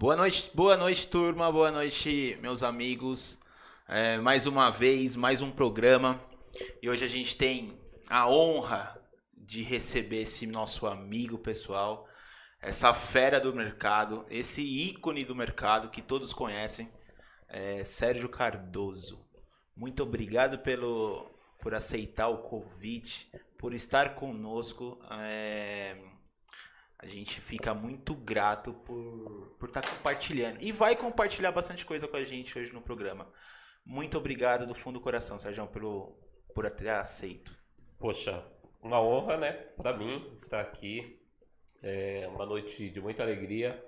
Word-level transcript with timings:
Boa 0.00 0.16
noite, 0.16 0.50
boa 0.54 0.78
noite, 0.78 1.06
turma. 1.06 1.52
Boa 1.52 1.70
noite, 1.70 2.38
meus 2.40 2.62
amigos. 2.62 3.38
É, 3.86 4.16
mais 4.16 4.46
uma 4.46 4.70
vez, 4.70 5.14
mais 5.14 5.42
um 5.42 5.50
programa. 5.50 6.18
E 6.80 6.88
hoje 6.88 7.04
a 7.04 7.08
gente 7.08 7.36
tem 7.36 7.78
a 8.08 8.26
honra 8.26 8.98
de 9.36 9.62
receber 9.62 10.22
esse 10.22 10.46
nosso 10.46 10.86
amigo 10.86 11.36
pessoal, 11.36 12.08
essa 12.62 12.94
fera 12.94 13.38
do 13.38 13.52
mercado, 13.52 14.24
esse 14.30 14.62
ícone 14.62 15.22
do 15.22 15.36
mercado 15.36 15.90
que 15.90 16.00
todos 16.00 16.32
conhecem, 16.32 16.90
é 17.46 17.84
Sérgio 17.84 18.30
Cardoso. 18.30 19.22
Muito 19.76 20.02
obrigado 20.02 20.60
pelo, 20.60 21.30
por 21.60 21.74
aceitar 21.74 22.28
o 22.28 22.38
convite, 22.38 23.30
por 23.58 23.74
estar 23.74 24.14
conosco. 24.14 24.98
É, 25.10 25.94
a 27.02 27.06
gente 27.06 27.40
fica 27.40 27.72
muito 27.72 28.14
grato 28.14 28.74
por, 28.74 29.56
por 29.58 29.68
estar 29.68 29.80
compartilhando. 29.80 30.58
E 30.60 30.70
vai 30.70 30.94
compartilhar 30.94 31.50
bastante 31.50 31.86
coisa 31.86 32.06
com 32.06 32.16
a 32.16 32.22
gente 32.22 32.58
hoje 32.58 32.74
no 32.74 32.82
programa. 32.82 33.26
Muito 33.84 34.18
obrigado 34.18 34.66
do 34.66 34.74
fundo 34.74 34.98
do 34.98 35.02
coração, 35.02 35.40
Sérgio, 35.40 35.66
pelo, 35.66 36.14
por 36.54 36.70
ter 36.70 36.90
aceito. 36.90 37.56
Poxa, 37.98 38.44
uma 38.82 39.00
honra, 39.00 39.38
né, 39.38 39.52
para 39.52 39.96
mim 39.96 40.30
estar 40.36 40.60
aqui. 40.60 41.18
É 41.82 42.28
uma 42.28 42.44
noite 42.44 42.90
de 42.90 43.00
muita 43.00 43.22
alegria, 43.22 43.82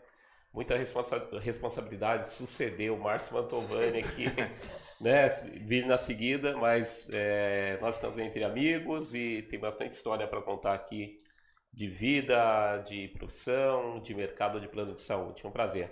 muita 0.51 0.75
responsa 0.75 1.29
responsabilidade. 1.39 2.27
Suceder 2.27 2.91
o 2.91 2.99
Márcio 2.99 3.35
Mantovani 3.35 3.99
aqui, 3.99 4.25
né, 4.99 5.29
vir 5.61 5.85
na 5.85 5.99
seguida, 5.99 6.57
mas 6.57 7.07
é, 7.13 7.77
nós 7.79 7.97
estamos 7.97 8.17
entre 8.17 8.43
amigos 8.43 9.15
e 9.15 9.43
tem 9.43 9.59
bastante 9.59 9.93
história 9.93 10.27
para 10.27 10.41
contar 10.41 10.73
aqui 10.73 11.19
de 11.73 11.89
vida, 11.89 12.79
de 12.87 13.09
profissão, 13.09 14.01
de 14.01 14.15
mercado 14.15 14.61
de 14.61 14.69
plano 14.69 14.95
de 14.95 15.01
saúde. 15.01 15.43
É 15.45 15.49
um 15.49 15.53
prazer. 15.53 15.91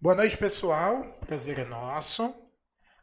Boa 0.00 0.16
noite, 0.16 0.36
pessoal. 0.36 1.04
Prazer 1.20 1.60
é 1.60 1.64
nosso. 1.64 2.34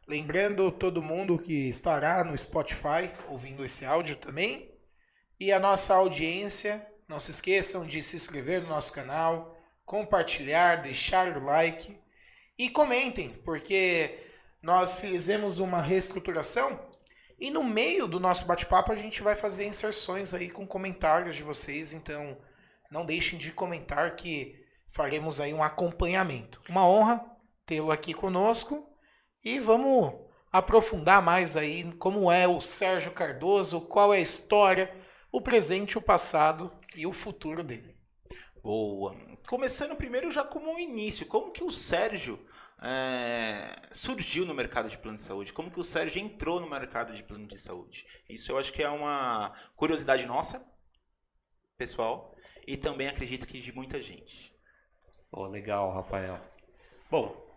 Lembrando 0.06 0.70
todo 0.70 1.02
mundo 1.02 1.38
que 1.38 1.68
estará 1.68 2.22
no 2.22 2.36
Spotify 2.36 3.10
ouvindo 3.28 3.64
esse 3.64 3.84
áudio 3.86 4.16
também. 4.16 4.70
E 5.40 5.50
a 5.50 5.58
nossa 5.58 5.94
audiência, 5.94 6.86
não 7.08 7.18
se 7.18 7.30
esqueçam 7.30 7.86
de 7.86 8.02
se 8.02 8.16
inscrever 8.16 8.62
no 8.62 8.68
nosso 8.68 8.92
canal, 8.92 9.56
compartilhar, 9.84 10.76
deixar 10.76 11.36
o 11.36 11.44
like 11.44 11.98
e 12.58 12.68
comentem, 12.70 13.30
porque 13.44 14.18
nós 14.62 14.96
fizemos 14.96 15.58
uma 15.58 15.80
reestruturação 15.80 16.91
e 17.42 17.50
no 17.50 17.64
meio 17.64 18.06
do 18.06 18.20
nosso 18.20 18.46
bate-papo 18.46 18.92
a 18.92 18.94
gente 18.94 19.20
vai 19.20 19.34
fazer 19.34 19.66
inserções 19.66 20.32
aí 20.32 20.48
com 20.48 20.64
comentários 20.64 21.34
de 21.34 21.42
vocês, 21.42 21.92
então 21.92 22.38
não 22.88 23.04
deixem 23.04 23.36
de 23.36 23.50
comentar 23.50 24.14
que 24.14 24.54
faremos 24.86 25.40
aí 25.40 25.52
um 25.52 25.60
acompanhamento. 25.60 26.60
Uma 26.68 26.86
honra 26.86 27.20
tê-lo 27.66 27.90
aqui 27.90 28.14
conosco 28.14 28.88
e 29.44 29.58
vamos 29.58 30.14
aprofundar 30.52 31.20
mais 31.20 31.56
aí 31.56 31.92
como 31.94 32.30
é 32.30 32.46
o 32.46 32.60
Sérgio 32.60 33.10
Cardoso, 33.10 33.88
qual 33.88 34.14
é 34.14 34.18
a 34.18 34.20
história, 34.20 34.94
o 35.32 35.40
presente, 35.40 35.98
o 35.98 36.02
passado 36.02 36.72
e 36.94 37.08
o 37.08 37.12
futuro 37.12 37.64
dele. 37.64 37.96
Boa. 38.62 39.16
Começando 39.48 39.96
primeiro 39.96 40.30
já 40.30 40.44
como 40.44 40.70
um 40.70 40.78
início, 40.78 41.26
como 41.26 41.50
que 41.50 41.64
o 41.64 41.72
Sérgio 41.72 42.38
é, 42.82 43.76
surgiu 43.92 44.44
no 44.44 44.54
mercado 44.54 44.88
de 44.88 44.98
plano 44.98 45.16
de 45.16 45.22
saúde? 45.22 45.52
Como 45.52 45.70
que 45.70 45.78
o 45.78 45.84
Sérgio 45.84 46.20
entrou 46.20 46.60
no 46.60 46.68
mercado 46.68 47.12
de 47.12 47.22
plano 47.22 47.46
de 47.46 47.58
saúde? 47.58 48.06
Isso 48.28 48.50
eu 48.50 48.58
acho 48.58 48.72
que 48.72 48.82
é 48.82 48.88
uma 48.88 49.52
curiosidade 49.76 50.26
nossa, 50.26 50.66
pessoal, 51.78 52.34
e 52.66 52.76
também 52.76 53.08
acredito 53.08 53.46
que 53.46 53.60
de 53.60 53.72
muita 53.72 54.00
gente. 54.00 54.52
Oh, 55.30 55.46
legal, 55.46 55.92
Rafael. 55.92 56.38
Bom, 57.10 57.56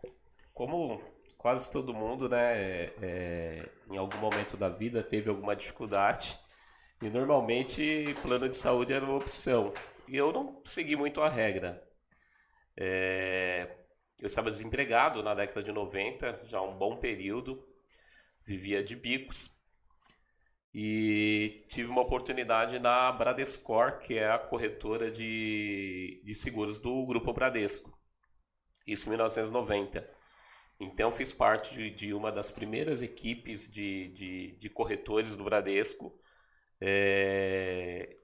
como 0.53 1.01
quase 1.37 1.69
todo 1.69 1.93
mundo, 1.93 2.29
né, 2.29 2.57
é, 2.57 2.93
é, 3.01 3.69
em 3.91 3.97
algum 3.97 4.17
momento 4.17 4.55
da 4.57 4.69
vida 4.69 5.03
teve 5.03 5.29
alguma 5.29 5.55
dificuldade 5.55 6.39
e 7.01 7.09
normalmente 7.09 8.15
plano 8.21 8.47
de 8.49 8.55
saúde 8.55 8.93
era 8.93 9.05
uma 9.05 9.17
opção. 9.17 9.73
E 10.07 10.15
eu 10.15 10.31
não 10.31 10.61
segui 10.65 10.95
muito 10.95 11.21
a 11.21 11.29
regra. 11.29 11.83
É, 12.77 13.84
eu 14.21 14.27
estava 14.27 14.49
desempregado 14.49 15.21
na 15.21 15.33
década 15.33 15.61
de 15.61 15.71
90, 15.71 16.41
já 16.45 16.61
um 16.61 16.77
bom 16.77 16.97
período, 16.97 17.65
vivia 18.45 18.83
de 18.83 18.95
bicos. 18.95 19.49
E 20.73 21.63
tive 21.69 21.89
uma 21.89 22.01
oportunidade 22.01 22.79
na 22.79 23.11
Bradescor, 23.11 23.97
que 23.97 24.17
é 24.17 24.29
a 24.29 24.37
corretora 24.37 25.09
de, 25.09 26.21
de 26.23 26.35
seguros 26.35 26.79
do 26.79 27.05
Grupo 27.05 27.33
Bradesco. 27.33 27.97
Isso 28.85 29.07
em 29.07 29.11
1990. 29.11 30.07
Então 30.79 31.11
fiz 31.11 31.31
parte 31.31 31.73
de, 31.73 31.89
de 31.89 32.13
uma 32.13 32.31
das 32.31 32.51
primeiras 32.51 33.01
equipes 33.01 33.71
de, 33.71 34.09
de, 34.09 34.51
de 34.57 34.69
corretores 34.69 35.35
do 35.37 35.43
Bradesco. 35.45 36.13
É, 36.81 38.17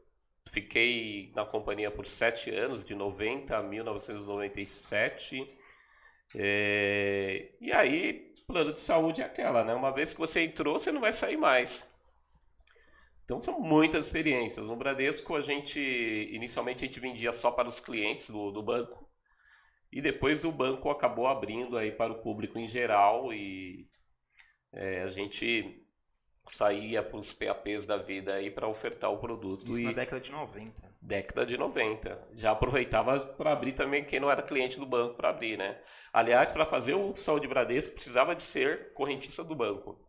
fiquei 0.47 1.31
na 1.33 1.45
companhia 1.45 1.89
por 1.89 2.05
sete 2.05 2.49
anos, 2.49 2.83
de 2.83 2.93
90 2.93 3.57
a 3.57 3.63
1997. 3.63 5.47
É, 6.35 7.51
e 7.59 7.71
aí, 7.71 8.33
plano 8.47 8.71
de 8.73 8.79
saúde 8.79 9.21
é 9.21 9.25
aquela, 9.25 9.63
né? 9.63 9.73
Uma 9.73 9.91
vez 9.91 10.13
que 10.13 10.19
você 10.19 10.41
entrou, 10.41 10.79
você 10.79 10.91
não 10.91 11.01
vai 11.01 11.11
sair 11.11 11.37
mais. 11.37 11.89
Então 13.23 13.39
são 13.39 13.59
muitas 13.59 14.05
experiências. 14.05 14.67
No 14.67 14.75
Bradesco, 14.75 15.35
a 15.35 15.41
gente 15.41 15.79
inicialmente 16.31 16.83
a 16.83 16.87
gente 16.87 16.99
vendia 16.99 17.31
só 17.31 17.51
para 17.51 17.69
os 17.69 17.79
clientes 17.79 18.29
do, 18.29 18.51
do 18.51 18.61
banco. 18.61 19.09
E 19.91 20.01
depois 20.01 20.43
o 20.43 20.51
banco 20.51 20.89
acabou 20.89 21.27
abrindo 21.27 21.77
aí 21.77 21.91
para 21.91 22.11
o 22.11 22.21
público 22.21 22.57
em 22.57 22.67
geral 22.67 23.33
e 23.33 23.87
é, 24.73 25.01
a 25.01 25.07
gente 25.07 25.80
saía 26.45 27.03
para 27.03 27.17
os 27.17 27.31
PAPs 27.31 27.85
da 27.85 27.97
vida 27.97 28.33
aí 28.33 28.49
para 28.49 28.67
ofertar 28.67 29.11
o 29.11 29.17
produto. 29.17 29.69
Isso 29.69 29.81
e... 29.81 29.83
na 29.85 29.93
década 29.93 30.19
de 30.19 30.31
90 30.31 30.91
década 31.01 31.45
de 31.45 31.57
90. 31.57 32.27
Já 32.33 32.51
aproveitava 32.51 33.19
para 33.19 33.51
abrir 33.51 33.71
também 33.71 34.03
quem 34.03 34.19
não 34.19 34.29
era 34.29 34.43
cliente 34.43 34.79
do 34.79 34.85
banco 34.85 35.15
para 35.15 35.29
abrir, 35.29 35.57
né? 35.57 35.79
Aliás, 36.13 36.51
para 36.51 36.65
fazer 36.65 36.93
o 36.93 37.15
Saúde 37.15 37.47
Bradesco 37.47 37.93
precisava 37.93 38.35
de 38.35 38.43
ser 38.43 38.93
correntista 38.93 39.43
do 39.43 39.55
banco. 39.55 39.99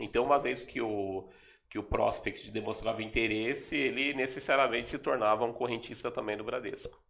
Então, 0.00 0.24
uma 0.24 0.38
vez 0.38 0.64
que 0.64 0.80
o 0.80 1.28
que 1.70 1.78
o 1.78 1.82
prospect 1.82 2.50
demonstrava 2.50 3.02
interesse, 3.02 3.74
ele 3.74 4.12
necessariamente 4.12 4.90
se 4.90 4.98
tornava 4.98 5.46
um 5.46 5.54
correntista 5.54 6.10
também 6.10 6.36
do 6.36 6.44
Bradesco. 6.44 7.02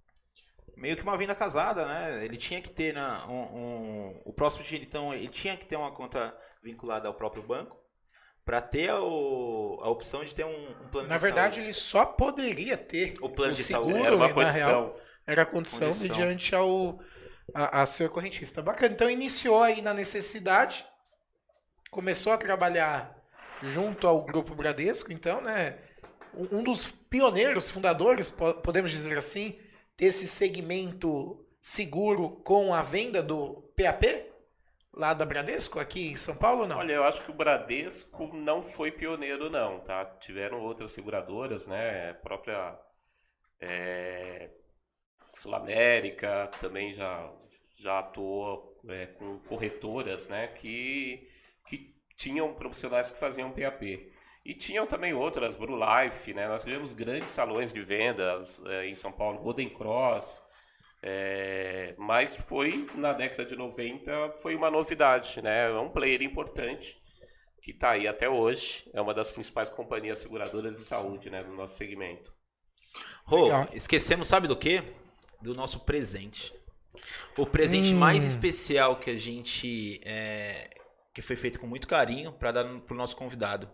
Meio 0.76 0.96
que 0.96 1.02
uma 1.02 1.16
venda 1.16 1.34
casada, 1.34 1.84
né? 1.84 2.24
Ele 2.24 2.36
tinha 2.36 2.62
que 2.62 2.70
ter 2.70 2.94
na, 2.94 3.26
um, 3.28 3.42
um, 3.42 4.20
o 4.24 4.32
prospect, 4.32 4.76
então, 4.76 5.12
ele 5.12 5.28
tinha 5.28 5.56
que 5.56 5.66
ter 5.66 5.74
uma 5.74 5.90
conta 5.90 6.32
vinculada 6.62 7.08
ao 7.08 7.14
próprio 7.14 7.42
banco 7.42 7.81
para 8.44 8.60
ter 8.60 8.90
a, 8.90 8.94
a, 8.96 9.88
opção 9.90 10.24
de 10.24 10.34
ter 10.34 10.44
um, 10.44 10.70
um 10.70 10.88
plano 10.88 11.08
na 11.08 11.16
de 11.16 11.22
verdade, 11.22 11.54
saúde. 11.56 11.66
ele 11.66 11.72
só 11.72 12.04
poderia 12.04 12.76
ter 12.76 13.16
o 13.20 13.28
plano 13.28 13.52
o 13.52 13.56
de 13.56 13.62
seguro, 13.62 13.92
saúde. 13.94 14.06
Era 14.06 14.16
uma 14.16 14.28
na 14.28 14.34
condição. 14.34 14.68
real, 14.68 14.96
era 15.26 15.42
a 15.42 15.46
condição, 15.46 15.88
Condição. 15.88 16.08
mediante 16.08 16.54
ao, 16.54 16.98
a, 17.54 17.82
a 17.82 17.86
ser 17.86 18.08
correntista. 18.10 18.60
Bacana. 18.62 18.92
Então, 18.92 19.08
iniciou 19.08 19.62
aí 19.62 19.80
na 19.80 19.94
necessidade, 19.94 20.84
começou 21.90 22.32
a 22.32 22.38
trabalhar 22.38 23.16
junto 23.62 24.06
ao 24.08 24.24
Grupo 24.24 24.54
Bradesco, 24.54 25.12
então, 25.12 25.40
né? 25.40 25.78
Um 26.34 26.64
dos 26.64 26.86
pioneiros, 26.90 27.70
fundadores, 27.70 28.30
po- 28.30 28.54
podemos 28.54 28.90
dizer 28.90 29.16
assim, 29.18 29.56
desse 29.96 30.26
segmento 30.26 31.44
seguro 31.60 32.30
com 32.42 32.74
a 32.74 32.82
venda 32.82 33.22
do 33.22 33.62
PAP, 33.76 34.02
lá 34.92 35.14
da 35.14 35.24
Bradesco, 35.24 35.78
aqui 35.78 36.12
em 36.12 36.16
São 36.16 36.36
Paulo, 36.36 36.66
não? 36.66 36.78
Olha, 36.78 36.92
eu 36.92 37.04
acho 37.04 37.22
que 37.22 37.30
o 37.30 37.34
Bradesco 37.34 38.30
não 38.34 38.62
foi 38.62 38.90
pioneiro, 38.90 39.48
não, 39.48 39.80
tá? 39.80 40.04
Tiveram 40.04 40.60
outras 40.60 40.92
seguradoras, 40.92 41.66
né? 41.66 42.10
A 42.10 42.14
própria 42.14 42.78
é, 43.60 44.50
Sul 45.32 45.54
América 45.54 46.50
também 46.60 46.92
já, 46.92 47.32
já 47.80 47.98
atuou 48.00 48.80
é, 48.88 49.06
com 49.06 49.38
corretoras, 49.40 50.28
né? 50.28 50.48
Que, 50.48 51.26
que 51.66 51.94
tinham 52.16 52.52
profissionais 52.54 53.10
que 53.10 53.18
faziam 53.18 53.52
PAP. 53.52 53.82
E 54.44 54.54
tinham 54.54 54.84
também 54.84 55.14
outras, 55.14 55.56
Brulife, 55.56 56.34
né? 56.34 56.48
Nós 56.48 56.64
tivemos 56.64 56.94
grandes 56.94 57.30
salões 57.30 57.72
de 57.72 57.80
vendas 57.80 58.60
é, 58.66 58.86
em 58.86 58.94
São 58.94 59.12
Paulo, 59.12 59.38
Golden 59.38 59.70
Cross, 59.70 60.42
é, 61.02 61.94
mas 61.98 62.36
foi 62.36 62.88
na 62.94 63.12
década 63.12 63.44
de 63.44 63.56
90 63.56 64.30
foi 64.42 64.54
uma 64.54 64.70
novidade, 64.70 65.42
né? 65.42 65.68
É 65.70 65.78
um 65.80 65.90
player 65.90 66.22
importante 66.22 66.96
que 67.62 67.72
está 67.72 67.90
aí 67.92 68.08
até 68.08 68.28
hoje. 68.28 68.88
É 68.94 69.00
uma 69.00 69.14
das 69.14 69.30
principais 69.30 69.68
companhias 69.68 70.18
seguradoras 70.18 70.76
de 70.76 70.82
saúde, 70.82 71.30
né, 71.30 71.42
do 71.44 71.52
nosso 71.54 71.76
segmento. 71.76 72.32
Rô, 73.24 73.44
Legal. 73.44 73.68
esquecemos, 73.72 74.28
sabe 74.28 74.48
do 74.48 74.56
quê? 74.56 74.82
Do 75.40 75.54
nosso 75.54 75.80
presente. 75.80 76.52
O 77.36 77.46
presente 77.46 77.94
Hum. 77.94 77.98
mais 77.98 78.24
especial 78.24 78.96
que 78.98 79.10
a 79.10 79.16
gente. 79.16 80.00
é, 80.04 80.70
que 81.14 81.22
foi 81.22 81.36
feito 81.36 81.60
com 81.60 81.66
muito 81.66 81.86
carinho 81.88 82.32
para 82.32 82.52
dar 82.52 82.80
pro 82.82 82.96
nosso 82.96 83.16
convidado. 83.16 83.70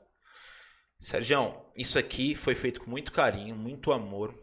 Sérgio, 1.00 1.54
isso 1.76 1.98
aqui 1.98 2.34
foi 2.34 2.54
feito 2.54 2.80
com 2.80 2.90
muito 2.90 3.12
carinho, 3.12 3.54
muito 3.56 3.92
amor 3.92 4.34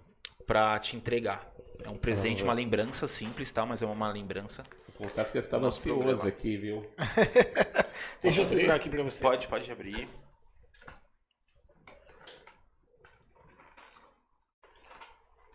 para 0.48 0.78
te 0.80 0.96
entregar. 0.96 1.52
É 1.83 1.89
um 1.89 1.98
presente, 1.98 2.44
uma 2.44 2.54
lembrança 2.54 3.07
simples, 3.07 3.51
tá? 3.51 3.66
Mas 3.66 3.81
é 3.81 3.86
uma 3.86 4.12
lembrança. 4.12 4.63
Confesso 4.98 5.31
que 5.31 5.38
eu 5.38 5.42
estava 5.42 5.68
ansioso 5.68 6.27
aqui, 6.27 6.57
viu? 6.57 6.89
Deixa 8.22 8.42
eu 8.42 8.44
abrir? 8.44 8.45
segurar 8.45 8.75
aqui 8.75 8.89
pra 8.89 9.04
você. 9.04 9.22
Pode, 9.22 9.48
pode 9.48 9.72
abrir. 9.72 10.07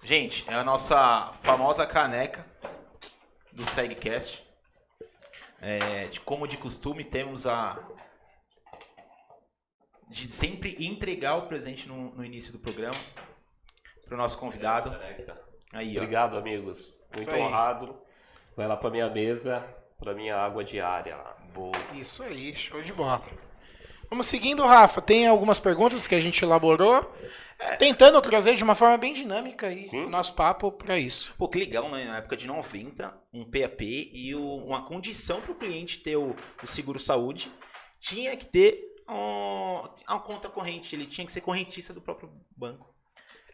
Gente, 0.03 0.49
é 0.49 0.55
a 0.55 0.65
nossa 0.65 1.33
famosa 1.43 1.87
caneca 1.87 2.45
do 3.53 3.67
SegCast. 3.67 4.45
É, 5.61 6.07
de 6.09 6.21
como 6.21 6.49
de 6.49 6.57
costume 6.57 7.05
temos 7.05 7.47
a 7.47 7.87
de 10.09 10.27
sempre 10.27 10.75
entregar 10.81 11.37
o 11.37 11.47
presente 11.47 11.87
no, 11.87 12.15
no 12.15 12.25
início 12.25 12.51
do 12.51 12.59
programa 12.59 12.99
para 14.05 14.15
o 14.15 14.19
nosso 14.19 14.37
convidado. 14.39 14.91
Aí, 15.73 15.97
ó. 15.97 16.03
Obrigado, 16.03 16.37
amigos. 16.37 16.93
Isso 17.13 17.31
Muito 17.31 17.43
honrado. 17.43 17.97
Vai 18.57 18.67
lá 18.67 18.77
pra 18.77 18.91
minha 18.91 19.09
mesa, 19.09 19.65
pra 19.99 20.15
minha 20.15 20.37
água 20.37 20.63
diária. 20.65 21.17
Boa. 21.55 21.77
Isso 21.95 22.23
aí, 22.23 22.55
show 22.55 22.81
de 22.83 22.93
bola. 22.93 23.23
Vamos 24.09 24.27
seguindo, 24.27 24.65
Rafa. 24.67 25.01
Tem 25.01 25.27
algumas 25.27 25.61
perguntas 25.61 26.07
que 26.09 26.15
a 26.17 26.21
gente 26.21 26.43
elaborou, 26.45 27.13
tentando 27.79 28.21
trazer 28.21 28.55
de 28.57 28.65
uma 28.65 28.75
forma 28.75 28.97
bem 28.99 29.13
dinâmica 29.13 29.69
aí 29.69 29.85
Sim. 29.85 30.07
o 30.07 30.11
nosso 30.11 30.35
papo 30.35 30.73
para 30.73 30.99
isso. 30.99 31.35
Pô, 31.39 31.49
que 31.49 31.59
legal, 31.59 31.89
né? 31.91 32.05
Na 32.07 32.19
época 32.19 32.37
de 32.37 32.47
90, 32.47 33.17
um 33.33 33.45
PAP 33.45 33.83
e 34.13 34.35
o- 34.35 34.65
uma 34.67 34.85
condição 34.85 35.41
para 35.41 35.53
o 35.53 35.55
cliente 35.55 35.99
ter 35.99 36.17
o, 36.17 36.35
o 36.63 36.67
seguro 36.67 36.99
saúde 36.99 37.51
tinha 38.01 38.37
que 38.37 38.47
ter 38.47 38.83
ó, 39.07 39.89
uma 40.09 40.21
conta 40.21 40.49
corrente, 40.49 40.95
ele 40.97 41.07
tinha 41.07 41.25
que 41.25 41.31
ser 41.33 41.41
correntista 41.41 41.93
do 41.93 42.01
próprio 42.01 42.31
banco. 42.57 42.90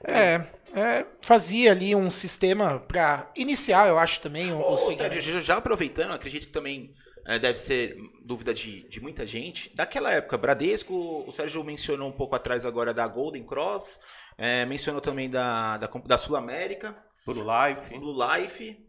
É, 0.04 0.46
é, 0.74 1.06
fazia 1.20 1.72
ali 1.72 1.94
um 1.94 2.10
sistema 2.10 2.78
para 2.80 3.30
iniciar, 3.36 3.88
eu 3.88 3.98
acho 3.98 4.20
também 4.20 4.52
o, 4.52 4.58
Ô, 4.58 4.74
o 4.74 4.76
Sérgio, 4.76 5.40
já- 5.40 5.56
aproveitando, 5.56 6.12
acredito 6.12 6.46
que 6.46 6.52
também 6.52 6.92
é, 7.26 7.38
deve 7.38 7.58
ser 7.58 7.96
dúvida 8.24 8.52
de, 8.52 8.88
de 8.88 9.00
muita 9.00 9.26
gente. 9.26 9.74
Daquela 9.74 10.12
época, 10.12 10.36
Bradesco, 10.38 11.24
o 11.26 11.32
Sérgio 11.32 11.64
mencionou 11.64 12.08
um 12.08 12.12
pouco 12.12 12.36
atrás 12.36 12.64
agora 12.66 12.92
da 12.92 13.06
Golden 13.08 13.44
Cross, 13.44 13.98
é, 14.38 14.64
mencionou 14.66 15.00
também 15.00 15.30
da, 15.30 15.76
da, 15.78 15.86
da 15.86 16.18
Sul 16.18 16.36
América. 16.36 16.96
Blue 17.24 17.42
Life. 17.42 17.98
Blue 17.98 18.16
Life. 18.36 18.86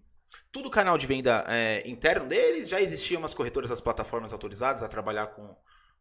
Tudo 0.51 0.69
canal 0.69 0.97
de 0.97 1.07
venda 1.07 1.43
é, 1.47 1.83
interno 1.89 2.27
deles? 2.27 2.67
Já 2.69 2.81
existiam 2.81 3.19
umas 3.19 3.33
corretoras 3.33 3.69
das 3.69 3.81
plataformas 3.81 4.33
autorizadas 4.33 4.83
a 4.83 4.87
trabalhar 4.87 5.27
com, 5.27 5.55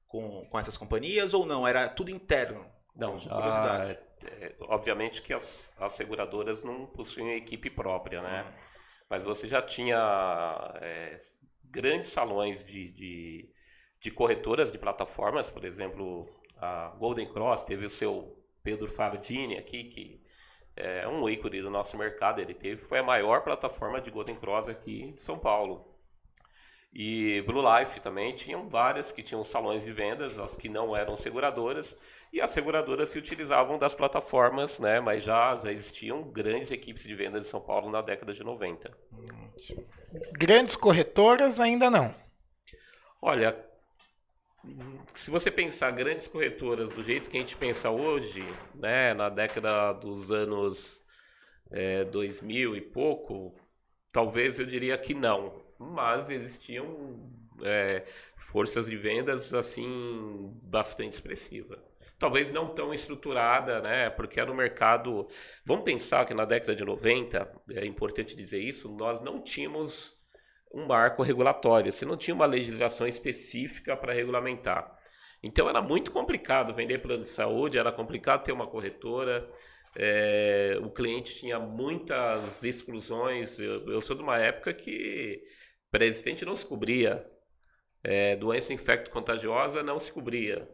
com, 0.06 0.46
com 0.50 0.58
essas 0.58 0.76
companhias 0.76 1.32
ou 1.32 1.46
não? 1.46 1.66
Era 1.66 1.88
tudo 1.88 2.10
interno? 2.10 2.66
Não, 2.94 3.16
já, 3.16 3.30
Curiosidade. 3.34 3.98
Obviamente 4.60 5.22
que 5.22 5.32
as, 5.32 5.72
as 5.78 5.92
seguradoras 5.92 6.62
não 6.62 6.86
possuem 6.86 7.36
equipe 7.36 7.70
própria, 7.70 8.22
né? 8.22 8.52
Mas 9.08 9.24
você 9.24 9.46
já 9.48 9.62
tinha 9.62 9.98
é, 10.80 11.16
grandes 11.64 12.10
salões 12.10 12.64
de, 12.64 12.88
de, 12.90 13.50
de 14.00 14.10
corretoras 14.10 14.70
de 14.70 14.78
plataformas, 14.78 15.48
por 15.50 15.64
exemplo, 15.64 16.28
a 16.56 16.88
Golden 16.98 17.26
Cross 17.26 17.64
teve 17.64 17.84
o 17.84 17.90
seu 17.90 18.36
Pedro 18.62 18.88
Fardini 18.88 19.56
aqui, 19.56 19.84
que 19.84 20.22
é 20.74 21.06
um 21.06 21.28
ícone 21.28 21.62
do 21.62 21.70
nosso 21.70 21.96
mercado. 21.96 22.40
Ele 22.40 22.54
teve, 22.54 22.80
foi 22.80 22.98
a 22.98 23.02
maior 23.02 23.42
plataforma 23.42 24.00
de 24.00 24.10
Golden 24.10 24.36
Cross 24.36 24.68
aqui 24.68 25.12
de 25.12 25.20
São 25.20 25.38
Paulo. 25.38 25.95
E 26.98 27.42
Blue 27.42 27.62
Life 27.62 28.00
também 28.00 28.34
tinham 28.34 28.70
várias 28.70 29.12
que 29.12 29.22
tinham 29.22 29.44
salões 29.44 29.84
de 29.84 29.92
vendas, 29.92 30.38
as 30.38 30.56
que 30.56 30.66
não 30.66 30.96
eram 30.96 31.14
seguradoras, 31.14 31.94
e 32.32 32.40
as 32.40 32.48
seguradoras 32.48 33.10
se 33.10 33.18
utilizavam 33.18 33.78
das 33.78 33.92
plataformas, 33.92 34.78
né? 34.78 34.98
Mas 34.98 35.24
já, 35.24 35.58
já 35.58 35.70
existiam 35.70 36.22
grandes 36.22 36.70
equipes 36.70 37.02
de 37.02 37.14
vendas 37.14 37.46
em 37.46 37.50
São 37.50 37.60
Paulo 37.60 37.90
na 37.90 38.00
década 38.00 38.32
de 38.32 38.42
90. 38.42 38.96
Grandes 40.32 40.74
corretoras 40.74 41.60
ainda 41.60 41.90
não. 41.90 42.14
Olha, 43.20 43.62
se 45.12 45.30
você 45.30 45.50
pensar 45.50 45.90
grandes 45.90 46.26
corretoras 46.26 46.92
do 46.92 47.02
jeito 47.02 47.28
que 47.28 47.36
a 47.36 47.40
gente 47.40 47.58
pensa 47.58 47.90
hoje, 47.90 48.42
né, 48.74 49.12
na 49.12 49.28
década 49.28 49.92
dos 49.92 50.32
anos 50.32 51.02
é, 51.70 52.04
2000 52.04 52.74
e 52.74 52.80
pouco, 52.80 53.52
talvez 54.10 54.58
eu 54.58 54.64
diria 54.64 54.96
que 54.96 55.12
não. 55.12 55.65
Mas 55.78 56.30
existiam 56.30 57.30
é, 57.62 58.04
forças 58.36 58.86
de 58.86 58.96
vendas 58.96 59.52
assim 59.54 60.50
bastante 60.62 61.12
expressiva. 61.12 61.82
Talvez 62.18 62.50
não 62.50 62.68
tão 62.68 62.94
estruturada, 62.94 63.80
né? 63.80 64.08
Porque 64.08 64.40
era 64.40 64.50
um 64.50 64.54
mercado. 64.54 65.28
Vamos 65.64 65.84
pensar 65.84 66.24
que 66.24 66.32
na 66.32 66.46
década 66.46 66.74
de 66.74 66.84
90, 66.84 67.50
é 67.74 67.84
importante 67.84 68.34
dizer 68.34 68.58
isso, 68.58 68.90
nós 68.96 69.20
não 69.20 69.42
tínhamos 69.42 70.16
um 70.72 70.86
marco 70.86 71.22
regulatório, 71.22 71.92
você 71.92 72.04
não 72.04 72.16
tinha 72.16 72.34
uma 72.34 72.46
legislação 72.46 73.06
específica 73.06 73.96
para 73.96 74.12
regulamentar. 74.12 74.96
Então 75.42 75.68
era 75.68 75.80
muito 75.80 76.10
complicado 76.10 76.74
vender 76.74 76.98
plano 76.98 77.22
de 77.22 77.28
saúde, 77.28 77.78
era 77.78 77.92
complicado 77.92 78.44
ter 78.44 78.52
uma 78.52 78.66
corretora, 78.66 79.48
é, 79.94 80.78
o 80.82 80.90
cliente 80.90 81.34
tinha 81.36 81.58
muitas 81.58 82.62
exclusões. 82.64 83.58
Eu, 83.58 83.90
eu 83.90 84.00
sou 84.00 84.14
de 84.14 84.22
uma 84.22 84.38
época 84.38 84.74
que 84.74 85.42
pré-existente 85.90 86.44
não 86.44 86.54
se 86.54 86.66
cobria, 86.66 87.26
é, 88.02 88.36
doença 88.36 88.72
infecto-contagiosa 88.72 89.82
não 89.82 89.98
se 89.98 90.12
cobria. 90.12 90.68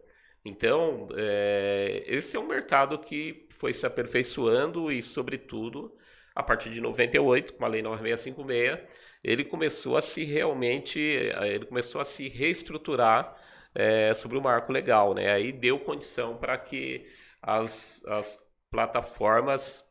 Então, 0.45 1.09
é, 1.17 2.03
esse 2.07 2.37
é 2.37 2.41
um 2.41 2.47
mercado 2.47 2.99
que 2.99 3.49
foi 3.53 3.73
se 3.73 3.87
aperfeiçoando 3.87 4.91
e, 4.91 5.03
sobretudo, 5.03 5.97
a 6.35 6.43
partir 6.43 6.71
de 6.71 6.81
98, 6.81 7.55
com 7.55 7.65
a 7.65 7.69
Lei 7.69 7.83
9656, 7.83 9.13
ele 9.23 9.45
começou 9.45 9.97
a 9.97 10.03
se 10.03 10.25
realmente, 10.25 10.99
ele 11.01 11.65
começou 11.67 12.01
a 12.01 12.05
se 12.05 12.29
reestruturar 12.29 13.37
é, 13.75 14.13
sobre 14.15 14.37
o 14.37 14.43
marco 14.43 14.73
legal, 14.73 15.15
né? 15.15 15.33
Aí 15.33 15.53
deu 15.53 15.79
condição 15.79 16.37
para 16.37 16.59
que 16.59 17.07
as, 17.41 18.03
as 18.07 18.39
plataformas 18.71 19.85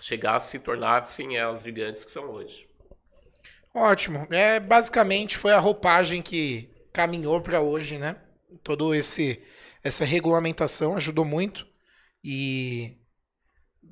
chegassem 0.00 0.60
se 0.60 0.64
tornassem 0.64 1.38
as 1.38 1.62
gigantes 1.62 2.04
que 2.04 2.10
são 2.10 2.30
hoje. 2.30 2.68
Ótimo. 3.74 4.26
É, 4.30 4.60
basicamente 4.60 5.38
foi 5.38 5.52
a 5.52 5.58
roupagem 5.58 6.22
que 6.22 6.70
caminhou 6.92 7.40
para 7.40 7.60
hoje, 7.60 7.98
né? 7.98 8.16
Todo 8.62 8.94
esse 8.94 9.42
essa 9.82 10.04
regulamentação 10.04 10.94
ajudou 10.94 11.24
muito 11.24 11.66
e 12.22 12.98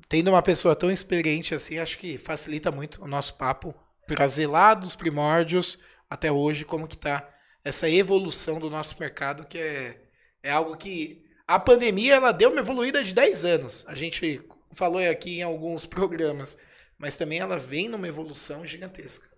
tendo 0.07 0.29
uma 0.29 0.41
pessoa 0.41 0.75
tão 0.75 0.89
experiente 0.89 1.53
assim, 1.53 1.79
acho 1.79 1.97
que 1.97 2.17
facilita 2.17 2.71
muito 2.71 3.03
o 3.03 3.07
nosso 3.07 3.37
papo, 3.37 3.75
trazer 4.07 4.47
lá 4.47 4.73
dos 4.73 4.95
primórdios 4.95 5.77
até 6.09 6.31
hoje 6.31 6.63
como 6.65 6.87
que 6.87 6.97
tá 6.97 7.29
essa 7.63 7.89
evolução 7.89 8.59
do 8.59 8.69
nosso 8.69 8.97
mercado, 8.99 9.45
que 9.45 9.57
é, 9.57 10.01
é 10.43 10.51
algo 10.51 10.77
que 10.77 11.23
a 11.47 11.59
pandemia 11.59 12.15
ela 12.15 12.31
deu 12.31 12.51
uma 12.51 12.61
evoluída 12.61 13.03
de 13.03 13.13
10 13.13 13.45
anos. 13.45 13.85
A 13.87 13.95
gente 13.95 14.41
falou 14.73 15.01
aqui 15.01 15.39
em 15.39 15.43
alguns 15.43 15.85
programas, 15.85 16.57
mas 16.97 17.17
também 17.17 17.39
ela 17.39 17.57
vem 17.57 17.89
numa 17.89 18.07
evolução 18.07 18.65
gigantesca. 18.65 19.30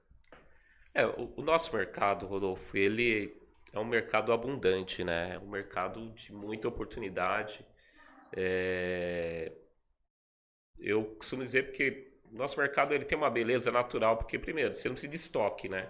É, 0.94 1.06
o, 1.06 1.34
o 1.38 1.42
nosso 1.42 1.76
mercado, 1.76 2.26
Rodolfo, 2.26 2.78
ele 2.78 3.36
é 3.72 3.80
um 3.80 3.86
mercado 3.86 4.32
abundante, 4.32 5.04
né? 5.04 5.36
É 5.36 5.40
um 5.40 5.50
mercado 5.50 6.12
de 6.12 6.32
muita 6.32 6.68
oportunidade. 6.68 7.66
É, 8.36 9.52
Eu 10.78 11.06
costumo 11.16 11.44
dizer 11.44 11.64
porque 11.68 12.12
o 12.32 12.36
nosso 12.36 12.60
mercado 12.60 12.94
ele 12.94 13.06
tem 13.06 13.18
uma 13.18 13.30
beleza 13.30 13.72
natural, 13.72 14.18
porque 14.18 14.38
primeiro, 14.40 14.74
você 14.74 14.88
não 14.88 14.94
precisa 14.96 15.10
de 15.12 15.16
estoque, 15.18 15.70
né? 15.70 15.90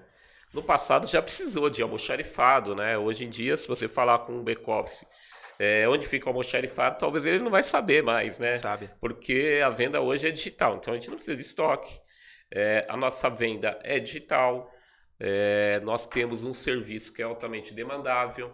No 0.54 0.62
passado 0.64 1.08
já 1.08 1.22
precisou 1.22 1.70
de 1.70 1.82
almoxarifado, 1.82 2.76
né? 2.76 2.98
Hoje 2.98 3.26
em 3.26 3.30
dia, 3.30 3.58
se 3.58 3.68
você 3.68 3.88
falar 3.88 4.20
com 4.20 4.34
um 4.34 4.44
back-office 4.44 5.06
é, 5.60 5.88
onde 5.90 6.08
fica 6.08 6.26
o 6.28 6.30
almoxarifado, 6.30 6.98
talvez 7.00 7.26
ele 7.26 7.40
não 7.40 7.50
vai 7.52 7.64
saber 7.64 8.04
mais, 8.04 8.40
né? 8.40 8.58
Sabe? 8.60 8.90
porque 9.00 9.62
a 9.66 9.70
venda 9.70 10.02
hoje 10.02 10.28
é 10.28 10.32
digital, 10.32 10.78
então 10.78 10.94
a 10.94 10.98
gente 10.98 11.10
não 11.10 11.16
precisa 11.16 11.36
de 11.38 11.44
estoque. 11.44 12.00
É, 12.52 12.86
a 12.90 12.96
nossa 12.98 13.30
venda 13.30 13.80
é 13.84 14.00
digital, 14.00 14.72
é, 15.20 15.80
nós 15.82 16.06
temos 16.06 16.44
um 16.44 16.54
serviço 16.54 17.14
que 17.14 17.22
é 17.22 17.26
altamente 17.26 17.74
demandável. 17.74 18.52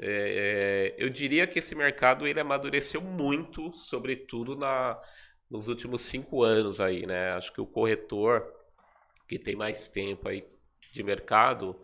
É, 0.00 0.94
é, 0.98 1.04
eu 1.04 1.10
diria 1.10 1.46
que 1.46 1.58
esse 1.58 1.74
mercado 1.74 2.26
ele 2.26 2.40
amadureceu 2.40 3.00
muito, 3.00 3.72
sobretudo 3.72 4.56
na, 4.56 5.00
nos 5.50 5.68
últimos 5.68 6.02
cinco 6.02 6.42
anos 6.42 6.80
aí, 6.80 7.06
né? 7.06 7.32
Acho 7.32 7.52
que 7.52 7.60
o 7.60 7.66
corretor 7.66 8.54
que 9.26 9.38
tem 9.38 9.56
mais 9.56 9.88
tempo 9.88 10.28
aí 10.28 10.46
de 10.92 11.02
mercado, 11.02 11.76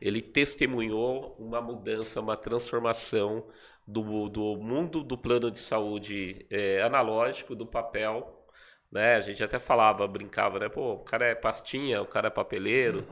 ele 0.00 0.20
testemunhou 0.20 1.34
uma 1.38 1.60
mudança, 1.60 2.20
uma 2.20 2.36
transformação 2.36 3.46
do, 3.86 4.28
do 4.28 4.56
mundo 4.56 5.02
do 5.02 5.16
plano 5.16 5.50
de 5.50 5.60
saúde 5.60 6.46
é, 6.50 6.82
analógico, 6.82 7.54
do 7.54 7.66
papel, 7.66 8.46
né? 8.90 9.16
A 9.16 9.20
gente 9.20 9.42
até 9.42 9.58
falava, 9.58 10.06
brincava, 10.06 10.58
né? 10.58 10.68
Pô, 10.68 10.94
o 10.94 11.04
cara 11.04 11.26
é 11.26 11.34
pastinha, 11.34 12.02
o 12.02 12.06
cara 12.06 12.28
é 12.28 12.30
papeleiro, 12.30 13.06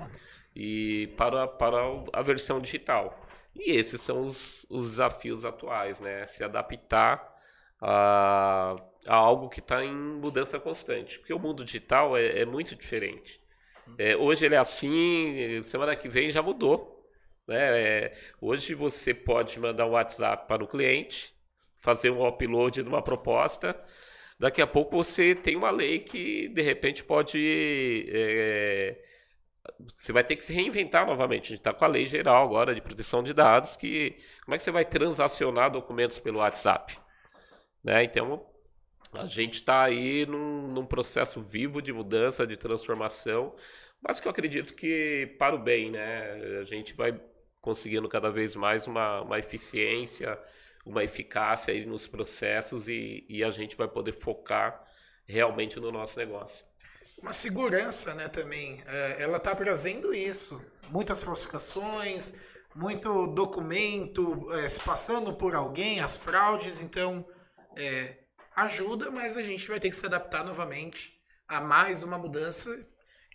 e 0.59 1.07
para, 1.17 1.47
para 1.47 1.79
a 2.13 2.21
versão 2.21 2.61
digital. 2.61 3.25
E 3.55 3.71
esses 3.77 4.01
são 4.01 4.27
os, 4.27 4.67
os 4.69 4.91
desafios 4.91 5.45
atuais, 5.45 6.01
né? 6.01 6.27
Se 6.27 6.43
adaptar 6.43 7.33
a, 7.81 8.75
a 9.07 9.15
algo 9.15 9.49
que 9.49 9.61
está 9.61 9.85
em 9.85 9.95
mudança 9.95 10.59
constante. 10.59 11.21
Porque 11.21 11.33
o 11.33 11.39
mundo 11.39 11.65
digital 11.65 12.17
é, 12.17 12.41
é 12.41 12.45
muito 12.45 12.75
diferente. 12.75 13.41
É, 13.97 14.17
hoje 14.17 14.47
ele 14.47 14.57
é 14.57 14.59
assim, 14.59 15.63
semana 15.63 15.95
que 15.95 16.09
vem 16.09 16.29
já 16.29 16.43
mudou. 16.43 17.09
Né? 17.47 17.81
É, 17.81 18.19
hoje 18.41 18.75
você 18.75 19.15
pode 19.15 19.61
mandar 19.61 19.87
um 19.87 19.93
WhatsApp 19.93 20.49
para 20.49 20.63
o 20.65 20.69
cliente, 20.69 21.33
fazer 21.77 22.11
um 22.11 22.27
upload 22.27 22.83
de 22.83 22.89
uma 22.89 23.01
proposta. 23.01 23.77
Daqui 24.41 24.61
a 24.61 24.67
pouco 24.67 24.97
você 24.97 25.37
tem 25.37 25.55
uma 25.55 25.71
lei 25.71 26.01
que 26.01 26.49
de 26.49 26.63
repente 26.63 27.05
pode. 27.05 28.07
É, 28.13 29.05
você 29.97 30.13
vai 30.13 30.25
ter 30.25 30.37
que 30.37 30.45
se 30.45 30.53
reinventar 30.53 31.07
novamente. 31.07 31.47
A 31.47 31.49
gente 31.49 31.59
está 31.59 31.73
com 31.73 31.85
a 31.85 31.89
lei 31.89 32.07
geral 32.07 32.45
agora 32.45 32.75
de 32.75 32.81
proteção 32.81 33.23
de 33.23 33.33
dados, 33.33 33.77
que 33.77 34.17
como 34.45 34.55
é 34.55 34.59
que 34.59 34.65
você 34.65 34.71
vai 34.71 34.85
transacionar 34.85 35.71
documentos 35.71 36.19
pelo 36.19 36.39
WhatsApp? 36.39 36.99
Né? 37.83 38.05
Então, 38.05 38.45
a 39.13 39.27
gente 39.27 39.55
está 39.55 39.83
aí 39.85 40.27
num, 40.27 40.69
num, 40.69 40.87
processo 40.87 41.43
vivo 41.43 41.81
de 41.81 41.93
mudança, 41.93 42.47
de 42.47 42.57
transformação, 42.57 43.55
mas 44.01 44.21
que 44.21 44.29
eu 44.29 44.31
acredito 44.31 44.75
que 44.75 45.35
para 45.39 45.55
o 45.55 45.59
bem, 45.59 45.91
né? 45.91 46.59
A 46.61 46.65
gente 46.65 46.95
vai 46.95 47.19
conseguindo 47.61 48.09
cada 48.09 48.31
vez 48.31 48.55
mais 48.55 48.87
uma, 48.87 49.23
uma 49.23 49.39
eficiência, 49.39 50.39
uma 50.85 51.03
eficácia 51.05 51.73
aí 51.73 51.85
nos 51.85 52.07
processos 52.07 52.89
e, 52.89 53.25
e 53.29 53.43
a 53.43 53.51
gente 53.51 53.77
vai 53.77 53.89
poder 53.89 54.13
focar 54.13 54.85
realmente 55.27 55.79
no 55.81 55.91
nosso 55.91 56.19
negócio. 56.19 56.65
Uma 57.21 57.33
segurança, 57.33 58.15
né, 58.15 58.29
também. 58.29 58.83
É, 58.87 59.23
ela 59.23 59.39
está 59.39 59.55
trazendo 59.55 60.15
isso. 60.15 60.61
Muitas 60.91 61.23
falsificações, 61.23 62.35
muito 62.75 63.27
documento 63.29 64.51
é, 64.55 64.69
se 64.69 64.81
passando 64.81 65.35
por 65.35 65.55
alguém, 65.55 66.01
as 66.01 66.17
fraudes, 66.17 66.81
então 66.81 67.27
é, 67.77 68.19
ajuda, 68.57 69.11
mas 69.11 69.37
a 69.37 69.43
gente 69.43 69.69
vai 69.69 69.81
ter 69.81 69.91
que 69.91 69.97
se 69.97 70.07
adaptar 70.07 70.45
novamente 70.45 71.21
a 71.47 71.61
mais 71.61 72.03
uma 72.03 72.19
mudança. 72.19 72.87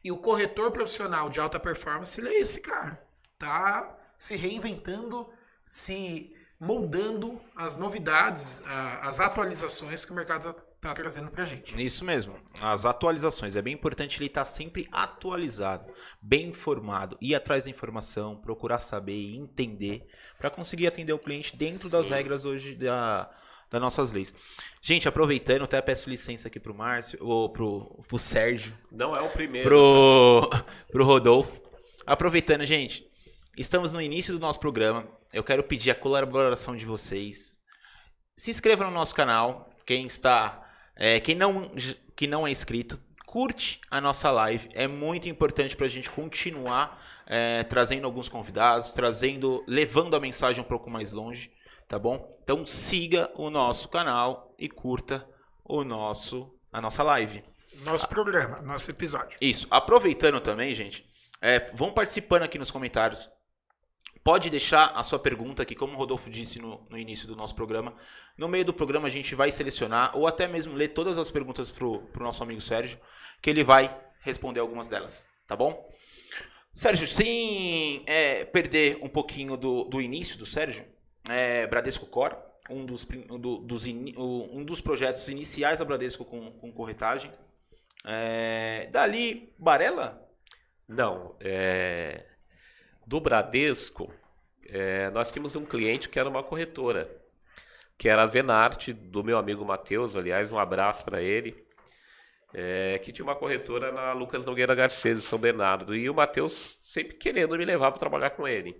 E 0.03 0.11
o 0.11 0.17
corretor 0.17 0.71
profissional 0.71 1.29
de 1.29 1.39
alta 1.39 1.59
performance, 1.59 2.19
ele 2.19 2.29
é 2.29 2.39
esse 2.39 2.61
cara. 2.61 3.01
Tá 3.37 3.97
se 4.17 4.35
reinventando, 4.35 5.29
se 5.69 6.33
moldando 6.59 7.41
as 7.55 7.75
novidades, 7.75 8.63
as 9.01 9.19
atualizações 9.19 10.05
que 10.05 10.11
o 10.11 10.15
mercado 10.15 10.49
está 10.49 10.93
trazendo 10.93 11.29
para 11.29 11.43
a 11.43 11.45
gente. 11.45 11.83
Isso 11.83 12.05
mesmo, 12.05 12.35
as 12.61 12.85
atualizações. 12.85 13.55
É 13.55 13.61
bem 13.61 13.73
importante 13.73 14.17
ele 14.17 14.27
estar 14.27 14.41
tá 14.41 14.45
sempre 14.45 14.87
atualizado, 14.91 15.91
bem 16.21 16.49
informado, 16.49 17.17
ir 17.21 17.35
atrás 17.35 17.65
da 17.65 17.69
informação, 17.69 18.35
procurar 18.37 18.79
saber 18.79 19.13
e 19.13 19.35
entender 19.35 20.07
para 20.37 20.49
conseguir 20.49 20.87
atender 20.87 21.13
o 21.13 21.19
cliente 21.19 21.55
dentro 21.55 21.87
Sim. 21.87 21.91
das 21.91 22.09
regras 22.09 22.45
hoje 22.45 22.75
da, 22.75 23.29
das 23.69 23.81
nossas 23.81 24.11
leis. 24.11 24.33
Gente, 24.81 25.07
aproveitando, 25.07 25.63
até 25.63 25.81
peço 25.81 26.09
licença 26.09 26.47
aqui 26.47 26.59
pro 26.59 26.75
Márcio, 26.75 27.17
ou 27.21 27.49
pro, 27.49 28.03
pro 28.07 28.19
Sérgio. 28.19 28.77
Não 28.91 29.15
é 29.15 29.21
o 29.21 29.29
primeiro. 29.29 29.67
Pro, 29.67 30.49
pro 30.91 31.05
Rodolfo. 31.05 31.61
Aproveitando, 32.05 32.65
gente, 32.65 33.09
Estamos 33.55 33.93
no 33.93 34.01
início 34.01 34.33
do 34.33 34.39
nosso 34.39 34.59
programa. 34.59 35.07
Eu 35.31 35.43
quero 35.43 35.63
pedir 35.63 35.91
a 35.91 35.95
colaboração 35.95 36.75
de 36.75 36.87
vocês. 36.87 37.55
Se 38.35 38.49
inscreva 38.49 38.83
no 38.83 38.89
nosso 38.89 39.13
canal. 39.13 39.69
Quem 39.85 40.07
está, 40.07 40.67
é, 40.95 41.19
quem 41.19 41.35
não, 41.35 41.71
que 42.15 42.25
não 42.25 42.47
é 42.47 42.51
inscrito, 42.51 42.99
curte 43.27 43.79
a 43.91 44.01
nossa 44.01 44.31
live. 44.31 44.69
É 44.73 44.87
muito 44.87 45.29
importante 45.29 45.77
para 45.77 45.85
a 45.85 45.89
gente 45.89 46.09
continuar 46.09 46.99
é, 47.27 47.63
trazendo 47.63 48.05
alguns 48.05 48.27
convidados, 48.27 48.91
trazendo, 48.91 49.63
levando 49.67 50.15
a 50.15 50.19
mensagem 50.19 50.63
um 50.63 50.67
pouco 50.67 50.89
mais 50.89 51.11
longe, 51.11 51.51
tá 51.87 51.99
bom? 51.99 52.35
Então 52.43 52.65
siga 52.65 53.29
o 53.35 53.51
nosso 53.51 53.87
canal 53.87 54.55
e 54.57 54.67
curta 54.67 55.27
o 55.63 55.83
nosso 55.83 56.51
a 56.71 56.81
nossa 56.81 57.03
live. 57.03 57.43
Nosso 57.83 58.09
programa, 58.09 58.63
nosso 58.63 58.89
episódio. 58.89 59.37
Isso. 59.39 59.67
Aproveitando 59.69 60.39
também, 60.39 60.73
gente, 60.73 61.05
é, 61.39 61.71
vão 61.71 61.93
participando 61.93 62.41
aqui 62.41 62.57
nos 62.57 62.71
comentários. 62.71 63.29
Pode 64.23 64.49
deixar 64.49 64.87
a 64.95 65.03
sua 65.03 65.19
pergunta 65.19 65.63
aqui, 65.63 65.75
como 65.75 65.93
o 65.93 65.97
Rodolfo 65.97 66.29
disse 66.29 66.57
no, 66.57 66.87
no, 66.89 66.97
início 66.97 67.27
do 67.27 67.35
nosso 67.35 67.53
programa. 67.53 67.93
No 68.37 68.47
meio 68.47 68.63
do 68.63 68.73
programa 68.73 69.07
a 69.07 69.11
gente 69.11 69.35
vai 69.35 69.51
selecionar, 69.51 70.17
ou 70.17 70.25
até 70.25 70.47
mesmo 70.47 70.73
ler 70.73 70.89
todas 70.89 71.17
as 71.17 71.29
perguntas 71.29 71.69
para 71.69 71.85
o 71.85 72.07
nosso 72.19 72.41
amigo 72.41 72.61
Sérgio, 72.61 72.97
que 73.41 73.49
ele 73.49 73.65
vai 73.65 73.93
responder 74.21 74.61
algumas 74.61 74.87
delas, 74.87 75.27
tá 75.45 75.57
bom? 75.57 75.91
Sérgio, 76.73 77.05
sem 77.05 78.01
é, 78.07 78.45
perder 78.45 78.97
um 79.01 79.09
pouquinho 79.09 79.57
do, 79.57 79.83
do 79.83 80.01
início 80.01 80.39
do 80.39 80.45
Sérgio, 80.45 80.85
é, 81.29 81.67
Bradesco 81.67 82.05
Core, 82.05 82.37
um 82.69 82.85
dos, 82.85 83.03
do, 83.03 83.57
dos 83.57 83.85
in, 83.85 84.13
um 84.17 84.63
dos 84.63 84.79
projetos 84.79 85.27
iniciais 85.27 85.79
da 85.79 85.85
Bradesco 85.85 86.23
com, 86.23 86.49
com 86.53 86.71
corretagem. 86.71 87.29
É, 88.05 88.87
dali, 88.89 89.53
Barela? 89.59 90.25
Não, 90.87 91.35
é 91.41 92.32
do 93.05 93.19
Bradesco, 93.19 94.13
é, 94.67 95.09
nós 95.11 95.31
tínhamos 95.31 95.55
um 95.55 95.65
cliente 95.65 96.09
que 96.09 96.19
era 96.19 96.29
uma 96.29 96.43
corretora, 96.43 97.09
que 97.97 98.09
era 98.09 98.23
a 98.23 98.27
Venarte, 98.27 98.93
do 98.93 99.23
meu 99.23 99.37
amigo 99.37 99.65
Matheus, 99.65 100.15
aliás, 100.15 100.51
um 100.51 100.59
abraço 100.59 101.03
para 101.05 101.21
ele, 101.21 101.65
é, 102.53 102.99
que 102.99 103.11
tinha 103.11 103.25
uma 103.25 103.35
corretora 103.35 103.91
na 103.91 104.13
Lucas 104.13 104.45
Nogueira 104.45 104.75
Garcês, 104.75 105.17
em 105.17 105.21
São 105.21 105.39
Bernardo, 105.39 105.95
e 105.95 106.09
o 106.09 106.13
Matheus 106.13 106.53
sempre 106.53 107.15
querendo 107.15 107.57
me 107.57 107.65
levar 107.65 107.91
para 107.91 107.99
trabalhar 107.99 108.29
com 108.31 108.47
ele. 108.47 108.75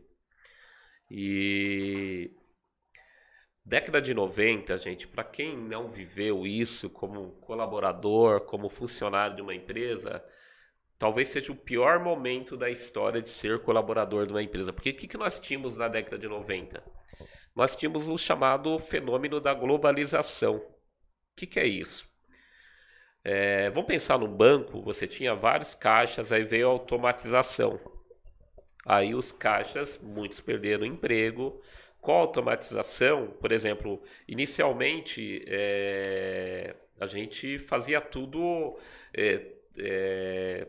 E 1.10 2.32
década 3.66 4.02
de 4.02 4.14
90, 4.14 4.78
gente, 4.78 5.08
para 5.08 5.24
quem 5.24 5.58
não 5.58 5.90
viveu 5.90 6.46
isso 6.46 6.90
como 6.90 7.32
colaborador, 7.42 8.42
como 8.42 8.70
funcionário 8.70 9.36
de 9.36 9.42
uma 9.42 9.56
empresa, 9.56 10.24
talvez 11.04 11.28
seja 11.28 11.52
o 11.52 11.56
pior 11.56 12.00
momento 12.00 12.56
da 12.56 12.70
história 12.70 13.22
de 13.22 13.28
ser 13.28 13.60
colaborador 13.60 14.26
de 14.26 14.32
uma 14.32 14.42
empresa. 14.42 14.72
Porque 14.72 14.92
o 14.92 14.94
que, 14.94 15.06
que 15.06 15.18
nós 15.18 15.38
tínhamos 15.38 15.76
na 15.76 15.90
década 15.90 16.18
de 16.18 16.30
90? 16.30 16.82
Nós 17.54 17.76
tínhamos 17.76 18.08
o 18.08 18.18
chamado 18.18 18.80
fenômeno 18.80 19.42
da 19.42 19.54
globalização. 19.54 20.56
O 20.56 20.66
que, 21.36 21.46
que 21.46 21.60
é 21.60 21.68
isso? 21.68 22.10
É, 23.22 23.70
vamos 23.72 23.90
pensar 23.90 24.18
no 24.18 24.30
banco, 24.30 24.82
você 24.82 25.06
tinha 25.06 25.36
vários 25.36 25.76
caixas, 25.76 26.32
aí 26.32 26.46
veio 26.46 26.70
a 26.70 26.72
automatização. 26.72 27.78
Aí 28.86 29.14
os 29.14 29.34
caixas, 29.34 30.00
muitos 30.02 30.40
perderam 30.40 30.86
emprego. 30.86 31.62
Com 32.00 32.14
a 32.14 32.20
automatização, 32.20 33.28
por 33.42 33.52
exemplo, 33.52 34.02
inicialmente 34.26 35.44
é, 35.48 36.74
a 36.98 37.08
gente 37.08 37.60
fazia 37.60 38.00
tudo 38.00 38.80
é, 39.14 39.52
é 39.78 40.68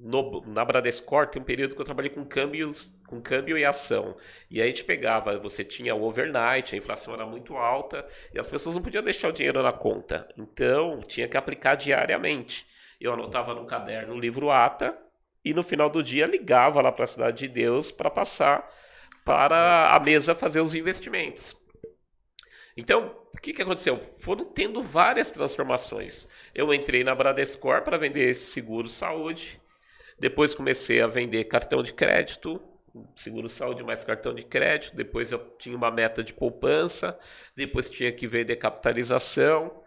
no, 0.00 0.42
na 0.46 0.64
Bradescor 0.64 1.26
tem 1.26 1.42
um 1.42 1.44
período 1.44 1.74
que 1.74 1.80
eu 1.80 1.84
trabalhei 1.84 2.10
com 2.10 2.24
câmbios, 2.24 2.92
com 3.06 3.20
câmbio 3.20 3.58
e 3.58 3.64
ação. 3.64 4.16
E 4.50 4.60
aí 4.60 4.66
a 4.66 4.70
gente 4.70 4.84
pegava, 4.84 5.38
você 5.38 5.64
tinha 5.64 5.94
o 5.94 6.02
overnight, 6.02 6.74
a 6.74 6.78
inflação 6.78 7.14
era 7.14 7.26
muito 7.26 7.56
alta 7.56 8.06
e 8.32 8.38
as 8.38 8.48
pessoas 8.48 8.74
não 8.74 8.82
podiam 8.82 9.02
deixar 9.02 9.28
o 9.28 9.32
dinheiro 9.32 9.62
na 9.62 9.72
conta. 9.72 10.28
Então 10.36 11.00
tinha 11.00 11.28
que 11.28 11.36
aplicar 11.36 11.74
diariamente. 11.74 12.66
Eu 13.00 13.12
anotava 13.12 13.54
no 13.54 13.66
caderno 13.66 14.14
o 14.14 14.20
livro 14.20 14.50
ATA 14.50 14.96
e 15.44 15.54
no 15.54 15.62
final 15.62 15.88
do 15.88 16.02
dia 16.02 16.26
ligava 16.26 16.80
lá 16.80 16.92
para 16.92 17.04
a 17.04 17.08
Cidade 17.08 17.38
de 17.38 17.48
Deus 17.48 17.90
para 17.90 18.10
passar 18.10 18.68
para 19.24 19.90
a 19.90 20.00
mesa 20.00 20.34
fazer 20.34 20.60
os 20.60 20.74
investimentos. 20.74 21.54
Então, 22.76 23.14
o 23.34 23.40
que, 23.40 23.52
que 23.52 23.60
aconteceu? 23.60 24.00
Foram 24.20 24.44
tendo 24.46 24.82
várias 24.82 25.30
transformações. 25.30 26.28
Eu 26.54 26.72
entrei 26.72 27.04
na 27.04 27.14
Bradescor 27.14 27.82
para 27.82 27.98
vender 27.98 28.34
seguro 28.34 28.88
saúde. 28.88 29.60
Depois 30.18 30.54
comecei 30.54 31.00
a 31.00 31.06
vender 31.06 31.44
cartão 31.44 31.82
de 31.82 31.92
crédito, 31.92 32.60
seguro 33.14 33.48
saúde 33.48 33.82
mais 33.84 34.04
cartão 34.04 34.34
de 34.34 34.44
crédito. 34.44 34.96
Depois 34.96 35.32
eu 35.32 35.38
tinha 35.58 35.76
uma 35.76 35.90
meta 35.90 36.22
de 36.22 36.32
poupança. 36.32 37.18
Depois 37.56 37.90
tinha 37.90 38.12
que 38.12 38.26
vender 38.26 38.56
capitalização. 38.56 39.82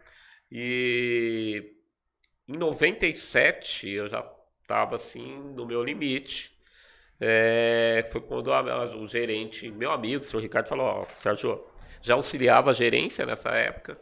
E 0.52 1.76
em 2.48 2.58
97 2.58 3.90
eu 3.90 4.08
já 4.10 4.26
estava 4.62 4.96
assim 4.96 5.38
no 5.56 5.66
meu 5.66 5.84
limite. 5.84 6.58
É, 7.20 8.04
foi 8.12 8.22
quando 8.22 8.52
a, 8.52 8.96
o 8.98 9.08
gerente, 9.08 9.70
meu 9.70 9.92
amigo, 9.92 10.22
o 10.22 10.24
senhor 10.24 10.42
Ricardo, 10.42 10.68
falou: 10.68 10.86
Ó, 10.86 11.06
Sérgio, 11.16 11.64
já 12.02 12.16
auxiliava 12.16 12.72
a 12.72 12.74
gerência 12.74 13.26
nessa 13.26 13.50
época. 13.52 14.00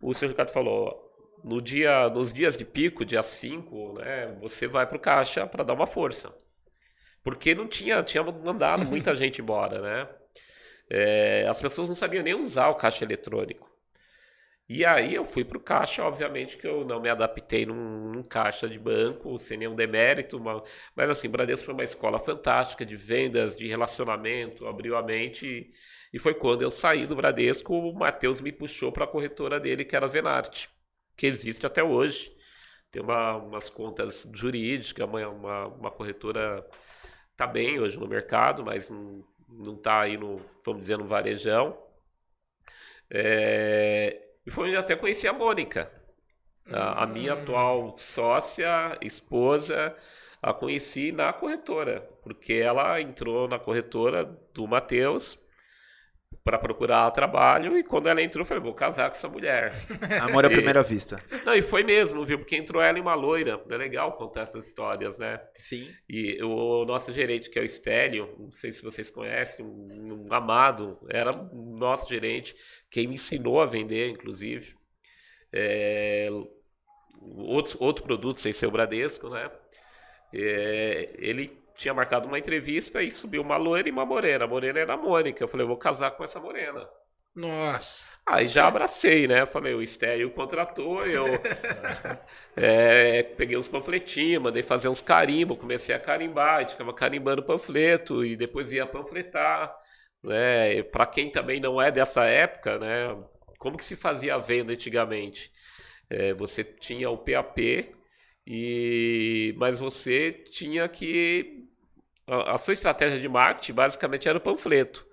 O 0.00 0.14
senhor 0.14 0.30
Ricardo 0.30 0.50
falou: 0.50 1.03
no 1.44 1.60
dia, 1.60 2.08
nos 2.08 2.32
dias 2.32 2.56
de 2.56 2.64
pico, 2.64 3.04
dia 3.04 3.22
5, 3.22 3.98
né, 3.98 4.34
você 4.40 4.66
vai 4.66 4.86
para 4.86 4.96
o 4.96 5.00
caixa 5.00 5.46
para 5.46 5.62
dar 5.62 5.74
uma 5.74 5.86
força. 5.86 6.34
Porque 7.22 7.54
não 7.54 7.68
tinha, 7.68 8.02
tinha 8.02 8.22
mandado 8.22 8.82
uhum. 8.82 8.88
muita 8.88 9.14
gente 9.14 9.42
embora, 9.42 9.80
né? 9.80 10.08
É, 10.90 11.46
as 11.48 11.60
pessoas 11.60 11.88
não 11.88 11.96
sabiam 11.96 12.22
nem 12.22 12.34
usar 12.34 12.68
o 12.68 12.74
caixa 12.74 13.04
eletrônico. 13.04 13.72
E 14.68 14.84
aí 14.84 15.14
eu 15.14 15.24
fui 15.24 15.44
para 15.44 15.58
o 15.58 15.60
caixa, 15.60 16.02
obviamente 16.02 16.56
que 16.56 16.66
eu 16.66 16.84
não 16.84 17.00
me 17.00 17.08
adaptei 17.10 17.66
num, 17.66 18.12
num 18.12 18.22
caixa 18.22 18.66
de 18.66 18.78
banco, 18.78 19.38
sem 19.38 19.58
nenhum 19.58 19.74
demérito, 19.74 20.38
uma, 20.38 20.62
mas 20.96 21.10
assim, 21.10 21.28
Bradesco 21.28 21.66
foi 21.66 21.74
uma 21.74 21.84
escola 21.84 22.18
fantástica 22.18 22.84
de 22.86 22.96
vendas, 22.96 23.56
de 23.56 23.68
relacionamento, 23.68 24.66
abriu 24.66 24.96
a 24.96 25.02
mente, 25.02 25.46
e, 25.46 26.16
e 26.16 26.18
foi 26.18 26.32
quando 26.34 26.62
eu 26.62 26.70
saí 26.70 27.06
do 27.06 27.16
Bradesco, 27.16 27.74
o 27.74 27.94
Matheus 27.94 28.40
me 28.40 28.52
puxou 28.52 28.90
para 28.90 29.04
a 29.04 29.08
corretora 29.08 29.60
dele, 29.60 29.84
que 29.84 29.94
era 29.94 30.06
a 30.06 30.08
Venarte. 30.08 30.73
Que 31.16 31.26
existe 31.26 31.66
até 31.66 31.82
hoje. 31.82 32.34
Tem 32.90 33.02
uma, 33.02 33.36
umas 33.36 33.68
contas 33.68 34.28
jurídicas, 34.32 35.06
uma, 35.06 35.28
uma, 35.28 35.66
uma 35.66 35.90
corretora 35.90 36.64
está 37.32 37.46
bem 37.46 37.80
hoje 37.80 37.98
no 37.98 38.06
mercado, 38.06 38.64
mas 38.64 38.88
não 38.90 39.74
está 39.74 40.02
aí 40.02 40.16
no, 40.16 40.40
vamos 40.64 40.82
dizer, 40.82 40.96
no 40.96 41.06
varejão. 41.06 41.76
É, 43.10 44.22
e 44.46 44.50
foi 44.50 44.66
onde 44.66 44.74
eu 44.74 44.80
até 44.80 44.96
conheci 44.96 45.26
a 45.26 45.32
Mônica, 45.32 45.90
a, 46.70 47.04
a 47.04 47.06
minha 47.06 47.34
hum. 47.34 47.42
atual 47.42 47.98
sócia, 47.98 48.96
esposa, 49.02 49.96
a 50.40 50.52
conheci 50.52 51.10
na 51.12 51.32
corretora, 51.32 52.00
porque 52.22 52.54
ela 52.54 53.00
entrou 53.00 53.48
na 53.48 53.58
corretora 53.58 54.24
do 54.52 54.66
Matheus 54.66 55.38
para 56.44 56.58
procurar 56.58 57.10
trabalho 57.10 57.78
e 57.78 57.82
quando 57.82 58.06
ela 58.06 58.22
entrou, 58.22 58.42
eu 58.42 58.46
falei, 58.46 58.62
vou 58.62 58.74
casar 58.74 59.08
com 59.08 59.16
essa 59.16 59.28
mulher. 59.30 59.74
Amor 60.20 60.44
à 60.44 60.50
primeira 60.50 60.82
vista. 60.82 61.18
Não, 61.42 61.54
e 61.54 61.62
foi 61.62 61.82
mesmo, 61.82 62.22
viu? 62.22 62.38
Porque 62.38 62.54
entrou 62.54 62.82
ela 62.82 62.98
e 62.98 63.00
uma 63.00 63.14
loira. 63.14 63.64
É 63.70 63.76
legal 63.76 64.12
contar 64.12 64.42
essas 64.42 64.66
histórias, 64.66 65.18
né? 65.18 65.40
Sim. 65.54 65.90
E 66.06 66.38
o 66.42 66.84
nosso 66.84 67.10
gerente, 67.12 67.48
que 67.48 67.58
é 67.58 67.62
o 67.62 67.64
Estélio, 67.64 68.36
não 68.38 68.52
sei 68.52 68.70
se 68.72 68.82
vocês 68.82 69.10
conhecem, 69.10 69.64
um, 69.64 70.26
um 70.28 70.34
amado, 70.34 70.98
era 71.08 71.32
nosso 71.32 72.06
gerente, 72.10 72.54
quem 72.90 73.08
me 73.08 73.14
ensinou 73.14 73.62
a 73.62 73.66
vender, 73.66 74.10
inclusive. 74.10 74.74
É, 75.50 76.28
outro, 77.22 77.78
outro 77.80 78.04
produto, 78.04 78.38
sem 78.38 78.52
ser 78.52 78.66
o 78.66 78.70
Bradesco, 78.70 79.30
né? 79.30 79.50
É, 80.30 81.08
ele 81.16 81.63
tinha 81.76 81.94
marcado 81.94 82.26
uma 82.28 82.38
entrevista 82.38 83.02
e 83.02 83.10
subiu 83.10 83.42
uma 83.42 83.56
loira 83.56 83.88
e 83.88 83.92
uma 83.92 84.06
morena. 84.06 84.44
A 84.44 84.48
morena 84.48 84.78
era 84.78 84.94
a 84.94 84.96
Mônica. 84.96 85.42
Eu 85.42 85.48
falei, 85.48 85.64
eu 85.64 85.68
vou 85.68 85.76
casar 85.76 86.12
com 86.12 86.24
essa 86.24 86.40
morena. 86.40 86.88
Nossa. 87.34 88.16
Aí 88.26 88.46
já 88.46 88.68
abracei, 88.68 89.26
né? 89.26 89.44
Falei, 89.44 89.74
o 89.74 89.82
estéreo 89.82 90.30
contratou, 90.30 91.04
eu 91.04 91.24
é, 92.56 93.24
peguei 93.24 93.56
uns 93.56 93.66
panfletinhos, 93.66 94.40
mandei 94.40 94.62
fazer 94.62 94.88
uns 94.88 95.02
carimbos, 95.02 95.58
comecei 95.58 95.94
a 95.94 95.98
carimbar, 95.98 96.58
a 96.58 96.60
gente 96.60 96.72
ficava 96.72 96.94
carimbando 96.94 97.42
panfleto 97.42 98.24
e 98.24 98.36
depois 98.36 98.72
ia 98.72 98.86
panfletar. 98.86 99.74
Né? 100.22 100.82
Para 100.84 101.06
quem 101.06 101.30
também 101.30 101.60
não 101.60 101.82
é 101.82 101.90
dessa 101.90 102.24
época, 102.24 102.78
né? 102.78 103.16
Como 103.58 103.76
que 103.76 103.84
se 103.84 103.96
fazia 103.96 104.36
a 104.36 104.38
venda 104.38 104.72
antigamente? 104.72 105.50
É, 106.08 106.34
você 106.34 106.62
tinha 106.62 107.10
o 107.10 107.18
PAP, 107.18 107.58
e 108.46 109.54
mas 109.56 109.78
você 109.78 110.30
tinha 110.32 110.88
que 110.88 111.53
a, 112.26 112.58
sua 112.58 112.72
estratégia 112.72 113.18
de 113.18 113.28
marketing 113.28 113.72
basicamente 113.72 114.28
era 114.28 114.38
o 114.38 114.40
panfleto. 114.40 115.06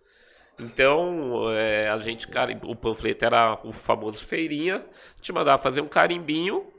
Então, 0.59 1.51
é, 1.51 1.89
a 1.89 1.97
gente, 1.97 2.27
o 2.63 2.75
panfleto 2.75 3.25
era 3.25 3.59
o 3.63 3.73
famoso 3.73 4.23
feirinha, 4.23 4.85
te 5.19 5.31
mandava 5.33 5.61
fazer 5.61 5.81
um 5.81 5.87
carimbinho, 5.87 6.71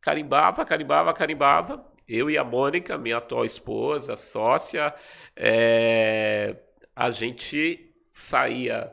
carimbava, 0.00 0.64
carimbava, 0.64 1.12
carimbava. 1.12 1.84
Eu 2.06 2.28
e 2.28 2.36
a 2.36 2.44
Mônica, 2.44 2.98
minha 2.98 3.18
atual 3.18 3.44
esposa, 3.44 4.16
sócia, 4.16 4.92
é, 5.36 6.56
a 6.94 7.10
gente 7.10 7.94
saía 8.10 8.92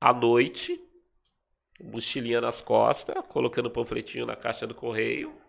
à 0.00 0.12
noite, 0.12 0.80
mochilinha 1.82 2.40
nas 2.40 2.60
costas, 2.60 3.14
colocando 3.28 3.66
o 3.66 3.70
panfletinho 3.70 4.26
na 4.26 4.36
caixa 4.36 4.66
do 4.66 4.74
correio, 4.74 5.39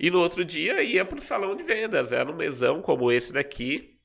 e 0.00 0.10
no 0.10 0.18
outro 0.18 0.42
dia 0.46 0.82
ia 0.82 1.04
para 1.04 1.18
o 1.18 1.22
salão 1.22 1.54
de 1.54 1.62
vendas. 1.62 2.10
Era 2.10 2.30
um 2.30 2.34
mesão 2.34 2.80
como 2.80 3.12
esse 3.12 3.34
daqui. 3.34 3.98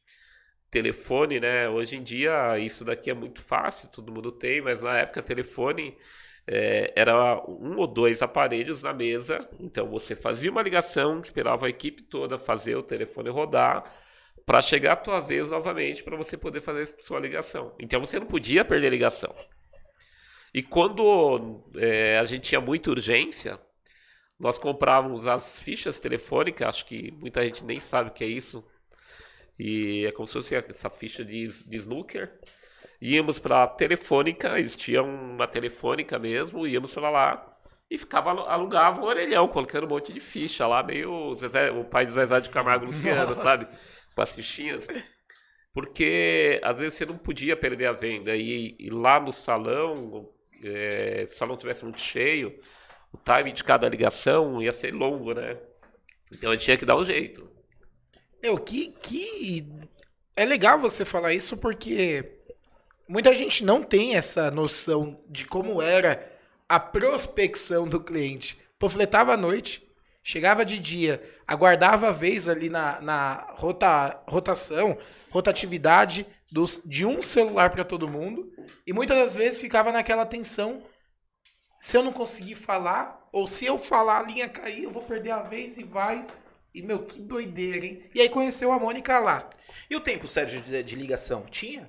Telefone, 0.69 1.39
né? 1.39 1.69
Hoje 1.69 1.95
em 1.95 2.03
dia 2.03 2.59
isso 2.59 2.83
daqui 2.83 3.09
é 3.09 3.13
muito 3.13 3.41
fácil, 3.41 3.87
todo 3.87 4.11
mundo 4.11 4.29
tem, 4.29 4.59
mas 4.59 4.81
na 4.81 4.97
época 4.97 5.23
telefone 5.23 5.97
é, 6.45 6.91
era 6.97 7.41
um 7.47 7.77
ou 7.77 7.87
dois 7.87 8.21
aparelhos 8.21 8.83
na 8.83 8.93
mesa. 8.93 9.47
Então 9.57 9.87
você 9.89 10.17
fazia 10.17 10.51
uma 10.51 10.61
ligação, 10.61 11.21
esperava 11.21 11.67
a 11.67 11.69
equipe 11.69 12.03
toda 12.03 12.37
fazer 12.37 12.75
o 12.75 12.83
telefone 12.83 13.29
rodar 13.29 13.89
para 14.45 14.61
chegar 14.61 14.93
a 14.93 14.97
tua 14.97 15.21
vez 15.21 15.49
novamente 15.49 16.03
para 16.03 16.17
você 16.17 16.35
poder 16.35 16.59
fazer 16.59 16.87
sua 17.01 17.21
ligação. 17.21 17.73
Então 17.79 18.01
você 18.01 18.19
não 18.19 18.27
podia 18.27 18.65
perder 18.65 18.89
ligação. 18.89 19.33
E 20.53 20.61
quando 20.61 21.63
é, 21.77 22.17
a 22.19 22.25
gente 22.25 22.49
tinha 22.49 22.59
muita 22.59 22.89
urgência, 22.89 23.57
nós 24.39 24.57
comprávamos 24.59 25.27
as 25.27 25.59
fichas 25.59 25.99
telefônicas, 25.99 26.67
acho 26.67 26.85
que 26.85 27.11
muita 27.11 27.43
gente 27.43 27.63
nem 27.63 27.79
sabe 27.79 28.09
o 28.09 28.13
que 28.13 28.23
é 28.23 28.27
isso. 28.27 28.65
E 29.57 30.05
é 30.05 30.11
como 30.11 30.27
se 30.27 30.33
fosse 30.33 30.55
essa 30.55 30.89
ficha 30.89 31.23
de, 31.23 31.47
de 31.47 31.77
snooker. 31.77 32.37
Íamos 33.01 33.39
para 33.39 33.63
a 33.63 33.67
telefônica, 33.67 34.59
existia 34.59 35.01
uma 35.01 35.47
telefônica 35.47 36.19
mesmo, 36.19 36.67
íamos 36.67 36.93
para 36.93 37.09
lá 37.09 37.55
e 37.89 37.97
ficava 37.97 38.31
alugava 38.49 38.99
um 38.99 39.03
orelhão, 39.03 39.47
colocando 39.47 39.85
um 39.85 39.89
monte 39.89 40.11
de 40.11 40.19
ficha 40.19 40.65
lá, 40.65 40.81
meio 40.81 41.33
Zezé, 41.35 41.71
o 41.71 41.83
pai 41.85 42.05
de 42.05 42.13
Zezé 42.13 42.39
de 42.41 42.49
Camargo 42.49 42.85
Luciano, 42.85 43.29
Nossa. 43.29 43.41
sabe? 43.41 43.65
Com 44.15 44.21
as 44.21 44.35
fichinhas. 44.35 44.87
Porque 45.73 46.59
às 46.63 46.79
vezes 46.79 46.95
você 46.97 47.05
não 47.05 47.17
podia 47.17 47.55
perder 47.55 47.87
a 47.87 47.91
venda. 47.91 48.35
E, 48.35 48.75
e 48.79 48.89
lá 48.89 49.19
no 49.19 49.31
salão, 49.31 50.29
é, 50.63 51.25
se 51.27 51.35
o 51.35 51.37
salão 51.37 51.57
tivesse 51.57 51.83
muito 51.83 52.01
cheio, 52.01 52.57
o 53.15 53.17
time 53.17 53.51
de 53.51 53.63
cada 53.63 53.87
ligação 53.87 54.61
ia 54.61 54.73
ser 54.73 54.93
longo, 54.93 55.33
né? 55.33 55.57
Então 56.31 56.51
eu 56.51 56.57
tinha 56.57 56.77
que 56.77 56.85
dar 56.85 56.97
um 56.97 57.05
jeito. 57.05 57.49
Meu, 58.43 58.57
que, 58.57 58.89
que. 59.01 59.67
É 60.35 60.43
legal 60.43 60.79
você 60.79 61.05
falar 61.05 61.33
isso 61.33 61.55
porque 61.55 62.39
muita 63.07 63.33
gente 63.33 63.63
não 63.63 63.81
tem 63.81 64.15
essa 64.15 64.51
noção 64.51 65.23
de 65.29 65.45
como 65.45 65.81
era 65.81 66.29
a 66.67 66.77
prospecção 66.79 67.87
do 67.87 68.01
cliente. 68.01 68.57
Panfletava 68.77 69.33
à 69.33 69.37
noite, 69.37 69.87
chegava 70.21 70.65
de 70.65 70.77
dia, 70.77 71.23
aguardava 71.47 72.09
a 72.09 72.11
vez 72.11 72.49
ali 72.49 72.69
na, 72.69 72.99
na 72.99 73.47
rota, 73.55 74.21
rotação, 74.27 74.97
rotatividade 75.29 76.25
dos, 76.51 76.81
de 76.83 77.05
um 77.05 77.21
celular 77.21 77.69
para 77.69 77.85
todo 77.85 78.09
mundo, 78.09 78.51
e 78.85 78.91
muitas 78.91 79.17
das 79.17 79.35
vezes 79.35 79.61
ficava 79.61 79.91
naquela 79.91 80.25
tensão 80.25 80.83
se 81.85 81.95
eu 81.95 82.01
não 82.01 82.11
conseguir 82.11 82.55
falar, 82.55 83.29
ou 83.31 83.45
se 83.45 83.63
eu 83.63 83.77
falar 83.77 84.21
a 84.21 84.23
linha 84.23 84.49
cair, 84.49 84.85
eu 84.85 84.91
vou 84.91 85.03
perder 85.03 85.29
a 85.29 85.43
vez 85.43 85.77
e 85.77 85.83
vai. 85.83 86.25
E, 86.73 86.81
meu, 86.81 87.05
que 87.05 87.21
doideira, 87.21 87.85
hein? 87.85 88.01
E 88.15 88.21
aí 88.21 88.27
conheceu 88.27 88.71
a 88.71 88.79
Mônica 88.79 89.19
lá. 89.19 89.47
E 89.87 89.95
o 89.95 89.99
tempo, 89.99 90.27
Sérgio, 90.27 90.63
de, 90.63 90.81
de 90.81 90.95
ligação? 90.95 91.43
Tinha? 91.43 91.87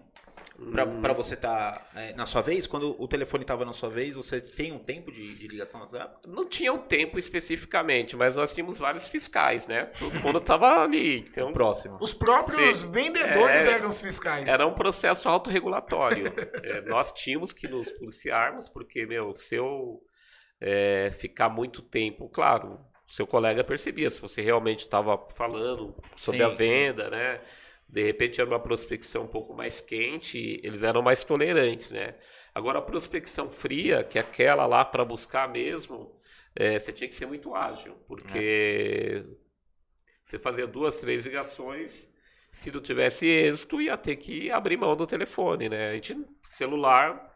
Para 0.73 1.13
hum. 1.13 1.15
você 1.15 1.35
estar 1.35 1.79
tá, 1.79 2.01
é, 2.01 2.15
na 2.15 2.25
sua 2.25 2.41
vez? 2.41 2.67
Quando 2.67 3.01
o 3.01 3.07
telefone 3.07 3.45
estava 3.45 3.65
na 3.65 3.73
sua 3.73 3.91
vez, 3.91 4.15
você 4.15 4.41
tem 4.41 4.73
um 4.73 4.79
tempo 4.79 5.13
de, 5.13 5.35
de 5.35 5.49
ligação 5.49 5.81
nessa 5.81 5.99
época? 5.99 6.21
Não 6.27 6.49
tinha 6.49 6.73
um 6.73 6.79
tempo 6.79 7.19
especificamente, 7.19 8.17
mas 8.17 8.37
nós 8.37 8.53
tínhamos 8.53 8.79
vários 8.79 9.07
fiscais, 9.07 9.67
né? 9.67 9.87
Todo 9.99 10.15
mundo 10.21 10.39
estava 10.39 10.83
ali. 10.83 11.19
Então, 11.19 11.53
próximo. 11.53 11.99
Os 12.01 12.15
próprios 12.15 12.79
Sim. 12.79 12.91
vendedores 12.91 13.67
é, 13.67 13.73
eram 13.73 13.89
os 13.89 14.01
fiscais. 14.01 14.49
Era 14.49 14.67
um 14.67 14.75
processo 14.75 15.29
autorregulatório. 15.29 16.33
é, 16.63 16.81
nós 16.83 17.13
tínhamos 17.13 17.53
que 17.53 17.69
nos 17.69 17.93
policiarmos, 17.93 18.69
porque, 18.69 19.05
meu, 19.05 19.35
se 19.35 19.57
eu 19.57 20.03
é, 20.61 21.11
ficar 21.13 21.49
muito 21.49 21.83
tempo, 21.83 22.29
claro, 22.29 22.81
seu 23.07 23.27
colega 23.27 23.63
percebia 23.63 24.11
se 24.11 24.21
você 24.21 24.43
realmente 24.43 24.81
estava 24.81 25.19
falando 25.35 25.95
sobre 26.17 26.39
sim, 26.39 26.45
a 26.45 26.49
venda, 26.49 27.05
sim. 27.05 27.11
né? 27.11 27.41
De 27.89 28.03
repente 28.03 28.41
era 28.41 28.51
uma 28.51 28.61
prospecção 28.61 29.25
um 29.25 29.29
pouco 29.29 29.55
mais 29.55 29.81
quente, 29.81 30.61
eles 30.63 30.83
eram 30.83 31.03
mais 31.03 31.25
tolerantes, 31.25 31.91
né? 31.91 32.17
Agora 32.55 32.79
a 32.79 32.83
prospecção 32.83 33.49
fria, 33.49 34.03
que 34.03 34.19
é 34.19 34.23
aquela 34.23 34.67
lá 34.67 34.85
para 34.85 35.05
buscar 35.05 35.49
mesmo, 35.49 36.19
é, 36.55 36.79
você 36.79 36.93
tinha 36.93 37.07
que 37.07 37.15
ser 37.15 37.27
muito 37.27 37.55
ágil, 37.55 37.95
porque 38.09 39.23
é. 39.23 39.37
você 40.25 40.39
fazia 40.39 40.67
duas, 40.67 40.99
três 40.99 41.25
ligações, 41.27 42.11
se 42.53 42.73
não 42.73 42.81
tivesse 42.81 43.27
êxito, 43.27 43.81
ia 43.81 43.97
ter 43.99 44.17
que 44.17 44.51
abrir 44.51 44.79
mão 44.79 44.97
do 44.97 45.07
telefone, 45.07 45.69
né? 45.69 45.91
A 45.91 45.93
gente, 45.93 46.17
celular, 46.45 47.31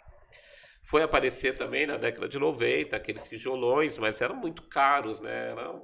foi 0.82 1.02
aparecer 1.02 1.54
também 1.54 1.86
na 1.86 1.98
década 1.98 2.26
de 2.26 2.38
90, 2.38 2.96
aqueles 2.96 3.28
tijolões, 3.28 3.98
mas 3.98 4.22
eram 4.22 4.34
muito 4.36 4.62
caros, 4.62 5.20
né? 5.20 5.50
Era, 5.50 5.82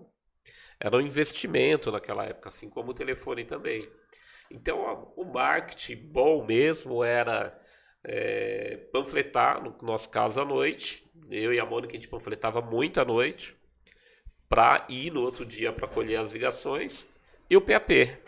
era 0.81 0.97
um 0.97 1.01
investimento 1.01 1.93
naquela 1.93 2.25
época, 2.25 2.49
assim 2.49 2.71
como 2.71 2.93
o 2.93 2.95
telefone 2.95 3.45
também. 3.45 3.87
Então, 4.51 5.13
o 5.17 5.25
marketing 5.25 5.97
bom 5.97 6.45
mesmo 6.45 7.03
era 7.03 7.59
é, 8.05 8.77
panfletar, 8.93 9.63
no 9.63 9.77
nosso 9.83 10.09
caso, 10.09 10.41
à 10.41 10.45
noite. 10.45 11.05
Eu 11.31 11.53
e 11.53 11.59
a 11.59 11.67
Mônica, 11.67 11.93
a 11.93 11.97
gente 11.97 12.09
panfletava 12.09 12.61
muito 12.61 13.01
à 13.01 13.05
noite 13.05 13.57
para 14.49 14.87
ir 14.89 15.13
no 15.13 15.21
outro 15.23 15.45
dia 15.45 15.73
para 15.73 15.89
colher 15.89 16.21
as 16.21 16.33
ligações. 16.33 17.07
E 17.51 17.57
o 17.57 17.61
PAP. 17.61 17.91
E, 17.91 18.19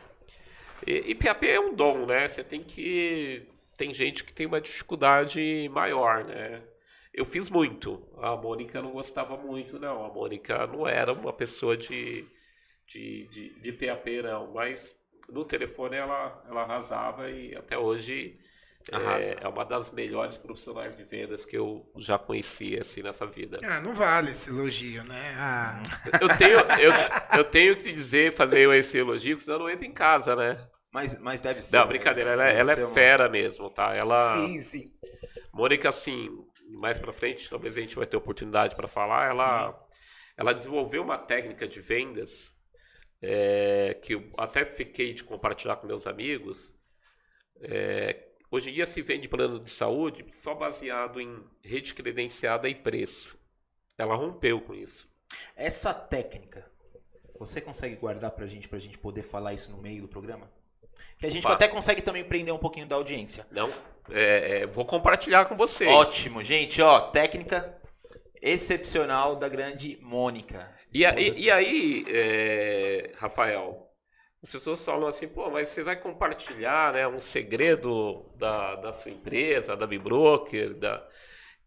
e 0.86 1.14
PAP 1.14 1.44
é 1.44 1.60
um 1.60 1.74
dom, 1.74 2.06
né? 2.06 2.26
Você 2.26 2.42
tem 2.42 2.62
que... 2.62 3.46
Tem 3.76 3.94
gente 3.94 4.24
que 4.24 4.32
tem 4.32 4.46
uma 4.46 4.60
dificuldade 4.60 5.68
maior, 5.72 6.24
né? 6.24 6.60
Eu 7.14 7.24
fiz 7.24 7.48
muito. 7.48 8.02
A 8.16 8.36
Mônica 8.36 8.82
não 8.82 8.90
gostava 8.90 9.36
muito, 9.36 9.78
não. 9.78 10.04
A 10.04 10.08
Mônica 10.08 10.66
não 10.66 10.86
era 10.86 11.12
uma 11.12 11.32
pessoa 11.32 11.76
de, 11.76 12.26
de, 12.86 13.28
de, 13.28 13.60
de 13.60 13.72
PAP, 13.72 14.22
não. 14.22 14.52
Mas 14.52 14.97
no 15.28 15.44
telefone 15.44 15.96
ela, 15.96 16.42
ela 16.48 16.62
arrasava 16.62 17.30
e 17.30 17.54
até 17.56 17.76
hoje 17.78 18.38
é, 18.90 19.44
é 19.44 19.48
uma 19.48 19.64
das 19.64 19.90
melhores 19.90 20.36
profissionais 20.38 20.96
de 20.96 21.04
vendas 21.04 21.44
que 21.44 21.56
eu 21.56 21.84
já 21.96 22.18
conheci 22.18 22.78
assim 22.78 23.02
nessa 23.02 23.26
vida. 23.26 23.58
Ah, 23.64 23.80
não 23.80 23.92
vale 23.92 24.30
esse 24.30 24.50
elogio, 24.50 25.04
né? 25.04 25.34
Ah, 25.36 25.82
Eu 26.20 26.28
tenho, 26.36 26.58
eu, 26.80 26.92
eu 27.38 27.44
tenho 27.44 27.76
que 27.76 27.92
dizer, 27.92 28.32
fazer 28.32 28.68
esse 28.74 28.98
elogio, 28.98 29.36
porque 29.36 29.44
senão 29.44 29.58
eu 29.58 29.62
não 29.64 29.70
entro 29.70 29.84
em 29.84 29.92
casa, 29.92 30.34
né? 30.34 30.66
Mas, 30.92 31.18
mas 31.18 31.40
deve 31.40 31.60
ser. 31.60 31.76
Não, 31.76 31.86
brincadeira, 31.86 32.30
ela, 32.30 32.44
Deve 32.46 32.60
ela 32.60 32.72
é 32.72 32.84
uma- 32.84 32.94
fera 32.94 33.28
mesmo, 33.28 33.68
tá? 33.70 33.94
Ela. 33.94 34.16
sim, 34.16 34.60
sim. 34.60 34.92
Mônica, 35.52 35.88
assim, 35.88 36.30
mais 36.80 36.96
pra 36.98 37.12
frente, 37.12 37.48
talvez 37.50 37.76
a 37.76 37.80
gente 37.80 37.96
vai 37.96 38.06
ter 38.06 38.16
oportunidade 38.16 38.74
para 38.74 38.88
falar. 38.88 39.30
Ela, 39.30 39.78
ela 40.36 40.52
desenvolveu 40.54 41.02
uma 41.02 41.16
técnica 41.16 41.66
de 41.66 41.80
vendas 41.80 42.54
é, 43.20 43.98
que 44.02 44.14
eu 44.14 44.32
até 44.36 44.64
fiquei 44.64 45.12
de 45.12 45.24
compartilhar 45.24 45.76
com 45.76 45.86
meus 45.86 46.06
amigos. 46.06 46.72
É, 47.60 48.28
hoje 48.50 48.70
em 48.70 48.74
dia 48.74 48.86
se 48.86 49.02
vende 49.02 49.28
plano 49.28 49.58
de 49.60 49.70
saúde 49.70 50.24
só 50.32 50.54
baseado 50.54 51.20
em 51.20 51.42
rede 51.62 51.94
credenciada 51.94 52.68
e 52.68 52.74
preço. 52.74 53.36
Ela 53.96 54.14
rompeu 54.14 54.60
com 54.60 54.74
isso. 54.74 55.08
Essa 55.56 55.92
técnica, 55.92 56.70
você 57.38 57.60
consegue 57.60 57.96
guardar 57.96 58.30
pra 58.30 58.46
gente, 58.46 58.68
pra 58.68 58.78
gente 58.78 58.96
poder 58.98 59.22
falar 59.22 59.52
isso 59.52 59.70
no 59.70 59.78
meio 59.78 60.02
do 60.02 60.08
programa? 60.08 60.50
Que 61.18 61.26
a 61.26 61.30
gente 61.30 61.44
Opa. 61.46 61.54
até 61.54 61.68
consegue 61.68 62.02
também 62.02 62.24
prender 62.24 62.54
um 62.54 62.58
pouquinho 62.58 62.86
da 62.86 62.96
audiência. 62.96 63.46
Não, 63.50 63.70
é, 64.10 64.60
é, 64.60 64.66
vou 64.66 64.84
compartilhar 64.84 65.44
com 65.46 65.54
vocês. 65.54 65.90
Ótimo, 65.90 66.42
gente, 66.42 66.80
ó, 66.80 67.00
técnica 67.00 67.76
excepcional 68.40 69.36
da 69.36 69.48
grande 69.48 69.98
Mônica. 70.00 70.77
E, 70.92 71.04
aí- 71.04 71.34
e 71.36 71.50
aí, 71.50 72.04
é, 72.08 73.12
Rafael, 73.16 73.88
as 74.42 74.50
pessoas 74.52 74.84
falam 74.84 75.08
assim, 75.08 75.28
pô, 75.28 75.50
mas 75.50 75.68
você 75.68 75.82
vai 75.82 75.96
compartilhar 76.00 76.92
né, 76.94 77.06
um 77.06 77.20
segredo 77.20 78.24
da, 78.36 78.76
da 78.76 78.92
sua 78.92 79.10
empresa, 79.12 79.76
da 79.76 79.86
Bibroker, 79.86 80.74
da... 80.74 81.06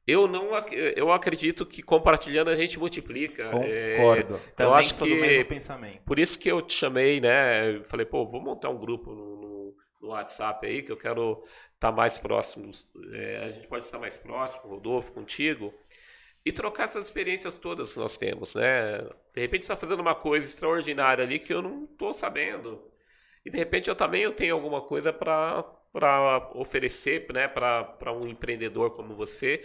Eu 0.08 0.28
não 0.28 0.50
eu 0.96 1.12
acredito 1.14 1.66
que 1.66 1.82
compartilhando 1.84 2.50
a 2.50 2.56
gente 2.56 2.80
multiplica. 2.80 3.58
É, 3.62 4.26
Concordo. 4.26 4.42
eu 4.60 4.74
Também 4.74 4.74
acho 4.74 4.96
sou 4.96 5.06
que 5.06 5.08
do 5.08 5.16
mesmo 5.18 5.46
pensamento. 5.46 6.04
por 6.06 6.20
isso 6.20 6.40
que 6.40 6.50
eu 6.50 6.62
te 6.62 6.74
chamei, 6.74 7.22
né? 7.22 7.78
Eu 7.78 7.86
falei, 7.86 8.06
pô, 8.06 8.26
vou 8.28 8.42
montar 8.42 8.70
um 8.70 8.80
grupo 8.80 9.12
no, 9.14 9.38
no- 9.42 9.76
no 10.02 10.08
WhatsApp 10.10 10.66
aí, 10.68 10.82
que 10.84 10.92
eu 10.92 10.98
quero 10.98 11.44
estar 11.76 11.92
mais 11.92 12.18
próximo. 12.18 12.72
é, 13.14 13.46
a 13.46 13.50
gente 13.52 13.68
pode 13.68 13.86
estar 13.86 14.00
mais 14.00 14.18
próximo, 14.18 14.68
Rodolfo, 14.70 15.12
contigo, 15.12 15.74
e 16.46 16.52
trocar 16.52 16.86
essas 16.86 17.06
experiências 17.06 17.58
todas 17.58 17.94
que 17.94 18.00
nós 18.00 18.18
temos, 18.18 18.56
né? 18.56 18.98
De 19.34 19.42
repente 19.42 19.66
você 19.66 19.74
está 19.74 19.76
fazendo 19.76 20.00
uma 20.00 20.16
coisa 20.16 20.48
extraordinária 20.48 21.24
ali 21.24 21.38
que 21.40 21.54
eu 21.54 21.62
não 21.62 21.84
estou 21.84 22.14
sabendo. 22.14 22.82
E 23.46 23.50
de 23.50 23.58
repente 23.58 23.90
eu 23.90 23.96
também 23.96 24.24
eu 24.24 24.34
tenho 24.34 24.56
alguma 24.56 24.82
coisa 24.82 25.14
para 25.14 26.52
oferecer 26.56 27.28
né? 27.32 27.48
para 27.48 28.12
um 28.12 28.28
empreendedor 28.28 28.92
como 28.92 29.16
você, 29.16 29.64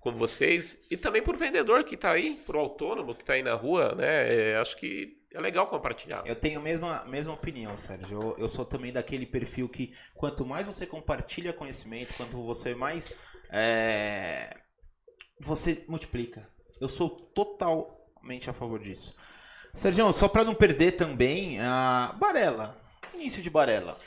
como 0.00 0.16
vocês, 0.16 0.78
e 0.90 0.96
também 0.96 1.22
para 1.22 1.34
o 1.34 1.38
vendedor 1.38 1.84
que 1.84 1.94
está 1.94 2.12
aí, 2.12 2.36
para 2.46 2.56
o 2.56 2.60
autônomo 2.60 3.14
que 3.14 3.22
está 3.22 3.34
aí 3.34 3.42
na 3.42 3.54
rua, 3.54 3.94
né? 3.94 4.52
É, 4.52 4.56
acho 4.56 4.76
que 4.76 5.22
é 5.32 5.40
legal 5.40 5.66
compartilhar. 5.66 6.22
Eu 6.26 6.36
tenho 6.36 6.60
a 6.60 6.62
mesma, 6.62 7.04
mesma 7.06 7.34
opinião, 7.34 7.76
Sérgio. 7.76 8.20
Eu, 8.20 8.36
eu 8.38 8.48
sou 8.48 8.64
também 8.64 8.92
daquele 8.92 9.26
perfil 9.26 9.68
que 9.68 9.92
quanto 10.14 10.46
mais 10.46 10.66
você 10.66 10.86
compartilha 10.86 11.52
conhecimento, 11.52 12.14
quanto 12.16 12.42
você 12.44 12.74
mais. 12.74 13.12
é, 13.50 14.63
você 15.40 15.84
multiplica. 15.88 16.48
Eu 16.80 16.88
sou 16.88 17.08
totalmente 17.08 18.48
a 18.48 18.52
favor 18.52 18.80
disso. 18.80 19.14
Sérgio, 19.72 20.12
só 20.12 20.28
para 20.28 20.44
não 20.44 20.54
perder 20.54 20.92
também, 20.92 21.60
a 21.60 22.14
Barela. 22.18 22.80
Início 23.14 23.42
de 23.42 23.50
Barela. 23.50 23.98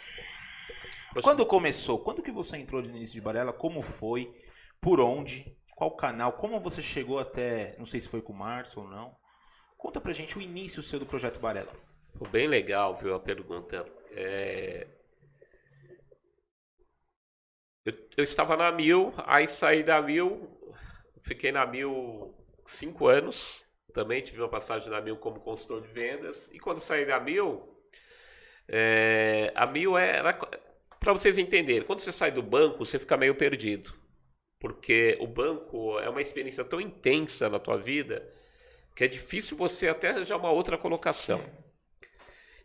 Quando 1.21 1.45
começou? 1.45 1.99
Quando 1.99 2.21
que 2.21 2.31
você 2.31 2.57
entrou 2.57 2.81
no 2.81 2.89
início 2.89 3.15
de 3.15 3.21
Barela? 3.21 3.51
Como 3.51 3.81
foi? 3.81 4.33
Por 4.79 4.99
onde? 4.99 5.57
Qual 5.75 5.95
canal? 5.95 6.33
Como 6.33 6.59
você 6.59 6.81
chegou 6.81 7.19
até. 7.19 7.75
Não 7.77 7.85
sei 7.85 7.99
se 7.99 8.09
foi 8.09 8.21
com 8.21 8.33
o 8.33 8.37
Márcio 8.37 8.81
ou 8.81 8.87
não. 8.87 9.15
Conta 9.77 9.99
pra 9.99 10.13
gente 10.13 10.37
o 10.37 10.41
início 10.41 10.81
seu 10.81 10.99
do 10.99 11.05
projeto 11.05 11.39
Barela. 11.39 11.71
Pô, 12.17 12.27
Bem 12.27 12.47
legal, 12.47 12.95
viu, 12.95 13.15
a 13.15 13.19
pergunta. 13.19 13.85
É, 14.11 14.87
Eu, 17.87 17.93
eu 18.17 18.23
estava 18.25 18.57
na 18.57 18.69
Mil, 18.69 19.13
aí 19.19 19.47
saí 19.47 19.81
da 19.81 20.01
Mil, 20.01 20.56
fiquei 21.27 21.51
na 21.51 21.65
Mil 21.65 22.33
cinco 22.65 23.07
anos, 23.07 23.65
também 23.93 24.21
tive 24.21 24.41
uma 24.41 24.49
passagem 24.49 24.89
na 24.89 25.01
Mil 25.01 25.17
como 25.17 25.39
consultor 25.39 25.81
de 25.81 25.89
vendas, 25.89 26.49
e 26.53 26.59
quando 26.59 26.79
saí 26.79 27.05
da 27.05 27.19
Mil, 27.19 27.67
é, 28.67 29.51
a 29.53 29.67
Mil 29.67 29.97
era, 29.97 30.33
para 30.33 31.11
vocês 31.11 31.37
entenderem, 31.37 31.85
quando 31.85 31.99
você 31.99 32.11
sai 32.11 32.31
do 32.31 32.41
banco, 32.41 32.85
você 32.85 32.97
fica 32.97 33.17
meio 33.17 33.35
perdido, 33.35 33.93
porque 34.59 35.17
o 35.19 35.27
banco 35.27 35.99
é 35.99 36.09
uma 36.09 36.21
experiência 36.21 36.63
tão 36.63 36.79
intensa 36.79 37.49
na 37.49 37.59
tua 37.59 37.77
vida, 37.77 38.27
que 38.95 39.03
é 39.03 39.07
difícil 39.07 39.55
você 39.55 39.89
até 39.89 40.09
arranjar 40.09 40.37
uma 40.37 40.49
outra 40.49 40.77
colocação. 40.77 41.43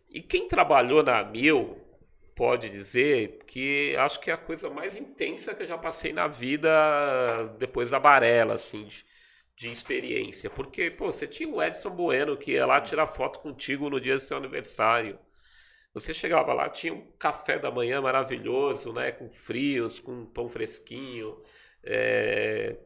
E 0.09 0.23
quem 0.23 0.47
trabalhou 0.47 1.03
na 1.03 1.25
Mil 1.25 1.82
pode 2.35 2.71
dizer 2.71 3.41
que 3.47 3.97
acho 3.99 4.21
que 4.21 4.31
é 4.31 4.35
a 4.35 4.37
coisa 4.39 4.71
mais 4.71 4.97
intensa 4.97 5.55
que 5.55 5.63
eu 5.63 5.67
já 5.67 5.79
passei 5.79 6.13
na 6.13 6.27
vida 6.29 6.69
depois 7.59 7.91
da 7.91 7.99
Barela, 8.01 8.55
assim, 8.55 8.85
de, 8.87 9.05
de 9.57 9.71
experiência. 9.71 10.51
Porque, 10.51 10.91
pô, 10.91 11.07
você 11.13 11.27
tinha 11.27 11.49
o 11.49 11.63
Edson 11.63 11.91
Bueno 11.91 12.37
que 12.37 12.53
ia 12.53 12.67
lá 12.67 12.81
tirar 12.81 13.07
foto 13.07 13.41
contigo 13.41 13.91
no 13.91 14.01
dia 14.01 14.15
do 14.17 14.21
seu 14.21 14.37
aniversário. 14.37 15.19
Você 15.95 16.15
chegava 16.15 16.53
lá, 16.55 16.69
tinha 16.71 16.95
um 16.95 17.07
café 17.19 17.59
da 17.59 17.71
manhã 17.71 18.01
maravilhoso, 18.01 18.93
né? 18.93 19.13
Com 19.13 19.31
frios, 19.31 20.01
com 20.01 20.27
pão 20.27 20.49
fresquinho. 20.49 21.43
É, 21.85 22.77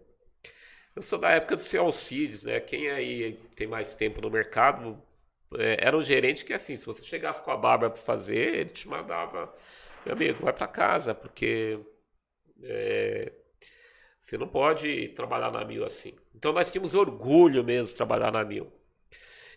Eu 0.94 1.02
sou 1.02 1.18
da 1.18 1.30
época 1.30 1.56
do 1.56 1.62
seu 1.62 1.84
Alcides, 1.84 2.44
né? 2.44 2.58
Quem 2.60 2.90
aí 2.90 3.34
tem 3.54 3.66
mais 3.66 3.94
tempo 3.94 4.20
no 4.20 4.30
mercado 4.30 5.00
era 5.58 5.96
um 5.96 6.04
gerente 6.04 6.44
que, 6.44 6.52
assim, 6.52 6.76
se 6.76 6.86
você 6.86 7.04
chegasse 7.04 7.42
com 7.42 7.50
a 7.50 7.56
barba 7.56 7.90
para 7.90 8.02
fazer, 8.02 8.54
ele 8.54 8.70
te 8.70 8.88
mandava, 8.88 9.52
meu 10.04 10.14
amigo, 10.14 10.42
vai 10.42 10.52
para 10.52 10.66
casa, 10.68 11.14
porque 11.14 11.78
é, 12.62 13.32
você 14.20 14.36
não 14.36 14.48
pode 14.48 15.08
trabalhar 15.08 15.52
na 15.52 15.64
Mil 15.64 15.84
assim. 15.84 16.14
Então 16.34 16.52
nós 16.52 16.70
tínhamos 16.70 16.94
orgulho 16.94 17.62
mesmo 17.62 17.88
de 17.88 17.94
trabalhar 17.94 18.32
na 18.32 18.44
Mil. 18.44 18.72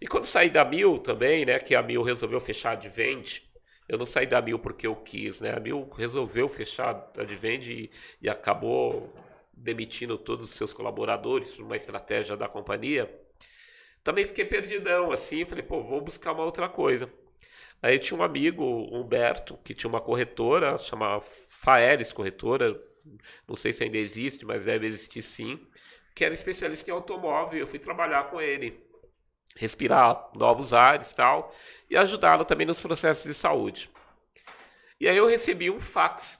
E 0.01 0.07
quando 0.07 0.25
saí 0.25 0.49
da 0.49 0.63
Mil 0.63 0.99
também, 0.99 1.45
né, 1.45 1.59
que 1.59 1.75
a 1.75 1.81
Mil 1.81 2.03
resolveu 2.03 2.39
fechar 2.39 2.69
a 2.69 2.73
Advent, 2.73 3.41
eu 3.88 3.97
não 3.97 4.05
saí 4.05 4.27
da 4.27 4.41
Mil 4.41 4.59
porque 4.59 4.85
eu 4.85 4.95
quis, 4.95 5.41
né? 5.41 5.51
A 5.55 5.59
Mil 5.59 5.89
resolveu 5.89 6.47
fechar 6.47 7.12
a 7.17 7.21
Advent 7.21 7.65
e, 7.67 7.89
e 8.21 8.29
acabou 8.29 9.12
demitindo 9.51 10.17
todos 10.17 10.45
os 10.45 10.55
seus 10.55 10.71
colaboradores 10.71 11.57
uma 11.57 11.75
estratégia 11.75 12.38
da 12.38 12.47
companhia. 12.47 13.09
Também 14.03 14.25
fiquei 14.25 14.45
perdidão, 14.45 15.12
assim, 15.12 15.45
falei, 15.45 15.63
pô, 15.63 15.83
vou 15.83 16.01
buscar 16.01 16.31
uma 16.31 16.43
outra 16.43 16.69
coisa. 16.69 17.12
Aí 17.81 17.97
tinha 17.97 18.19
um 18.19 18.23
amigo, 18.23 18.63
Humberto, 18.91 19.57
que 19.63 19.73
tinha 19.73 19.89
uma 19.89 20.01
corretora, 20.01 20.77
chamava 20.77 21.21
Faeres 21.21 22.12
Corretora, 22.12 22.79
não 23.47 23.55
sei 23.55 23.71
se 23.71 23.83
ainda 23.83 23.97
existe, 23.97 24.45
mas 24.45 24.65
deve 24.65 24.88
existir 24.88 25.21
sim, 25.21 25.65
que 26.13 26.25
era 26.25 26.33
especialista 26.33 26.89
em 26.89 26.93
automóvel, 26.93 27.59
eu 27.59 27.67
fui 27.67 27.79
trabalhar 27.79 28.25
com 28.29 28.41
ele, 28.41 28.83
respirar 29.55 30.29
novos 30.35 30.73
ares 30.73 31.13
tal, 31.13 31.53
e 31.89 31.95
ajudá-lo 31.95 32.43
também 32.43 32.67
nos 32.67 32.81
processos 32.81 33.23
de 33.23 33.33
saúde. 33.33 33.89
E 34.99 35.07
aí 35.07 35.15
eu 35.15 35.25
recebi 35.25 35.69
um 35.71 35.79
fax. 35.79 36.39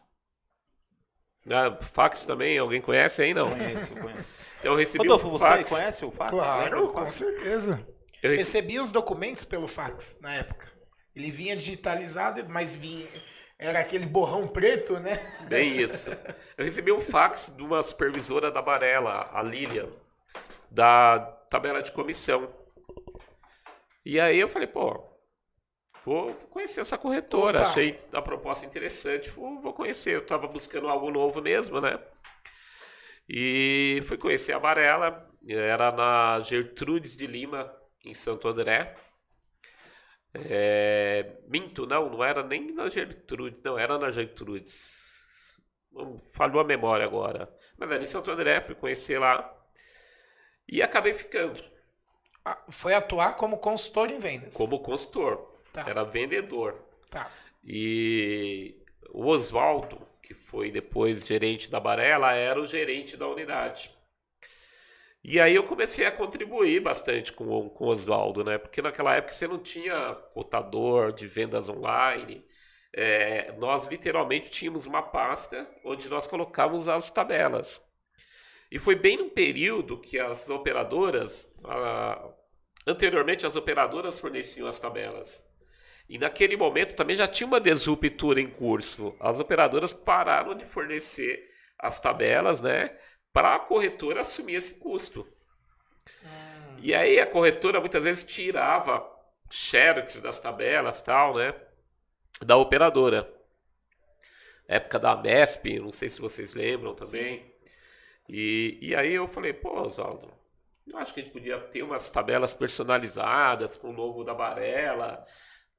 Ah, 1.50 1.78
fax 1.82 2.26
também, 2.26 2.58
alguém 2.58 2.82
conhece 2.82 3.22
aí? 3.22 3.34
Não. 3.34 3.50
Conheço, 3.50 3.96
conheço. 3.96 4.44
Então 4.60 4.74
eu 4.74 4.78
recebi 4.78 5.08
Rodolfo, 5.08 5.28
um 5.28 5.32
você 5.32 5.46
fax. 5.46 5.70
conhece 5.70 6.06
o 6.06 6.12
fax? 6.12 6.32
Claro, 6.32 6.82
do 6.82 6.88
com 6.88 7.00
fax? 7.00 7.14
certeza. 7.16 7.88
Eu 8.22 8.32
recebi- 8.32 8.80
os 8.80 8.92
documentos 8.92 9.44
pelo 9.46 9.68
fax 9.68 10.18
na 10.22 10.34
época. 10.36 10.70
Ele 11.16 11.32
vinha 11.32 11.56
digitalizado, 11.56 12.46
mas 12.50 12.76
vinha. 12.76 13.08
Era 13.58 13.80
aquele 13.80 14.06
borrão 14.06 14.48
preto, 14.48 15.00
né? 15.00 15.18
Bem 15.50 15.78
isso. 15.82 16.10
Eu 16.58 16.64
recebi 16.66 16.92
um 16.92 17.00
fax 17.00 17.52
de 17.56 17.62
uma 17.64 17.82
supervisora 17.84 18.52
da 18.52 18.62
Barela, 18.62 19.30
a 19.34 19.42
Lilian, 19.44 19.90
da 20.72 21.20
tabela 21.50 21.82
de 21.82 21.92
comissão. 21.92 22.54
E 24.06 24.20
aí 24.20 24.40
eu 24.40 24.48
falei, 24.48 24.68
pô, 24.68 25.04
vou 26.06 26.34
conhecer 26.50 26.80
essa 26.82 26.98
corretora. 26.98 27.60
Opa. 27.62 27.70
Achei 27.70 28.00
a 28.14 28.22
proposta 28.22 28.66
interessante, 28.66 29.30
vou, 29.30 29.60
vou 29.62 29.74
conhecer. 29.74 30.16
Eu 30.16 30.22
estava 30.22 30.48
buscando 30.48 30.88
algo 30.88 31.12
novo 31.12 31.42
mesmo, 31.42 31.82
né? 31.82 32.00
E 33.30 34.02
fui 34.06 34.18
conhecer 34.18 34.54
a 34.54 34.60
Barela. 34.60 35.30
Era 35.48 35.92
na 35.92 36.40
Gertrudes 36.42 37.16
de 37.16 37.26
Lima, 37.28 37.72
em 38.04 38.14
Santo 38.14 38.48
André. 38.48 38.96
É, 40.34 41.38
minto, 41.48 41.86
não, 41.88 42.10
não 42.10 42.24
era 42.24 42.44
nem 42.44 42.72
na 42.74 42.88
Gertrudes, 42.90 43.60
não, 43.64 43.78
era 43.80 43.98
na 43.98 44.12
Gertrudes. 44.12 45.60
Falhou 46.34 46.62
a 46.62 46.64
memória 46.66 47.06
agora. 47.06 47.52
Mas 47.78 47.92
era 47.92 48.02
em 48.04 48.06
Santo 48.06 48.30
André, 48.32 48.62
fui 48.62 48.76
conhecer 48.76 49.20
lá. 49.20 49.56
E 50.68 50.82
acabei 50.84 51.14
ficando 51.14 51.62
Ah, 52.46 52.64
Foi 52.70 52.94
atuar 52.94 53.36
como 53.36 53.58
consultor 53.58 54.12
em 54.12 54.20
vendas. 54.20 54.56
como 54.58 54.80
consultor. 54.80 55.62
Tá. 55.74 55.86
Era 55.90 56.04
vendedor. 56.04 56.80
Tá. 57.10 57.32
E 57.64 58.76
o 59.12 59.26
Oswaldo, 59.28 60.00
que 60.22 60.34
foi 60.34 60.72
depois 60.72 61.26
gerente 61.26 61.70
da 61.70 61.80
Barela, 61.80 62.34
era 62.34 62.60
o 62.60 62.66
gerente 62.66 63.18
da 63.18 63.28
unidade. 63.28 63.92
E 65.24 65.40
aí 65.40 65.56
eu 65.56 65.64
comecei 65.64 66.06
a 66.06 66.12
contribuir 66.12 66.82
bastante 66.82 67.34
com, 67.34 67.70
com 67.70 67.86
o 67.86 67.90
Oswaldo, 67.90 68.44
né? 68.44 68.58
Porque 68.58 68.82
naquela 68.82 69.16
época 69.16 69.34
você 69.34 69.48
não 69.48 69.60
tinha 69.60 70.16
cotador 70.34 71.12
de 71.12 71.28
vendas 71.28 71.68
online. 71.68 72.46
É, 72.94 73.52
nós 73.58 73.86
literalmente 73.86 74.50
tínhamos 74.50 74.86
uma 74.86 75.02
pasta 75.04 75.70
onde 75.84 76.10
nós 76.10 76.26
colocávamos 76.26 76.88
as 76.88 77.12
tabelas. 77.12 77.82
E 78.72 78.80
foi 78.80 78.96
bem 78.96 79.18
no 79.18 79.30
período 79.30 80.00
que 80.00 80.20
as 80.20 80.50
operadoras, 80.50 81.54
a, 81.66 82.34
anteriormente 82.88 83.46
as 83.46 83.56
operadoras 83.56 84.20
forneciam 84.20 84.68
as 84.68 84.80
tabelas. 84.80 85.46
E 86.10 86.18
naquele 86.18 86.58
momento 86.58 86.96
também 86.96 87.16
já 87.16 87.28
tinha 87.28 87.48
uma 87.48 87.60
desruptura 87.60 88.42
em 88.42 88.50
curso. 88.50 89.16
As 89.20 89.40
operadoras 89.40 89.94
pararam 89.94 90.56
de 90.56 90.66
fornecer 90.66 91.48
as 91.78 92.00
tabelas, 92.00 92.62
né? 92.62 92.98
para 93.34 93.56
a 93.56 93.60
corretora 93.60 94.22
assumir 94.22 94.56
esse 94.56 94.74
custo. 94.76 95.28
Hum. 96.24 96.78
E 96.80 96.94
aí 96.94 97.20
a 97.20 97.28
corretora 97.28 97.80
muitas 97.80 98.04
vezes 98.04 98.24
tirava 98.24 99.06
xerox 99.50 100.20
das 100.20 100.40
tabelas 100.40 101.02
tal, 101.02 101.36
né? 101.36 101.54
Da 102.42 102.58
operadora. 102.58 103.32
Época 104.68 105.00
da 105.00 105.16
MESP, 105.16 105.80
não 105.80 105.92
sei 105.92 106.10
se 106.10 106.22
vocês 106.22 106.54
lembram 106.54 106.94
também. 106.94 107.54
E, 108.28 108.78
e 108.82 108.96
aí 108.96 109.14
eu 109.14 109.28
falei, 109.28 109.54
pô, 109.54 109.82
Oswaldo, 109.82 110.32
eu 110.86 110.98
acho 110.98 111.14
que 111.14 111.20
a 111.20 111.24
gente 111.24 111.34
podia 111.34 111.60
ter 111.60 111.82
umas 111.82 112.10
tabelas 112.10 112.54
personalizadas 112.54 113.76
com 113.76 113.90
o 113.90 113.96
logo 113.96 114.24
da 114.24 114.34
Barela, 114.36 115.26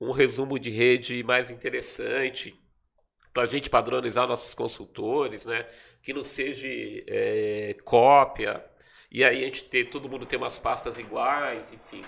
um 0.00 0.12
resumo 0.12 0.58
de 0.58 0.70
rede 0.70 1.22
mais 1.22 1.50
interessante 1.50 2.58
para 3.32 3.42
a 3.42 3.46
gente 3.46 3.68
padronizar 3.68 4.26
nossos 4.26 4.54
consultores, 4.54 5.46
né? 5.46 5.68
Que 6.02 6.12
não 6.12 6.24
seja 6.24 6.66
é, 6.68 7.76
cópia. 7.84 8.64
E 9.10 9.22
aí 9.24 9.42
a 9.42 9.44
gente 9.46 9.64
ter, 9.64 9.84
todo 9.90 10.08
mundo 10.08 10.26
ter 10.26 10.36
umas 10.36 10.58
pastas 10.58 10.98
iguais, 10.98 11.72
enfim. 11.72 12.04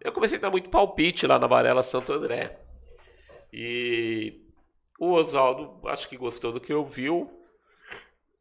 Eu 0.00 0.12
comecei 0.12 0.38
a 0.38 0.40
dar 0.40 0.50
muito 0.50 0.70
palpite 0.70 1.26
lá 1.26 1.38
na 1.38 1.46
Varela 1.46 1.82
Santo 1.82 2.12
André. 2.12 2.60
E 3.52 4.42
o 4.98 5.12
Oswaldo, 5.12 5.86
acho 5.88 6.08
que 6.08 6.16
gostou 6.16 6.52
do 6.52 6.60
que 6.60 6.72
ouviu 6.72 7.42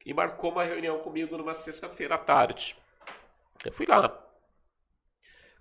e 0.06 0.14
marcou 0.14 0.52
uma 0.52 0.64
reunião 0.64 1.00
comigo 1.00 1.38
numa 1.38 1.54
sexta-feira 1.54 2.16
à 2.16 2.18
tarde. 2.18 2.76
Eu 3.66 3.72
fui 3.72 3.86
lá. 3.86 4.25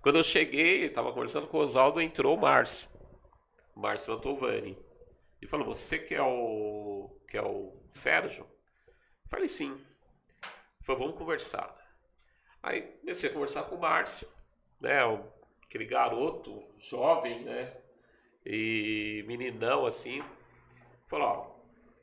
Quando 0.05 0.17
eu 0.17 0.23
cheguei, 0.23 0.85
estava 0.85 1.11
conversando 1.11 1.47
com 1.47 1.57
o 1.57 1.61
Oswaldo, 1.61 1.99
entrou 1.99 2.37
o 2.37 2.39
Márcio. 2.39 2.87
Márcio 3.75 4.13
Mantovani 4.13 4.77
e 5.41 5.47
falou: 5.47 5.65
Você 5.65 5.97
que 5.97 6.13
é 6.13 6.21
o, 6.21 7.09
que 7.27 7.35
é 7.35 7.41
o 7.41 7.75
Sérgio? 7.91 8.43
Eu 8.87 9.27
falei: 9.27 9.47
Sim. 9.47 9.75
Falou: 10.83 11.01
Vamos 11.01 11.17
conversar. 11.17 11.75
Aí 12.61 12.83
comecei 12.83 13.31
a 13.31 13.33
conversar 13.33 13.63
com 13.63 13.77
o 13.77 13.81
Márcio, 13.81 14.27
né? 14.79 14.99
Aquele 15.63 15.85
garoto 15.85 16.63
jovem, 16.77 17.43
né? 17.43 17.75
E 18.45 19.25
meninão 19.27 19.87
assim. 19.87 20.23
Falou: 21.07 21.27
Ó, 21.27 21.35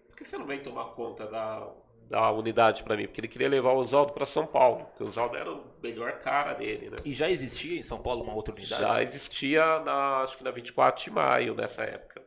por 0.09 0.17
que 0.17 0.25
você 0.25 0.37
não 0.37 0.47
vem 0.47 0.61
tomar 0.61 0.87
conta 0.87 1.25
da, 1.29 1.73
da 2.13 2.31
unidade 2.31 2.83
para 2.83 2.95
mim? 2.95 3.07
Porque 3.07 3.23
ele 3.23 3.29
queria 3.29 3.49
levar 3.49 3.73
o 3.73 3.79
Oswaldo 3.79 4.13
para 4.13 4.27
São 4.27 4.47
Paulo, 4.47 4.85
porque 4.85 5.03
o 5.03 5.07
Oswaldo 5.07 5.35
era 5.35 5.51
o 5.51 5.65
melhor 5.83 6.19
cara 6.19 6.53
dele, 6.53 6.91
né? 6.91 6.97
E 7.07 7.15
já 7.15 7.31
existia 7.31 7.79
em 7.79 7.83
São 7.83 8.03
Paulo 8.03 8.23
uma 8.23 8.35
outra 8.35 8.55
unidade? 8.55 8.83
Já 8.83 9.03
existia, 9.03 9.79
na, 9.81 10.19
acho 10.19 10.37
que 10.37 10.45
na 10.45 10.51
24 10.51 11.03
de 11.03 11.11
maio, 11.11 11.55
nessa 11.55 11.85
época. 11.85 12.23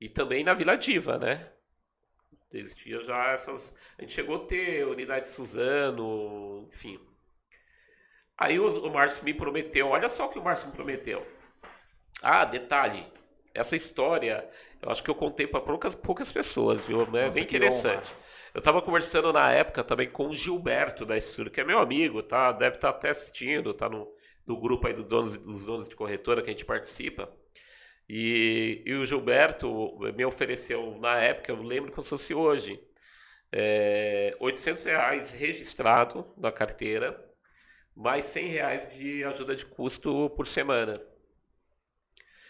E 0.00 0.08
também 0.08 0.42
na 0.42 0.52
Vila 0.52 0.76
Diva, 0.76 1.16
né? 1.16 1.48
Existia 2.52 2.98
já 2.98 3.28
essas. 3.28 3.72
A 3.96 4.02
gente 4.02 4.12
chegou 4.14 4.34
a 4.34 4.46
ter 4.46 4.84
unidade 4.84 5.28
Suzano, 5.28 6.68
enfim. 6.68 6.98
Aí 8.36 8.58
o, 8.58 8.68
o 8.84 8.92
Márcio 8.92 9.24
me 9.24 9.32
prometeu, 9.32 9.90
olha 9.90 10.08
só 10.08 10.26
o 10.26 10.28
que 10.28 10.40
o 10.40 10.42
Márcio 10.42 10.66
me 10.66 10.74
prometeu. 10.74 11.24
Ah, 12.20 12.44
detalhe, 12.44 13.06
essa 13.54 13.76
história, 13.76 14.44
eu 14.82 14.90
acho 14.90 15.04
que 15.04 15.10
eu 15.10 15.14
contei 15.14 15.46
para 15.46 15.60
poucas, 15.60 15.94
poucas 15.94 16.32
pessoas, 16.32 16.80
viu? 16.80 17.02
É 17.02 17.06
Nossa, 17.06 17.36
bem 17.36 17.44
interessante. 17.44 18.12
Eu 18.54 18.58
estava 18.58 18.82
conversando 18.82 19.32
na 19.32 19.50
época 19.50 19.82
também 19.82 20.10
com 20.10 20.28
o 20.28 20.34
Gilberto 20.34 21.06
da 21.06 21.16
Estúdio, 21.16 21.50
que 21.50 21.60
é 21.60 21.64
meu 21.64 21.78
amigo, 21.78 22.22
tá? 22.22 22.52
Deve 22.52 22.76
estar 22.76 22.92
tá 22.92 22.98
até 22.98 23.08
assistindo, 23.08 23.72
tá 23.72 23.88
no, 23.88 24.12
no 24.46 24.58
grupo 24.58 24.86
aí 24.86 24.92
dos 24.92 25.04
donos, 25.04 25.36
dos 25.38 25.64
donos 25.64 25.88
de 25.88 25.96
corretora 25.96 26.42
que 26.42 26.50
a 26.50 26.52
gente 26.52 26.64
participa. 26.64 27.32
E, 28.06 28.82
e 28.84 28.92
o 28.94 29.06
Gilberto 29.06 29.98
me 30.14 30.24
ofereceu, 30.24 30.98
na 31.00 31.16
época, 31.18 31.50
eu 31.50 31.62
lembro 31.62 31.90
como 31.92 32.02
se 32.02 32.10
fosse 32.10 32.34
hoje, 32.34 32.78
é, 33.50 34.36
800 34.38 34.84
reais 34.84 35.32
registrado 35.32 36.26
na 36.36 36.52
carteira, 36.52 37.18
mais 37.96 38.26
100 38.26 38.46
reais 38.48 38.86
de 38.86 39.24
ajuda 39.24 39.56
de 39.56 39.64
custo 39.64 40.28
por 40.30 40.46
semana. 40.46 41.00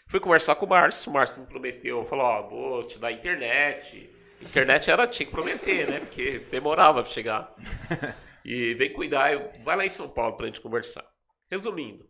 Fui 0.09 0.19
conversar 0.19 0.57
com 0.57 0.67
o 0.67 0.69
Márcio, 0.69 1.11
o 1.11 1.15
Márcio 1.15 1.43
me 1.43 1.47
prometeu, 1.47 2.05
falou, 2.05 2.25
ó, 2.25 2.49
vou 2.49 2.85
te 2.85 2.99
dar 2.99 3.13
internet. 3.13 4.11
Internet 4.43 4.91
era, 4.91 5.07
tinha 5.07 5.27
que 5.27 5.33
prometer, 5.33 5.89
né? 5.89 6.01
Porque 6.01 6.41
demorava 6.51 7.03
para 7.03 7.13
chegar. 7.13 7.55
E 8.45 8.75
vem 8.75 8.93
cuidar, 8.93 9.31
vai 9.63 9.77
lá 9.77 9.87
em 9.87 9.89
São 9.89 10.09
Paulo 10.09 10.37
pra 10.37 10.47
gente 10.47 10.61
conversar. 10.61 11.05
Resumindo, 11.49 12.09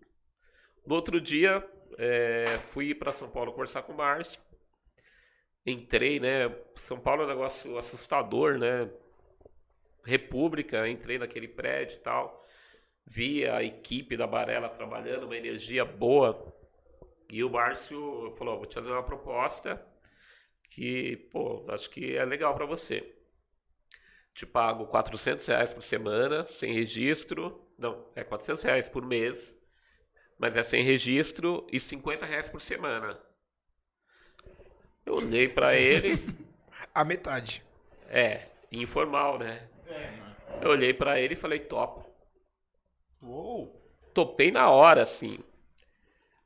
no 0.87 0.95
outro 0.95 1.21
dia, 1.21 1.63
é, 1.99 2.59
fui 2.63 2.95
para 2.95 3.13
São 3.13 3.29
Paulo 3.29 3.53
conversar 3.53 3.83
com 3.83 3.93
o 3.93 3.97
Márcio. 3.99 4.41
Entrei, 5.67 6.19
né? 6.19 6.51
São 6.75 6.99
Paulo 6.99 7.23
é 7.23 7.25
um 7.27 7.29
negócio 7.29 7.77
assustador, 7.77 8.57
né? 8.57 8.91
República, 10.05 10.89
entrei 10.89 11.19
naquele 11.19 11.47
prédio 11.47 11.97
e 11.97 12.01
tal. 12.01 12.43
Vi 13.07 13.47
a 13.47 13.63
equipe 13.63 14.17
da 14.17 14.27
Barela 14.27 14.71
trabalhando, 14.71 15.25
uma 15.25 15.37
energia 15.37 15.85
boa. 15.85 16.51
E 17.31 17.45
o 17.45 17.51
Márcio 17.51 18.33
falou: 18.39 18.57
vou 18.57 18.67
te 18.67 18.75
fazer 18.75 18.91
uma 18.91 19.03
proposta 19.03 19.85
que, 20.75 21.17
pô, 21.31 21.65
acho 21.69 21.91
que 21.91 22.17
é 22.17 22.25
legal 22.25 22.55
para 22.55 22.65
você. 22.65 23.15
Te 24.33 24.47
pago 24.47 24.87
400 24.87 25.47
reais 25.47 25.71
por 25.71 25.83
semana, 25.83 26.47
sem 26.47 26.73
registro. 26.73 27.69
Não, 27.77 28.11
é 28.15 28.25
400 28.25 28.63
reais 28.63 28.89
por 28.89 29.05
mês, 29.05 29.55
mas 30.39 30.57
é 30.57 30.63
sem 30.63 30.83
registro 30.83 31.67
e 31.71 31.79
50 31.79 32.25
reais 32.25 32.49
por 32.49 32.61
semana. 32.61 33.21
Eu 35.05 35.17
olhei 35.17 35.47
para 35.47 35.77
ele. 35.77 36.19
A 36.95 37.05
metade. 37.05 37.63
É, 38.09 38.47
informal, 38.71 39.39
né? 39.39 39.69
É. 39.87 40.65
Eu 40.65 40.71
olhei 40.71 40.95
para 40.95 41.21
ele 41.21 41.35
e 41.35 41.37
falei, 41.37 41.59
topo. 41.59 42.11
Uou. 43.21 43.79
Topei 44.15 44.51
na 44.51 44.71
hora, 44.71 45.03
assim. 45.03 45.39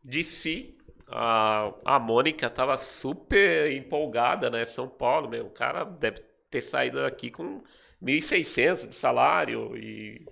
Disse, 0.02 0.75
a, 1.08 1.72
a 1.84 1.98
Mônica 1.98 2.48
tava 2.50 2.76
super 2.76 3.72
empolgada, 3.72 4.50
né? 4.50 4.64
São 4.64 4.88
Paulo, 4.88 5.28
meu. 5.28 5.46
O 5.46 5.50
cara 5.50 5.84
deve 5.84 6.22
ter 6.50 6.60
saído 6.60 7.00
daqui 7.02 7.30
com 7.30 7.62
1.600 8.02 8.88
de 8.88 8.94
salário 8.94 9.76
e 9.76 10.26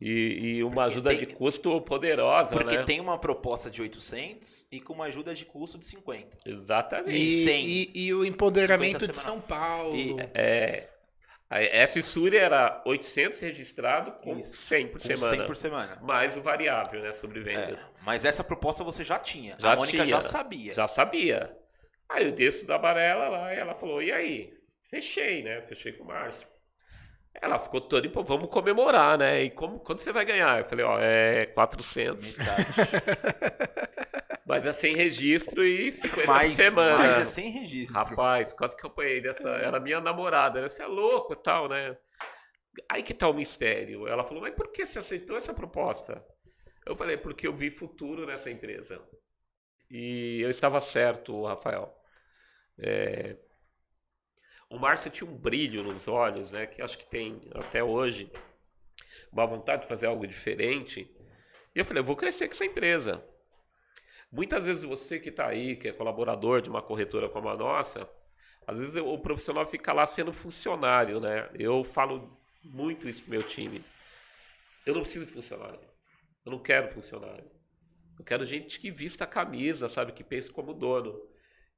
e, 0.00 0.56
e 0.56 0.64
uma 0.64 0.74
porque 0.74 0.90
ajuda 0.92 1.10
tem, 1.10 1.18
de 1.20 1.26
custo 1.34 1.80
poderosa, 1.80 2.54
Porque 2.54 2.76
né? 2.76 2.84
tem 2.84 3.00
uma 3.00 3.16
proposta 3.16 3.70
de 3.70 3.80
800 3.80 4.66
e 4.70 4.78
com 4.78 4.92
uma 4.92 5.06
ajuda 5.06 5.34
de 5.34 5.46
custo 5.46 5.78
de 5.78 5.86
50. 5.86 6.38
Exatamente. 6.44 7.16
E, 7.16 7.90
e, 7.94 8.06
e 8.06 8.14
o 8.14 8.22
empoderamento 8.22 9.08
de 9.08 9.18
São 9.18 9.40
Paulo. 9.40 9.96
E, 9.96 10.14
é. 10.34 10.90
Essa 11.50 11.98
Isuri 11.98 12.36
era 12.36 12.82
800 12.84 13.38
registrado 13.40 14.12
com 14.12 14.38
Isso. 14.38 14.52
100 14.56 14.88
por 14.88 15.00
com 15.00 15.06
semana. 15.06 15.36
100 15.36 15.46
por 15.46 15.56
semana. 15.56 15.96
Mais 16.02 16.36
o 16.36 16.42
variável, 16.42 17.00
né, 17.00 17.12
sobre 17.12 17.40
vendas. 17.40 17.86
É, 17.86 17.90
mas 18.02 18.24
essa 18.24 18.42
proposta 18.42 18.82
você 18.82 19.04
já 19.04 19.18
tinha. 19.18 19.56
Já 19.58 19.72
a 19.72 19.76
Mônica 19.76 19.98
tinha, 19.98 20.06
já 20.06 20.20
sabia. 20.20 20.74
Já 20.74 20.88
sabia. 20.88 21.56
Aí 22.08 22.24
eu 22.24 22.32
desço 22.32 22.66
da 22.66 22.78
Barela 22.78 23.28
lá 23.28 23.54
e 23.54 23.58
ela 23.58 23.74
falou, 23.74 24.02
e 24.02 24.10
aí? 24.10 24.52
Fechei, 24.90 25.42
né? 25.42 25.62
Fechei 25.62 25.92
com 25.92 26.04
o 26.04 26.06
Márcio. 26.06 26.48
Ela 27.40 27.58
ficou 27.58 27.80
toda, 27.80 28.08
pô, 28.08 28.22
vamos 28.22 28.48
comemorar, 28.48 29.18
né? 29.18 29.42
E 29.42 29.50
como, 29.50 29.80
quando 29.80 29.98
você 29.98 30.12
vai 30.12 30.24
ganhar? 30.24 30.60
Eu 30.60 30.64
falei, 30.64 30.84
ó, 30.84 30.98
é 31.00 31.46
400. 31.46 32.38
mas 34.46 34.64
é 34.64 34.72
sem 34.72 34.94
registro 34.94 35.64
e 35.64 35.90
50 35.90 36.26
mais, 36.26 36.52
por 36.52 36.62
semana. 36.62 36.98
Mas 36.98 37.18
é 37.18 37.24
sem 37.24 37.50
registro. 37.50 37.96
Rapaz, 37.96 38.52
quase 38.52 38.76
que 38.76 38.84
eu 38.84 38.90
apanhei 38.90 39.20
dessa. 39.20 39.50
Era 39.50 39.80
minha 39.80 40.00
namorada. 40.00 40.58
Ela, 40.58 40.68
você 40.68 40.82
é 40.82 40.86
louco 40.86 41.32
e 41.32 41.36
tal, 41.36 41.68
né? 41.68 41.96
Aí 42.88 43.02
que 43.02 43.12
tá 43.12 43.28
o 43.28 43.34
mistério. 43.34 44.06
Ela 44.06 44.24
falou, 44.24 44.42
mas 44.42 44.54
por 44.54 44.70
que 44.70 44.86
você 44.86 44.98
aceitou 44.98 45.36
essa 45.36 45.52
proposta? 45.52 46.24
Eu 46.86 46.94
falei, 46.94 47.16
porque 47.16 47.46
eu 47.46 47.52
vi 47.52 47.70
futuro 47.70 48.26
nessa 48.26 48.50
empresa. 48.50 49.00
E 49.90 50.40
eu 50.40 50.50
estava 50.50 50.80
certo, 50.80 51.44
Rafael. 51.44 51.94
É, 52.78 53.36
o 54.74 54.78
Márcio 54.80 55.08
tinha 55.08 55.30
um 55.30 55.36
brilho 55.36 55.84
nos 55.84 56.08
olhos, 56.08 56.50
né? 56.50 56.66
Que 56.66 56.82
acho 56.82 56.98
que 56.98 57.06
tem 57.06 57.40
até 57.54 57.82
hoje. 57.82 58.28
Uma 59.32 59.46
vontade 59.46 59.82
de 59.82 59.88
fazer 59.88 60.06
algo 60.06 60.26
diferente. 60.26 61.08
E 61.72 61.78
eu 61.78 61.84
falei, 61.84 62.00
eu 62.00 62.04
vou 62.04 62.16
crescer 62.16 62.48
com 62.48 62.54
essa 62.54 62.64
empresa. 62.64 63.24
Muitas 64.32 64.66
vezes 64.66 64.82
você 64.82 65.20
que 65.20 65.28
está 65.28 65.46
aí, 65.46 65.76
que 65.76 65.86
é 65.88 65.92
colaborador 65.92 66.60
de 66.60 66.68
uma 66.68 66.82
corretora 66.82 67.28
como 67.28 67.48
a 67.48 67.56
nossa, 67.56 68.10
Às 68.66 68.78
vezes 68.78 68.96
o 68.96 69.18
profissional 69.18 69.64
fica 69.66 69.92
lá 69.92 70.06
sendo 70.06 70.32
funcionário, 70.32 71.20
né? 71.20 71.48
Eu 71.54 71.84
falo 71.84 72.36
muito 72.64 73.08
isso 73.08 73.22
pro 73.22 73.30
meu 73.30 73.42
time. 73.42 73.84
Eu 74.84 74.94
não 74.94 75.02
preciso 75.02 75.26
de 75.26 75.32
funcionário. 75.32 75.80
Eu 76.44 76.50
não 76.50 76.58
quero 76.58 76.88
funcionário. 76.88 77.48
Eu 78.18 78.24
quero 78.24 78.44
gente 78.44 78.80
que 78.80 78.90
vista 78.90 79.24
a 79.24 79.26
camisa, 79.26 79.88
sabe? 79.88 80.12
Que 80.12 80.24
pense 80.24 80.50
como 80.50 80.74
dono. 80.74 81.20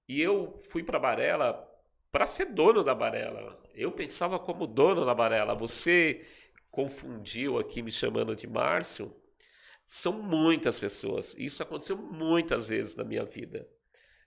E 0.08 0.20
eu 0.20 0.56
fui 0.70 0.82
para 0.82 0.98
Barela 0.98 1.75
para 2.16 2.24
ser 2.24 2.46
dono 2.46 2.82
da 2.82 2.94
Barela. 2.94 3.60
Eu 3.74 3.92
pensava 3.92 4.38
como 4.38 4.66
dono 4.66 5.04
da 5.04 5.14
Barela. 5.14 5.54
Você 5.54 6.24
confundiu 6.70 7.58
aqui 7.58 7.82
me 7.82 7.92
chamando 7.92 8.34
de 8.34 8.46
Márcio. 8.46 9.14
São 9.84 10.14
muitas 10.14 10.80
pessoas. 10.80 11.34
Isso 11.36 11.62
aconteceu 11.62 11.94
muitas 11.94 12.70
vezes 12.70 12.96
na 12.96 13.04
minha 13.04 13.22
vida. 13.22 13.68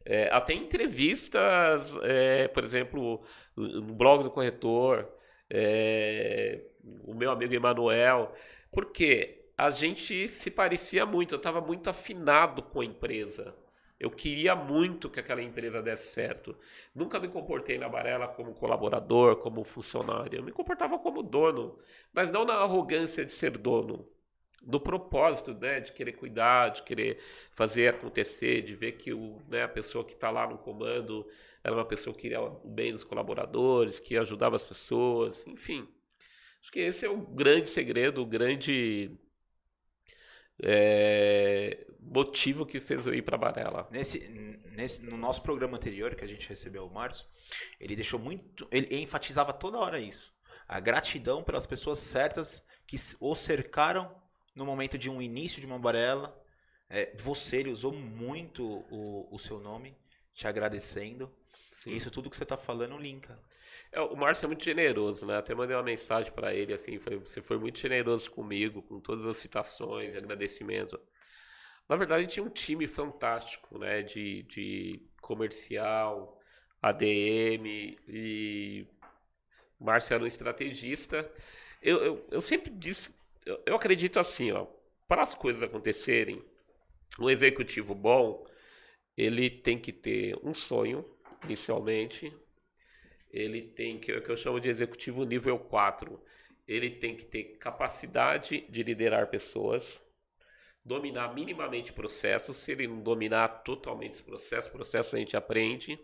É, 0.05 0.29
até 0.31 0.53
entrevistas, 0.53 1.97
é, 2.03 2.47
por 2.49 2.63
exemplo, 2.63 3.23
no 3.55 3.95
blog 3.95 4.21
do 4.21 4.29
corretor, 4.29 5.11
é, 5.49 6.61
o 7.05 7.15
meu 7.15 7.31
amigo 7.31 7.55
Emanuel, 7.55 8.31
porque 8.71 9.49
a 9.57 9.71
gente 9.71 10.27
se 10.27 10.51
parecia 10.51 11.07
muito, 11.07 11.33
eu 11.33 11.37
estava 11.37 11.59
muito 11.59 11.89
afinado 11.89 12.61
com 12.61 12.81
a 12.81 12.85
empresa. 12.85 13.55
Eu 13.99 14.09
queria 14.09 14.55
muito 14.55 15.09
que 15.09 15.19
aquela 15.19 15.41
empresa 15.41 15.81
desse 15.81 16.13
certo. 16.13 16.57
Nunca 16.95 17.19
me 17.19 17.27
comportei 17.27 17.77
na 17.77 17.89
Barela 17.89 18.27
como 18.27 18.53
colaborador, 18.53 19.35
como 19.37 19.63
funcionário. 19.63 20.39
Eu 20.39 20.43
me 20.43 20.51
comportava 20.51 20.97
como 20.97 21.21
dono, 21.21 21.77
mas 22.13 22.31
não 22.31 22.45
na 22.45 22.53
arrogância 22.53 23.25
de 23.25 23.31
ser 23.31 23.57
dono 23.57 24.07
do 24.61 24.79
propósito, 24.79 25.53
né, 25.53 25.79
de 25.79 25.91
querer 25.93 26.13
cuidar, 26.13 26.69
de 26.69 26.83
querer 26.83 27.17
fazer 27.51 27.89
acontecer, 27.89 28.61
de 28.61 28.75
ver 28.75 28.93
que 28.93 29.13
o, 29.13 29.37
né, 29.47 29.63
a 29.63 29.69
pessoa 29.69 30.03
que 30.03 30.13
está 30.13 30.29
lá 30.29 30.47
no 30.47 30.57
comando 30.57 31.25
era 31.63 31.73
uma 31.73 31.85
pessoa 31.85 32.13
que 32.13 32.23
queria 32.23 32.41
o 32.41 32.67
bem 32.67 32.91
dos 32.91 33.03
colaboradores, 33.03 33.99
que 33.99 34.17
ajudava 34.17 34.55
as 34.55 34.63
pessoas, 34.63 35.45
enfim. 35.47 35.87
Acho 36.61 36.71
que 36.71 36.79
esse 36.79 37.05
é 37.05 37.09
o 37.09 37.17
grande 37.17 37.69
segredo, 37.69 38.21
o 38.21 38.25
grande 38.25 39.11
é, 40.63 41.85
motivo 42.01 42.65
que 42.65 42.79
fez 42.79 43.05
eu 43.05 43.13
ir 43.13 43.21
para 43.21 43.37
Varela. 43.37 43.87
Nesse, 43.91 44.27
nesse, 44.71 45.03
no 45.03 45.17
nosso 45.17 45.41
programa 45.41 45.77
anterior 45.77 46.15
que 46.15 46.23
a 46.23 46.27
gente 46.27 46.47
recebeu 46.47 46.85
o 46.85 46.93
Márcio, 46.93 47.25
ele 47.79 47.95
deixou 47.95 48.19
muito, 48.19 48.67
ele 48.71 48.87
enfatizava 49.01 49.53
toda 49.53 49.77
hora 49.77 49.99
isso. 49.99 50.33
A 50.67 50.79
gratidão 50.79 51.43
pelas 51.43 51.65
pessoas 51.65 51.99
certas 51.99 52.63
que 52.85 52.97
o 53.19 53.35
cercaram 53.35 54.15
no 54.55 54.65
momento 54.65 54.97
de 54.97 55.09
um 55.09 55.21
início 55.21 55.61
de 55.61 55.67
uma 55.67 55.79
barela. 55.79 56.37
É, 56.89 57.15
você, 57.17 57.57
ele 57.57 57.71
usou 57.71 57.93
muito 57.93 58.63
o, 58.91 59.27
o 59.33 59.37
seu 59.37 59.59
nome, 59.59 59.95
te 60.33 60.47
agradecendo. 60.47 61.31
Sim. 61.71 61.91
Isso 61.91 62.11
tudo 62.11 62.29
que 62.29 62.35
você 62.35 62.43
está 62.43 62.57
falando 62.57 62.97
linka. 62.97 63.39
É, 63.91 63.99
o 64.01 64.15
Márcio 64.15 64.45
é 64.45 64.47
muito 64.47 64.63
generoso, 64.63 65.25
né? 65.25 65.37
Até 65.37 65.55
mandei 65.55 65.75
uma 65.75 65.83
mensagem 65.83 66.31
para 66.31 66.53
ele 66.53 66.73
assim, 66.73 66.99
foi, 66.99 67.17
você 67.17 67.41
foi 67.41 67.57
muito 67.57 67.79
generoso 67.79 68.29
comigo, 68.31 68.81
com 68.83 68.99
todas 68.99 69.25
as 69.25 69.37
citações 69.37 70.13
e 70.13 70.17
agradecimentos. 70.17 70.99
Na 71.87 71.95
verdade, 71.95 72.27
tinha 72.27 72.45
um 72.45 72.49
time 72.49 72.87
fantástico, 72.87 73.77
né? 73.79 74.03
De, 74.03 74.43
de 74.43 75.01
comercial, 75.21 76.39
ADM 76.81 77.95
e 78.07 78.87
Márcio 79.79 80.13
era 80.15 80.23
um 80.23 80.27
estrategista. 80.27 81.29
Eu, 81.81 81.97
eu, 82.03 82.27
eu 82.31 82.41
sempre 82.41 82.69
disse 82.71 83.19
eu, 83.49 83.61
eu 83.65 83.75
acredito 83.75 84.19
assim, 84.19 84.51
ó, 84.51 84.67
para 85.07 85.23
as 85.23 85.33
coisas 85.33 85.63
acontecerem, 85.63 86.43
um 87.19 87.29
executivo 87.29 87.95
bom, 87.95 88.45
ele 89.17 89.49
tem 89.49 89.77
que 89.79 89.91
ter 89.91 90.37
um 90.43 90.53
sonho, 90.53 91.03
inicialmente, 91.43 92.31
ele 93.31 93.61
tem 93.61 93.99
que, 93.99 94.11
é 94.11 94.17
o 94.17 94.21
que 94.21 94.31
eu 94.31 94.35
chamo 94.35 94.59
de 94.59 94.69
executivo 94.69 95.23
nível 95.23 95.57
4, 95.59 96.21
ele 96.67 96.89
tem 96.89 97.15
que 97.15 97.25
ter 97.25 97.57
capacidade 97.57 98.65
de 98.69 98.83
liderar 98.83 99.27
pessoas, 99.27 100.01
dominar 100.85 101.33
minimamente 101.33 101.93
processos, 101.93 102.57
se 102.57 102.71
ele 102.71 102.87
não 102.87 103.01
dominar 103.01 103.63
totalmente 103.63 104.13
os 104.13 104.21
processos, 104.21 104.71
processos 104.71 105.13
a 105.13 105.17
gente 105.17 105.35
aprende, 105.35 105.99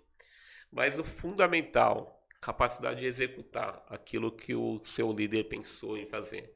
mas 0.72 1.00
o 1.00 1.04
fundamental, 1.04 2.24
capacidade 2.42 3.00
de 3.00 3.06
executar 3.06 3.84
aquilo 3.90 4.32
que 4.32 4.54
o 4.54 4.82
seu 4.84 5.12
líder 5.12 5.46
pensou 5.46 5.98
em 5.98 6.06
fazer. 6.06 6.54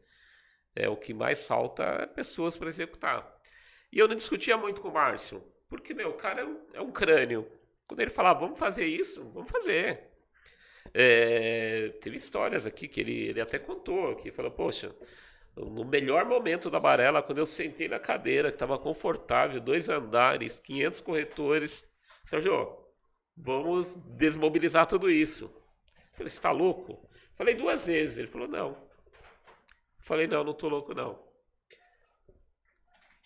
É, 0.75 0.87
o 0.87 0.95
que 0.95 1.13
mais 1.13 1.47
falta 1.47 1.83
é 1.83 2.05
pessoas 2.05 2.57
para 2.57 2.69
executar. 2.69 3.39
E 3.91 3.97
eu 3.97 4.07
não 4.07 4.15
discutia 4.15 4.57
muito 4.57 4.81
com 4.81 4.89
o 4.89 4.93
Márcio, 4.93 5.43
porque, 5.67 5.93
meu, 5.93 6.09
o 6.09 6.13
cara 6.13 6.41
é 6.41 6.45
um, 6.45 6.59
é 6.73 6.81
um 6.81 6.91
crânio. 6.91 7.49
Quando 7.87 8.01
ele 8.01 8.11
falava, 8.11 8.41
vamos 8.41 8.59
fazer 8.59 8.85
isso, 8.85 9.23
vamos 9.31 9.49
fazer. 9.49 10.09
É, 10.93 11.89
teve 12.01 12.17
histórias 12.17 12.65
aqui 12.65 12.87
que 12.87 13.01
ele, 13.01 13.27
ele 13.27 13.41
até 13.41 13.59
contou, 13.59 14.15
que 14.15 14.31
falou, 14.31 14.51
poxa, 14.51 14.95
no 15.55 15.85
melhor 15.85 16.25
momento 16.25 16.69
da 16.69 16.79
Barela, 16.79 17.21
quando 17.21 17.39
eu 17.39 17.45
sentei 17.45 17.87
na 17.87 17.99
cadeira, 17.99 18.49
que 18.49 18.55
estava 18.55 18.77
confortável, 18.77 19.59
dois 19.59 19.89
andares, 19.89 20.59
500 20.59 21.01
corretores, 21.01 21.87
Sérgio, 22.23 22.77
vamos 23.35 23.95
desmobilizar 23.95 24.85
tudo 24.85 25.09
isso. 25.09 25.45
Eu 25.45 26.13
falei, 26.13 26.27
está 26.27 26.51
louco? 26.51 27.09
Falei 27.35 27.55
duas 27.55 27.87
vezes. 27.87 28.17
Ele 28.19 28.27
falou, 28.27 28.47
não. 28.47 28.77
Falei, 29.99 30.27
não, 30.27 30.43
não 30.43 30.53
tô 30.53 30.69
louco, 30.69 30.93
não. 30.93 31.19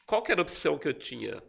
Qual 0.06 0.22
que 0.22 0.32
era 0.32 0.42
a 0.42 0.44
opção 0.44 0.78
que 0.78 0.88
eu 0.88 0.94
tinha? 0.94 1.42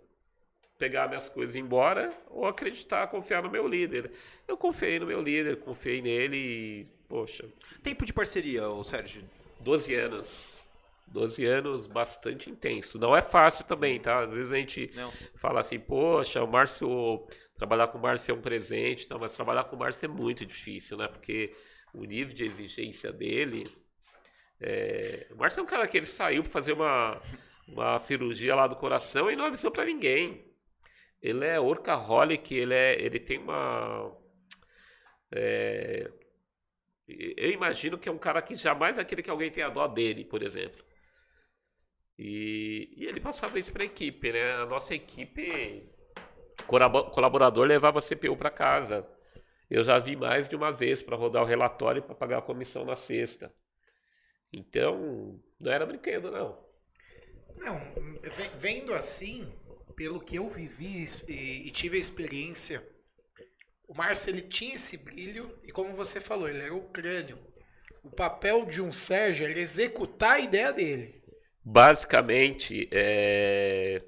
Pegar 0.79 1.09
minhas 1.09 1.29
coisas 1.29 1.55
e 1.55 1.59
ir 1.59 1.63
embora 1.63 2.13
ou 2.29 2.47
acreditar, 2.47 3.07
confiar 3.07 3.43
no 3.43 3.51
meu 3.51 3.67
líder? 3.67 4.11
Eu 4.47 4.57
confiei 4.57 4.99
no 4.99 5.07
meu 5.07 5.21
líder, 5.21 5.61
confiei 5.61 6.03
nele 6.03 6.37
e, 6.37 6.87
poxa. 7.09 7.49
Tempo 7.83 8.05
de 8.05 8.13
parceria, 8.13 8.69
ô 8.69 8.83
Sérgio? 8.83 9.23
12 9.61 9.95
anos. 9.95 10.67
12 11.07 11.45
anos 11.45 11.87
bastante 11.87 12.51
intenso. 12.51 12.99
Não 12.99 13.17
é 13.17 13.23
fácil 13.23 13.65
também, 13.65 14.01
tá? 14.01 14.21
Às 14.21 14.35
vezes 14.35 14.53
a 14.53 14.57
gente 14.57 14.91
não. 14.97 15.13
fala 15.37 15.61
assim, 15.61 15.79
poxa, 15.79 16.43
o 16.43 16.47
Márcio, 16.49 17.25
trabalhar 17.57 17.89
com 17.89 17.99
o 17.99 18.03
Márcio 18.03 18.33
é 18.33 18.35
um 18.35 18.41
presente, 18.41 19.07
tá? 19.07 19.17
mas 19.17 19.35
trabalhar 19.35 19.65
com 19.65 19.77
o 19.77 19.79
Márcio 19.79 20.07
é 20.07 20.09
muito 20.09 20.45
difícil, 20.45 20.97
né? 20.97 21.07
Porque 21.07 21.55
o 21.93 22.05
nível 22.05 22.35
de 22.35 22.45
exigência 22.45 23.13
dele 23.13 23.65
é, 24.61 25.27
o 25.31 25.37
Márcio 25.37 25.61
é 25.61 25.63
um 25.63 25.67
cara 25.67 25.87
que 25.87 25.97
ele 25.97 26.07
saiu 26.07 26.43
para 26.43 26.51
fazer 26.51 26.73
uma, 26.73 27.21
uma 27.69 27.99
cirurgia 27.99 28.55
lá 28.55 28.67
do 28.67 28.77
coração 28.77 29.31
e 29.31 29.37
não 29.37 29.47
avisou 29.47 29.71
para 29.71 29.85
ninguém. 29.85 30.45
Ele 31.25 31.47
é 31.47 31.59
workaholic, 31.59 32.55
ele, 32.55 32.75
é, 32.75 33.01
ele 33.01 33.19
tem 33.19 33.39
uma. 33.39 34.15
É, 35.35 36.13
eu 37.09 37.51
imagino 37.51 37.97
que 37.97 38.11
é 38.11 38.13
um 38.13 38.19
cara 38.19 38.43
que 38.43 38.55
jamais 38.55 38.99
aquele 38.99 39.23
que 39.23 39.31
alguém 39.31 39.51
tenha 39.51 39.71
dó 39.71 39.87
dele, 39.89 40.27
por 40.27 40.43
exemplo. 40.43 40.85
E, 42.19 42.93
e 42.95 43.07
ele 43.07 43.21
passava 43.21 43.59
isso 43.59 43.73
para 43.73 43.85
a 43.85 43.87
equipe, 43.87 44.33
né? 44.33 44.53
A 44.53 44.67
nossa 44.67 44.95
equipe, 44.95 45.91
colaborador 46.67 47.65
levava 47.65 48.03
CPU 48.03 48.37
para 48.37 48.51
casa. 48.51 49.09
Eu 49.71 49.83
já 49.83 49.99
vi 49.99 50.17
mais 50.17 50.47
de 50.47 50.55
uma 50.55 50.71
vez 50.71 51.03
para 51.03 51.17
rodar 51.17 51.43
o 51.43 51.47
relatório 51.47 52.03
para 52.03 52.15
pagar 52.15 52.39
a 52.39 52.43
comissão 52.43 52.85
na 52.85 52.97
sexta. 52.97 53.51
Então, 54.53 55.41
não 55.59 55.73
era 55.73 55.87
brinquedo, 55.87 56.31
não. 56.31 56.63
Não, 57.57 57.81
vendo 58.59 58.93
assim, 58.93 59.51
pelo 59.97 60.21
que 60.21 60.37
eu 60.37 60.49
vivi 60.49 61.05
e, 61.29 61.71
tive 61.71 61.97
a 61.97 62.01
experiência, 62.01 62.87
o 63.87 63.95
Márcio 63.95 64.31
ele 64.31 64.43
tinha 64.43 64.75
esse 64.75 64.97
brilho 64.97 65.59
e 65.63 65.71
como 65.71 65.95
você 65.95 66.21
falou, 66.21 66.49
ele 66.49 66.63
era 66.63 66.75
o 66.75 66.89
crânio. 66.89 67.39
O 68.03 68.11
papel 68.11 68.67
de 68.67 68.83
um 68.83 68.93
Sérgio 68.93 69.47
era 69.47 69.59
executar 69.59 70.35
a 70.35 70.41
ideia 70.41 70.73
dele. 70.73 71.23
Basicamente, 71.65 72.89
é... 72.93 74.03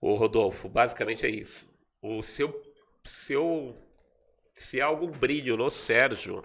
O 0.00 0.14
Rodolfo, 0.14 0.68
basicamente 0.68 1.26
é 1.26 1.28
isso. 1.28 1.68
O 2.00 2.22
seu, 2.22 2.62
seu, 3.04 3.76
se 4.54 4.80
há 4.80 4.86
algum 4.86 5.10
brilho 5.10 5.56
no 5.56 5.70
Sérgio, 5.70 6.42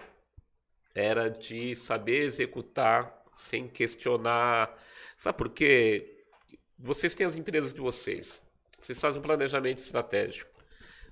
era 0.94 1.30
de 1.30 1.76
saber 1.76 2.22
executar 2.22 3.22
sem 3.32 3.68
questionar. 3.68 4.76
Sabe 5.16 5.38
por 5.38 5.50
quê? 5.50 6.15
Vocês 6.78 7.14
têm 7.14 7.26
as 7.26 7.36
empresas 7.36 7.72
de 7.72 7.80
vocês. 7.80 8.42
Vocês 8.78 9.00
fazem 9.00 9.20
um 9.20 9.22
planejamento 9.22 9.78
estratégico. 9.78 10.50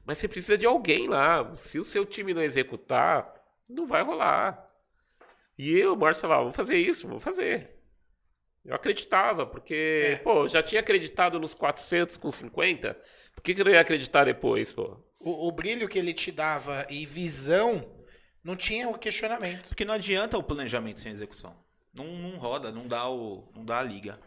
Mas 0.04 0.18
você 0.18 0.28
precisa 0.28 0.58
de 0.58 0.66
alguém 0.66 1.08
lá. 1.08 1.56
Se 1.56 1.78
o 1.78 1.84
seu 1.84 2.04
time 2.04 2.34
não 2.34 2.42
executar, 2.42 3.32
não 3.68 3.86
vai 3.86 4.02
rolar. 4.02 4.70
E 5.58 5.76
eu, 5.76 5.96
Márcio, 5.96 6.28
lá, 6.28 6.38
vamos 6.38 6.56
fazer 6.56 6.76
isso, 6.76 7.06
vamos 7.06 7.22
fazer. 7.22 7.70
Eu 8.64 8.74
acreditava, 8.74 9.46
porque, 9.46 10.02
é. 10.04 10.16
pô, 10.16 10.48
já 10.48 10.62
tinha 10.62 10.80
acreditado 10.80 11.38
nos 11.38 11.54
400 11.54 12.16
com 12.16 12.30
50. 12.30 12.98
Por 13.34 13.42
que, 13.42 13.54
que 13.54 13.60
eu 13.60 13.64
não 13.64 13.72
ia 13.72 13.80
acreditar 13.80 14.24
depois, 14.24 14.72
pô? 14.72 14.96
O, 15.20 15.48
o 15.48 15.52
brilho 15.52 15.88
que 15.88 15.98
ele 15.98 16.12
te 16.12 16.32
dava 16.32 16.86
e 16.90 17.04
visão 17.04 17.86
não 18.42 18.56
tinha 18.56 18.88
o 18.88 18.98
questionamento. 18.98 19.68
Porque 19.68 19.84
não 19.84 19.94
adianta 19.94 20.36
o 20.38 20.42
planejamento 20.42 21.00
sem 21.00 21.12
execução. 21.12 21.54
Não, 21.92 22.06
não 22.06 22.36
roda, 22.36 22.72
não 22.72 22.86
dá, 22.86 23.08
o, 23.08 23.50
não 23.54 23.64
dá 23.64 23.78
a 23.78 23.82
liga. 23.82 24.18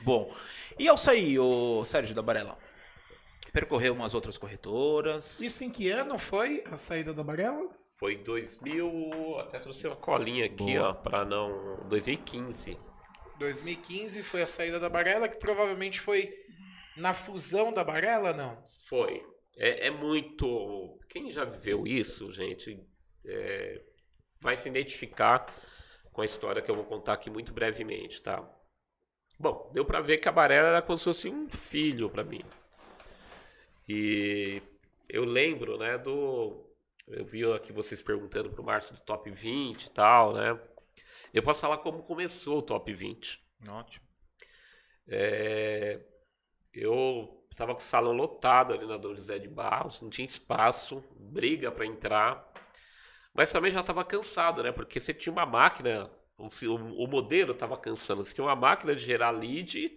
Bom, 0.00 0.34
e 0.78 0.88
ao 0.88 0.96
sair, 0.96 1.38
o 1.38 1.84
Sérgio 1.84 2.14
da 2.14 2.22
Barela? 2.22 2.58
Percorreu 3.52 3.92
umas 3.92 4.14
outras 4.14 4.38
corretoras. 4.38 5.40
Isso 5.40 5.62
em 5.62 5.70
que 5.70 5.90
ano 5.90 6.18
foi 6.18 6.64
a 6.66 6.74
saída 6.74 7.12
da 7.12 7.22
Barela? 7.22 7.68
Foi 7.98 8.16
2000, 8.16 9.38
até 9.40 9.58
trouxe 9.58 9.86
uma 9.86 9.96
colinha 9.96 10.46
aqui, 10.46 10.74
Boa. 10.76 10.88
ó, 10.88 10.94
para 10.94 11.24
não 11.24 11.86
2015. 11.88 12.78
2015 13.38 14.22
foi 14.22 14.42
a 14.42 14.46
saída 14.46 14.80
da 14.80 14.88
Barela, 14.88 15.28
que 15.28 15.36
provavelmente 15.36 16.00
foi 16.00 16.32
na 16.96 17.12
fusão 17.12 17.72
da 17.72 17.84
Barela, 17.84 18.32
não? 18.32 18.64
Foi. 18.88 19.22
É, 19.56 19.88
é 19.88 19.90
muito. 19.90 20.98
Quem 21.08 21.30
já 21.30 21.44
viveu 21.44 21.86
isso, 21.86 22.32
gente, 22.32 22.80
é, 23.26 23.82
vai 24.40 24.56
se 24.56 24.68
identificar 24.68 25.46
com 26.12 26.22
a 26.22 26.24
história 26.24 26.62
que 26.62 26.70
eu 26.70 26.74
vou 26.74 26.84
contar 26.84 27.14
aqui 27.14 27.30
muito 27.30 27.52
brevemente, 27.52 28.22
tá? 28.22 28.42
Bom, 29.42 29.68
deu 29.74 29.84
pra 29.84 30.00
ver 30.00 30.18
que 30.18 30.28
a 30.28 30.32
Barela 30.32 30.68
era 30.68 30.82
como 30.82 30.96
se 30.96 31.02
fosse 31.02 31.28
um 31.28 31.50
filho 31.50 32.08
pra 32.08 32.22
mim. 32.22 32.44
E 33.88 34.62
eu 35.08 35.24
lembro, 35.24 35.76
né, 35.76 35.98
do. 35.98 36.64
Eu 37.08 37.24
vi 37.24 37.44
aqui 37.52 37.72
vocês 37.72 38.00
perguntando 38.04 38.50
pro 38.50 38.62
Márcio 38.62 38.94
do 38.94 39.00
top 39.00 39.28
20 39.28 39.86
e 39.86 39.90
tal, 39.90 40.32
né? 40.32 40.56
Eu 41.34 41.42
posso 41.42 41.60
falar 41.60 41.78
como 41.78 42.04
começou 42.04 42.58
o 42.58 42.62
top 42.62 42.92
20. 42.92 43.44
Ótimo. 43.68 44.06
É, 45.08 46.00
eu 46.72 47.44
estava 47.50 47.74
com 47.74 47.80
o 47.80 47.82
salão 47.82 48.12
lotado 48.12 48.72
ali 48.72 48.86
na 48.86 48.96
Dom 48.96 49.12
José 49.12 49.40
de 49.40 49.48
Barros, 49.48 50.02
não 50.02 50.08
tinha 50.08 50.24
espaço, 50.24 51.02
briga 51.18 51.72
para 51.72 51.84
entrar, 51.84 52.48
mas 53.34 53.50
também 53.50 53.72
já 53.72 53.80
estava 53.80 54.04
cansado, 54.04 54.62
né? 54.62 54.70
Porque 54.70 55.00
você 55.00 55.12
tinha 55.12 55.32
uma 55.32 55.44
máquina, 55.44 56.08
o, 56.38 56.48
o 57.04 57.06
modelo 57.06 57.52
estava 57.52 57.76
cansando, 57.76 58.24
você 58.24 58.34
tinha 58.34 58.44
uma 58.44 58.56
máquina 58.56 58.94
de 58.94 59.04
gerar 59.04 59.30
lead 59.30 59.92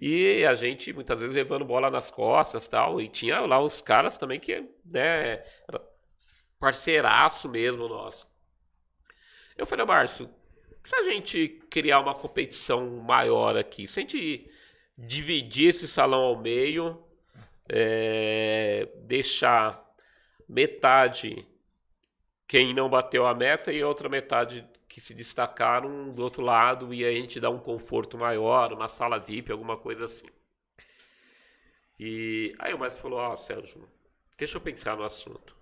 e 0.00 0.44
a 0.44 0.54
gente 0.54 0.92
muitas 0.92 1.20
vezes 1.20 1.36
levando 1.36 1.64
bola 1.64 1.90
nas 1.90 2.10
costas 2.10 2.66
tal, 2.66 3.00
e 3.00 3.08
tinha 3.08 3.40
lá 3.40 3.60
os 3.60 3.80
caras 3.80 4.18
também 4.18 4.40
que, 4.40 4.68
né, 4.84 5.44
parceiraço 6.58 7.48
mesmo 7.48 7.88
nosso. 7.88 8.26
Eu 9.56 9.66
falei, 9.66 9.86
Márcio, 9.86 10.28
se 10.82 10.96
a 10.96 11.04
gente 11.04 11.48
criar 11.70 12.00
uma 12.00 12.14
competição 12.14 12.88
maior 13.02 13.56
aqui, 13.56 13.86
se 13.86 14.00
a 14.00 14.02
gente 14.02 14.50
dividir 14.98 15.68
esse 15.68 15.86
salão 15.86 16.22
ao 16.22 16.40
meio, 16.40 17.04
é, 17.68 18.88
deixar 19.04 19.82
metade 20.48 21.46
quem 22.46 22.74
não 22.74 22.88
bateu 22.88 23.26
a 23.26 23.34
meta 23.34 23.72
e 23.72 23.82
outra 23.82 24.08
metade 24.08 24.66
que 24.94 25.00
se 25.00 25.12
destacaram 25.12 26.08
do 26.10 26.22
outro 26.22 26.40
lado 26.40 26.94
e 26.94 27.04
a 27.04 27.10
gente 27.10 27.40
dá 27.40 27.50
um 27.50 27.58
conforto 27.58 28.16
maior, 28.16 28.72
uma 28.72 28.86
sala 28.86 29.18
VIP, 29.18 29.50
alguma 29.50 29.76
coisa 29.76 30.04
assim. 30.04 30.28
E 31.98 32.54
aí 32.60 32.72
o 32.72 32.78
mestre 32.78 33.02
falou: 33.02 33.18
Ó, 33.18 33.34
Sérgio, 33.34 33.88
deixa 34.38 34.56
eu 34.56 34.60
pensar 34.60 34.96
no 34.96 35.02
assunto. 35.02 35.56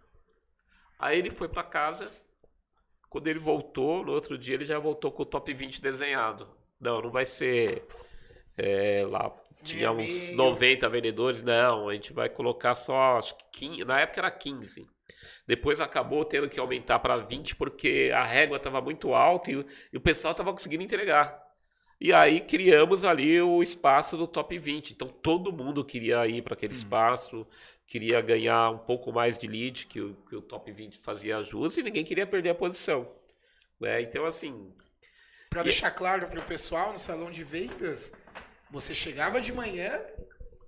Aí 0.99 1.19
ele 1.19 1.31
foi 1.31 1.49
para 1.49 1.63
casa. 1.63 2.13
Quando 3.09 3.27
ele 3.27 3.39
voltou, 3.39 4.05
no 4.05 4.13
outro 4.13 4.37
dia 4.37 4.55
ele 4.55 4.67
já 4.67 4.79
voltou 4.79 5.11
com 5.11 5.23
o 5.23 5.27
top 5.27 5.55
20 5.55 5.81
desenhado. 5.81 6.47
Não, 6.79 7.01
não 7.01 7.11
vai 7.11 7.25
ser 7.25 7.87
é, 8.59 9.03
lá. 9.09 9.35
Tinha 9.63 9.93
uns 9.93 10.27
meio. 10.27 10.37
90 10.37 10.89
vendedores. 10.91 11.43
Não, 11.43 11.89
a 11.89 11.95
gente 11.95 12.13
vai 12.13 12.29
colocar 12.29 12.75
só, 12.75 13.17
acho 13.17 13.35
que 13.39 13.45
15, 13.61 13.85
na 13.87 13.99
época 13.99 14.21
era 14.21 14.31
15. 14.31 14.87
Depois 15.47 15.81
acabou 15.81 16.25
tendo 16.25 16.49
que 16.49 16.59
aumentar 16.61 16.99
para 17.01 17.17
20 17.19 17.57
porque 17.57 18.11
a 18.15 18.25
régua 18.25 18.57
estava 18.57 18.81
muito 18.81 19.15
alta 19.15 19.51
e, 19.51 19.57
o- 19.57 19.67
e 19.93 19.97
o 19.97 20.01
pessoal 20.01 20.33
estava 20.33 20.53
conseguindo 20.53 20.83
entregar. 20.83 21.41
E 22.01 22.13
aí 22.13 22.41
criamos 22.41 23.05
ali 23.05 23.41
o 23.41 23.63
espaço 23.63 24.17
do 24.17 24.27
top 24.27 24.59
20. 24.59 24.93
Então 24.93 25.09
todo 25.09 25.53
mundo 25.53 25.85
queria 25.85 26.27
ir 26.27 26.43
para 26.43 26.55
aquele 26.55 26.73
espaço, 26.73 27.47
queria 27.87 28.21
ganhar 28.21 28.71
um 28.71 28.79
pouco 28.79 29.13
mais 29.13 29.39
de 29.39 29.47
lead 29.47 29.87
que 29.87 30.01
o, 30.01 30.15
que 30.29 30.35
o 30.37 30.43
top 30.43 30.73
20 30.73 30.99
fazia 30.99 31.43
jus 31.43 31.77
e 31.77 31.83
ninguém 31.83 32.05
queria 32.05 32.27
perder 32.27 32.51
a 32.51 32.55
posição. 32.55 33.09
né? 33.81 34.01
Então, 34.03 34.25
assim, 34.25 34.73
Para 35.51 35.61
E- 35.63 35.65
deixar 35.65 35.91
claro 35.93 36.27
para 36.29 36.41
o 36.41 36.45
pessoal, 36.45 36.93
no 36.93 36.99
salão 36.99 37.31
de 37.31 37.45
vendas, 37.45 38.13
você 38.71 38.95
chegava 38.95 39.41
de 39.41 39.53
manhã, 39.53 40.01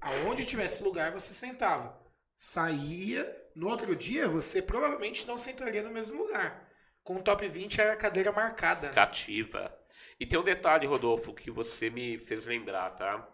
aonde 0.01 0.45
tivesse 0.47 0.83
lugar 0.83 1.11
você 1.13 1.33
sentava. 1.33 1.99
Saía, 2.35 3.25
no 3.55 3.69
outro 3.69 3.95
dia 3.97 4.29
você 4.29 4.61
provavelmente 4.63 5.27
não 5.27 5.37
sentaria 5.37 5.83
no 5.83 5.91
mesmo 5.91 6.19
lugar. 6.23 6.69
Com 7.03 7.17
o 7.17 7.23
top 7.23 7.47
20 7.49 7.81
era 7.81 7.93
a 7.93 7.97
cadeira 7.97 8.33
marcada. 8.33 8.91
cativa. 8.91 9.75
E 10.19 10.27
tem 10.27 10.39
um 10.39 10.43
detalhe, 10.45 10.87
Rodolfo, 10.87 11.35
que 11.35 11.51
você 11.51 11.91
me 11.91 12.19
fez 12.19 12.47
lembrar, 12.47 12.91
tá? 12.91 13.29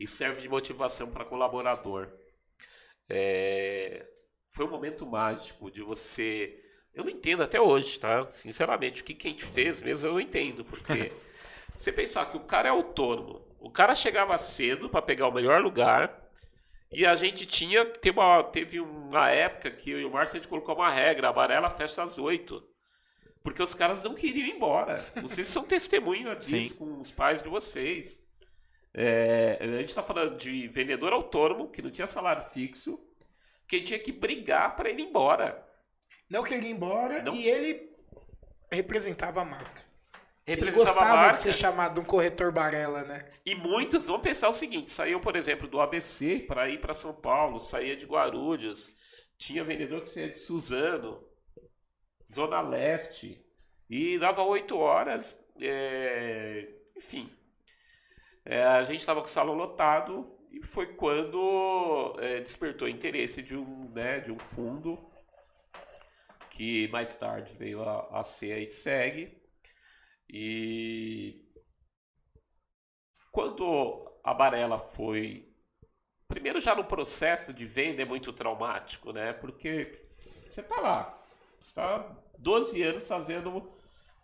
E 0.00 0.06
serve 0.06 0.40
de 0.42 0.48
motivação 0.48 1.10
para 1.10 1.24
colaborador. 1.24 2.08
É, 3.08 4.06
Foi 4.50 4.64
um 4.66 4.70
momento 4.70 5.06
mágico 5.06 5.70
de 5.70 5.82
você. 5.82 6.62
Eu 6.94 7.04
não 7.04 7.10
entendo 7.10 7.42
até 7.42 7.60
hoje, 7.60 7.98
tá? 8.00 8.30
Sinceramente, 8.30 9.02
o 9.02 9.04
que 9.04 9.14
que 9.14 9.28
a 9.28 9.30
gente 9.30 9.44
fez 9.44 9.82
mesmo 9.82 10.08
eu 10.08 10.12
não 10.14 10.20
entendo, 10.20 10.64
porque 10.64 11.12
você 11.76 11.92
pensar 11.92 12.26
que 12.30 12.36
o 12.36 12.40
cara 12.40 12.68
é 12.68 12.70
autônomo, 12.70 13.46
o 13.60 13.70
cara 13.70 13.94
chegava 13.94 14.36
cedo 14.38 14.88
para 14.90 15.02
pegar 15.02 15.28
o 15.28 15.32
melhor 15.32 15.62
lugar. 15.62 16.27
E 16.90 17.04
a 17.04 17.14
gente 17.14 17.44
tinha, 17.46 17.84
teve 17.84 18.18
uma, 18.18 18.42
teve 18.42 18.80
uma 18.80 19.30
época 19.30 19.70
que 19.70 19.90
eu 19.90 20.00
e 20.00 20.04
o 20.04 20.10
Márcio 20.10 20.36
a 20.36 20.40
gente 20.40 20.48
colocou 20.48 20.74
uma 20.74 20.90
regra, 20.90 21.28
a 21.28 21.32
Varela 21.32 21.68
fecha 21.68 22.02
às 22.02 22.16
8. 22.16 22.66
Porque 23.42 23.62
os 23.62 23.74
caras 23.74 24.02
não 24.02 24.14
queriam 24.14 24.46
ir 24.46 24.56
embora. 24.56 25.04
Vocês 25.22 25.46
são 25.48 25.62
testemunha 25.64 26.34
disso 26.34 26.68
Sim. 26.68 26.74
com 26.74 27.00
os 27.00 27.10
pais 27.10 27.42
de 27.42 27.48
vocês. 27.48 28.22
É, 28.94 29.58
a 29.60 29.66
gente 29.78 29.88
está 29.88 30.02
falando 30.02 30.36
de 30.36 30.66
vendedor 30.68 31.12
autônomo 31.12 31.68
que 31.70 31.82
não 31.82 31.90
tinha 31.90 32.06
salário 32.06 32.42
fixo, 32.42 32.98
que 33.66 33.80
tinha 33.80 33.98
que 33.98 34.10
brigar 34.10 34.74
para 34.74 34.90
ir 34.90 34.98
embora. 34.98 35.64
Não 36.28 36.42
queria 36.42 36.68
ir 36.70 36.72
embora 36.72 37.22
Não. 37.22 37.34
e 37.34 37.48
ele 37.48 37.90
representava 38.72 39.42
a 39.42 39.44
marca. 39.44 39.87
Ele 40.48 40.70
gostava 40.70 41.30
de 41.32 41.42
ser 41.42 41.52
chamado 41.52 41.94
de 41.94 42.00
um 42.00 42.04
corretor 42.04 42.50
Barela, 42.50 43.04
né? 43.04 43.30
E 43.44 43.54
muitos 43.54 44.06
vão 44.06 44.18
pensar 44.18 44.48
o 44.48 44.52
seguinte: 44.52 44.90
saíam, 44.90 45.20
por 45.20 45.36
exemplo, 45.36 45.68
do 45.68 45.80
ABC 45.80 46.40
para 46.48 46.68
ir 46.70 46.80
para 46.80 46.94
São 46.94 47.12
Paulo, 47.12 47.60
saía 47.60 47.94
de 47.94 48.06
Guarulhos, 48.06 48.96
tinha 49.36 49.62
vendedor 49.62 50.00
que 50.00 50.08
saía 50.08 50.30
de 50.30 50.38
Suzano, 50.38 51.22
Zona 52.30 52.62
Leste, 52.62 53.44
e 53.90 54.18
dava 54.18 54.42
oito 54.42 54.78
horas, 54.78 55.38
é, 55.60 56.66
enfim. 56.96 57.30
É, 58.44 58.62
a 58.62 58.82
gente 58.82 59.00
estava 59.00 59.20
com 59.20 59.26
o 59.26 59.30
salão 59.30 59.54
lotado 59.54 60.34
e 60.50 60.64
foi 60.66 60.94
quando 60.94 62.16
é, 62.20 62.40
despertou 62.40 62.88
interesse 62.88 63.42
de 63.42 63.54
um, 63.54 63.90
né, 63.90 64.20
de 64.20 64.32
um 64.32 64.38
fundo 64.38 64.98
que 66.50 66.88
mais 66.88 67.14
tarde 67.14 67.54
veio 67.54 67.82
a, 67.82 68.20
a 68.20 68.24
ser 68.24 68.52
a 68.52 68.58
Itseg. 68.58 69.37
E 70.30 71.48
quando 73.32 74.20
a 74.22 74.34
Barela 74.34 74.78
foi. 74.78 75.48
Primeiro, 76.26 76.60
já 76.60 76.74
no 76.74 76.84
processo 76.84 77.52
de 77.52 77.64
venda 77.64 78.02
é 78.02 78.04
muito 78.04 78.32
traumático, 78.32 79.12
né? 79.12 79.32
Porque 79.32 79.92
você 80.48 80.62
tá 80.62 80.80
lá, 80.80 81.22
você 81.58 81.74
tá 81.74 82.16
12 82.38 82.82
anos 82.82 83.08
fazendo 83.08 83.72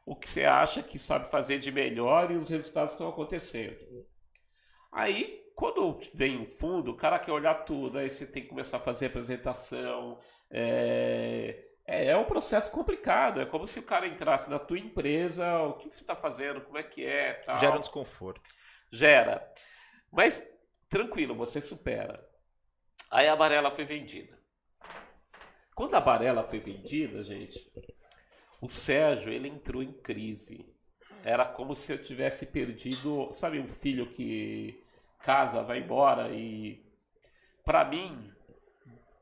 o 0.04 0.14
que 0.14 0.28
você 0.28 0.44
acha 0.44 0.82
que 0.82 0.98
sabe 0.98 1.30
fazer 1.30 1.58
de 1.58 1.72
melhor 1.72 2.30
e 2.30 2.36
os 2.36 2.48
resultados 2.48 2.92
estão 2.92 3.08
acontecendo. 3.08 4.06
Aí, 4.92 5.42
quando 5.54 5.98
vem 6.12 6.38
um 6.38 6.46
fundo, 6.46 6.90
o 6.90 6.96
cara 6.96 7.18
quer 7.18 7.32
olhar 7.32 7.64
tudo, 7.64 7.98
aí 7.98 8.10
você 8.10 8.26
tem 8.26 8.42
que 8.42 8.48
começar 8.48 8.76
a 8.76 8.80
fazer 8.80 9.06
apresentação. 9.06 10.18
É, 10.50 11.64
é, 11.86 12.06
é 12.06 12.16
um 12.16 12.24
processo 12.24 12.70
complicado, 12.70 13.40
é 13.40 13.46
como 13.46 13.66
se 13.66 13.78
o 13.78 13.82
cara 13.82 14.06
entrasse 14.06 14.48
na 14.48 14.58
tua 14.58 14.78
empresa, 14.78 15.58
o 15.62 15.74
que, 15.74 15.88
que 15.88 15.94
você 15.94 16.02
está 16.02 16.16
fazendo, 16.16 16.60
como 16.62 16.78
é 16.78 16.82
que 16.82 17.04
é, 17.04 17.34
tal. 17.34 17.58
Gera 17.58 17.76
um 17.76 17.80
desconforto. 17.80 18.50
Gera. 18.90 19.52
Mas 20.10 20.46
tranquilo, 20.88 21.34
você 21.34 21.60
supera. 21.60 22.26
Aí 23.10 23.28
a 23.28 23.36
Barela 23.36 23.70
foi 23.70 23.84
vendida. 23.84 24.38
Quando 25.74 25.94
a 25.94 26.00
Barela 26.00 26.42
foi 26.42 26.58
vendida, 26.58 27.22
gente, 27.22 27.70
o 28.60 28.68
Sérgio 28.68 29.32
ele 29.32 29.48
entrou 29.48 29.82
em 29.82 29.92
crise. 29.92 30.72
Era 31.24 31.44
como 31.44 31.74
se 31.74 31.92
eu 31.92 32.00
tivesse 32.00 32.46
perdido, 32.46 33.28
sabe, 33.32 33.58
um 33.58 33.68
filho 33.68 34.06
que 34.06 34.82
casa, 35.20 35.62
vai 35.62 35.78
embora 35.78 36.30
e 36.30 36.84
para 37.64 37.84
mim 37.84 38.30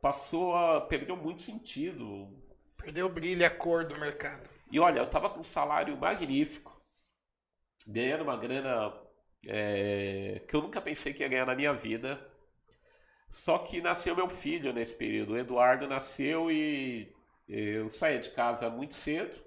passou 0.01 0.57
a 0.57 0.81
perdeu 0.81 1.17
muito 1.17 1.41
sentido. 1.41 2.29
Perdeu 2.83 3.07
o 3.07 3.09
brilho 3.09 3.47
a 3.47 3.51
cor 3.51 3.85
do 3.85 3.99
mercado. 3.99 4.49
E 4.71 4.81
olha, 4.81 4.99
eu 4.99 5.07
tava 5.09 5.31
com 5.31 5.39
um 5.39 5.45
salário 5.45 5.97
magnífico, 5.97 6.83
ganhando 7.87 8.25
uma 8.25 8.37
grana 8.37 8.93
é, 9.47 10.43
que 10.49 10.57
eu 10.57 10.63
nunca 10.63 10.81
pensei 10.81 11.13
que 11.15 11.23
ia 11.23 11.29
ganhar 11.29 11.47
na 11.47 11.55
minha 11.55 11.73
vida. 11.73 12.21
Só 13.31 13.59
que 13.59 13.81
nasceu 13.81 14.17
meu 14.17 14.29
filho 14.29 14.73
nesse 14.73 14.97
período. 14.97 15.35
O 15.35 15.39
Eduardo 15.39 15.87
nasceu 15.87 16.51
e 16.51 17.15
eu 17.49 17.89
saía 17.89 18.19
de 18.19 18.31
casa 18.31 18.69
muito 18.69 18.95
cedo. 18.95 19.41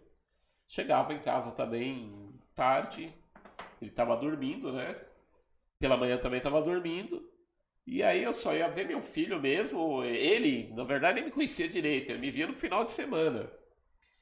Chegava 0.67 1.13
em 1.13 1.19
casa 1.19 1.51
também 1.51 2.33
tarde. 2.55 3.13
Ele 3.81 3.91
estava 3.91 4.15
dormindo, 4.15 4.71
né? 4.71 4.95
Pela 5.77 5.97
manhã 5.97 6.17
também 6.17 6.37
estava 6.37 6.61
dormindo. 6.61 7.29
E 7.85 8.01
aí 8.01 8.23
eu 8.23 8.33
só 8.33 8.55
ia 8.55 8.67
ver 8.67 8.87
meu 8.87 9.01
filho 9.01 9.39
mesmo. 9.39 10.03
Ele, 10.03 10.73
na 10.73 10.83
verdade, 10.83 11.15
nem 11.15 11.25
me 11.25 11.31
conhecia 11.31 11.67
direito. 11.67 12.09
Ele 12.09 12.19
me 12.19 12.31
via 12.31 12.47
no 12.47 12.53
final 12.53 12.83
de 12.83 12.91
semana. 12.91 13.51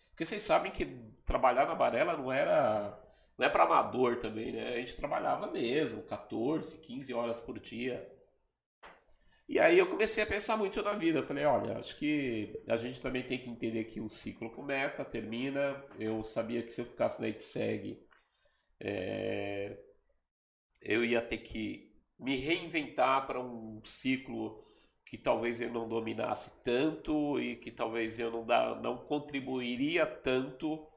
Porque 0.09 0.25
vocês 0.25 0.41
sabem 0.41 0.71
que 0.71 0.85
trabalhar 1.25 1.65
na 1.65 1.73
Varela 1.73 2.17
não 2.17 2.31
era. 2.31 2.99
Não 3.37 3.45
é 3.45 3.49
para 3.49 3.63
amador 3.63 4.17
também, 4.19 4.51
né? 4.51 4.73
A 4.73 4.77
gente 4.77 4.95
trabalhava 4.95 5.51
mesmo, 5.51 6.03
14, 6.03 6.77
15 6.79 7.13
horas 7.13 7.41
por 7.41 7.59
dia. 7.59 8.07
E 9.47 9.59
aí 9.59 9.77
eu 9.77 9.87
comecei 9.87 10.23
a 10.23 10.27
pensar 10.27 10.57
muito 10.57 10.81
na 10.83 10.93
vida. 10.93 11.19
Eu 11.19 11.23
falei, 11.23 11.45
olha, 11.45 11.77
acho 11.77 11.95
que 11.97 12.61
a 12.67 12.75
gente 12.75 13.01
também 13.01 13.23
tem 13.23 13.39
que 13.39 13.49
entender 13.49 13.83
que 13.85 13.99
o 14.01 14.09
ciclo 14.09 14.49
começa, 14.51 15.03
termina. 15.05 15.83
Eu 15.99 16.23
sabia 16.23 16.61
que 16.61 16.71
se 16.71 16.81
eu 16.81 16.85
ficasse 16.85 17.21
na 17.21 17.27
ITSEG, 17.27 17.99
é... 18.79 19.77
eu 20.81 21.03
ia 21.03 21.21
ter 21.21 21.37
que 21.39 21.92
me 22.23 22.37
reinventar 22.37 23.27
para 23.27 23.39
um 23.39 23.81
ciclo 23.83 24.63
que 25.05 25.17
talvez 25.17 25.61
eu 25.61 25.69
não 25.71 25.87
dominasse 25.87 26.49
tanto 26.63 27.39
e 27.39 27.57
que 27.57 27.69
talvez 27.69 28.17
eu 28.17 28.31
não, 28.31 28.45
dá, 28.45 28.75
não 28.81 28.97
contribuiria 28.97 30.05
tanto 30.05 30.87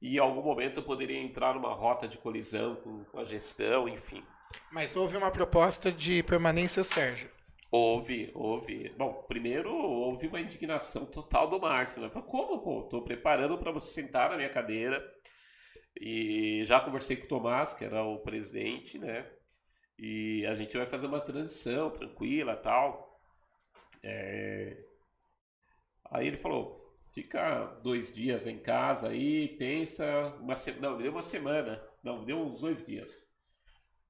e 0.00 0.16
em 0.16 0.18
algum 0.18 0.42
momento 0.42 0.80
eu 0.80 0.82
poderia 0.82 1.18
entrar 1.20 1.54
numa 1.54 1.74
rota 1.74 2.08
de 2.08 2.16
colisão 2.16 2.76
com, 2.76 3.04
com 3.04 3.20
a 3.20 3.24
gestão, 3.24 3.86
enfim. 3.86 4.24
Mas 4.72 4.96
houve 4.96 5.16
uma 5.16 5.30
proposta 5.30 5.92
de 5.92 6.22
permanência, 6.22 6.82
Sérgio. 6.82 7.30
Houve, 7.70 8.32
houve. 8.34 8.92
Bom, 8.96 9.24
primeiro 9.28 9.72
houve 9.72 10.26
uma 10.26 10.40
indignação 10.40 11.04
total 11.06 11.46
do 11.46 11.60
Márcio. 11.60 12.02
Né? 12.02 12.08
Falei, 12.08 12.28
como, 12.28 12.58
pô? 12.58 12.82
Tô 12.84 13.02
preparando 13.02 13.58
para 13.58 13.70
você 13.70 13.92
sentar 13.92 14.30
na 14.30 14.36
minha 14.36 14.48
cadeira. 14.48 15.00
E 16.00 16.62
já 16.64 16.80
conversei 16.80 17.16
com 17.16 17.26
o 17.26 17.28
Tomás, 17.28 17.74
que 17.74 17.84
era 17.84 18.02
o 18.02 18.18
presidente, 18.18 18.98
né? 18.98 19.30
E 20.02 20.46
a 20.46 20.54
gente 20.54 20.74
vai 20.78 20.86
fazer 20.86 21.06
uma 21.06 21.20
transição 21.20 21.90
tranquila 21.90 22.56
tal. 22.56 23.20
É... 24.02 24.78
Aí 26.10 26.26
ele 26.26 26.38
falou, 26.38 26.98
fica 27.12 27.66
dois 27.82 28.10
dias 28.10 28.46
em 28.46 28.58
casa 28.58 29.08
aí, 29.08 29.48
pensa, 29.58 30.34
uma 30.40 30.54
se... 30.54 30.72
não, 30.72 30.96
deu 30.96 31.12
uma 31.12 31.20
semana, 31.20 31.82
não, 32.02 32.24
deu 32.24 32.38
uns 32.38 32.62
dois 32.62 32.82
dias. 32.82 33.28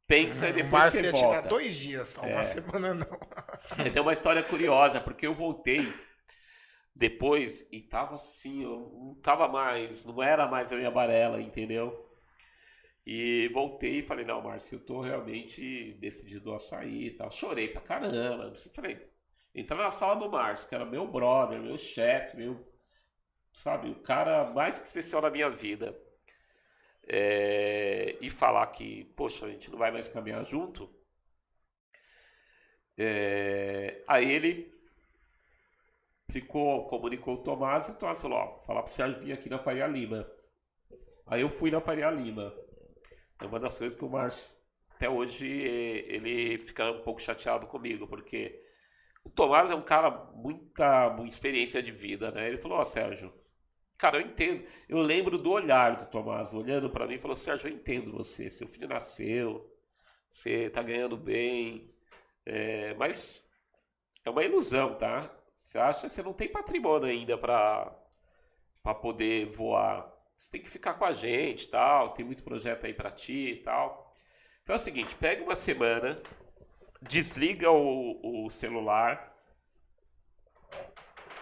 Pensa 0.06 0.48
e 0.48 0.52
depois 0.52 0.84
Márcio 0.84 1.04
você 1.04 1.10
volta. 1.10 1.38
te 1.38 1.42
dar 1.42 1.48
dois 1.48 1.74
dias, 1.74 2.06
só 2.08 2.24
É. 2.24 2.34
uma 2.34 2.44
semana 2.44 2.94
não. 2.94 3.20
É, 3.84 3.90
Tem 3.90 4.00
uma 4.00 4.12
história 4.12 4.44
curiosa, 4.44 5.00
porque 5.00 5.26
eu 5.26 5.34
voltei 5.34 5.92
depois 6.94 7.66
e 7.72 7.80
tava 7.80 8.14
assim, 8.14 8.62
eu 8.62 8.92
não 8.94 9.12
tava 9.14 9.48
mais, 9.48 10.04
não 10.04 10.22
era 10.22 10.46
mais 10.46 10.72
a 10.72 10.76
minha 10.76 10.90
Varela, 10.90 11.40
entendeu? 11.40 12.09
E 13.06 13.48
voltei 13.48 14.00
e 14.00 14.02
falei, 14.02 14.24
não, 14.24 14.42
Márcio, 14.42 14.76
eu 14.76 14.84
tô 14.84 15.00
realmente 15.00 15.94
decidido 15.94 16.52
a 16.52 16.58
sair 16.58 17.06
e 17.06 17.10
tal. 17.12 17.30
Chorei 17.30 17.68
pra 17.68 17.80
caramba. 17.80 18.52
Falei, 18.74 18.98
entrar 19.54 19.78
na 19.78 19.90
sala 19.90 20.16
do 20.16 20.30
Márcio, 20.30 20.68
que 20.68 20.74
era 20.74 20.84
meu 20.84 21.06
brother, 21.06 21.60
meu 21.60 21.76
chefe, 21.78 22.36
meu, 22.36 22.64
sabe, 23.52 23.90
o 23.90 24.00
cara 24.00 24.50
mais 24.52 24.78
que 24.78 24.84
especial 24.86 25.22
na 25.22 25.30
minha 25.30 25.50
vida. 25.50 25.98
É, 27.08 28.16
e 28.20 28.30
falar 28.30 28.66
que, 28.68 29.04
poxa, 29.16 29.46
a 29.46 29.50
gente 29.50 29.70
não 29.70 29.78
vai 29.78 29.90
mais 29.90 30.06
caminhar 30.06 30.44
junto. 30.44 30.88
É, 32.96 34.04
aí 34.06 34.30
ele 34.30 34.72
ficou, 36.30 36.84
comunicou 36.86 37.34
o 37.34 37.42
Tomás 37.42 37.88
e 37.88 37.92
o 37.92 37.94
Tomás 37.96 38.20
falou, 38.22 38.38
ó, 38.38 38.60
falar 38.60 38.82
pro 38.82 38.92
Sérgio 38.92 39.18
vir 39.20 39.32
aqui 39.32 39.48
na 39.48 39.58
Faria 39.58 39.86
Lima. 39.86 40.30
Aí 41.26 41.40
eu 41.40 41.48
fui 41.48 41.70
na 41.70 41.80
Faria 41.80 42.10
Lima. 42.10 42.54
É 43.40 43.46
uma 43.46 43.58
das 43.58 43.78
coisas 43.78 43.98
que 43.98 44.04
o 44.04 44.08
Márcio, 44.10 44.50
até 44.90 45.08
hoje, 45.08 45.46
ele 45.46 46.58
fica 46.58 46.90
um 46.90 47.02
pouco 47.02 47.20
chateado 47.20 47.66
comigo, 47.66 48.06
porque 48.06 48.62
o 49.24 49.30
Tomás 49.30 49.70
é 49.70 49.74
um 49.74 49.82
cara 49.82 50.10
muita, 50.34 51.10
muita 51.10 51.32
experiência 51.32 51.82
de 51.82 51.90
vida, 51.90 52.30
né? 52.30 52.48
Ele 52.48 52.58
falou, 52.58 52.78
ó, 52.78 52.84
Sérgio, 52.84 53.32
cara, 53.98 54.18
eu 54.18 54.26
entendo. 54.26 54.64
Eu 54.88 54.98
lembro 54.98 55.38
do 55.38 55.50
olhar 55.52 55.96
do 55.96 56.06
Tomás, 56.06 56.52
olhando 56.54 56.90
pra 56.90 57.06
mim, 57.06 57.18
falou, 57.18 57.36
Sérgio, 57.36 57.68
eu 57.68 57.74
entendo 57.74 58.12
você. 58.12 58.50
Seu 58.50 58.68
filho 58.68 58.88
nasceu, 58.88 59.70
você 60.28 60.70
tá 60.70 60.82
ganhando 60.82 61.16
bem, 61.16 61.94
é, 62.46 62.94
mas 62.94 63.46
é 64.24 64.30
uma 64.30 64.44
ilusão, 64.44 64.96
tá? 64.96 65.30
Você 65.52 65.78
acha 65.78 66.08
que 66.08 66.14
você 66.14 66.22
não 66.22 66.32
tem 66.32 66.48
patrimônio 66.48 67.08
ainda 67.08 67.36
para 67.38 67.96
para 68.82 68.94
poder 68.94 69.46
voar. 69.46 70.10
Você 70.40 70.52
tem 70.52 70.62
que 70.62 70.70
ficar 70.70 70.94
com 70.94 71.04
a 71.04 71.12
gente, 71.12 71.68
tal. 71.68 72.14
Tem 72.14 72.24
muito 72.24 72.42
projeto 72.42 72.86
aí 72.86 72.94
para 72.94 73.10
ti, 73.10 73.50
e 73.50 73.56
tal. 73.56 74.10
Então 74.62 74.74
é 74.74 74.78
o 74.78 74.80
seguinte, 74.80 75.14
pega 75.14 75.44
uma 75.44 75.54
semana, 75.54 76.16
desliga 77.02 77.70
o, 77.70 78.46
o 78.46 78.48
celular, 78.48 79.36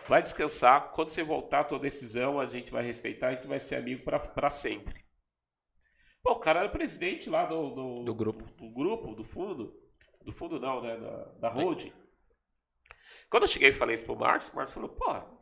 vai 0.09 0.21
descansar. 0.21 0.91
Quando 0.91 1.11
você 1.11 1.23
voltar 1.23 1.61
a 1.61 1.65
tua 1.65 1.79
decisão, 1.79 2.41
a 2.41 2.47
gente 2.49 2.73
vai 2.73 2.83
respeitar 2.83 3.33
e 3.33 3.37
tu 3.37 3.47
vai 3.47 3.61
ser 3.61 3.77
amigo 3.77 4.03
para 4.03 4.51
sempre. 4.51 5.05
Pô, 6.21 6.33
o 6.33 6.41
cara 6.41 6.59
era 6.59 6.69
presidente 6.69 7.31
lá 7.31 7.47
do, 7.47 7.71
do, 7.71 8.03
Do 8.03 8.15
grupo. 8.17 8.45
Do, 8.45 8.67
do 8.67 8.71
grupo, 8.75 9.15
do 9.15 9.25
fundo. 9.25 9.81
Do 10.25 10.33
fundo 10.33 10.59
não, 10.59 10.83
né? 10.83 10.97
Da, 10.97 11.25
da 11.39 11.49
holding. 11.51 11.93
Quando 13.31 13.45
eu 13.45 13.49
cheguei 13.49 13.69
e 13.69 13.73
falei 13.73 13.95
isso 13.95 14.05
pro 14.05 14.17
Márcio, 14.17 14.53
o 14.53 14.57
Márcio 14.57 14.75
falou, 14.75 14.91
pô, 14.91 15.38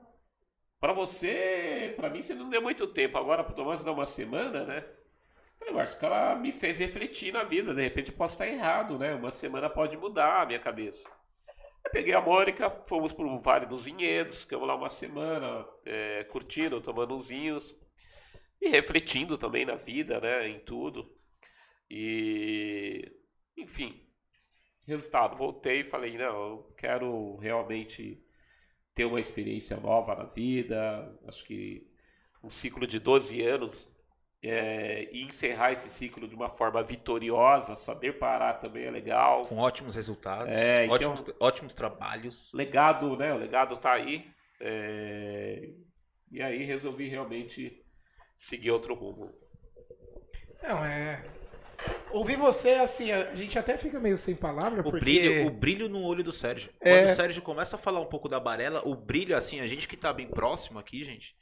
pra 0.80 0.92
você, 0.92 1.94
pra 1.96 2.10
mim 2.10 2.20
você 2.20 2.34
não 2.34 2.48
deu 2.48 2.62
muito 2.62 2.86
tempo, 2.86 3.18
agora 3.18 3.44
pro 3.44 3.54
Tomás 3.54 3.84
dá 3.84 3.92
uma 3.92 4.06
semana, 4.06 4.64
né? 4.64 4.84
Eu 4.86 5.58
Falei, 5.58 5.74
Márcio, 5.74 5.96
o 5.96 6.00
cara 6.00 6.36
me 6.36 6.52
fez 6.52 6.78
refletir 6.78 7.32
na 7.32 7.42
vida, 7.42 7.74
de 7.74 7.82
repente 7.82 8.10
eu 8.10 8.16
posso 8.16 8.34
estar 8.34 8.46
errado, 8.46 8.98
né? 8.98 9.14
Uma 9.14 9.30
semana 9.30 9.70
pode 9.70 9.96
mudar 9.96 10.42
a 10.42 10.46
minha 10.46 10.58
cabeça. 10.58 11.08
Eu 11.84 11.90
peguei 11.90 12.14
a 12.14 12.20
Mônica, 12.20 12.68
fomos 12.86 13.12
pro 13.12 13.38
Vale 13.38 13.66
dos 13.66 13.84
Vinhedos, 13.84 14.40
ficamos 14.40 14.66
lá 14.66 14.74
uma 14.74 14.88
semana, 14.88 15.64
é, 15.84 16.24
curtindo, 16.24 16.80
tomando 16.80 17.14
uns 17.14 17.28
vinhos 17.28 17.74
e 18.60 18.68
refletindo 18.68 19.38
também 19.38 19.64
na 19.64 19.76
vida, 19.76 20.20
né? 20.20 20.48
Em 20.48 20.58
tudo. 20.58 21.16
E, 21.88 23.08
enfim, 23.56 24.04
resultado, 24.86 25.36
voltei 25.36 25.80
e 25.80 25.84
falei, 25.84 26.18
não, 26.18 26.26
eu 26.26 26.74
quero 26.76 27.36
realmente 27.36 28.25
ter 28.96 29.04
uma 29.04 29.20
experiência 29.20 29.76
nova 29.76 30.14
na 30.14 30.24
vida, 30.24 31.14
acho 31.28 31.44
que 31.44 31.86
um 32.42 32.48
ciclo 32.48 32.86
de 32.86 32.98
12 32.98 33.42
anos 33.42 33.86
é, 34.42 35.08
e 35.12 35.22
encerrar 35.22 35.72
esse 35.72 35.90
ciclo 35.90 36.26
de 36.26 36.34
uma 36.34 36.48
forma 36.48 36.82
vitoriosa, 36.82 37.76
saber 37.76 38.18
parar 38.18 38.54
também 38.54 38.86
é 38.86 38.90
legal. 38.90 39.44
Com 39.46 39.58
ótimos 39.58 39.94
resultados, 39.94 40.48
É, 40.50 40.84
então- 40.84 40.94
ótimos, 40.96 41.24
ótimos 41.38 41.74
trabalhos. 41.74 42.50
Legado, 42.54 43.16
né? 43.18 43.34
O 43.34 43.36
legado 43.38 43.76
tá 43.76 43.92
aí. 43.92 44.26
é, 44.60 45.68
E 46.32 46.42
aí 46.42 46.64
resolvi 46.64 47.06
realmente 47.08 47.84
seguir 48.36 48.70
outro 48.70 48.94
rumo. 48.94 49.30
Não, 50.62 50.84
é. 50.84 51.22
Ouvir 52.10 52.36
você, 52.36 52.70
assim, 52.74 53.12
a 53.12 53.34
gente 53.34 53.58
até 53.58 53.76
fica 53.76 54.00
meio 54.00 54.16
sem 54.16 54.34
palavra, 54.34 54.80
O 54.80 54.84
porque. 54.84 55.00
brilho, 55.00 55.46
o 55.46 55.50
brilho 55.50 55.88
no 55.88 56.02
olho 56.02 56.24
do 56.24 56.32
Sérgio. 56.32 56.70
É. 56.80 56.98
Quando 57.00 57.10
o 57.12 57.14
Sérgio 57.14 57.42
começa 57.42 57.76
a 57.76 57.78
falar 57.78 58.00
um 58.00 58.06
pouco 58.06 58.28
da 58.28 58.40
Barela, 58.40 58.82
o 58.86 58.94
brilho, 58.94 59.36
assim, 59.36 59.60
a 59.60 59.66
gente 59.66 59.86
que 59.86 59.96
tá 59.96 60.12
bem 60.12 60.26
próximo 60.28 60.78
aqui, 60.78 61.04
gente, 61.04 61.36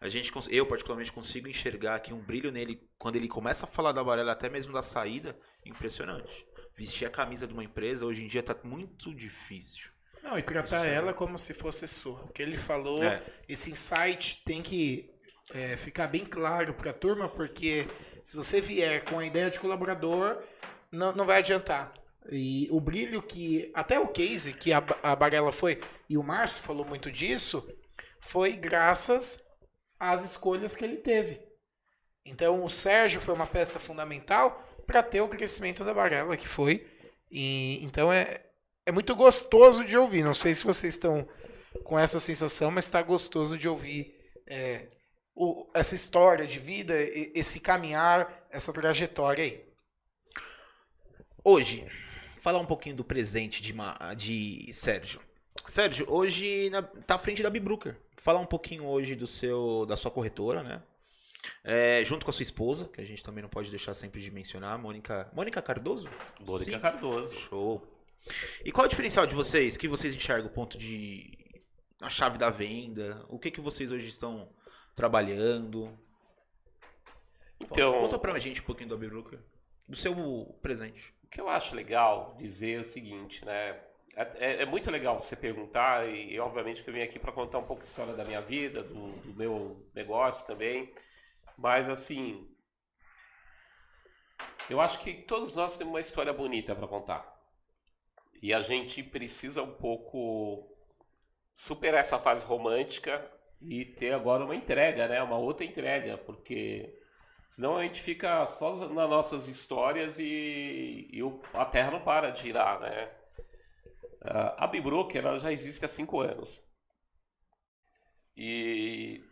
a 0.00 0.08
gente, 0.08 0.32
eu 0.50 0.66
particularmente 0.66 1.12
consigo 1.12 1.48
enxergar 1.48 1.94
aqui 1.96 2.12
um 2.12 2.20
brilho 2.20 2.50
nele 2.52 2.80
quando 2.98 3.16
ele 3.16 3.28
começa 3.28 3.64
a 3.64 3.68
falar 3.68 3.92
da 3.92 4.02
Barela, 4.04 4.32
até 4.32 4.48
mesmo 4.48 4.72
da 4.72 4.82
saída, 4.82 5.36
impressionante. 5.64 6.46
Vestir 6.74 7.06
a 7.06 7.10
camisa 7.10 7.46
de 7.46 7.52
uma 7.54 7.64
empresa 7.64 8.04
hoje 8.04 8.22
em 8.22 8.26
dia 8.26 8.42
tá 8.42 8.54
muito 8.62 9.14
difícil. 9.14 9.90
Não, 10.22 10.38
e 10.38 10.42
tratar 10.42 10.84
ela 10.86 11.12
como 11.14 11.38
se 11.38 11.54
fosse 11.54 11.86
sua. 11.86 12.20
O 12.24 12.28
que 12.28 12.42
ele 12.42 12.56
falou, 12.56 13.02
É. 13.02 13.22
esse 13.48 13.70
insight 13.70 14.42
tem 14.44 14.60
que 14.60 15.08
é, 15.54 15.76
ficar 15.76 16.08
bem 16.08 16.24
claro 16.24 16.74
para 16.74 16.90
a 16.90 16.94
turma, 16.94 17.28
porque 17.28 17.86
se 18.26 18.34
você 18.34 18.60
vier 18.60 19.04
com 19.04 19.20
a 19.20 19.24
ideia 19.24 19.48
de 19.48 19.60
colaborador, 19.60 20.42
não, 20.90 21.14
não 21.14 21.24
vai 21.24 21.38
adiantar. 21.38 21.94
E 22.28 22.66
o 22.72 22.80
brilho 22.80 23.22
que. 23.22 23.70
Até 23.72 24.00
o 24.00 24.08
case 24.08 24.52
que 24.52 24.72
a, 24.72 24.82
a 25.00 25.52
foi, 25.52 25.80
e 26.10 26.18
o 26.18 26.24
Márcio 26.24 26.64
falou 26.64 26.84
muito 26.84 27.08
disso, 27.08 27.64
foi 28.18 28.54
graças 28.54 29.40
às 29.96 30.24
escolhas 30.24 30.74
que 30.74 30.84
ele 30.84 30.96
teve. 30.96 31.40
Então 32.24 32.64
o 32.64 32.68
Sérgio 32.68 33.20
foi 33.20 33.32
uma 33.32 33.46
peça 33.46 33.78
fundamental 33.78 34.60
para 34.84 35.04
ter 35.04 35.20
o 35.20 35.28
crescimento 35.28 35.84
da 35.84 35.94
Barella, 35.94 36.36
que 36.36 36.48
foi. 36.48 36.84
E, 37.30 37.78
então 37.84 38.12
é, 38.12 38.42
é 38.84 38.90
muito 38.90 39.14
gostoso 39.14 39.84
de 39.84 39.96
ouvir. 39.96 40.24
Não 40.24 40.34
sei 40.34 40.52
se 40.52 40.64
vocês 40.64 40.94
estão 40.94 41.28
com 41.84 41.96
essa 41.96 42.18
sensação, 42.18 42.72
mas 42.72 42.86
está 42.86 43.00
gostoso 43.02 43.56
de 43.56 43.68
ouvir 43.68 44.18
é, 44.48 44.88
o- 45.36 45.70
essa 45.74 45.94
história 45.94 46.46
de 46.46 46.58
vida, 46.58 46.94
esse 47.34 47.60
caminhar, 47.60 48.46
essa 48.50 48.72
trajetória 48.72 49.44
aí. 49.44 49.64
Hoje, 51.44 51.84
falar 52.40 52.58
um 52.58 52.66
pouquinho 52.66 52.96
do 52.96 53.04
presente 53.04 53.62
de, 53.62 53.72
de 54.16 54.72
Sérgio. 54.72 55.20
Sérgio, 55.66 56.06
hoje 56.08 56.70
na- 56.70 56.82
tá 56.82 57.14
à 57.16 57.18
frente 57.18 57.42
da 57.42 57.50
Bibruker. 57.50 57.96
Falar 58.16 58.40
um 58.40 58.46
pouquinho 58.46 58.84
hoje 58.86 59.14
do 59.14 59.26
seu, 59.26 59.84
da 59.86 59.94
sua 59.96 60.10
corretora, 60.10 60.62
né? 60.62 60.82
É, 61.62 62.02
junto 62.04 62.24
com 62.24 62.30
a 62.30 62.32
sua 62.32 62.42
esposa, 62.42 62.88
que 62.88 63.00
a 63.00 63.04
gente 63.04 63.22
também 63.22 63.42
não 63.42 63.48
pode 63.48 63.70
deixar 63.70 63.94
sempre 63.94 64.20
de 64.20 64.30
mencionar, 64.32 64.76
Mônica, 64.78 65.30
Mônica 65.32 65.62
Cardoso? 65.62 66.10
Mônica 66.44 66.72
Sim. 66.72 66.80
Cardoso. 66.80 67.36
Show. 67.36 67.86
E 68.64 68.72
qual 68.72 68.84
é 68.84 68.88
o 68.88 68.90
diferencial 68.90 69.26
de 69.26 69.34
vocês? 69.36 69.76
que 69.76 69.86
vocês 69.86 70.12
enxergam? 70.14 70.50
O 70.50 70.52
ponto 70.52 70.76
de. 70.76 71.30
a 72.00 72.08
chave 72.10 72.36
da 72.38 72.50
venda? 72.50 73.24
O 73.28 73.38
que, 73.38 73.50
que 73.52 73.60
vocês 73.60 73.92
hoje 73.92 74.08
estão 74.08 74.48
trabalhando? 74.96 75.96
Então, 77.60 78.00
Conta 78.00 78.18
pra 78.18 78.38
gente 78.38 78.60
um 78.60 78.64
pouquinho 78.64 78.88
do 78.88 78.94
Abibroker. 78.96 79.38
Do 79.88 79.94
seu 79.96 80.14
presente. 80.60 81.14
o 81.22 81.28
que 81.28 81.40
eu 81.40 81.48
acho 81.48 81.76
legal 81.76 82.34
dizer 82.36 82.78
é 82.78 82.80
o 82.80 82.84
seguinte, 82.84 83.44
né? 83.44 83.80
É, 84.16 84.22
é- 84.38 84.62
é 84.62 84.66
muito 84.66 84.90
legal 84.90 85.18
você 85.18 85.36
perguntar, 85.36 86.08
e, 86.08 86.32
e, 86.32 86.40
obviamente 86.40 86.82
que 86.82 86.88
eu 86.90 86.94
vim 86.94 87.02
aqui 87.02 87.18
para 87.18 87.30
contar 87.30 87.58
um 87.58 87.64
pouco 87.64 87.82
a 87.82 87.84
história 87.84 88.14
da 88.14 88.24
minha 88.24 88.40
vida, 88.40 88.82
do, 88.82 89.12
do 89.20 89.34
meu 89.34 89.86
negócio 89.94 90.46
também. 90.46 90.92
Mas 91.56 91.88
assim, 91.88 92.48
eu 94.70 94.80
acho 94.80 94.98
que 95.00 95.12
todos 95.14 95.54
nós 95.56 95.76
temos 95.76 95.92
uma 95.92 96.00
história 96.00 96.32
bonita 96.32 96.74
para 96.74 96.88
contar. 96.88 97.36
E 98.42 98.52
a 98.52 98.60
gente 98.60 99.02
precisa 99.02 99.62
um 99.62 99.72
pouco 99.74 100.74
superar 101.54 102.00
essa 102.00 102.18
fase 102.18 102.44
romântica 102.44 103.30
e 103.60 103.84
ter 103.84 104.14
agora 104.14 104.44
uma 104.44 104.54
entrega, 104.56 105.08
né? 105.08 105.22
Uma 105.22 105.38
outra 105.38 105.64
entrega, 105.66 106.18
porque 106.18 106.94
senão 107.48 107.76
a 107.78 107.82
gente 107.84 108.02
fica 108.02 108.46
só 108.46 108.74
nas 108.88 109.10
nossas 109.10 109.48
histórias 109.48 110.18
e, 110.18 111.08
e 111.12 111.20
a 111.54 111.64
Terra 111.64 111.92
não 111.92 112.02
para 112.02 112.30
de 112.30 112.42
girar, 112.42 112.80
né? 112.80 113.10
Ah, 114.24 114.64
A 114.64 114.66
Bibroker 114.66 115.24
ela 115.24 115.38
já 115.38 115.50
existe 115.52 115.84
há 115.84 115.88
cinco 115.88 116.20
anos. 116.20 116.60
E 118.36 119.22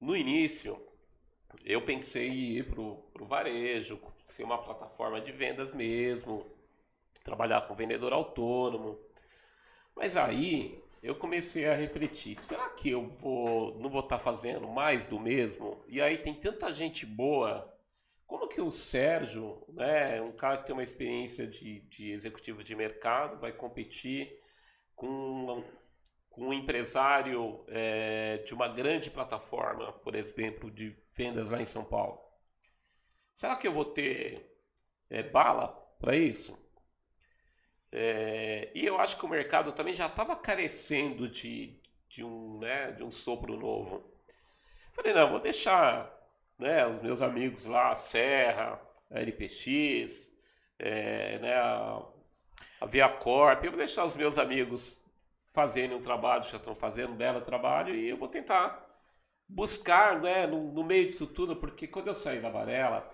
no 0.00 0.16
início 0.16 0.80
eu 1.64 1.82
pensei 1.82 2.28
em 2.28 2.58
ir 2.58 2.70
para 2.70 2.80
o 2.80 3.26
varejo, 3.26 4.00
ser 4.24 4.44
uma 4.44 4.58
plataforma 4.58 5.20
de 5.20 5.32
vendas 5.32 5.74
mesmo, 5.74 6.46
trabalhar 7.24 7.62
com 7.62 7.74
vendedor 7.74 8.12
autônomo. 8.12 8.98
Mas 9.96 10.16
aí 10.16 10.82
eu 11.04 11.14
comecei 11.14 11.66
a 11.66 11.74
refletir, 11.74 12.34
será 12.34 12.70
que 12.70 12.88
eu 12.88 13.06
vou 13.18 13.78
não 13.78 13.90
vou 13.90 14.00
estar 14.00 14.18
fazendo 14.18 14.66
mais 14.66 15.06
do 15.06 15.20
mesmo? 15.20 15.84
E 15.86 16.00
aí 16.00 16.16
tem 16.16 16.32
tanta 16.32 16.72
gente 16.72 17.04
boa. 17.04 17.70
Como 18.26 18.48
que 18.48 18.58
o 18.58 18.70
Sérgio, 18.70 19.62
né, 19.68 20.22
um 20.22 20.32
cara 20.32 20.56
que 20.56 20.66
tem 20.66 20.74
uma 20.74 20.82
experiência 20.82 21.46
de, 21.46 21.80
de 21.90 22.10
executivo 22.10 22.64
de 22.64 22.74
mercado, 22.74 23.38
vai 23.38 23.52
competir 23.52 24.32
com, 24.94 25.62
com 26.30 26.48
um 26.48 26.52
empresário 26.54 27.62
é, 27.68 28.38
de 28.38 28.54
uma 28.54 28.66
grande 28.66 29.10
plataforma, 29.10 29.92
por 29.92 30.14
exemplo, 30.14 30.70
de 30.70 30.96
vendas 31.14 31.50
lá 31.50 31.60
em 31.60 31.66
São 31.66 31.84
Paulo? 31.84 32.18
Será 33.34 33.56
que 33.56 33.68
eu 33.68 33.72
vou 33.74 33.84
ter 33.84 34.42
é, 35.10 35.22
bala 35.22 35.68
para 36.00 36.16
isso? 36.16 36.63
É, 37.96 38.72
e 38.74 38.84
eu 38.84 38.98
acho 38.98 39.16
que 39.16 39.24
o 39.24 39.28
mercado 39.28 39.70
também 39.70 39.94
já 39.94 40.06
estava 40.06 40.34
carecendo 40.34 41.28
de, 41.28 41.78
de, 42.08 42.24
um, 42.24 42.58
né, 42.58 42.90
de 42.90 43.04
um 43.04 43.10
sopro 43.10 43.56
novo. 43.56 44.04
Falei, 44.92 45.12
não, 45.14 45.30
vou 45.30 45.38
deixar 45.38 46.12
né, 46.58 46.84
os 46.88 47.00
meus 47.00 47.22
amigos 47.22 47.66
lá, 47.66 47.92
a 47.92 47.94
Serra, 47.94 48.80
a 49.08 49.20
LPX, 49.20 50.32
é, 50.76 51.38
né, 51.38 51.54
a, 51.54 52.02
a 52.80 52.86
Via 52.86 53.08
Corp, 53.08 53.62
eu 53.62 53.70
vou 53.70 53.78
deixar 53.78 54.04
os 54.04 54.16
meus 54.16 54.38
amigos 54.38 55.00
fazerem 55.46 55.96
um 55.96 56.00
trabalho, 56.00 56.42
já 56.42 56.56
estão 56.56 56.74
fazendo 56.74 57.12
um 57.12 57.16
belo 57.16 57.40
trabalho, 57.42 57.94
e 57.94 58.08
eu 58.08 58.16
vou 58.16 58.26
tentar 58.26 58.84
buscar 59.48 60.20
né, 60.20 60.48
no, 60.48 60.72
no 60.72 60.82
meio 60.82 61.06
disso 61.06 61.28
tudo, 61.28 61.54
porque 61.54 61.86
quando 61.86 62.08
eu 62.08 62.14
saí 62.14 62.40
da 62.40 62.50
Varela, 62.50 63.08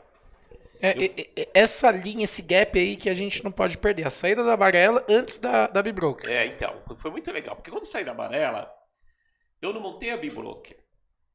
É, 0.82 1.04
é, 1.04 1.30
é, 1.36 1.48
essa 1.52 1.90
linha, 1.90 2.24
esse 2.24 2.42
gap 2.42 2.78
aí 2.78 2.96
que 2.96 3.10
a 3.10 3.14
gente 3.14 3.44
não 3.44 3.52
pode 3.52 3.76
perder. 3.76 4.06
A 4.06 4.10
saída 4.10 4.42
da 4.42 4.56
Barela 4.56 5.04
antes 5.08 5.38
da, 5.38 5.66
da 5.66 5.82
Bibroker. 5.82 6.28
É, 6.28 6.46
então, 6.46 6.82
foi 6.96 7.10
muito 7.10 7.30
legal, 7.30 7.54
porque 7.56 7.70
quando 7.70 7.82
eu 7.82 7.88
saí 7.88 8.04
da 8.04 8.14
Barela, 8.14 8.72
eu 9.60 9.72
não 9.72 9.80
montei 9.80 10.10
a 10.10 10.16
Bibroker. 10.16 10.76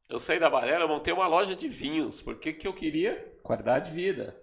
Eu 0.09 0.19
saí 0.19 0.39
da 0.39 0.49
Barela, 0.49 0.83
eu 0.83 0.87
montei 0.87 1.13
uma 1.13 1.27
loja 1.27 1.55
de 1.55 1.67
vinhos, 1.67 2.21
porque 2.21 2.53
que 2.53 2.67
eu 2.67 2.73
queria? 2.73 3.33
Qualidade 3.43 3.89
de 3.89 3.95
vida. 3.95 4.39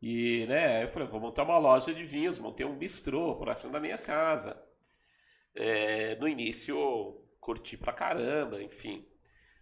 E, 0.00 0.46
né, 0.46 0.84
eu 0.84 0.88
falei, 0.88 1.08
vou 1.08 1.20
montar 1.20 1.42
uma 1.42 1.58
loja 1.58 1.92
de 1.92 2.04
vinhos, 2.04 2.38
montei 2.38 2.64
um 2.64 2.76
bistrô 2.76 3.36
próximo 3.36 3.72
da 3.72 3.80
minha 3.80 3.98
casa. 3.98 4.60
É, 5.54 6.14
no 6.16 6.28
início, 6.28 6.76
curti 7.40 7.76
pra 7.76 7.92
caramba, 7.92 8.62
enfim. 8.62 9.06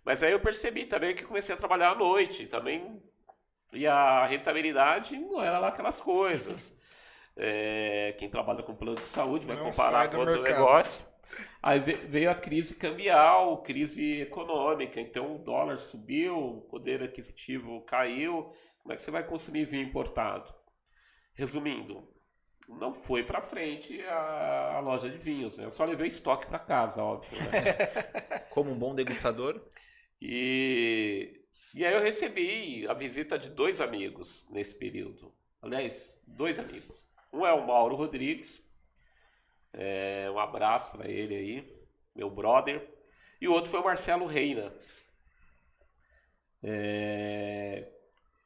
Mas 0.05 0.23
aí 0.23 0.33
eu 0.33 0.41
percebi 0.41 0.85
também 0.85 1.15
que 1.15 1.25
comecei 1.25 1.55
a 1.55 1.59
trabalhar 1.59 1.91
à 1.91 1.95
noite, 1.95 2.47
também, 2.47 3.03
e 3.73 3.87
a 3.87 4.27
rentabilidade 4.27 5.19
não 5.19 5.43
era 5.43 5.59
lá 5.59 5.69
aquelas 5.69 6.01
coisas. 6.01 6.75
É, 7.37 8.15
quem 8.19 8.31
trabalha 8.31 8.63
com 8.63 8.75
plano 8.75 8.99
de 8.99 9.05
saúde 9.05 9.47
vai 9.47 9.57
Não 9.57 9.65
comparar 9.71 10.09
com 10.11 10.19
outro 10.19 10.43
mercado. 10.43 10.43
negócio. 10.43 11.05
Aí 11.63 11.81
ve- 11.81 12.07
veio 12.07 12.31
a 12.31 12.35
crise 12.35 12.75
cambial, 12.77 13.63
crise 13.63 14.23
econômica, 14.23 15.01
então 15.01 15.37
o 15.37 15.39
dólar 15.39 15.79
subiu, 15.79 16.39
o 16.39 16.61
poder 16.63 17.03
aquisitivo 17.03 17.83
caiu. 17.83 18.53
Como 18.83 18.93
é 18.93 18.97
que 18.97 19.03
você 19.03 19.11
vai 19.11 19.25
consumir 19.27 19.65
vinho 19.67 19.85
importado? 19.85 20.55
Resumindo, 21.35 22.09
não 22.69 22.95
foi 22.95 23.23
para 23.25 23.43
frente 23.43 24.01
a, 24.03 24.77
a 24.77 24.81
loja 24.81 25.11
de 25.11 25.19
vinhos, 25.19 25.59
né? 25.59 25.67
Eu 25.67 25.71
só 25.71 25.85
levei 25.85 26.09
estoque 26.09 26.47
para 26.47 26.59
casa, 26.59 27.03
óbvio. 27.03 27.39
Né? 27.43 27.73
Como 28.51 28.71
um 28.71 28.79
bom 28.79 28.95
degustador. 28.95 29.61
E, 30.21 31.41
e 31.75 31.85
aí 31.85 31.93
eu 31.93 32.01
recebi 32.01 32.87
a 32.89 32.95
visita 32.95 33.39
de 33.39 33.51
dois 33.51 33.81
amigos 33.81 34.47
nesse 34.51 34.75
período. 34.75 35.35
Aliás, 35.61 36.23
dois 36.27 36.59
amigos. 36.59 37.09
Um 37.33 37.45
é 37.45 37.53
o 37.53 37.67
Mauro 37.67 37.97
Rodrigues. 37.97 38.63
É, 39.73 40.31
um 40.31 40.39
abraço 40.39 40.93
para 40.93 41.09
ele 41.09 41.35
aí, 41.35 41.87
meu 42.15 42.31
brother. 42.31 42.89
E 43.41 43.49
o 43.49 43.53
outro 43.53 43.71
foi 43.71 43.81
o 43.81 43.85
Marcelo 43.85 44.27
Reina. 44.27 44.73
É, 46.63 47.91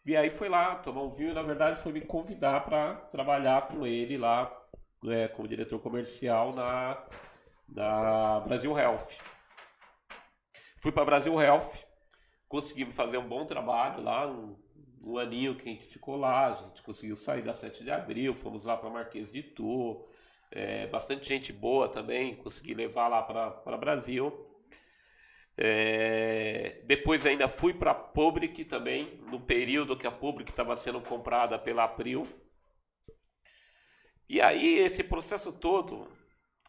e 0.05 0.17
aí 0.17 0.31
foi 0.31 0.49
lá 0.49 0.77
tomar 0.77 1.03
um 1.03 1.11
vinho. 1.11 1.35
Na 1.35 1.43
verdade, 1.43 1.81
foi 1.81 1.93
me 1.93 2.01
convidar 2.01 2.65
para 2.65 2.97
trabalhar 2.97 3.69
com 3.69 3.87
ele 3.87 4.19
lá 4.19 4.51
é, 5.09 5.29
como 5.29 5.47
diretor 5.47 5.79
comercial 5.79 6.53
na, 6.53 7.07
na 7.69 8.41
Brasil 8.41 8.77
Health. 8.77 9.19
Fui 10.79 10.91
para 10.91 11.05
Brasil 11.05 11.41
Health, 11.41 11.85
conseguimos 12.51 12.97
fazer 12.97 13.17
um 13.17 13.29
bom 13.29 13.47
trabalho 13.47 14.03
lá, 14.03 14.27
um, 14.27 15.17
aninho 15.17 15.55
que 15.55 15.69
a 15.69 15.73
gente 15.73 15.87
ficou 15.87 16.17
lá, 16.17 16.49
a 16.49 16.55
gente 16.55 16.83
conseguiu 16.83 17.15
sair 17.15 17.43
da 17.43 17.55
7 17.55 17.85
de 17.85 17.93
abril, 17.93 18.35
fomos 18.35 18.65
lá 18.65 18.77
para 18.77 18.91
Marquês 18.91 19.31
de 19.31 19.41
Tu, 19.41 20.05
é, 20.51 20.89
bastante 20.89 21.29
gente 21.29 21.53
boa 21.53 21.89
também, 21.89 22.35
consegui 22.35 22.75
levar 22.75 23.07
lá 23.07 23.23
para 23.23 23.79
Brasil. 23.79 24.47
É, 25.57 26.83
depois 26.87 27.25
ainda 27.25 27.47
fui 27.47 27.73
para 27.73 27.93
a 27.93 27.95
Public 27.95 28.65
também, 28.65 29.17
no 29.31 29.41
período 29.41 29.97
que 29.97 30.07
a 30.07 30.11
Public 30.11 30.51
estava 30.51 30.75
sendo 30.75 31.01
comprada 31.01 31.57
pela 31.57 31.85
April. 31.85 32.27
E 34.29 34.41
aí, 34.41 34.79
esse 34.79 35.05
processo 35.05 35.53
todo, 35.53 36.11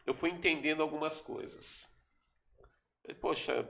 eu 0.06 0.14
fui 0.14 0.30
entendendo 0.30 0.80
algumas 0.80 1.20
coisas. 1.20 1.90
Poxa, 3.20 3.68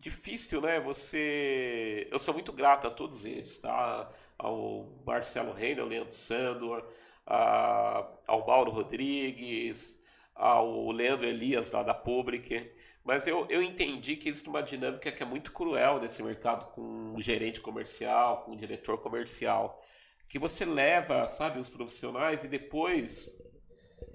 difícil, 0.00 0.60
né? 0.60 0.80
Você. 0.80 2.08
Eu 2.10 2.18
sou 2.18 2.34
muito 2.34 2.52
grato 2.52 2.86
a 2.86 2.90
todos 2.90 3.24
eles, 3.24 3.58
tá? 3.58 4.10
Ao 4.38 4.88
Marcelo 5.06 5.52
Reina, 5.52 5.82
ao 5.82 5.88
Leandro 5.88 6.12
Sandor, 6.14 6.84
a- 7.26 8.08
ao 8.26 8.46
Mauro 8.46 8.70
Rodrigues, 8.72 9.98
ao 10.34 10.90
Leandro 10.90 11.26
Elias 11.26 11.70
lá 11.70 11.82
da 11.82 11.94
Public. 11.94 12.70
Mas 13.04 13.26
eu, 13.26 13.46
eu 13.50 13.62
entendi 13.62 14.16
que 14.16 14.28
existe 14.28 14.48
uma 14.48 14.62
dinâmica 14.62 15.10
que 15.12 15.22
é 15.22 15.26
muito 15.26 15.52
cruel 15.52 16.00
nesse 16.00 16.22
mercado 16.22 16.66
com 16.74 17.14
o 17.14 17.20
gerente 17.20 17.60
comercial, 17.60 18.42
com 18.44 18.52
o 18.52 18.56
diretor 18.56 18.98
comercial. 18.98 19.80
Que 20.28 20.38
você 20.38 20.64
leva, 20.64 21.26
sabe, 21.26 21.58
os 21.60 21.68
profissionais 21.68 22.44
e 22.44 22.48
depois 22.48 23.28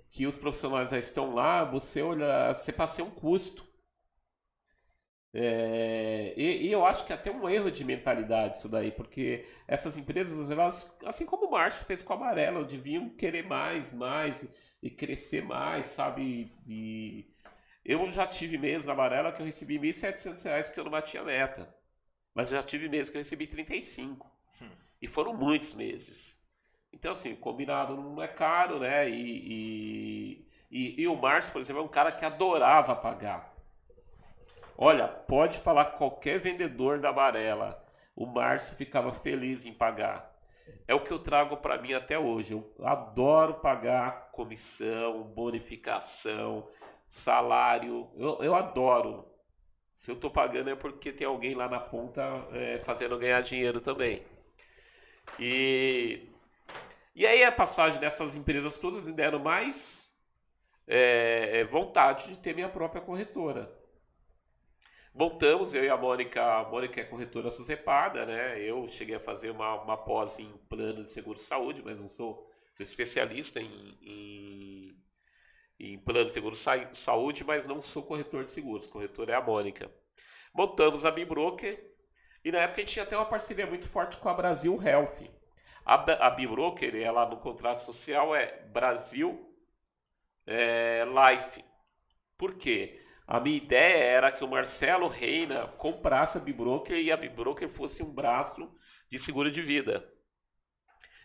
que 0.10 0.26
os 0.28 0.38
profissionais 0.38 0.90
já 0.92 0.98
estão 1.00 1.34
lá, 1.34 1.64
você 1.64 2.02
olha, 2.02 2.54
você 2.54 2.72
passa 2.72 3.04
um 3.04 3.10
custo. 3.12 3.66
É, 5.38 6.34
e, 6.38 6.68
e 6.68 6.72
eu 6.72 6.86
acho 6.86 7.04
que 7.04 7.12
é 7.12 7.16
até 7.16 7.30
um 7.30 7.50
erro 7.50 7.70
de 7.70 7.84
mentalidade 7.84 8.56
isso 8.56 8.70
daí, 8.70 8.90
porque 8.90 9.46
essas 9.68 9.98
empresas, 9.98 10.50
elas, 10.50 10.90
assim 11.06 11.26
como 11.26 11.48
o 11.48 11.52
Márcio 11.52 11.86
fez 11.86 12.02
com 12.02 12.14
a 12.14 12.16
Amarela, 12.16 12.64
deviam 12.64 13.10
querer 13.10 13.44
mais, 13.46 13.92
mais 13.92 14.44
e, 14.44 14.50
e 14.84 14.90
crescer 14.90 15.44
mais, 15.44 15.88
sabe? 15.88 16.54
E 16.66 17.30
eu 17.84 18.10
já 18.12 18.26
tive 18.26 18.58
meses 18.58 18.86
na 18.86 18.94
Amarela 18.94 19.32
que 19.32 19.42
eu 19.42 19.46
recebi 19.46 19.78
1.700 19.78 20.44
reais 20.46 20.70
que 20.70 20.80
eu 20.80 20.86
não 20.86 20.92
batia 20.92 21.22
meta, 21.24 21.76
mas 22.34 22.52
eu 22.52 22.58
já 22.58 22.64
tive 22.64 22.88
meses 22.88 23.10
que 23.10 23.18
eu 23.18 23.22
recebi 23.22 23.46
35 23.48 24.32
e 25.02 25.08
foram 25.08 25.34
muitos 25.34 25.74
meses. 25.74 26.40
Então, 26.94 27.12
assim, 27.12 27.36
combinado 27.36 27.96
não 27.98 28.22
é 28.24 28.28
caro, 28.30 28.80
né? 28.80 29.10
E, 29.10 30.40
e, 30.42 30.50
e, 30.72 31.02
e 31.04 31.08
o 31.10 31.16
Márcio, 31.18 31.52
por 31.52 31.62
exemplo, 31.62 31.82
é 31.82 31.86
um 31.86 31.90
cara 31.90 32.12
que 32.12 32.26
adorava 32.26 32.96
pagar. 32.96 33.55
Olha, 34.78 35.08
pode 35.08 35.60
falar 35.60 35.86
qualquer 35.86 36.40
vendedor 36.40 37.00
da 37.00 37.10
Amarela. 37.10 37.82
O 38.16 38.26
Márcio 38.26 38.76
ficava 38.76 39.12
feliz 39.12 39.66
em 39.66 39.74
pagar. 39.74 40.34
é 40.88 40.94
o 40.94 41.02
que 41.02 41.12
eu 41.12 41.20
trago 41.20 41.58
para 41.58 41.82
mim 41.82 41.94
até 41.94 42.18
hoje. 42.20 42.54
Eu 42.54 42.74
adoro 42.84 43.56
pagar 43.56 44.32
comissão, 44.32 45.24
bonificação, 45.24 46.68
salário. 47.08 48.10
Eu, 48.16 48.40
eu 48.42 48.56
adoro. 48.56 49.26
Se 49.96 50.12
eu 50.12 50.16
estou 50.16 50.30
pagando 50.30 50.70
é 50.70 50.76
porque 50.76 51.14
tem 51.14 51.26
alguém 51.26 51.56
lá 51.56 51.70
na 51.70 51.80
ponta 51.80 52.22
é, 52.52 52.80
fazendo 52.80 53.18
ganhar 53.18 53.42
dinheiro 53.42 53.80
também. 53.80 54.24
E, 55.40 56.30
e 57.16 57.26
aí 57.26 57.44
a 57.44 57.52
passagem 57.52 58.00
dessas 58.00 58.36
empresas 58.36 58.78
todas 58.78 59.08
me 59.08 59.14
deram 59.14 59.40
mais 59.40 60.14
é, 60.88 61.64
vontade 61.66 62.28
de 62.28 62.38
ter 62.38 62.54
minha 62.54 62.70
própria 62.70 63.02
corretora. 63.02 63.85
Montamos, 65.18 65.74
eu 65.74 65.82
e 65.82 65.88
a 65.90 65.96
Mônica, 65.96 66.44
a 66.44 66.70
Mônica 66.70 67.00
é 67.00 67.06
corretora 67.06 67.50
Suzepada, 67.50 68.26
né? 68.26 68.60
Eu 68.60 68.86
cheguei 68.86 69.16
a 69.16 69.20
fazer 69.20 69.50
uma, 69.50 69.82
uma 69.82 69.96
pós 69.96 70.40
em 70.40 70.52
plano 70.68 71.02
de 71.02 71.08
seguro 71.08 71.38
de 71.38 71.42
saúde, 71.42 71.82
mas 71.86 72.02
não 72.02 72.10
sou, 72.10 72.46
sou 72.74 72.84
especialista 72.84 73.62
em, 73.62 73.98
em, 74.02 75.04
em 75.80 75.98
plano 76.00 76.26
de 76.26 76.34
seguro 76.34 76.54
de 76.54 76.98
saúde, 76.98 77.46
mas 77.46 77.66
não 77.66 77.82
sou 77.82 78.04
corretor 78.04 78.44
de 78.44 78.52
seguros. 78.52 78.88
Corretor 78.88 79.30
é 79.30 79.36
a 79.36 79.42
Mônica. 79.42 79.90
Montamos 80.54 81.06
a 81.06 81.12
Bibroker 81.12 81.82
e 82.44 82.52
na 82.52 82.60
época 82.60 82.82
a 82.82 82.84
gente 82.84 82.92
tinha 82.92 83.04
até 83.04 83.16
uma 83.16 83.26
parceria 83.26 83.66
muito 83.66 83.88
forte 83.88 84.18
com 84.18 84.28
a 84.28 84.34
Brasil 84.34 84.78
Health. 84.84 85.30
A, 85.86 86.28
a 86.28 86.30
Bibroker, 86.30 86.94
ela 86.94 87.26
no 87.26 87.38
contrato 87.38 87.80
social 87.80 88.36
é 88.36 88.66
Brasil 88.68 89.50
é, 90.46 91.06
Life. 91.06 91.64
Por 92.38 92.56
quê? 92.56 93.00
A 93.28 93.40
minha 93.40 93.58
ideia 93.58 94.04
era 94.04 94.32
que 94.32 94.44
o 94.44 94.48
Marcelo 94.48 95.08
Reina 95.08 95.68
comprasse 95.78 96.38
a 96.38 96.42
Bibroker 96.42 96.96
e 96.96 97.12
a 97.12 97.18
Bibroker 97.18 97.68
fosse 97.68 98.04
um 98.04 98.14
braço 98.14 98.72
de 99.10 99.18
seguro 99.18 99.52
de 99.52 99.62
vida. 99.62 100.08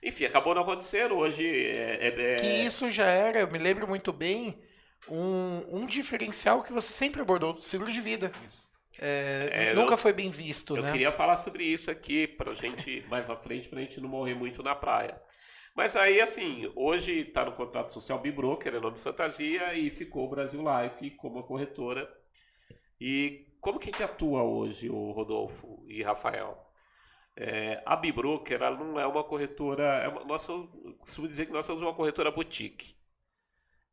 Enfim, 0.02 0.24
acabou 0.24 0.54
não 0.54 0.62
acontecendo. 0.62 1.14
Hoje 1.14 1.46
é, 1.46 2.08
é, 2.08 2.32
é... 2.32 2.36
Que 2.36 2.46
isso 2.46 2.88
já 2.88 3.06
era, 3.06 3.40
eu 3.40 3.50
me 3.50 3.58
lembro 3.58 3.86
muito 3.86 4.12
bem, 4.12 4.62
um, 5.08 5.62
um 5.68 5.86
diferencial 5.86 6.62
que 6.62 6.72
você 6.72 6.92
sempre 6.92 7.20
abordou 7.20 7.52
do 7.52 7.62
seguro 7.62 7.92
de 7.92 8.00
vida. 8.00 8.32
É, 8.98 9.70
é, 9.70 9.74
nunca 9.74 9.94
eu, 9.94 9.98
foi 9.98 10.12
bem 10.12 10.30
visto, 10.30 10.76
eu 10.76 10.82
né? 10.82 10.88
Eu 10.88 10.92
queria 10.92 11.12
falar 11.12 11.36
sobre 11.36 11.64
isso 11.64 11.90
aqui 11.90 12.26
pra 12.26 12.52
gente, 12.54 13.04
mais 13.08 13.30
à 13.30 13.36
frente, 13.36 13.68
pra 13.68 13.80
gente 13.80 14.00
não 14.00 14.08
morrer 14.08 14.34
muito 14.34 14.62
na 14.62 14.74
praia. 14.74 15.20
Mas 15.74 15.96
aí, 15.96 16.20
assim, 16.20 16.70
hoje 16.74 17.20
está 17.20 17.44
no 17.44 17.52
contrato 17.52 17.92
social 17.92 18.18
Bibroker, 18.18 18.74
é 18.74 18.80
nome 18.80 18.96
de 18.96 19.02
fantasia, 19.02 19.74
e 19.74 19.90
ficou 19.90 20.26
o 20.26 20.30
Brasil 20.30 20.60
Life 20.62 21.10
como 21.12 21.42
corretora. 21.44 22.08
E 23.00 23.46
como 23.60 23.78
que 23.78 23.88
a 23.88 23.92
gente 23.92 24.02
atua 24.02 24.42
hoje, 24.42 24.90
o 24.90 25.10
Rodolfo 25.12 25.84
e 25.86 26.02
Rafael? 26.02 26.70
É, 27.36 27.82
a 27.86 27.96
Bibroker 27.96 28.60
ela 28.60 28.76
não 28.76 28.98
é 28.98 29.06
uma 29.06 29.24
corretora. 29.24 29.84
É 30.02 30.08
uma, 30.08 30.24
nós 30.24 30.42
somos, 30.42 30.68
costumo 30.98 31.28
dizer 31.28 31.46
que 31.46 31.52
nós 31.52 31.64
somos 31.64 31.82
uma 31.82 31.94
corretora 31.94 32.30
boutique. 32.30 32.94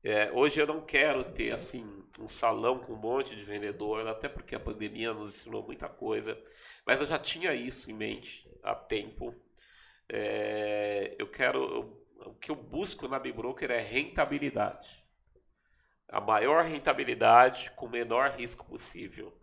É, 0.03 0.31
hoje 0.31 0.59
eu 0.59 0.67
não 0.67 0.85
quero 0.85 1.23
ter 1.33 1.51
assim 1.51 1.85
um 2.19 2.27
salão 2.27 2.79
com 2.79 2.93
um 2.93 2.97
monte 2.97 3.35
de 3.35 3.43
vendedor, 3.43 4.07
até 4.07 4.29
porque 4.29 4.55
a 4.55 4.59
pandemia 4.59 5.13
nos 5.13 5.35
ensinou 5.35 5.63
muita 5.63 5.87
coisa. 5.89 6.37
Mas 6.85 6.99
eu 6.99 7.05
já 7.05 7.19
tinha 7.19 7.53
isso 7.53 7.89
em 7.91 7.93
mente 7.93 8.49
há 8.63 8.75
tempo. 8.75 9.33
É, 10.09 11.15
eu 11.19 11.27
quero. 11.27 11.97
O 12.25 12.33
que 12.35 12.51
eu 12.51 12.55
busco 12.55 13.07
na 13.07 13.19
Bibroker 13.19 13.71
é 13.71 13.79
rentabilidade. 13.79 15.03
A 16.07 16.21
maior 16.21 16.65
rentabilidade 16.65 17.71
com 17.71 17.85
o 17.85 17.89
menor 17.89 18.31
risco 18.31 18.65
possível. 18.65 19.33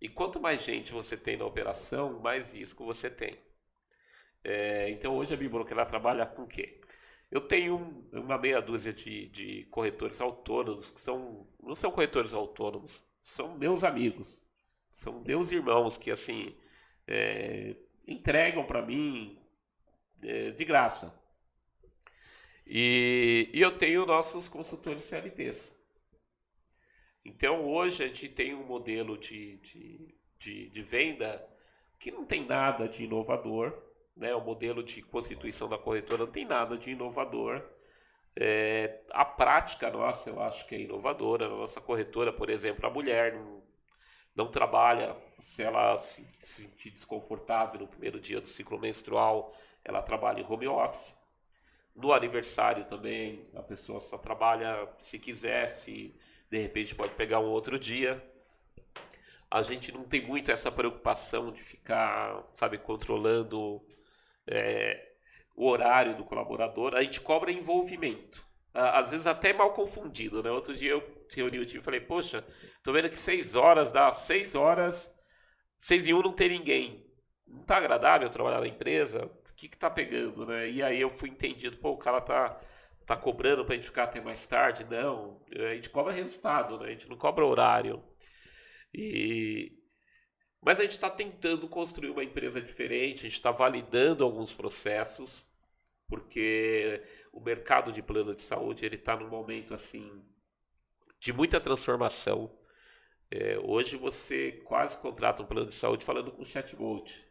E 0.00 0.08
quanto 0.08 0.40
mais 0.40 0.64
gente 0.64 0.92
você 0.92 1.16
tem 1.16 1.36
na 1.36 1.44
operação, 1.44 2.18
mais 2.20 2.54
risco 2.54 2.84
você 2.84 3.10
tem. 3.10 3.38
É, 4.42 4.90
então 4.90 5.14
hoje 5.14 5.34
a 5.34 5.36
Bibroker 5.36 5.72
ela 5.72 5.86
trabalha 5.86 6.26
com 6.26 6.42
o 6.42 6.46
quê? 6.46 6.80
Eu 7.30 7.42
tenho 7.42 8.06
uma 8.12 8.38
meia 8.38 8.60
dúzia 8.60 8.92
de, 8.92 9.28
de 9.28 9.64
corretores 9.66 10.20
autônomos 10.20 10.90
que 10.90 11.00
são 11.00 11.46
não 11.62 11.74
são 11.74 11.90
corretores 11.92 12.32
autônomos, 12.34 13.04
são 13.22 13.56
meus 13.56 13.84
amigos, 13.84 14.44
são 14.90 15.20
meus 15.20 15.52
irmãos 15.52 15.96
que 15.98 16.10
assim 16.10 16.56
é, 17.06 17.76
entregam 18.06 18.64
para 18.66 18.82
mim 18.82 19.39
de 20.20 20.64
graça. 20.64 21.18
E, 22.66 23.50
e 23.52 23.60
eu 23.60 23.76
tenho 23.76 24.06
nossos 24.06 24.48
consultores 24.48 25.04
CLTs. 25.04 25.76
Então 27.24 27.66
hoje 27.66 28.04
a 28.04 28.06
gente 28.06 28.28
tem 28.28 28.54
um 28.54 28.64
modelo 28.64 29.18
de, 29.18 29.56
de, 29.58 30.14
de, 30.38 30.70
de 30.70 30.82
venda 30.82 31.46
que 31.98 32.10
não 32.10 32.24
tem 32.24 32.46
nada 32.46 32.88
de 32.88 33.04
inovador, 33.04 33.76
né? 34.16 34.34
o 34.34 34.40
modelo 34.40 34.82
de 34.82 35.02
constituição 35.02 35.68
da 35.68 35.76
corretora 35.76 36.24
não 36.24 36.32
tem 36.32 36.44
nada 36.44 36.78
de 36.78 36.90
inovador. 36.90 37.62
É, 38.36 39.00
a 39.10 39.24
prática 39.24 39.90
nossa 39.90 40.30
eu 40.30 40.40
acho 40.40 40.66
que 40.66 40.74
é 40.74 40.80
inovadora. 40.80 41.46
A 41.46 41.48
nossa 41.50 41.80
corretora, 41.80 42.32
por 42.32 42.48
exemplo, 42.48 42.86
a 42.86 42.90
mulher 42.90 43.34
não, 43.34 43.62
não 44.34 44.50
trabalha 44.50 45.16
se 45.38 45.62
ela 45.62 45.96
se, 45.96 46.26
se 46.38 46.62
sentir 46.62 46.90
desconfortável 46.90 47.80
no 47.80 47.88
primeiro 47.88 48.20
dia 48.20 48.40
do 48.40 48.48
ciclo 48.48 48.78
menstrual, 48.78 49.54
ela 49.84 50.02
trabalha 50.02 50.40
em 50.40 50.46
home 50.46 50.66
office. 50.68 51.18
No 51.94 52.12
aniversário 52.12 52.84
também, 52.84 53.48
a 53.54 53.62
pessoa 53.62 54.00
só 54.00 54.16
trabalha 54.16 54.88
se 55.00 55.18
quiser, 55.18 55.68
se 55.68 56.14
de 56.50 56.58
repente 56.58 56.94
pode 56.94 57.14
pegar 57.14 57.40
um 57.40 57.50
outro 57.50 57.78
dia. 57.78 58.22
A 59.50 59.62
gente 59.62 59.92
não 59.92 60.04
tem 60.04 60.24
muito 60.24 60.50
essa 60.50 60.70
preocupação 60.70 61.52
de 61.52 61.60
ficar, 61.60 62.48
sabe, 62.54 62.78
controlando 62.78 63.84
é, 64.46 65.14
o 65.56 65.68
horário 65.68 66.16
do 66.16 66.24
colaborador. 66.24 66.94
A 66.94 67.02
gente 67.02 67.20
cobra 67.20 67.50
envolvimento. 67.50 68.46
Às 68.72 69.10
vezes 69.10 69.26
até 69.26 69.52
mal 69.52 69.72
confundido, 69.72 70.42
né? 70.42 70.50
Outro 70.50 70.74
dia 70.76 70.92
eu 70.92 71.26
reuni 71.34 71.58
o 71.58 71.66
time 71.66 71.80
e 71.80 71.84
falei, 71.84 72.00
poxa, 72.00 72.44
tô 72.84 72.92
vendo 72.92 73.08
que 73.08 73.18
seis 73.18 73.56
horas 73.56 73.90
dá 73.90 74.10
seis 74.12 74.54
horas, 74.54 75.12
seis 75.76 76.06
e 76.06 76.14
um 76.14 76.22
não 76.22 76.32
tem 76.32 76.50
ninguém. 76.50 77.04
Não 77.46 77.64
tá 77.64 77.78
agradável 77.78 78.30
trabalhar 78.30 78.60
na 78.60 78.68
empresa? 78.68 79.28
Que 79.60 79.68
que 79.68 79.76
tá 79.76 79.90
pegando, 79.90 80.46
né? 80.46 80.70
E 80.70 80.82
aí 80.82 81.00
eu 81.00 81.10
fui 81.10 81.28
entendido, 81.28 81.76
pô, 81.76 81.90
o 81.90 81.98
cara 81.98 82.20
tá, 82.20 82.58
tá 83.04 83.14
cobrando 83.16 83.64
pra 83.64 83.74
gente 83.74 83.86
ficar 83.86 84.04
até 84.04 84.20
mais 84.20 84.46
tarde. 84.46 84.84
Não, 84.84 85.44
a 85.54 85.74
gente 85.74 85.90
cobra 85.90 86.12
resultado, 86.12 86.78
né? 86.78 86.86
A 86.86 86.90
gente 86.90 87.08
não 87.08 87.16
cobra 87.16 87.44
horário. 87.44 88.02
E... 88.94 89.78
Mas 90.62 90.78
a 90.78 90.82
gente 90.82 90.92
está 90.92 91.10
tentando 91.10 91.68
construir 91.68 92.10
uma 92.10 92.24
empresa 92.24 92.60
diferente, 92.60 93.20
a 93.20 93.22
gente 93.28 93.34
está 93.34 93.50
validando 93.50 94.24
alguns 94.24 94.52
processos, 94.52 95.44
porque 96.08 97.02
o 97.32 97.40
mercado 97.40 97.92
de 97.92 98.02
plano 98.02 98.34
de 98.34 98.42
saúde 98.42 98.84
ele 98.84 98.96
está 98.96 99.16
num 99.16 99.28
momento 99.28 99.74
assim 99.74 100.24
de 101.18 101.32
muita 101.32 101.60
transformação. 101.60 102.50
É, 103.30 103.58
hoje 103.58 103.96
você 103.96 104.52
quase 104.64 104.96
contrata 104.98 105.42
um 105.42 105.46
plano 105.46 105.68
de 105.68 105.74
saúde 105.74 106.04
falando 106.04 106.32
com 106.32 106.44
chatbot. 106.44 107.29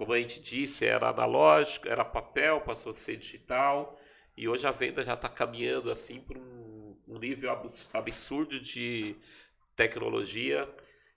Como 0.00 0.14
a 0.14 0.18
gente 0.18 0.40
disse, 0.40 0.86
era 0.86 1.10
analógico, 1.10 1.86
era 1.86 2.02
papel, 2.02 2.62
passou 2.62 2.92
a 2.92 2.94
ser 2.94 3.18
digital 3.18 4.00
e 4.34 4.48
hoje 4.48 4.66
a 4.66 4.70
venda 4.70 5.04
já 5.04 5.12
está 5.12 5.28
caminhando 5.28 5.90
assim 5.90 6.18
para 6.18 6.38
um, 6.38 6.96
um 7.06 7.18
nível 7.18 7.50
absurdo 7.92 8.58
de 8.58 9.14
tecnologia 9.76 10.66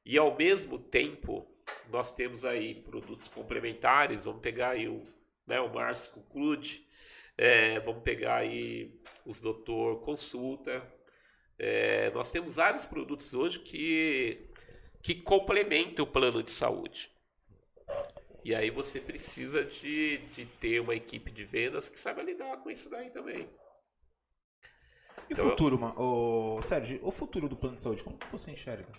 e 0.06 0.18
ao 0.18 0.36
mesmo 0.36 0.78
tempo 0.78 1.50
nós 1.90 2.12
temos 2.12 2.44
aí 2.44 2.76
produtos 2.76 3.30
complementares, 3.30 4.26
vamos 4.26 4.42
pegar 4.42 4.72
aí 4.72 4.90
o, 4.90 5.02
né, 5.48 5.62
o 5.62 5.74
Márcio 5.74 6.12
Conclude, 6.12 6.86
é, 7.38 7.80
vamos 7.80 8.04
pegar 8.04 8.36
aí 8.36 9.00
os 9.26 9.40
Doutor 9.40 10.02
Consulta, 10.02 10.86
é, 11.58 12.12
nós 12.12 12.32
temos 12.32 12.58
vários 12.58 12.86
produtos 12.86 13.34
hoje 13.34 13.62
que, 13.62 14.42
que 15.02 15.16
complementam 15.16 16.04
o 16.04 16.08
plano 16.10 16.44
de 16.44 16.52
saúde. 16.52 17.13
E 18.44 18.54
aí 18.54 18.70
você 18.70 19.00
precisa 19.00 19.64
de, 19.64 20.18
de 20.34 20.46
ter 20.46 20.82
uma 20.82 20.94
equipe 20.94 21.32
de 21.32 21.46
vendas 21.46 21.88
que 21.88 22.00
saiba 22.00 22.22
lidar 22.22 22.58
com 22.58 22.70
isso 22.70 22.90
daí 22.90 23.10
também. 23.10 23.50
E 25.30 25.34
o 25.34 25.36
então, 25.36 25.50
futuro, 25.50 25.80
o 25.98 26.62
Sérgio, 26.62 27.00
o 27.02 27.12
futuro 27.12 27.48
do 27.48 27.56
plano 27.56 27.76
de 27.76 27.82
saúde, 27.82 28.04
como 28.04 28.18
que 28.18 28.30
você 28.30 28.52
enxerga? 28.52 28.92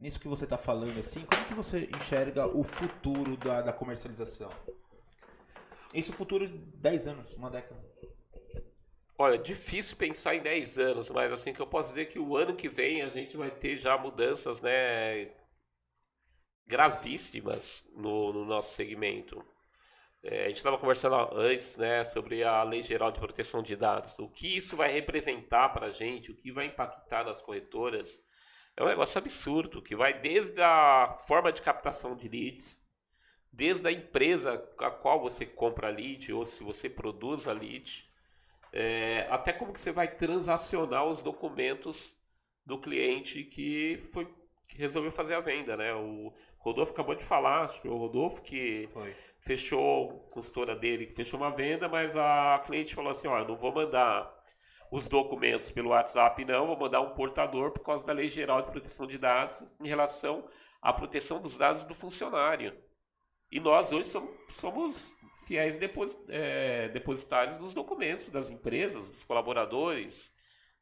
Nisso 0.00 0.18
que 0.18 0.28
você 0.28 0.44
está 0.44 0.56
falando 0.56 0.98
assim, 0.98 1.24
como 1.24 1.44
que 1.44 1.54
você 1.54 1.88
enxerga 1.94 2.46
o 2.46 2.64
futuro 2.64 3.36
da, 3.36 3.60
da 3.60 3.72
comercialização? 3.72 4.50
Isso 5.92 6.12
futuro 6.12 6.46
de 6.46 6.56
10 6.56 7.06
anos, 7.06 7.36
uma 7.36 7.50
década. 7.50 7.80
Olha, 9.16 9.38
difícil 9.38 9.96
pensar 9.96 10.34
em 10.34 10.40
10 10.40 10.78
anos, 10.78 11.08
mas 11.10 11.32
assim 11.32 11.52
que 11.52 11.60
eu 11.60 11.66
posso 11.66 11.90
dizer 11.90 12.06
que 12.06 12.18
o 12.18 12.36
ano 12.36 12.54
que 12.54 12.68
vem 12.68 13.02
a 13.02 13.08
gente 13.08 13.36
vai 13.36 13.50
ter 13.50 13.78
já 13.78 13.96
mudanças, 13.96 14.60
né, 14.60 15.30
gravíssimas 16.66 17.84
no, 17.94 18.32
no 18.32 18.44
nosso 18.44 18.74
segmento. 18.74 19.44
É, 20.22 20.44
a 20.44 20.48
gente 20.48 20.56
estava 20.56 20.78
conversando 20.78 21.14
antes 21.36 21.76
né, 21.76 22.02
sobre 22.02 22.42
a 22.42 22.62
Lei 22.62 22.82
Geral 22.82 23.12
de 23.12 23.20
Proteção 23.20 23.62
de 23.62 23.76
Dados. 23.76 24.18
O 24.18 24.28
que 24.28 24.56
isso 24.56 24.76
vai 24.76 24.90
representar 24.90 25.68
para 25.68 25.86
a 25.86 25.90
gente, 25.90 26.30
o 26.30 26.34
que 26.34 26.50
vai 26.50 26.66
impactar 26.66 27.24
nas 27.24 27.42
corretoras, 27.42 28.20
é 28.76 28.82
um 28.82 28.88
negócio 28.88 29.18
absurdo, 29.18 29.82
que 29.82 29.94
vai 29.94 30.18
desde 30.18 30.60
a 30.62 31.16
forma 31.26 31.52
de 31.52 31.62
captação 31.62 32.16
de 32.16 32.28
leads, 32.28 32.80
desde 33.52 33.86
a 33.86 33.92
empresa 33.92 34.54
a 34.80 34.90
qual 34.90 35.20
você 35.20 35.46
compra 35.46 35.90
lead 35.90 36.32
ou 36.32 36.44
se 36.44 36.64
você 36.64 36.88
produz 36.88 37.46
a 37.46 37.52
lead, 37.52 38.10
é, 38.72 39.28
até 39.30 39.52
como 39.52 39.72
que 39.72 39.80
você 39.80 39.92
vai 39.92 40.08
transacionar 40.08 41.04
os 41.04 41.22
documentos 41.22 42.12
do 42.66 42.80
cliente 42.80 43.44
que 43.44 43.96
foi 44.12 44.26
resolveu 44.76 45.12
fazer 45.12 45.34
a 45.34 45.40
venda, 45.40 45.76
né? 45.76 45.94
O 45.94 46.32
Rodolfo 46.58 46.92
acabou 46.92 47.14
de 47.14 47.24
falar, 47.24 47.64
acho 47.64 47.80
que 47.80 47.88
o 47.88 47.96
Rodolfo 47.96 48.42
que 48.42 48.88
Foi. 48.92 49.12
fechou, 49.40 50.26
a 50.28 50.32
consultora 50.32 50.74
dele, 50.74 51.06
que 51.06 51.14
fechou 51.14 51.38
uma 51.38 51.50
venda, 51.50 51.88
mas 51.88 52.16
a 52.16 52.60
cliente 52.64 52.94
falou 52.94 53.10
assim, 53.10 53.28
ó, 53.28 53.38
eu 53.38 53.48
não 53.48 53.56
vou 53.56 53.72
mandar 53.72 54.32
os 54.90 55.08
documentos 55.08 55.70
pelo 55.70 55.90
WhatsApp 55.90 56.44
não, 56.44 56.66
vou 56.66 56.78
mandar 56.78 57.00
um 57.00 57.14
portador 57.14 57.72
por 57.72 57.82
causa 57.82 58.06
da 58.06 58.12
Lei 58.12 58.28
Geral 58.28 58.62
de 58.62 58.70
Proteção 58.70 59.06
de 59.06 59.18
Dados 59.18 59.64
em 59.80 59.88
relação 59.88 60.46
à 60.80 60.92
proteção 60.92 61.40
dos 61.40 61.58
dados 61.58 61.84
do 61.84 61.94
funcionário. 61.94 62.76
E 63.50 63.60
nós 63.60 63.92
hoje 63.92 64.08
somos, 64.08 64.30
somos 64.48 65.14
fiéis 65.46 65.76
depos, 65.76 66.16
é, 66.28 66.88
depositários 66.88 67.56
dos 67.56 67.74
documentos 67.74 68.28
das 68.28 68.50
empresas, 68.50 69.08
dos 69.08 69.24
colaboradores, 69.24 70.32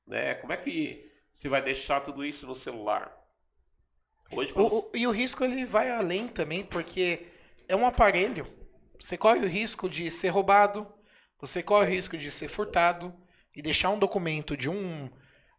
né? 0.06 0.34
Como 0.36 0.52
é 0.52 0.56
que 0.56 1.10
você 1.30 1.48
vai 1.48 1.62
deixar 1.62 2.00
tudo 2.00 2.24
isso 2.24 2.46
no 2.46 2.54
celular? 2.54 3.21
Hoje, 4.32 4.52
O- 4.54 4.68
você- 4.68 4.86
e 4.94 5.06
o 5.06 5.10
risco 5.10 5.44
ele 5.44 5.64
vai 5.64 5.90
além 5.90 6.28
também, 6.28 6.64
porque 6.64 7.26
é 7.68 7.76
um 7.76 7.86
aparelho. 7.86 8.46
Você 8.98 9.16
corre 9.16 9.40
o 9.40 9.48
risco 9.48 9.88
de 9.88 10.10
ser 10.10 10.28
roubado, 10.28 10.86
você 11.40 11.62
corre 11.62 11.86
o 11.86 11.90
risco 11.94 12.16
de 12.16 12.30
ser 12.30 12.48
furtado 12.48 13.12
e 13.54 13.60
deixar 13.60 13.90
um 13.90 13.98
documento 13.98 14.56
de 14.56 14.68
um, 14.70 15.10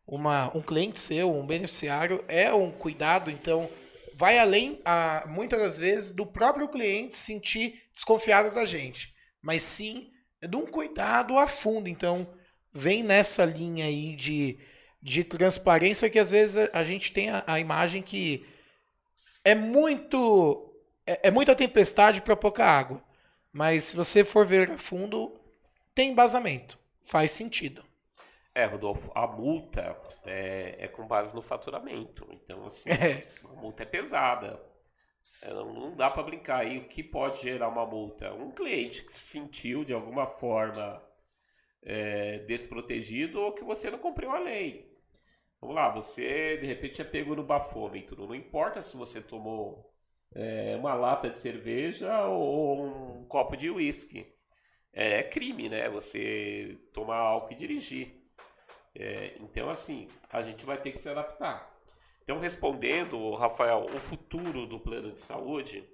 uma, 0.07 0.55
um 0.55 0.61
cliente 0.61 0.99
seu, 0.99 1.33
um 1.33 1.45
beneficiário, 1.45 2.23
é 2.27 2.53
um 2.53 2.71
cuidado, 2.71 3.29
então 3.29 3.69
vai 4.15 4.37
além, 4.37 4.79
a, 4.85 5.25
muitas 5.27 5.59
das 5.59 5.77
vezes, 5.77 6.13
do 6.13 6.25
próprio 6.25 6.67
cliente 6.69 7.13
se 7.13 7.25
sentir 7.25 7.81
desconfiado 7.93 8.53
da 8.53 8.65
gente. 8.65 9.13
Mas 9.41 9.63
sim 9.63 10.09
é 10.41 10.47
de 10.47 10.55
um 10.55 10.65
cuidado 10.65 11.37
a 11.37 11.47
fundo. 11.47 11.89
Então, 11.89 12.27
vem 12.73 13.03
nessa 13.03 13.43
linha 13.43 13.85
aí 13.85 14.15
de, 14.15 14.57
de 15.01 15.23
transparência 15.23 16.09
que 16.09 16.19
às 16.19 16.31
vezes 16.31 16.57
a, 16.57 16.79
a 16.79 16.83
gente 16.83 17.11
tem 17.11 17.29
a, 17.29 17.43
a 17.45 17.59
imagem 17.59 18.01
que 18.01 18.45
é 19.43 19.55
muito 19.55 20.73
é, 21.05 21.27
é 21.27 21.31
muita 21.31 21.55
tempestade 21.55 22.21
para 22.21 22.35
pouca 22.35 22.65
água. 22.65 23.03
Mas 23.51 23.83
se 23.85 23.95
você 23.95 24.23
for 24.23 24.45
ver 24.45 24.71
a 24.71 24.77
fundo, 24.77 25.39
tem 25.93 26.11
embasamento. 26.11 26.79
Faz 27.03 27.31
sentido. 27.31 27.83
É, 28.55 28.65
Rodolfo, 28.65 29.11
a 29.15 29.25
multa 29.27 29.97
é, 30.25 30.75
é 30.79 30.87
com 30.87 31.07
base 31.07 31.33
no 31.35 31.41
faturamento. 31.41 32.27
Então, 32.31 32.65
assim, 32.65 32.89
É. 32.91 33.27
a 33.43 33.53
multa 33.61 33.83
é 33.83 33.85
pesada. 33.85 34.61
É, 35.41 35.49
Não 35.53 35.73
não 35.73 35.95
dá 35.95 36.09
para 36.09 36.23
brincar 36.23 36.61
aí. 36.61 36.79
O 36.79 36.87
que 36.87 37.03
pode 37.03 37.41
gerar 37.41 37.69
uma 37.69 37.85
multa? 37.85 38.33
Um 38.33 38.51
cliente 38.51 39.03
que 39.03 39.11
se 39.13 39.19
sentiu 39.19 39.83
de 39.83 39.93
alguma 39.93 40.27
forma 40.27 41.01
é, 41.83 42.39
desprotegido 42.39 43.41
ou 43.41 43.53
que 43.53 43.63
você 43.63 43.91
não 43.91 43.99
cumpriu 43.99 44.31
a 44.31 44.39
lei. 44.39 44.92
Vamos 45.63 45.77
lá, 45.77 45.87
você 45.87 46.57
de 46.57 46.65
repente 46.65 47.01
é 47.01 47.05
pego 47.05 47.33
no 47.33 47.41
bafômetro. 47.41 48.27
Não 48.27 48.35
importa 48.35 48.81
se 48.81 48.97
você 48.97 49.21
tomou 49.21 49.89
é, 50.35 50.75
uma 50.75 50.93
lata 50.93 51.29
de 51.29 51.37
cerveja 51.37 52.25
ou 52.27 53.21
um 53.21 53.25
copo 53.29 53.55
de 53.55 53.69
uísque. 53.69 54.27
É 54.91 55.23
crime, 55.23 55.69
né? 55.69 55.89
Você 55.89 56.77
tomar 56.91 57.15
álcool 57.15 57.53
e 57.53 57.55
dirigir. 57.55 58.13
É, 58.93 59.37
então, 59.39 59.69
assim, 59.69 60.09
a 60.29 60.41
gente 60.41 60.65
vai 60.65 60.77
ter 60.77 60.91
que 60.91 60.99
se 60.99 61.07
adaptar. 61.07 61.73
Então, 62.21 62.39
respondendo, 62.39 63.33
Rafael, 63.35 63.85
o 63.85 64.01
futuro 64.01 64.65
do 64.65 64.81
plano 64.81 65.13
de 65.13 65.19
saúde, 65.21 65.89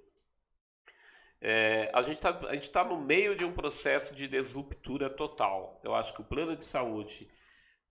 é, 1.40 1.92
a 1.94 2.02
gente 2.02 2.18
está 2.60 2.82
no 2.82 3.00
meio 3.00 3.36
de 3.36 3.44
um 3.44 3.52
processo 3.52 4.16
de 4.16 4.26
disruptura 4.26 5.08
total. 5.08 5.80
Eu 5.84 5.94
acho 5.94 6.12
que 6.12 6.22
o 6.22 6.24
plano 6.24 6.56
de 6.56 6.64
saúde, 6.64 7.30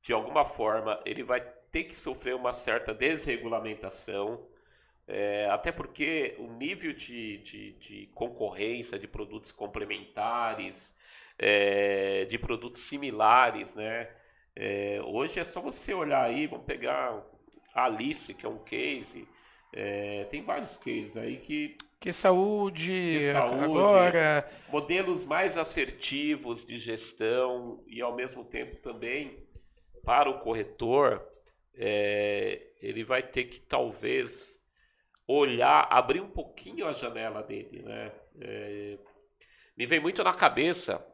de 0.02 0.12
alguma 0.12 0.44
forma, 0.44 1.02
ele 1.06 1.24
vai 1.24 1.40
ter 1.72 1.84
que 1.86 1.96
sofrer 1.96 2.36
uma 2.36 2.52
certa 2.54 2.94
desregulamentação, 2.94 4.46
é, 5.08 5.48
até 5.50 5.72
porque 5.72 6.36
o 6.40 6.48
nível 6.54 6.94
de, 6.94 7.38
de, 7.40 7.72
de 7.74 8.08
concorrência 8.14 8.98
de 9.00 9.08
produtos 9.08 9.52
complementares, 9.52 10.94
é, 11.38 12.26
de 12.26 12.38
produtos 12.38 12.82
similares, 12.82 13.76
né? 13.76 14.10
É, 14.56 15.00
hoje 15.06 15.40
é 15.40 15.44
só 15.44 15.62
você 15.62 15.94
olhar 15.94 16.24
aí, 16.24 16.46
vamos 16.48 16.66
pegar 16.66 17.24
a 17.74 17.86
Alice, 17.86 18.34
que 18.34 18.46
é 18.46 18.50
um 18.50 18.58
case, 18.60 19.28
é, 19.74 20.26
tem 20.26 20.42
vários 20.42 20.78
cases 20.78 21.16
aí 21.18 21.38
que 21.38 21.78
Que 22.00 22.12
saúde, 22.14 23.18
Que 23.18 23.32
saúde. 23.32 23.64
agora. 23.64 24.50
modelos 24.70 25.26
mais 25.26 25.58
assertivos 25.58 26.66
de 26.66 26.78
gestão 26.80 27.84
e 27.88 28.02
ao 28.02 28.16
mesmo 28.16 28.44
tempo 28.44 28.78
também 28.78 29.38
para 30.04 30.30
o 30.30 30.40
corretor 30.40 31.22
é, 31.74 32.74
ele 32.82 33.04
vai 33.04 33.24
ter 33.24 33.46
que 33.46 33.60
talvez 33.60 34.60
olhar, 35.28 35.88
abrir 35.92 36.22
um 36.22 36.30
pouquinho 36.30 36.88
a 36.88 36.94
janela 36.94 37.44
dele, 37.44 37.84
né? 37.84 38.12
É, 38.42 38.98
me 39.78 39.86
vem 39.86 40.00
muito 40.00 40.24
na 40.24 40.34
cabeça 40.34 41.06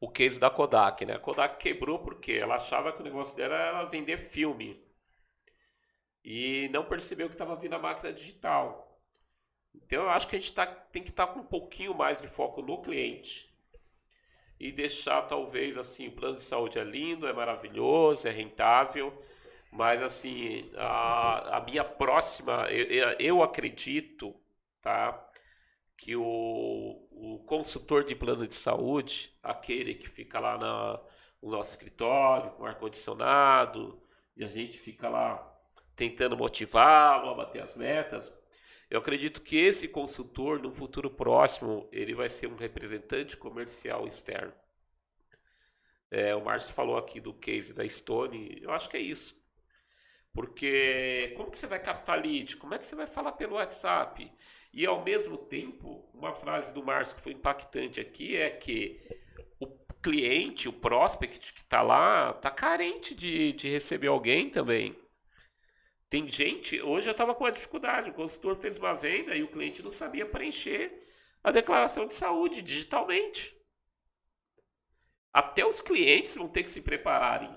o 0.00 0.10
case 0.10 0.38
da 0.38 0.50
Kodak, 0.50 1.04
né? 1.04 1.14
A 1.14 1.18
Kodak 1.18 1.58
quebrou 1.58 1.98
porque 1.98 2.32
ela 2.32 2.56
achava 2.56 2.92
que 2.92 3.00
o 3.00 3.04
negócio 3.04 3.36
dela 3.36 3.54
era 3.54 3.84
vender 3.84 4.16
filme 4.16 4.82
e 6.24 6.68
não 6.72 6.84
percebeu 6.84 7.28
que 7.28 7.34
estava 7.34 7.56
vindo 7.56 7.74
a 7.74 7.78
máquina 7.78 8.12
digital. 8.12 9.00
Então 9.74 10.04
eu 10.04 10.10
acho 10.10 10.28
que 10.28 10.36
a 10.36 10.38
gente 10.38 10.52
tá, 10.52 10.66
tem 10.66 11.02
que 11.02 11.10
estar 11.10 11.28
com 11.28 11.40
um 11.40 11.44
pouquinho 11.44 11.94
mais 11.94 12.20
de 12.22 12.28
foco 12.28 12.62
no 12.62 12.80
cliente 12.80 13.47
e 14.60 14.72
deixar 14.72 15.22
talvez 15.22 15.76
assim 15.76 16.08
o 16.08 16.12
plano 16.12 16.36
de 16.36 16.42
saúde 16.42 16.78
é 16.78 16.84
lindo, 16.84 17.26
é 17.26 17.32
maravilhoso, 17.32 18.26
é 18.28 18.30
rentável, 18.30 19.12
mas 19.72 20.02
assim 20.02 20.70
a, 20.76 21.58
a 21.58 21.60
minha 21.60 21.84
próxima 21.84 22.66
eu, 22.70 23.14
eu- 23.18 23.42
acredito, 23.42 24.34
tá, 24.82 25.28
que 25.96 26.14
o, 26.16 26.22
o 27.10 27.38
consultor 27.46 28.04
de 28.04 28.14
plano 28.14 28.46
de 28.46 28.54
saúde, 28.54 29.32
aquele 29.42 29.94
que 29.94 30.08
fica 30.08 30.38
lá 30.38 30.56
na, 30.56 31.00
no 31.42 31.50
nosso 31.50 31.70
escritório 31.70 32.52
com 32.52 32.64
ar 32.64 32.76
condicionado 32.78 34.00
e 34.36 34.44
a 34.44 34.48
gente 34.48 34.78
fica 34.78 35.08
lá 35.08 35.44
tentando 35.96 36.36
motivá-lo 36.36 37.30
a 37.30 37.34
bater 37.34 37.62
as 37.62 37.74
metas, 37.74 38.32
eu 38.90 39.00
acredito 39.00 39.42
que 39.42 39.56
esse 39.56 39.86
consultor, 39.86 40.60
no 40.60 40.72
futuro 40.72 41.10
próximo, 41.10 41.88
ele 41.92 42.14
vai 42.14 42.28
ser 42.28 42.46
um 42.46 42.56
representante 42.56 43.36
comercial 43.36 44.06
externo. 44.06 44.52
É, 46.10 46.34
o 46.34 46.42
Márcio 46.42 46.72
falou 46.72 46.96
aqui 46.96 47.20
do 47.20 47.34
case 47.34 47.74
da 47.74 47.86
Stone, 47.86 48.58
eu 48.62 48.70
acho 48.70 48.88
que 48.88 48.96
é 48.96 49.00
isso. 49.00 49.36
Porque 50.32 51.32
como 51.36 51.50
que 51.50 51.58
você 51.58 51.66
vai 51.66 51.80
captar 51.80 52.20
lead? 52.20 52.56
Como 52.56 52.74
é 52.74 52.78
que 52.78 52.86
você 52.86 52.96
vai 52.96 53.06
falar 53.06 53.32
pelo 53.32 53.56
WhatsApp? 53.56 54.32
E 54.72 54.86
ao 54.86 55.02
mesmo 55.02 55.36
tempo, 55.36 56.08
uma 56.14 56.32
frase 56.32 56.72
do 56.72 56.82
Márcio 56.82 57.16
que 57.16 57.22
foi 57.22 57.32
impactante 57.32 58.00
aqui 58.00 58.36
é 58.36 58.48
que 58.48 59.00
o 59.58 59.66
cliente, 60.02 60.68
o 60.68 60.72
prospect 60.72 61.52
que 61.52 61.60
está 61.60 61.82
lá, 61.82 62.30
está 62.30 62.50
carente 62.50 63.14
de, 63.14 63.52
de 63.52 63.68
receber 63.68 64.06
alguém 64.06 64.48
também. 64.48 64.96
Tem 66.10 66.26
gente, 66.26 66.80
hoje 66.80 67.08
eu 67.08 67.12
estava 67.12 67.34
com 67.34 67.44
uma 67.44 67.52
dificuldade, 67.52 68.10
o 68.10 68.14
consultor 68.14 68.56
fez 68.56 68.78
uma 68.78 68.94
venda 68.94 69.36
e 69.36 69.42
o 69.42 69.48
cliente 69.48 69.82
não 69.82 69.92
sabia 69.92 70.24
preencher 70.24 71.06
a 71.44 71.50
declaração 71.50 72.06
de 72.06 72.14
saúde 72.14 72.62
digitalmente. 72.62 73.54
Até 75.32 75.66
os 75.66 75.82
clientes 75.82 76.34
vão 76.34 76.48
ter 76.48 76.62
que 76.62 76.70
se 76.70 76.80
prepararem. 76.80 77.54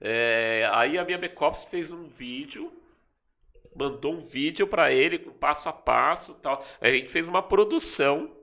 É, 0.00 0.68
aí 0.72 0.96
a 0.98 1.04
minha 1.04 1.18
back-office 1.18 1.64
fez 1.64 1.90
um 1.90 2.04
vídeo, 2.04 2.72
mandou 3.74 4.14
um 4.14 4.20
vídeo 4.20 4.68
para 4.68 4.92
ele 4.92 5.18
com 5.18 5.32
passo 5.32 5.68
a 5.68 5.72
passo, 5.72 6.34
tal. 6.34 6.64
A 6.80 6.88
gente 6.88 7.10
fez 7.10 7.26
uma 7.26 7.42
produção 7.42 8.35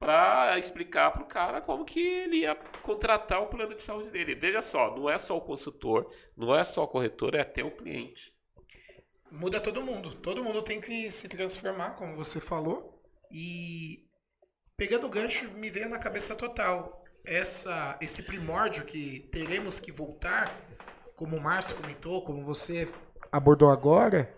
para 0.00 0.58
explicar 0.58 1.10
para 1.12 1.22
o 1.22 1.26
cara 1.26 1.60
como 1.60 1.84
que 1.84 2.00
ele 2.00 2.38
ia 2.38 2.54
contratar 2.82 3.42
o 3.42 3.48
plano 3.48 3.74
de 3.74 3.82
saúde 3.82 4.08
dele. 4.08 4.34
Veja 4.34 4.62
só, 4.62 4.96
não 4.96 5.10
é 5.10 5.18
só 5.18 5.36
o 5.36 5.42
consultor, 5.42 6.10
não 6.34 6.56
é 6.56 6.64
só 6.64 6.84
o 6.84 6.88
corretor, 6.88 7.34
é 7.34 7.42
até 7.42 7.62
o 7.62 7.70
cliente. 7.70 8.34
Muda 9.30 9.60
todo 9.60 9.82
mundo. 9.82 10.14
Todo 10.14 10.42
mundo 10.42 10.62
tem 10.62 10.80
que 10.80 11.10
se 11.10 11.28
transformar, 11.28 11.90
como 11.90 12.16
você 12.16 12.40
falou. 12.40 12.98
E 13.30 14.08
pegando 14.74 15.06
o 15.06 15.10
gancho, 15.10 15.50
me 15.52 15.68
veio 15.68 15.90
na 15.90 15.98
cabeça 15.98 16.34
total 16.34 17.04
essa 17.24 17.98
esse 18.00 18.22
primórdio 18.22 18.86
que 18.86 19.28
teremos 19.30 19.78
que 19.78 19.92
voltar, 19.92 20.58
como 21.14 21.36
o 21.36 21.40
Márcio 21.40 21.76
comentou, 21.76 22.24
como 22.24 22.42
você 22.42 22.88
abordou 23.30 23.70
agora, 23.70 24.34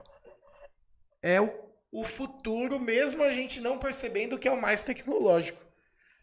é 1.22 1.40
o, 1.40 1.61
o 1.92 2.04
futuro, 2.04 2.80
mesmo 2.80 3.22
a 3.22 3.32
gente 3.32 3.60
não 3.60 3.78
percebendo 3.78 4.38
que 4.38 4.48
é 4.48 4.50
o 4.50 4.60
mais 4.60 4.82
tecnológico. 4.82 5.62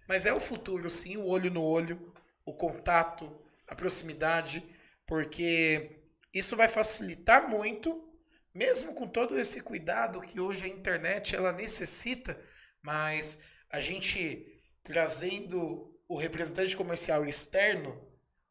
Mas 0.07 0.25
é 0.25 0.33
o 0.33 0.39
futuro, 0.39 0.89
sim, 0.89 1.15
o 1.15 1.27
olho 1.27 1.51
no 1.51 1.63
olho, 1.63 2.13
o 2.43 2.53
contato, 2.53 3.39
a 3.67 3.75
proximidade, 3.75 4.63
porque 5.05 6.01
isso 6.33 6.57
vai 6.57 6.67
facilitar 6.67 7.47
muito 7.47 8.09
mesmo 8.53 8.93
com 8.93 9.07
todo 9.07 9.39
esse 9.39 9.61
cuidado 9.61 10.21
que 10.21 10.39
hoje 10.39 10.65
a 10.65 10.67
internet 10.67 11.35
ela 11.35 11.51
necessita, 11.51 12.39
mas 12.81 13.39
a 13.71 13.79
gente 13.79 14.45
trazendo 14.83 15.97
o 16.07 16.17
representante 16.17 16.75
comercial 16.75 17.25
externo 17.25 18.05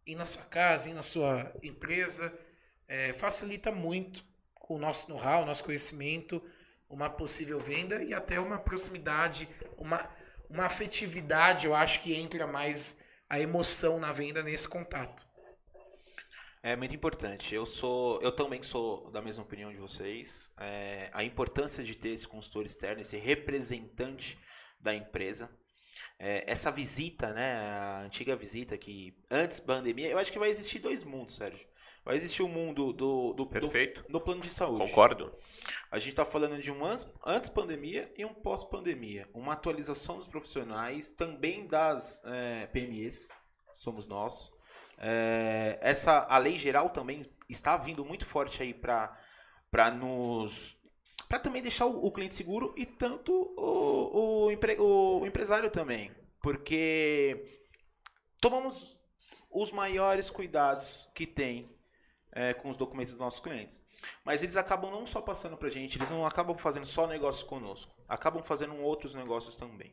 ir 0.06 0.14
na 0.14 0.24
sua 0.24 0.44
casa, 0.44 0.88
ir 0.88 0.94
na 0.94 1.02
sua 1.02 1.52
empresa, 1.62 2.32
é, 2.86 3.12
facilita 3.12 3.72
muito 3.72 4.24
com 4.54 4.76
o 4.76 4.78
nosso 4.78 5.10
know-how, 5.10 5.44
nosso 5.44 5.64
conhecimento, 5.64 6.42
uma 6.88 7.10
possível 7.10 7.60
venda 7.60 8.02
e 8.02 8.14
até 8.14 8.40
uma 8.40 8.58
proximidade, 8.58 9.48
uma, 9.76 10.08
uma 10.48 10.64
afetividade, 10.64 11.66
eu 11.66 11.74
acho 11.74 12.00
que 12.02 12.14
entra 12.14 12.46
mais 12.46 12.96
a 13.28 13.38
emoção 13.38 13.98
na 13.98 14.12
venda 14.12 14.42
nesse 14.42 14.68
contato. 14.68 15.26
É 16.62 16.74
muito 16.74 16.94
importante. 16.94 17.54
Eu 17.54 17.64
sou, 17.64 18.20
eu 18.20 18.32
também 18.32 18.62
sou 18.62 19.10
da 19.10 19.22
mesma 19.22 19.44
opinião 19.44 19.70
de 19.70 19.78
vocês. 19.78 20.50
É, 20.58 21.08
a 21.12 21.22
importância 21.22 21.84
de 21.84 21.94
ter 21.94 22.10
esse 22.10 22.26
consultor 22.26 22.64
externo, 22.64 23.00
esse 23.00 23.16
representante 23.16 24.38
da 24.80 24.94
empresa. 24.94 25.50
É, 26.18 26.44
essa 26.50 26.70
visita, 26.70 27.32
né, 27.32 27.54
a 27.54 28.00
antiga 28.00 28.34
visita 28.34 28.76
que 28.76 29.16
antes 29.30 29.60
pandemia, 29.60 30.08
eu 30.08 30.18
acho 30.18 30.32
que 30.32 30.38
vai 30.38 30.48
existir 30.50 30.80
dois 30.80 31.04
mundos, 31.04 31.36
Sérgio. 31.36 31.66
Vai 32.08 32.16
existir 32.16 32.42
o 32.42 32.46
um 32.46 32.48
mundo 32.48 32.90
do, 32.90 33.34
do, 33.34 33.46
Perfeito. 33.46 34.02
do, 34.04 34.12
do 34.12 34.20
plano 34.22 34.40
de 34.40 34.48
saúde. 34.48 34.78
Concordo. 34.78 35.30
A 35.90 35.98
gente 35.98 36.12
está 36.12 36.24
falando 36.24 36.58
de 36.58 36.72
um 36.72 36.80
antes 37.26 37.50
pandemia 37.50 38.10
e 38.16 38.24
um 38.24 38.32
pós 38.32 38.64
pandemia. 38.64 39.28
Uma 39.34 39.52
atualização 39.52 40.16
dos 40.16 40.26
profissionais, 40.26 41.12
também 41.12 41.66
das 41.66 42.22
é, 42.24 42.66
PMEs, 42.68 43.28
somos 43.74 44.06
nós. 44.06 44.50
É, 44.96 45.78
essa 45.82 46.26
a 46.30 46.38
lei 46.38 46.56
geral 46.56 46.88
também 46.88 47.26
está 47.46 47.76
vindo 47.76 48.02
muito 48.06 48.24
forte 48.24 48.62
aí 48.62 48.72
para 48.72 49.14
para 49.70 49.90
nos 49.90 50.78
para 51.28 51.38
também 51.38 51.60
deixar 51.60 51.84
o, 51.84 52.06
o, 52.06 52.10
cliente 52.10 52.32
seguro 52.32 52.74
e 52.74 52.86
tanto 52.86 53.52
o, 53.54 54.46
o, 54.46 54.50
empre, 54.50 54.80
o, 54.80 55.26
empresário 55.26 55.68
também, 55.68 56.10
porque 56.40 57.66
tomamos 58.40 58.98
os 59.50 59.70
maiores 59.72 60.30
cuidados 60.30 61.06
que 61.14 61.26
tem 61.26 61.77
é, 62.38 62.54
com 62.54 62.68
os 62.68 62.76
documentos 62.76 63.10
dos 63.12 63.20
nossos 63.20 63.40
clientes. 63.40 63.82
Mas 64.24 64.44
eles 64.44 64.56
acabam 64.56 64.92
não 64.92 65.04
só 65.04 65.20
passando 65.20 65.56
para 65.56 65.66
a 65.66 65.70
gente, 65.70 65.98
eles 65.98 66.12
não 66.12 66.24
acabam 66.24 66.56
fazendo 66.56 66.86
só 66.86 67.04
negócios 67.04 67.42
conosco, 67.42 67.92
acabam 68.08 68.44
fazendo 68.44 68.76
outros 68.76 69.16
negócios 69.16 69.56
também. 69.56 69.92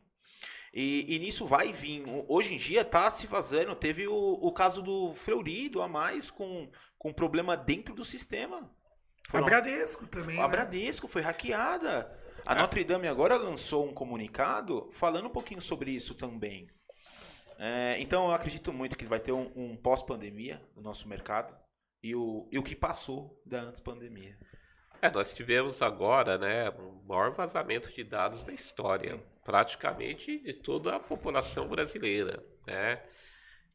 E, 0.72 1.04
e, 1.08 1.18
nisso 1.18 1.44
vai 1.46 1.72
vir. 1.72 2.04
Hoje 2.28 2.54
em 2.54 2.58
dia 2.58 2.84
tá 2.84 3.10
se 3.10 3.26
vazando. 3.26 3.74
Teve 3.74 4.06
o, 4.06 4.14
o 4.14 4.52
caso 4.52 4.82
do 4.82 5.12
Fleury, 5.12 5.72
a 5.82 5.88
mais, 5.88 6.30
com, 6.30 6.70
com 6.98 7.12
problema 7.12 7.56
dentro 7.56 7.94
do 7.94 8.04
sistema. 8.04 8.70
Foi 9.28 9.40
a 9.40 9.42
Bradesco 9.42 10.06
também. 10.06 10.38
A 10.38 10.42
né? 10.42 10.48
Bradesco 10.48 11.08
foi 11.08 11.22
hackeada. 11.22 12.14
A 12.44 12.54
é. 12.54 12.58
Notre 12.58 12.84
Dame 12.84 13.08
agora 13.08 13.36
lançou 13.36 13.86
um 13.86 13.94
comunicado 13.94 14.88
falando 14.92 15.26
um 15.26 15.32
pouquinho 15.32 15.62
sobre 15.62 15.90
isso 15.90 16.14
também. 16.14 16.68
É, 17.58 17.96
então 17.98 18.26
eu 18.26 18.32
acredito 18.32 18.70
muito 18.72 18.98
que 18.98 19.06
vai 19.06 19.18
ter 19.18 19.32
um, 19.32 19.50
um 19.56 19.76
pós-pandemia 19.76 20.62
no 20.76 20.82
nosso 20.82 21.08
mercado 21.08 21.65
e 22.02 22.14
o, 22.14 22.48
e 22.50 22.58
o 22.58 22.62
que 22.62 22.76
passou 22.76 23.40
da 23.44 23.60
antes 23.60 23.80
pandemia. 23.80 24.36
É, 25.00 25.10
nós 25.10 25.34
tivemos 25.34 25.82
agora 25.82 26.38
né, 26.38 26.70
o 26.70 27.02
maior 27.06 27.30
vazamento 27.32 27.92
de 27.92 28.02
dados 28.02 28.42
da 28.42 28.52
história, 28.52 29.14
praticamente 29.44 30.38
de 30.38 30.52
toda 30.54 30.96
a 30.96 31.00
população 31.00 31.68
brasileira. 31.68 32.42
Né? 32.66 33.02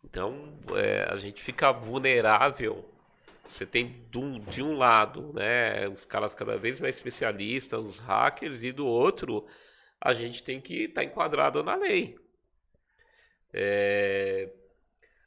Então 0.04 0.58
é, 0.76 1.04
a 1.10 1.16
gente 1.18 1.42
fica 1.42 1.72
vulnerável. 1.72 2.90
Você 3.48 3.66
tem 3.66 4.08
de 4.10 4.18
um, 4.18 4.40
de 4.40 4.64
um 4.64 4.78
lado 4.78 5.34
né, 5.34 5.88
os 5.88 6.06
caras 6.06 6.34
cada 6.34 6.58
vez 6.58 6.80
mais 6.80 6.96
especialistas, 6.96 7.80
os 7.80 7.98
hackers, 8.00 8.64
e 8.64 8.72
do 8.72 8.88
outro 8.88 9.46
a 10.00 10.14
gente 10.14 10.42
tem 10.42 10.60
que 10.60 10.86
estar 10.86 11.02
tá 11.02 11.06
enquadrado 11.06 11.62
na 11.62 11.76
lei. 11.76 12.18
É, 13.54 14.50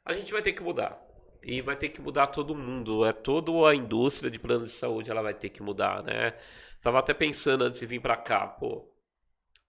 a 0.03 0.13
gente 0.13 0.33
vai 0.33 0.41
ter 0.41 0.53
que 0.53 0.63
mudar 0.63 1.04
e 1.45 1.61
vai 1.61 1.75
ter 1.77 1.89
que 1.89 2.01
mudar 2.01 2.27
todo 2.27 2.55
mundo, 2.55 3.05
é 3.05 3.13
toda 3.13 3.51
a 3.69 3.75
indústria 3.75 4.31
de 4.31 4.39
plano 4.39 4.65
de 4.65 4.71
saúde 4.71 5.11
ela 5.11 5.21
vai 5.21 5.33
ter 5.33 5.49
que 5.49 5.61
mudar, 5.61 6.03
né? 6.03 6.31
Tava 6.81 6.99
até 6.99 7.13
pensando 7.13 7.63
antes 7.63 7.79
de 7.79 7.85
vir 7.85 8.01
para 8.01 8.17
cá, 8.17 8.47
pô, 8.47 8.91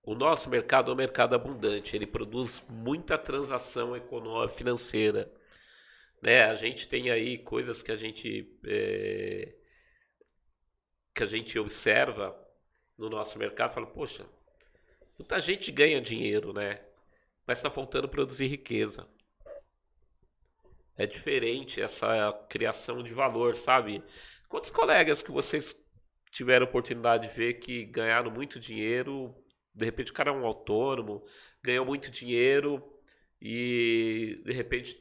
o 0.02 0.14
nosso 0.14 0.48
mercado 0.48 0.90
é 0.90 0.94
um 0.94 0.96
mercado 0.96 1.34
abundante, 1.34 1.94
ele 1.94 2.06
produz 2.06 2.64
muita 2.68 3.18
transação 3.18 3.94
econômica 3.94 4.48
financeira, 4.54 5.30
né? 6.22 6.44
A 6.44 6.54
gente 6.54 6.88
tem 6.88 7.10
aí 7.10 7.38
coisas 7.38 7.82
que 7.82 7.92
a 7.92 7.96
gente 7.96 8.58
é, 8.66 9.54
que 11.14 11.22
a 11.22 11.26
gente 11.26 11.58
observa 11.58 12.34
no 12.96 13.10
nosso 13.10 13.38
mercado, 13.38 13.74
fala, 13.74 13.86
poxa, 13.86 14.24
muita 15.18 15.40
gente 15.40 15.70
ganha 15.72 16.00
dinheiro, 16.00 16.52
né? 16.54 16.80
Mas 17.46 17.58
está 17.58 17.70
faltando 17.70 18.08
produzir 18.08 18.46
riqueza 18.46 19.06
é 20.97 21.07
diferente 21.07 21.80
essa 21.80 22.32
criação 22.49 23.03
de 23.03 23.12
valor, 23.12 23.57
sabe? 23.57 24.03
Quantos 24.49 24.70
colegas 24.70 25.22
que 25.22 25.30
vocês 25.30 25.76
tiveram 26.30 26.66
oportunidade 26.66 27.28
de 27.28 27.34
ver 27.34 27.55
que 27.55 27.84
ganharam 27.84 28.30
muito 28.30 28.59
dinheiro, 28.59 29.34
de 29.74 29.84
repente 29.84 30.11
o 30.11 30.14
cara 30.14 30.30
é 30.30 30.32
um 30.32 30.47
autônomo, 30.47 31.24
ganhou 31.62 31.84
muito 31.84 32.11
dinheiro 32.11 32.82
e 33.40 34.40
de 34.44 34.53
repente 34.53 34.97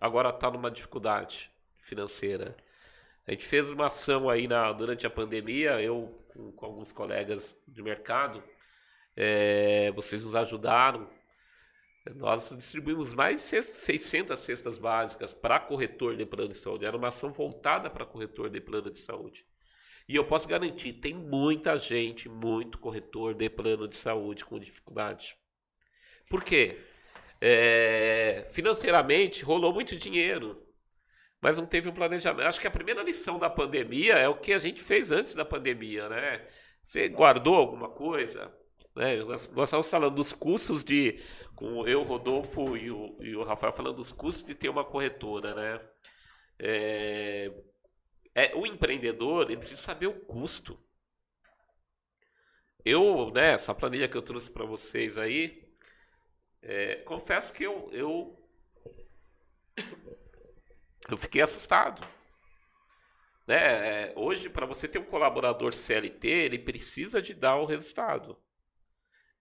agora 0.00 0.30
está 0.30 0.50
numa 0.50 0.70
dificuldade 0.70 1.50
financeira. 1.78 2.56
A 3.26 3.30
gente 3.30 3.44
fez 3.44 3.72
uma 3.72 3.86
ação 3.86 4.28
aí 4.28 4.46
na, 4.46 4.72
durante 4.72 5.06
a 5.06 5.10
pandemia, 5.10 5.80
eu 5.80 6.24
com, 6.28 6.52
com 6.52 6.66
alguns 6.66 6.92
colegas 6.92 7.56
de 7.66 7.82
mercado, 7.82 8.42
é, 9.16 9.90
vocês 9.92 10.24
nos 10.24 10.34
ajudaram 10.34 11.08
nós 12.12 12.50
distribuímos 12.50 13.14
mais 13.14 13.36
de 13.36 13.62
600 13.62 14.38
cestas 14.38 14.78
básicas 14.78 15.32
para 15.32 15.58
corretor 15.58 16.16
de 16.16 16.26
plano 16.26 16.50
de 16.50 16.58
saúde. 16.58 16.84
Era 16.84 16.96
uma 16.96 17.08
ação 17.08 17.32
voltada 17.32 17.88
para 17.88 18.04
corretor 18.04 18.50
de 18.50 18.60
plano 18.60 18.90
de 18.90 18.98
saúde. 18.98 19.46
E 20.06 20.14
eu 20.14 20.24
posso 20.26 20.46
garantir, 20.46 20.94
tem 20.94 21.14
muita 21.14 21.78
gente, 21.78 22.28
muito 22.28 22.78
corretor 22.78 23.34
de 23.34 23.48
plano 23.48 23.88
de 23.88 23.96
saúde 23.96 24.44
com 24.44 24.58
dificuldade. 24.58 25.34
Por 26.28 26.44
quê? 26.44 26.78
É, 27.40 28.46
financeiramente 28.50 29.42
rolou 29.42 29.72
muito 29.72 29.96
dinheiro, 29.96 30.62
mas 31.40 31.56
não 31.56 31.66
teve 31.66 31.88
um 31.88 31.92
planejamento. 31.92 32.46
Acho 32.46 32.60
que 32.60 32.66
a 32.66 32.70
primeira 32.70 33.02
lição 33.02 33.38
da 33.38 33.48
pandemia 33.48 34.14
é 34.14 34.28
o 34.28 34.38
que 34.38 34.52
a 34.52 34.58
gente 34.58 34.82
fez 34.82 35.10
antes 35.10 35.34
da 35.34 35.44
pandemia, 35.44 36.08
né? 36.08 36.46
Você 36.82 37.08
guardou 37.08 37.54
alguma 37.54 37.88
coisa? 37.88 38.52
Né? 38.94 39.16
Nós, 39.24 39.50
estamos 39.52 39.90
falando 39.90 40.14
dos 40.14 40.32
custos 40.32 40.84
de. 40.84 41.20
Com 41.54 41.86
eu, 41.86 42.02
Rodolfo 42.02 42.76
e 42.76 42.90
o, 42.90 43.16
e 43.20 43.36
o 43.36 43.44
Rafael 43.44 43.72
falando 43.72 43.96
dos 43.96 44.12
custos 44.12 44.44
de 44.44 44.54
ter 44.54 44.68
uma 44.68 44.84
corretora. 44.84 45.54
Né? 45.54 45.88
É, 46.58 47.52
é, 48.34 48.54
o 48.54 48.66
empreendedor 48.66 49.46
ele 49.46 49.58
precisa 49.58 49.80
saber 49.80 50.06
o 50.06 50.20
custo. 50.20 50.78
Eu, 52.84 53.30
né, 53.30 53.52
essa 53.52 53.74
planilha 53.74 54.08
que 54.08 54.16
eu 54.16 54.22
trouxe 54.22 54.50
para 54.50 54.64
vocês 54.64 55.16
aí, 55.16 55.64
é, 56.60 56.96
confesso 56.96 57.52
que 57.52 57.64
eu, 57.64 57.88
eu, 57.92 58.38
eu 61.08 61.16
fiquei 61.16 61.40
assustado. 61.40 62.06
Né? 63.46 63.56
É, 64.08 64.12
hoje, 64.16 64.50
para 64.50 64.66
você 64.66 64.86
ter 64.86 64.98
um 64.98 65.04
colaborador 65.04 65.72
CLT, 65.72 66.28
ele 66.28 66.58
precisa 66.58 67.22
de 67.22 67.32
dar 67.32 67.56
o 67.56 67.64
resultado 67.64 68.36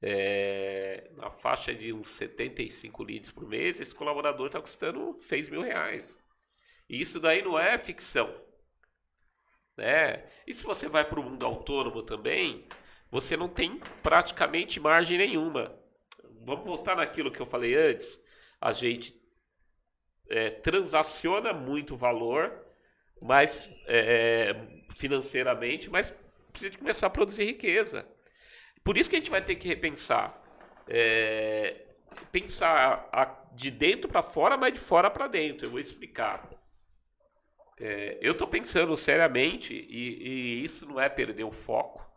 é, 0.06 1.10
na 1.16 1.30
faixa 1.30 1.74
de 1.74 1.94
uns 1.94 2.08
75 2.08 3.04
leads 3.04 3.32
por 3.32 3.48
mês, 3.48 3.80
esse 3.80 3.96
colaborador 3.96 4.48
está 4.48 4.60
custando 4.60 5.16
6 5.18 5.48
mil 5.48 5.62
reais. 5.62 6.20
E 6.90 7.00
isso 7.00 7.22
daí 7.22 7.42
não 7.42 7.58
é 7.58 7.78
ficção. 7.78 8.30
Né? 9.78 10.26
E 10.46 10.54
se 10.54 10.62
você 10.62 10.90
vai 10.90 11.06
para 11.06 11.22
o 11.22 11.24
mundo 11.24 11.46
autônomo 11.46 12.04
também, 12.04 12.68
você 13.10 13.38
não 13.38 13.48
tem 13.48 13.80
praticamente 14.02 14.78
margem 14.78 15.18
nenhuma. 15.18 15.74
Vamos 16.42 16.66
voltar 16.68 16.98
naquilo 16.98 17.32
que 17.32 17.40
eu 17.40 17.46
falei 17.46 17.74
antes. 17.74 18.20
A 18.60 18.74
gente 18.74 19.18
é, 20.30 20.50
transaciona 20.50 21.54
muito 21.54 21.96
valor, 21.96 22.54
mas 23.22 23.70
é, 23.88 24.54
financeiramente, 24.90 25.90
mas 25.90 26.12
precisa 26.52 26.78
começar 26.78 27.08
a 27.08 27.10
produzir 27.10 27.46
riqueza. 27.46 28.06
Por 28.84 28.98
isso 28.98 29.10
que 29.10 29.16
a 29.16 29.20
gente 29.20 29.32
vai 29.32 29.42
ter 29.42 29.56
que 29.56 29.68
repensar. 29.68 30.42
É, 30.88 31.86
pensar 32.32 33.08
a, 33.12 33.26
de 33.54 33.72
dentro 33.72 34.10
para 34.10 34.22
fora, 34.22 34.58
mas 34.58 34.74
de 34.74 34.80
fora 34.80 35.10
para 35.10 35.28
dentro. 35.28 35.68
Eu 35.68 35.72
vou 35.72 35.80
explicar. 35.80 36.50
É, 37.80 38.18
eu 38.22 38.34
estou 38.34 38.48
pensando 38.48 38.96
seriamente, 38.96 39.74
e, 39.74 40.62
e, 40.62 40.64
isso 40.64 40.86
não 40.86 41.00
é 41.00 41.10
perder 41.10 41.44
o 41.44 41.52
foco, 41.52 42.08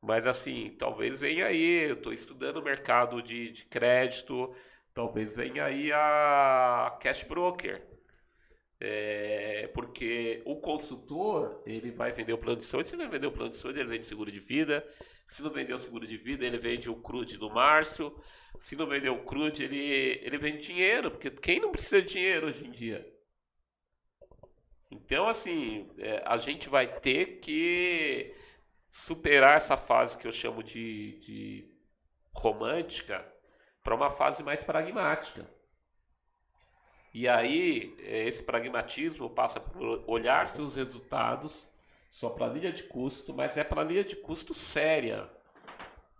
mas 0.00 0.26
assim, 0.26 0.74
talvez 0.78 1.20
venha 1.20 1.46
aí, 1.46 1.88
eu 1.88 1.94
estou 1.94 2.12
estudando 2.12 2.58
o 2.58 2.62
mercado 2.62 3.22
de, 3.22 3.50
de 3.50 3.64
crédito, 3.66 4.54
talvez 4.92 5.34
venha 5.36 5.64
aí 5.64 5.92
a 5.92 6.96
cash 7.00 7.22
broker. 7.22 7.82
É, 8.86 9.66
porque 9.68 10.42
o 10.44 10.56
consultor, 10.56 11.62
ele 11.64 11.90
vai 11.90 12.12
vender 12.12 12.34
o 12.34 12.38
plano 12.38 12.58
de 12.58 12.66
saúde, 12.66 12.86
se 12.86 12.94
ele 12.94 13.08
vender 13.08 13.26
o 13.26 13.32
plano 13.32 13.50
de 13.50 13.56
saúde, 13.56 13.80
ele 13.80 13.88
vende 13.88 14.06
seguro 14.06 14.30
de 14.30 14.38
vida. 14.38 14.86
Se 15.24 15.42
não 15.42 15.48
vender 15.50 15.72
o 15.72 15.78
seguro 15.78 16.06
de 16.06 16.18
vida, 16.18 16.44
ele 16.44 16.58
vende 16.58 16.90
o 16.90 16.96
crude 16.96 17.38
do 17.38 17.48
Márcio. 17.48 18.14
Se 18.58 18.76
não 18.76 18.86
vender 18.86 19.08
o 19.08 19.24
crude, 19.24 19.64
ele, 19.64 20.20
ele 20.22 20.36
vende 20.36 20.66
dinheiro, 20.66 21.10
porque 21.10 21.30
quem 21.30 21.60
não 21.60 21.72
precisa 21.72 22.02
de 22.02 22.12
dinheiro 22.12 22.48
hoje 22.48 22.66
em 22.66 22.70
dia? 22.70 23.10
Então, 24.90 25.26
assim, 25.28 25.90
é, 25.96 26.22
a 26.26 26.36
gente 26.36 26.68
vai 26.68 26.86
ter 27.00 27.40
que 27.40 28.34
superar 28.86 29.56
essa 29.56 29.78
fase 29.78 30.18
que 30.18 30.26
eu 30.26 30.32
chamo 30.32 30.62
de, 30.62 31.18
de 31.20 31.74
romântica 32.34 33.26
para 33.82 33.94
uma 33.94 34.10
fase 34.10 34.42
mais 34.42 34.62
pragmática. 34.62 35.50
E 37.14 37.28
aí, 37.28 37.94
é, 38.02 38.26
esse 38.26 38.42
pragmatismo 38.42 39.30
passa 39.30 39.60
por 39.60 40.02
olhar 40.04 40.48
seus 40.48 40.74
resultados, 40.74 41.68
sua 42.10 42.30
planilha 42.30 42.72
de 42.72 42.82
custo, 42.82 43.32
mas 43.32 43.56
é 43.56 43.62
planilha 43.62 44.02
de 44.02 44.16
custo 44.16 44.52
séria. 44.52 45.30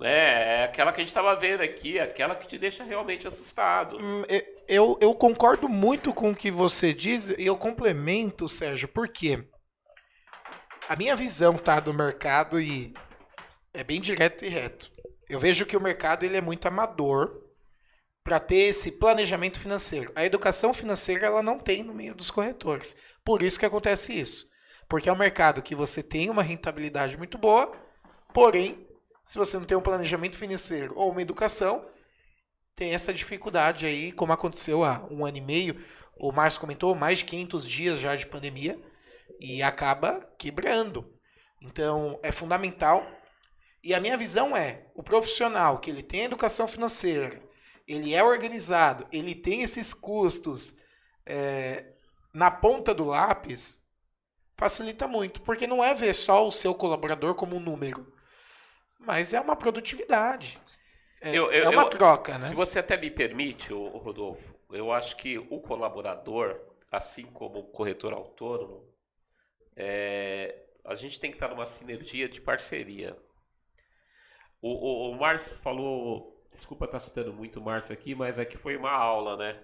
É, 0.00 0.60
é 0.60 0.64
aquela 0.64 0.92
que 0.92 1.00
a 1.00 1.02
gente 1.02 1.08
estava 1.08 1.34
vendo 1.34 1.62
aqui, 1.62 1.98
aquela 1.98 2.36
que 2.36 2.46
te 2.46 2.56
deixa 2.56 2.84
realmente 2.84 3.26
assustado. 3.26 3.98
Hum, 3.98 4.22
eu, 4.68 4.96
eu 5.00 5.12
concordo 5.16 5.68
muito 5.68 6.12
com 6.12 6.30
o 6.30 6.36
que 6.36 6.50
você 6.50 6.94
diz 6.94 7.30
e 7.30 7.44
eu 7.44 7.56
complemento, 7.56 8.46
Sérgio, 8.46 8.86
porque 8.86 9.44
a 10.88 10.94
minha 10.94 11.16
visão 11.16 11.56
tá 11.56 11.80
do 11.80 11.92
mercado 11.92 12.60
e 12.60 12.94
é 13.72 13.82
bem 13.82 14.00
direto 14.00 14.44
e 14.44 14.48
reto. 14.48 14.92
Eu 15.28 15.40
vejo 15.40 15.66
que 15.66 15.76
o 15.76 15.80
mercado 15.80 16.22
ele 16.22 16.36
é 16.36 16.40
muito 16.40 16.66
amador 16.66 17.43
para 18.24 18.40
ter 18.40 18.68
esse 18.68 18.92
planejamento 18.92 19.60
financeiro. 19.60 20.10
A 20.16 20.24
educação 20.24 20.72
financeira 20.72 21.26
ela 21.26 21.42
não 21.42 21.58
tem 21.58 21.82
no 21.82 21.92
meio 21.92 22.14
dos 22.14 22.30
corretores. 22.30 22.96
Por 23.22 23.42
isso 23.42 23.58
que 23.58 23.66
acontece 23.66 24.18
isso. 24.18 24.48
Porque 24.88 25.10
é 25.10 25.12
um 25.12 25.16
mercado 25.16 25.62
que 25.62 25.74
você 25.74 26.02
tem 26.02 26.30
uma 26.30 26.42
rentabilidade 26.42 27.18
muito 27.18 27.36
boa, 27.36 27.70
porém, 28.32 28.88
se 29.22 29.38
você 29.38 29.58
não 29.58 29.64
tem 29.66 29.76
um 29.76 29.82
planejamento 29.82 30.38
financeiro 30.38 30.94
ou 30.96 31.10
uma 31.10 31.22
educação, 31.22 31.86
tem 32.74 32.94
essa 32.94 33.12
dificuldade 33.12 33.86
aí, 33.86 34.10
como 34.10 34.32
aconteceu 34.32 34.82
há 34.82 35.06
um 35.10 35.24
ano 35.24 35.36
e 35.36 35.40
meio, 35.40 35.84
o 36.16 36.32
Márcio 36.32 36.60
comentou, 36.60 36.94
mais 36.94 37.18
de 37.18 37.26
500 37.26 37.68
dias 37.68 38.00
já 38.00 38.16
de 38.16 38.26
pandemia, 38.26 38.78
e 39.38 39.62
acaba 39.62 40.26
quebrando. 40.38 41.12
Então, 41.60 42.18
é 42.22 42.32
fundamental. 42.32 43.06
E 43.82 43.94
a 43.94 44.00
minha 44.00 44.16
visão 44.16 44.56
é, 44.56 44.86
o 44.94 45.02
profissional 45.02 45.78
que 45.78 45.90
ele 45.90 46.02
tem 46.02 46.22
educação 46.24 46.66
financeira, 46.66 47.42
ele 47.86 48.14
é 48.14 48.22
organizado, 48.22 49.06
ele 49.12 49.34
tem 49.34 49.62
esses 49.62 49.92
custos 49.92 50.74
é, 51.26 51.92
na 52.32 52.50
ponta 52.50 52.94
do 52.94 53.04
lápis, 53.04 53.82
facilita 54.56 55.06
muito. 55.06 55.42
Porque 55.42 55.66
não 55.66 55.82
é 55.82 55.94
ver 55.94 56.14
só 56.14 56.46
o 56.46 56.50
seu 56.50 56.74
colaborador 56.74 57.34
como 57.34 57.56
um 57.56 57.60
número, 57.60 58.12
mas 58.98 59.34
é 59.34 59.40
uma 59.40 59.56
produtividade. 59.56 60.60
É, 61.20 61.30
eu, 61.30 61.50
eu, 61.50 61.64
é 61.64 61.68
uma 61.68 61.82
eu, 61.82 61.90
troca, 61.90 62.32
né? 62.34 62.40
Se 62.40 62.54
você 62.54 62.78
até 62.78 62.96
me 62.96 63.10
permite, 63.10 63.72
Rodolfo, 63.72 64.54
eu 64.70 64.92
acho 64.92 65.16
que 65.16 65.38
o 65.38 65.60
colaborador, 65.60 66.60
assim 66.90 67.24
como 67.26 67.60
o 67.60 67.70
corretor 67.70 68.12
autônomo, 68.12 68.86
é, 69.76 70.66
a 70.84 70.94
gente 70.94 71.18
tem 71.18 71.30
que 71.30 71.36
estar 71.36 71.48
numa 71.48 71.64
sinergia 71.64 72.28
de 72.28 72.40
parceria. 72.40 73.16
O, 74.60 74.68
o, 74.68 75.10
o 75.10 75.18
Márcio 75.18 75.56
falou 75.56 76.33
desculpa 76.54 76.86
estar 76.86 76.98
tá 76.98 77.04
citando 77.04 77.32
muito 77.32 77.60
o 77.60 77.62
Márcio 77.62 77.92
aqui, 77.92 78.14
mas 78.14 78.38
aqui 78.38 78.56
é 78.56 78.58
foi 78.58 78.76
uma 78.76 78.90
aula, 78.90 79.36
né? 79.36 79.60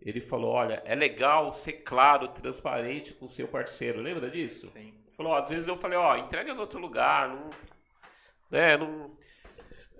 Ele 0.00 0.20
falou: 0.20 0.52
olha, 0.52 0.82
é 0.84 0.94
legal 0.94 1.52
ser 1.52 1.74
claro, 1.82 2.28
transparente 2.28 3.14
com 3.14 3.24
o 3.24 3.28
seu 3.28 3.48
parceiro. 3.48 4.00
Lembra 4.00 4.30
disso? 4.30 4.68
Sim. 4.68 4.94
Ele 5.06 5.16
falou: 5.16 5.34
às 5.34 5.48
vezes 5.48 5.66
eu 5.66 5.76
falei: 5.76 5.98
ó, 5.98 6.16
entrega 6.16 6.52
em 6.52 6.58
outro 6.58 6.78
lugar, 6.78 7.28
não. 7.28 7.50
Né, 8.50 8.76
não... 8.76 9.10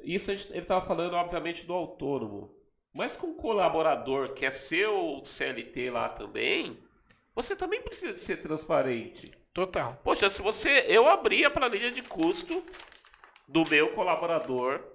Isso 0.02 0.34
gente, 0.34 0.52
ele 0.52 0.60
estava 0.60 0.82
falando, 0.82 1.14
obviamente, 1.14 1.64
do 1.64 1.72
autônomo. 1.72 2.54
Mas 2.92 3.16
com 3.16 3.28
o 3.28 3.34
colaborador 3.34 4.34
que 4.34 4.46
é 4.46 4.50
seu 4.50 5.20
CLT 5.24 5.90
lá 5.90 6.10
também, 6.10 6.78
você 7.34 7.56
também 7.56 7.82
precisa 7.82 8.14
ser 8.14 8.36
transparente. 8.36 9.32
Total. 9.52 9.98
Poxa, 10.04 10.28
se 10.28 10.42
você. 10.42 10.84
Eu 10.86 11.08
abri 11.08 11.44
a 11.44 11.50
planilha 11.50 11.90
de 11.90 12.02
custo 12.02 12.62
do 13.48 13.64
meu 13.64 13.94
colaborador 13.94 14.93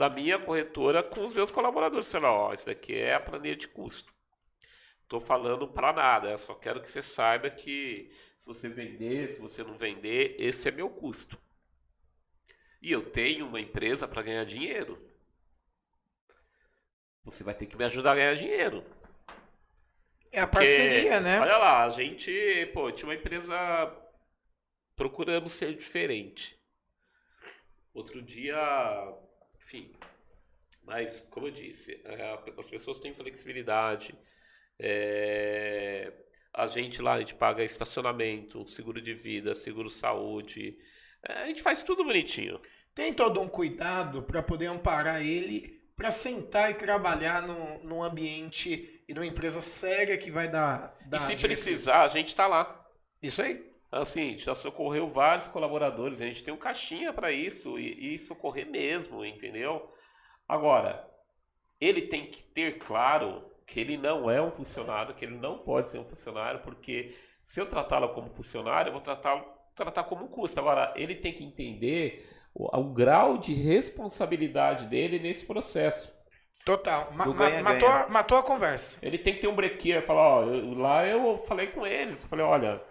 da 0.00 0.08
minha 0.08 0.38
corretora 0.38 1.02
com 1.02 1.26
os 1.26 1.34
meus 1.34 1.50
colaboradores. 1.50 2.06
Sei 2.06 2.18
lá, 2.18 2.32
ó, 2.32 2.54
isso 2.54 2.64
daqui 2.64 2.94
é 2.96 3.14
a 3.14 3.20
planilha 3.20 3.54
de 3.54 3.68
custo. 3.68 4.10
Estou 5.02 5.20
falando 5.20 5.68
para 5.68 5.92
nada, 5.92 6.38
só 6.38 6.54
quero 6.54 6.80
que 6.80 6.88
você 6.88 7.02
saiba 7.02 7.50
que 7.50 8.10
se 8.34 8.46
você 8.46 8.70
vender, 8.70 9.28
se 9.28 9.38
você 9.38 9.62
não 9.62 9.76
vender, 9.76 10.36
esse 10.38 10.66
é 10.66 10.72
meu 10.72 10.88
custo. 10.88 11.38
E 12.80 12.90
eu 12.90 13.10
tenho 13.10 13.46
uma 13.46 13.60
empresa 13.60 14.08
para 14.08 14.22
ganhar 14.22 14.44
dinheiro. 14.44 14.98
Você 17.22 17.44
vai 17.44 17.52
ter 17.52 17.66
que 17.66 17.76
me 17.76 17.84
ajudar 17.84 18.12
a 18.12 18.14
ganhar 18.14 18.34
dinheiro. 18.34 18.82
É 20.32 20.40
a 20.40 20.46
parceria, 20.46 21.10
Porque, 21.10 21.20
né? 21.20 21.40
Olha 21.40 21.58
lá, 21.58 21.84
a 21.84 21.90
gente, 21.90 22.70
pô, 22.72 22.90
tinha 22.90 23.08
uma 23.08 23.16
empresa 23.16 23.54
procuramos 24.96 25.52
ser 25.52 25.76
diferente. 25.76 26.58
Outro 27.92 28.22
dia 28.22 28.56
enfim. 29.70 29.92
Mas, 30.82 31.20
como 31.30 31.46
eu 31.46 31.50
disse, 31.50 32.00
é, 32.04 32.38
as 32.58 32.68
pessoas 32.68 32.98
têm 32.98 33.14
flexibilidade. 33.14 34.14
É, 34.78 36.12
a 36.52 36.66
gente 36.66 37.00
lá, 37.00 37.14
a 37.14 37.18
gente 37.20 37.34
paga 37.34 37.62
estacionamento, 37.62 38.68
seguro 38.68 39.00
de 39.00 39.14
vida, 39.14 39.54
seguro 39.54 39.88
saúde. 39.88 40.76
É, 41.26 41.32
a 41.34 41.46
gente 41.46 41.62
faz 41.62 41.82
tudo 41.82 42.04
bonitinho. 42.04 42.60
Tem 42.94 43.12
todo 43.14 43.40
um 43.40 43.48
cuidado 43.48 44.22
para 44.22 44.42
poder 44.42 44.66
amparar 44.66 45.24
ele 45.24 45.78
para 45.94 46.10
sentar 46.10 46.70
e 46.70 46.74
trabalhar 46.74 47.42
no, 47.42 47.84
num 47.84 48.02
ambiente 48.02 49.04
e 49.06 49.12
numa 49.12 49.26
empresa 49.26 49.60
séria 49.60 50.16
que 50.16 50.30
vai 50.30 50.48
dar. 50.48 50.96
dar 51.04 51.18
e 51.18 51.20
se 51.20 51.36
precisar, 51.36 52.02
a 52.02 52.08
gente 52.08 52.28
está 52.28 52.46
lá. 52.46 52.86
Isso 53.22 53.42
aí. 53.42 53.69
Assim, 53.90 54.20
a 54.20 54.30
gente 54.30 54.44
já 54.44 54.54
socorreu 54.54 55.08
vários 55.08 55.48
colaboradores, 55.48 56.20
a 56.20 56.26
gente 56.26 56.44
tem 56.44 56.54
um 56.54 56.58
caixinha 56.58 57.12
para 57.12 57.32
isso 57.32 57.78
e, 57.78 58.14
e 58.14 58.18
socorrer 58.18 58.70
mesmo, 58.70 59.24
entendeu? 59.24 59.88
Agora, 60.48 61.08
ele 61.80 62.02
tem 62.02 62.30
que 62.30 62.44
ter 62.44 62.78
claro 62.78 63.50
que 63.66 63.80
ele 63.80 63.96
não 63.96 64.30
é 64.30 64.40
um 64.40 64.50
funcionário, 64.50 65.14
que 65.14 65.24
ele 65.24 65.36
não 65.36 65.58
pode 65.58 65.88
ser 65.88 65.98
um 65.98 66.04
funcionário, 66.04 66.60
porque 66.60 67.14
se 67.44 67.60
eu 67.60 67.66
tratá-lo 67.66 68.10
como 68.10 68.30
funcionário, 68.30 68.90
eu 68.90 68.92
vou 68.92 69.02
tratá-lo 69.02 69.44
tratar 69.74 70.04
como 70.04 70.28
custo. 70.28 70.60
Agora, 70.60 70.92
ele 70.96 71.14
tem 71.14 71.32
que 71.32 71.44
entender 71.44 72.24
o, 72.54 72.76
o, 72.78 72.92
grau 72.92 73.38
de 73.38 73.54
responsabilidade 73.54 74.86
dele 74.86 75.18
nesse 75.18 75.46
processo. 75.46 76.12
Total. 76.64 77.10
Ma 77.14 77.24
ganha, 77.24 77.62
matou, 77.62 77.88
ganha. 77.88 78.06
matou 78.08 78.38
a 78.38 78.42
conversa. 78.42 78.98
Ele 79.02 79.16
tem 79.16 79.34
que 79.34 79.40
ter 79.40 79.48
um 79.48 79.54
brequeiro. 79.54 80.02
Falar, 80.02 80.20
ó, 80.20 80.42
eu, 80.44 80.74
lá 80.74 81.06
eu 81.06 81.38
falei 81.38 81.68
com 81.68 81.86
eles. 81.86 82.22
Eu 82.22 82.28
falei, 82.28 82.44
olha, 82.44 82.82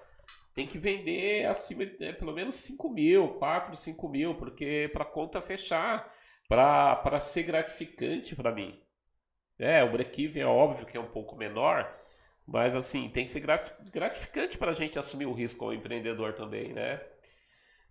tem 0.53 0.65
que 0.65 0.77
vender 0.77 1.45
acima 1.45 1.85
de 1.85 2.03
é, 2.03 2.13
pelo 2.13 2.33
menos 2.33 2.55
5 2.55 2.89
mil, 2.89 3.29
4, 3.35 3.75
5 3.75 4.09
mil, 4.09 4.35
porque 4.35 4.89
para 4.91 5.05
conta 5.05 5.41
fechar, 5.41 6.11
para 6.47 7.19
ser 7.19 7.43
gratificante 7.43 8.35
para 8.35 8.51
mim. 8.51 8.79
É, 9.57 9.83
o 9.83 9.91
break-even 9.91 10.41
é 10.43 10.45
óbvio 10.45 10.85
que 10.85 10.97
é 10.97 10.99
um 10.99 11.11
pouco 11.11 11.35
menor, 11.35 11.93
mas 12.47 12.75
assim, 12.75 13.09
tem 13.09 13.25
que 13.25 13.31
ser 13.31 13.43
gratificante 13.91 14.57
para 14.57 14.71
a 14.71 14.73
gente 14.73 14.97
assumir 14.97 15.25
o 15.27 15.33
risco 15.33 15.59
como 15.59 15.73
empreendedor 15.73 16.33
também, 16.33 16.73
né? 16.73 17.01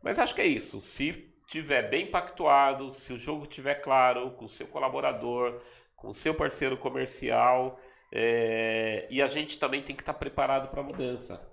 Mas 0.03 0.19
acho 0.19 0.35
que 0.35 0.41
é 0.41 0.47
isso. 0.47 0.81
Se 0.81 1.35
tiver 1.47 1.89
bem 1.89 2.11
pactuado, 2.11 2.93
se 2.93 3.13
o 3.13 3.19
jogo 3.19 3.47
tiver 3.47 3.77
claro 3.77 4.33
com 4.33 4.47
o 4.47 4.49
seu 4.49 4.67
colaborador, 4.67 5.63
com 5.97 6.09
o 6.09 6.15
seu 6.15 6.35
parceiro 6.35 6.77
comercial, 6.77 7.79
é... 8.13 9.07
e 9.11 9.23
a 9.23 9.27
gente 9.27 9.59
também 9.59 9.83
tem 9.83 9.95
que 9.95 10.03
estar 10.03 10.15
tá 10.15 10.19
preparado 10.19 10.69
para 10.69 10.81
a 10.81 10.85
mudança 10.85 11.48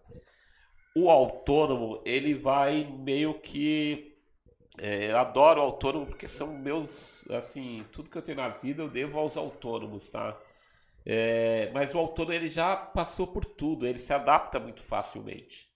o 0.96 1.10
autônomo, 1.10 2.02
ele 2.06 2.34
vai 2.34 2.84
meio 2.86 3.34
que. 3.40 4.14
É, 4.78 5.12
eu 5.12 5.18
adoro 5.18 5.62
autônomo 5.62 6.06
porque 6.06 6.28
são 6.28 6.48
meus. 6.58 7.30
Assim, 7.30 7.86
tudo 7.92 8.10
que 8.10 8.18
eu 8.18 8.22
tenho 8.22 8.38
na 8.38 8.50
vida 8.50 8.82
eu 8.82 8.90
devo 8.90 9.20
aos 9.20 9.38
autônomos, 9.38 10.10
tá? 10.10 10.40
É, 11.06 11.70
mas 11.74 11.94
o 11.94 12.00
autônomo 12.00 12.34
ele 12.34 12.50
já 12.50 12.76
passou 12.76 13.28
por 13.28 13.46
tudo, 13.46 13.86
ele 13.86 14.00
se 14.00 14.14
adapta 14.14 14.60
muito 14.60 14.82
facilmente 14.82 15.70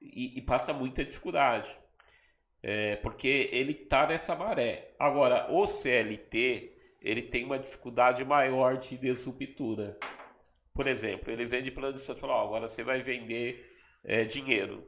e, 0.00 0.38
e 0.38 0.42
passa 0.42 0.72
muita 0.72 1.04
dificuldade. 1.04 1.76
É, 2.62 2.96
porque 2.96 3.50
ele 3.52 3.74
tá 3.74 4.06
nessa 4.06 4.34
maré. 4.34 4.94
Agora, 4.98 5.46
o 5.50 5.66
CLT, 5.66 6.72
ele 7.00 7.22
tem 7.22 7.44
uma 7.44 7.58
dificuldade 7.58 8.24
maior 8.24 8.78
de 8.78 8.96
desruptura. 8.96 9.98
Por 10.72 10.86
exemplo, 10.86 11.30
ele 11.32 11.44
vende 11.46 11.70
plano 11.70 11.94
de 11.94 12.00
saúde 12.00 12.20
fala, 12.20 12.42
agora 12.42 12.66
você 12.66 12.82
vai 12.82 13.00
vender 13.00 13.73
é, 14.04 14.24
dinheiro. 14.24 14.86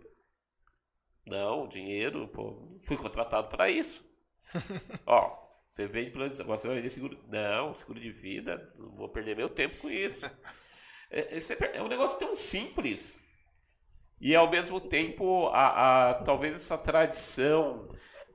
Não, 1.27 1.67
dinheiro, 1.67 2.29
pô, 2.29 2.79
fui 2.83 2.97
contratado 2.97 3.49
para 3.49 3.69
isso. 3.69 4.09
Ó, 5.05 5.37
você 5.69 5.87
vende 5.87 6.11
plano 6.11 6.33
de 6.33 6.41
agora 6.41 6.57
você 6.57 6.69
vai 6.69 6.77
vender 6.77 6.91
seguro. 6.91 7.19
Não, 7.29 7.75
seguro 7.75 7.99
de 7.99 8.11
vida, 8.11 8.73
não 8.79 8.95
vou 8.95 9.09
perder 9.09 9.35
meu 9.37 9.49
tempo 9.49 9.77
com 9.79 9.91
isso. 9.91 10.27
É, 11.11 11.37
é, 11.37 11.77
é 11.79 11.83
um 11.83 11.89
negócio 11.89 12.19
tão 12.19 12.35
simples. 12.35 13.19
E 14.21 14.35
ao 14.35 14.51
mesmo 14.51 14.81
tempo, 14.81 15.49
a, 15.49 16.11
a 16.11 16.15
talvez 16.23 16.55
essa 16.55 16.79
tradição 16.79 17.89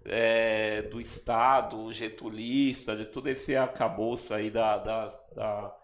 é, 0.06 0.84
do 0.84 1.00
Estado 1.00 1.92
getulista, 1.92 2.96
de 2.96 3.06
todo 3.06 3.28
esse 3.28 3.56
acabouço 3.56 4.34
aí 4.34 4.50
da, 4.50 4.78
da, 4.78 5.08
da, 5.36 5.78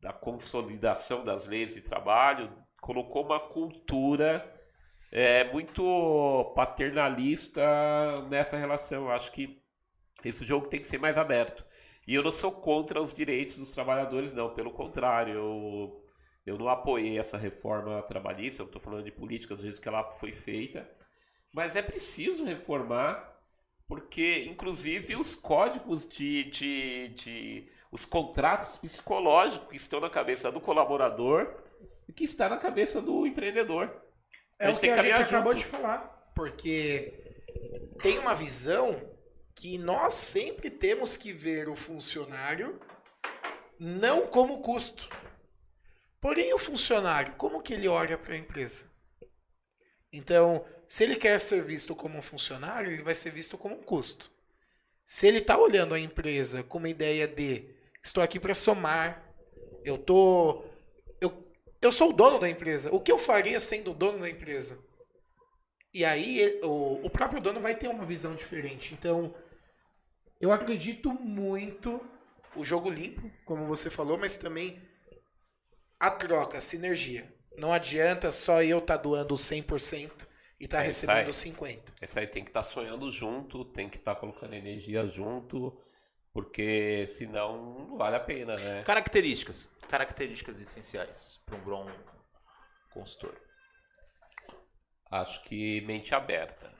da 0.00 0.12
consolidação 0.12 1.24
das 1.24 1.46
leis 1.46 1.74
de 1.74 1.80
trabalho, 1.80 2.52
colocou 2.88 3.22
uma 3.22 3.38
cultura 3.38 4.50
é, 5.12 5.44
muito 5.52 6.54
paternalista 6.56 7.62
nessa 8.30 8.56
relação. 8.56 9.04
Eu 9.04 9.10
acho 9.10 9.30
que 9.30 9.62
esse 10.24 10.42
jogo 10.46 10.68
tem 10.68 10.80
que 10.80 10.86
ser 10.88 10.96
mais 10.96 11.18
aberto. 11.18 11.66
E 12.06 12.14
eu 12.14 12.22
não 12.22 12.32
sou 12.32 12.50
contra 12.50 13.02
os 13.02 13.12
direitos 13.12 13.58
dos 13.58 13.70
trabalhadores, 13.70 14.32
não. 14.32 14.54
Pelo 14.54 14.70
contrário, 14.70 15.34
eu, 15.34 16.04
eu 16.46 16.56
não 16.56 16.66
apoiei 16.66 17.18
essa 17.18 17.36
reforma 17.36 18.02
trabalhista. 18.04 18.62
Eu 18.62 18.66
estou 18.66 18.80
falando 18.80 19.04
de 19.04 19.12
política 19.12 19.54
do 19.54 19.60
jeito 19.60 19.82
que 19.82 19.88
ela 19.88 20.10
foi 20.10 20.32
feita. 20.32 20.90
Mas 21.52 21.76
é 21.76 21.82
preciso 21.82 22.46
reformar, 22.46 23.38
porque, 23.86 24.46
inclusive, 24.46 25.14
os 25.14 25.34
códigos 25.34 26.06
de, 26.06 26.44
de, 26.44 27.08
de 27.08 27.68
os 27.92 28.06
contratos 28.06 28.78
psicológicos 28.78 29.68
que 29.68 29.76
estão 29.76 30.00
na 30.00 30.08
cabeça 30.08 30.50
do 30.50 30.60
colaborador 30.60 31.54
que 32.12 32.24
está 32.24 32.48
na 32.48 32.56
cabeça 32.56 33.00
do 33.00 33.26
empreendedor. 33.26 34.02
É 34.58 34.68
o 34.70 34.78
que 34.78 34.88
a 34.88 35.02
gente 35.02 35.16
junto. 35.16 35.28
acabou 35.28 35.54
de 35.54 35.64
falar. 35.64 36.32
Porque 36.34 37.12
tem 38.02 38.18
uma 38.18 38.34
visão 38.34 39.00
que 39.54 39.78
nós 39.78 40.14
sempre 40.14 40.70
temos 40.70 41.16
que 41.16 41.32
ver 41.32 41.68
o 41.68 41.74
funcionário 41.74 42.80
não 43.78 44.26
como 44.26 44.60
custo. 44.60 45.08
Porém, 46.20 46.52
o 46.52 46.58
funcionário, 46.58 47.34
como 47.36 47.62
que 47.62 47.74
ele 47.74 47.86
olha 47.86 48.18
para 48.18 48.34
a 48.34 48.38
empresa? 48.38 48.90
Então, 50.12 50.64
se 50.86 51.04
ele 51.04 51.16
quer 51.16 51.38
ser 51.38 51.62
visto 51.62 51.94
como 51.94 52.18
um 52.18 52.22
funcionário, 52.22 52.90
ele 52.90 53.02
vai 53.02 53.14
ser 53.14 53.30
visto 53.30 53.56
como 53.56 53.76
um 53.76 53.82
custo. 53.82 54.30
Se 55.04 55.26
ele 55.26 55.38
está 55.38 55.56
olhando 55.56 55.94
a 55.94 56.00
empresa 56.00 56.62
com 56.62 56.78
uma 56.78 56.88
ideia 56.88 57.28
de 57.28 57.74
estou 58.02 58.22
aqui 58.22 58.40
para 58.40 58.54
somar, 58.54 59.24
eu 59.84 59.96
tô, 59.96 60.64
eu, 61.80 61.92
sou 61.92 62.10
o 62.10 62.12
dono 62.12 62.38
da 62.38 62.48
empresa. 62.48 62.94
O 62.94 63.00
que 63.00 63.10
eu 63.10 63.18
faria 63.18 63.58
sendo 63.60 63.90
o 63.90 63.94
dono 63.94 64.18
da 64.18 64.28
empresa? 64.28 64.78
E 65.92 66.04
aí 66.04 66.60
o, 66.62 67.06
o 67.06 67.10
próprio 67.10 67.40
dono 67.40 67.60
vai 67.60 67.74
ter 67.74 67.88
uma 67.88 68.04
visão 68.04 68.34
diferente. 68.34 68.94
Então, 68.94 69.34
eu 70.40 70.52
acredito 70.52 71.12
muito 71.12 72.00
o 72.54 72.64
jogo 72.64 72.90
limpo, 72.90 73.30
como 73.44 73.66
você 73.66 73.90
falou, 73.90 74.18
mas 74.18 74.36
também 74.36 74.80
a 75.98 76.10
troca, 76.10 76.58
a 76.58 76.60
sinergia. 76.60 77.32
Não 77.56 77.72
adianta 77.72 78.30
só 78.30 78.62
eu 78.62 78.78
estar 78.78 78.96
tá 78.96 79.02
doando 79.02 79.34
100% 79.34 80.28
e 80.60 80.64
estar 80.64 80.78
tá 80.78 80.82
recebendo 80.82 81.26
aí, 81.26 81.32
50%. 81.32 81.80
Esse 82.00 82.18
aí 82.18 82.26
tem 82.26 82.44
que 82.44 82.50
estar 82.50 82.62
tá 82.62 82.66
sonhando 82.66 83.10
junto, 83.10 83.64
tem 83.64 83.88
que 83.88 83.96
estar 83.96 84.14
tá 84.14 84.20
colocando 84.20 84.54
energia 84.54 85.06
junto, 85.06 85.76
porque 86.38 87.04
senão 87.08 87.74
não 87.88 87.98
vale 87.98 88.14
a 88.14 88.20
pena, 88.20 88.56
né? 88.56 88.84
Características. 88.84 89.68
Características 89.88 90.60
essenciais 90.60 91.40
para 91.44 91.56
um 91.56 91.64
bom 91.64 91.90
consultor. 92.92 93.36
Acho 95.10 95.42
que 95.42 95.80
mente 95.80 96.14
aberta. 96.14 96.72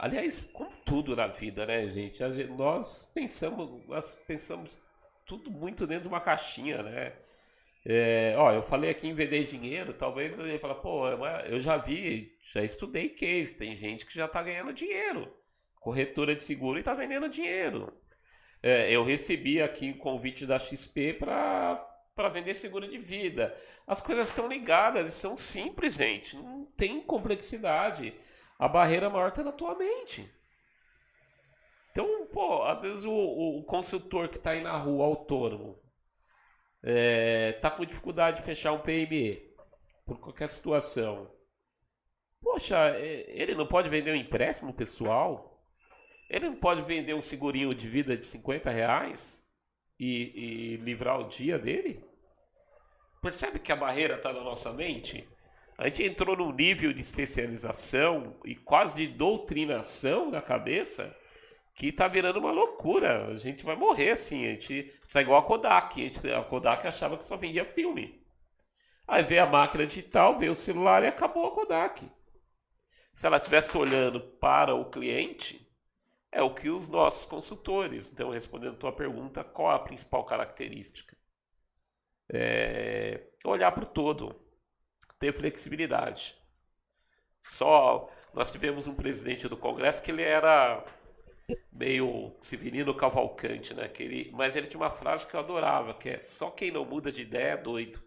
Aliás, 0.00 0.40
como 0.52 0.68
tudo 0.84 1.14
na 1.14 1.28
vida, 1.28 1.64
né, 1.64 1.86
gente? 1.86 2.20
Nós 2.58 3.08
pensamos, 3.14 3.86
nós 3.86 4.16
pensamos 4.26 4.82
tudo 5.24 5.48
muito 5.48 5.86
dentro 5.86 6.02
de 6.02 6.08
uma 6.08 6.20
caixinha, 6.20 6.82
né? 6.82 7.16
É, 7.86 8.34
ó, 8.36 8.50
eu 8.50 8.64
falei 8.64 8.90
aqui 8.90 9.06
em 9.06 9.12
vender 9.12 9.44
dinheiro, 9.44 9.92
talvez 9.92 10.36
eu 10.40 10.46
ia 10.48 10.58
falar, 10.58 10.74
pô, 10.74 11.08
eu 11.46 11.60
já 11.60 11.76
vi, 11.76 12.36
já 12.42 12.64
estudei 12.64 13.10
case, 13.10 13.56
tem 13.56 13.76
gente 13.76 14.04
que 14.04 14.14
já 14.14 14.26
tá 14.26 14.42
ganhando 14.42 14.72
dinheiro. 14.72 15.32
Corretora 15.76 16.34
de 16.34 16.42
seguro 16.42 16.80
e 16.80 16.82
tá 16.82 16.94
vendendo 16.94 17.28
dinheiro. 17.28 17.96
É, 18.62 18.90
eu 18.90 19.04
recebi 19.04 19.62
aqui 19.62 19.90
um 19.90 19.98
convite 19.98 20.46
da 20.46 20.58
XP 20.58 21.14
para 21.14 21.84
para 22.18 22.28
vender 22.28 22.52
seguro 22.54 22.88
de 22.88 22.98
vida. 22.98 23.56
As 23.86 24.02
coisas 24.02 24.26
estão 24.26 24.48
ligadas 24.48 25.06
e 25.06 25.12
são 25.12 25.36
simples, 25.36 25.94
gente. 25.94 26.34
Não 26.36 26.64
tem 26.76 27.00
complexidade. 27.00 28.12
A 28.58 28.66
barreira 28.66 29.08
maior 29.08 29.28
está 29.28 29.44
na 29.44 29.52
tua 29.52 29.76
mente. 29.76 30.28
Então, 31.92 32.26
pô, 32.32 32.64
às 32.64 32.82
vezes 32.82 33.04
o, 33.04 33.12
o 33.12 33.62
consultor 33.62 34.28
que 34.28 34.36
está 34.36 34.50
aí 34.50 34.60
na 34.60 34.76
rua, 34.76 35.04
autônomo, 35.04 35.78
é, 36.82 37.52
tá 37.52 37.70
com 37.70 37.84
dificuldade 37.84 38.38
de 38.38 38.42
fechar 38.42 38.72
um 38.72 38.80
PME 38.80 39.54
por 40.04 40.18
qualquer 40.18 40.48
situação. 40.48 41.30
Poxa, 42.40 42.96
é, 42.96 43.26
ele 43.28 43.54
não 43.54 43.66
pode 43.66 43.88
vender 43.88 44.10
um 44.10 44.16
empréstimo 44.16 44.74
pessoal? 44.74 45.47
Ele 46.28 46.48
não 46.48 46.56
pode 46.56 46.82
vender 46.82 47.14
um 47.14 47.22
segurinho 47.22 47.72
de 47.74 47.88
vida 47.88 48.16
de 48.16 48.24
50 48.24 48.70
reais 48.70 49.46
e, 49.98 50.32
e 50.34 50.76
livrar 50.76 51.18
o 51.18 51.28
dia 51.28 51.58
dele? 51.58 52.04
Percebe 53.22 53.58
que 53.58 53.72
a 53.72 53.76
barreira 53.76 54.16
está 54.16 54.32
na 54.32 54.42
nossa 54.42 54.72
mente? 54.72 55.26
A 55.76 55.84
gente 55.84 56.02
entrou 56.02 56.36
num 56.36 56.52
nível 56.52 56.92
de 56.92 57.00
especialização 57.00 58.36
e 58.44 58.54
quase 58.56 58.96
de 58.96 59.06
doutrinação 59.06 60.30
na 60.30 60.42
cabeça 60.42 61.14
que 61.72 61.92
tá 61.92 62.08
virando 62.08 62.40
uma 62.40 62.50
loucura. 62.50 63.28
A 63.28 63.34
gente 63.36 63.64
vai 63.64 63.76
morrer 63.76 64.10
assim. 64.10 64.44
A 64.44 64.50
gente 64.50 64.92
tá 65.12 65.22
igual 65.22 65.40
a 65.40 65.44
Kodak. 65.44 66.00
A, 66.00 66.04
gente, 66.04 66.32
a 66.32 66.42
Kodak 66.42 66.86
achava 66.86 67.16
que 67.16 67.22
só 67.22 67.36
vendia 67.36 67.64
filme. 67.64 68.20
Aí 69.06 69.22
veio 69.22 69.44
a 69.44 69.46
máquina 69.46 69.86
digital, 69.86 70.34
veio 70.34 70.50
o 70.50 70.56
celular 70.56 71.04
e 71.04 71.06
acabou 71.06 71.46
a 71.46 71.54
Kodak. 71.54 72.10
Se 73.14 73.26
ela 73.26 73.36
estivesse 73.36 73.76
olhando 73.76 74.20
para 74.20 74.74
o 74.74 74.90
cliente, 74.90 75.67
é 76.30 76.42
o 76.42 76.54
que 76.54 76.68
os 76.68 76.88
nossos 76.88 77.24
consultores. 77.24 78.10
Então, 78.10 78.30
respondendo 78.30 78.74
a 78.74 78.78
tua 78.78 78.92
pergunta, 78.92 79.44
qual 79.44 79.70
a 79.70 79.78
principal 79.78 80.24
característica? 80.24 81.16
É 82.30 83.28
olhar 83.44 83.72
para 83.72 83.84
o 83.84 83.86
todo 83.86 84.48
ter 85.18 85.32
flexibilidade. 85.32 86.36
Só 87.42 88.10
nós 88.34 88.52
tivemos 88.52 88.86
um 88.86 88.94
presidente 88.94 89.48
do 89.48 89.56
Congresso 89.56 90.02
que 90.02 90.10
ele 90.10 90.22
era 90.22 90.84
meio 91.72 92.36
Severino 92.40 92.94
Cavalcante, 92.94 93.74
né? 93.74 93.88
Que 93.88 94.02
ele, 94.02 94.30
mas 94.32 94.54
ele 94.54 94.66
tinha 94.66 94.80
uma 94.80 94.90
frase 94.90 95.26
que 95.26 95.34
eu 95.34 95.40
adorava, 95.40 95.94
que 95.94 96.10
é 96.10 96.20
só 96.20 96.50
quem 96.50 96.70
não 96.70 96.84
muda 96.84 97.10
de 97.10 97.22
ideia 97.22 97.54
é 97.54 97.56
doido. 97.56 98.02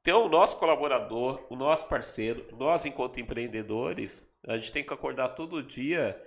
Então, 0.00 0.26
o 0.26 0.28
nosso 0.28 0.58
colaborador, 0.58 1.46
o 1.48 1.56
nosso 1.56 1.88
parceiro, 1.88 2.46
nós 2.58 2.84
enquanto 2.84 3.18
empreendedores, 3.18 4.30
a 4.46 4.56
gente 4.58 4.72
tem 4.72 4.84
que 4.84 4.92
acordar 4.92 5.30
todo 5.30 5.62
dia 5.62 6.20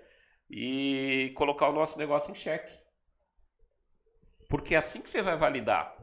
e 0.50 1.32
colocar 1.36 1.70
o 1.70 1.74
nosso 1.74 1.98
negócio 1.98 2.32
em 2.32 2.36
xeque. 2.36 2.72
Porque 4.50 4.76
é 4.76 4.78
assim 4.78 5.02
que 5.02 5.10
você 5.10 5.22
vai 5.22 5.36
validar. 5.36 5.96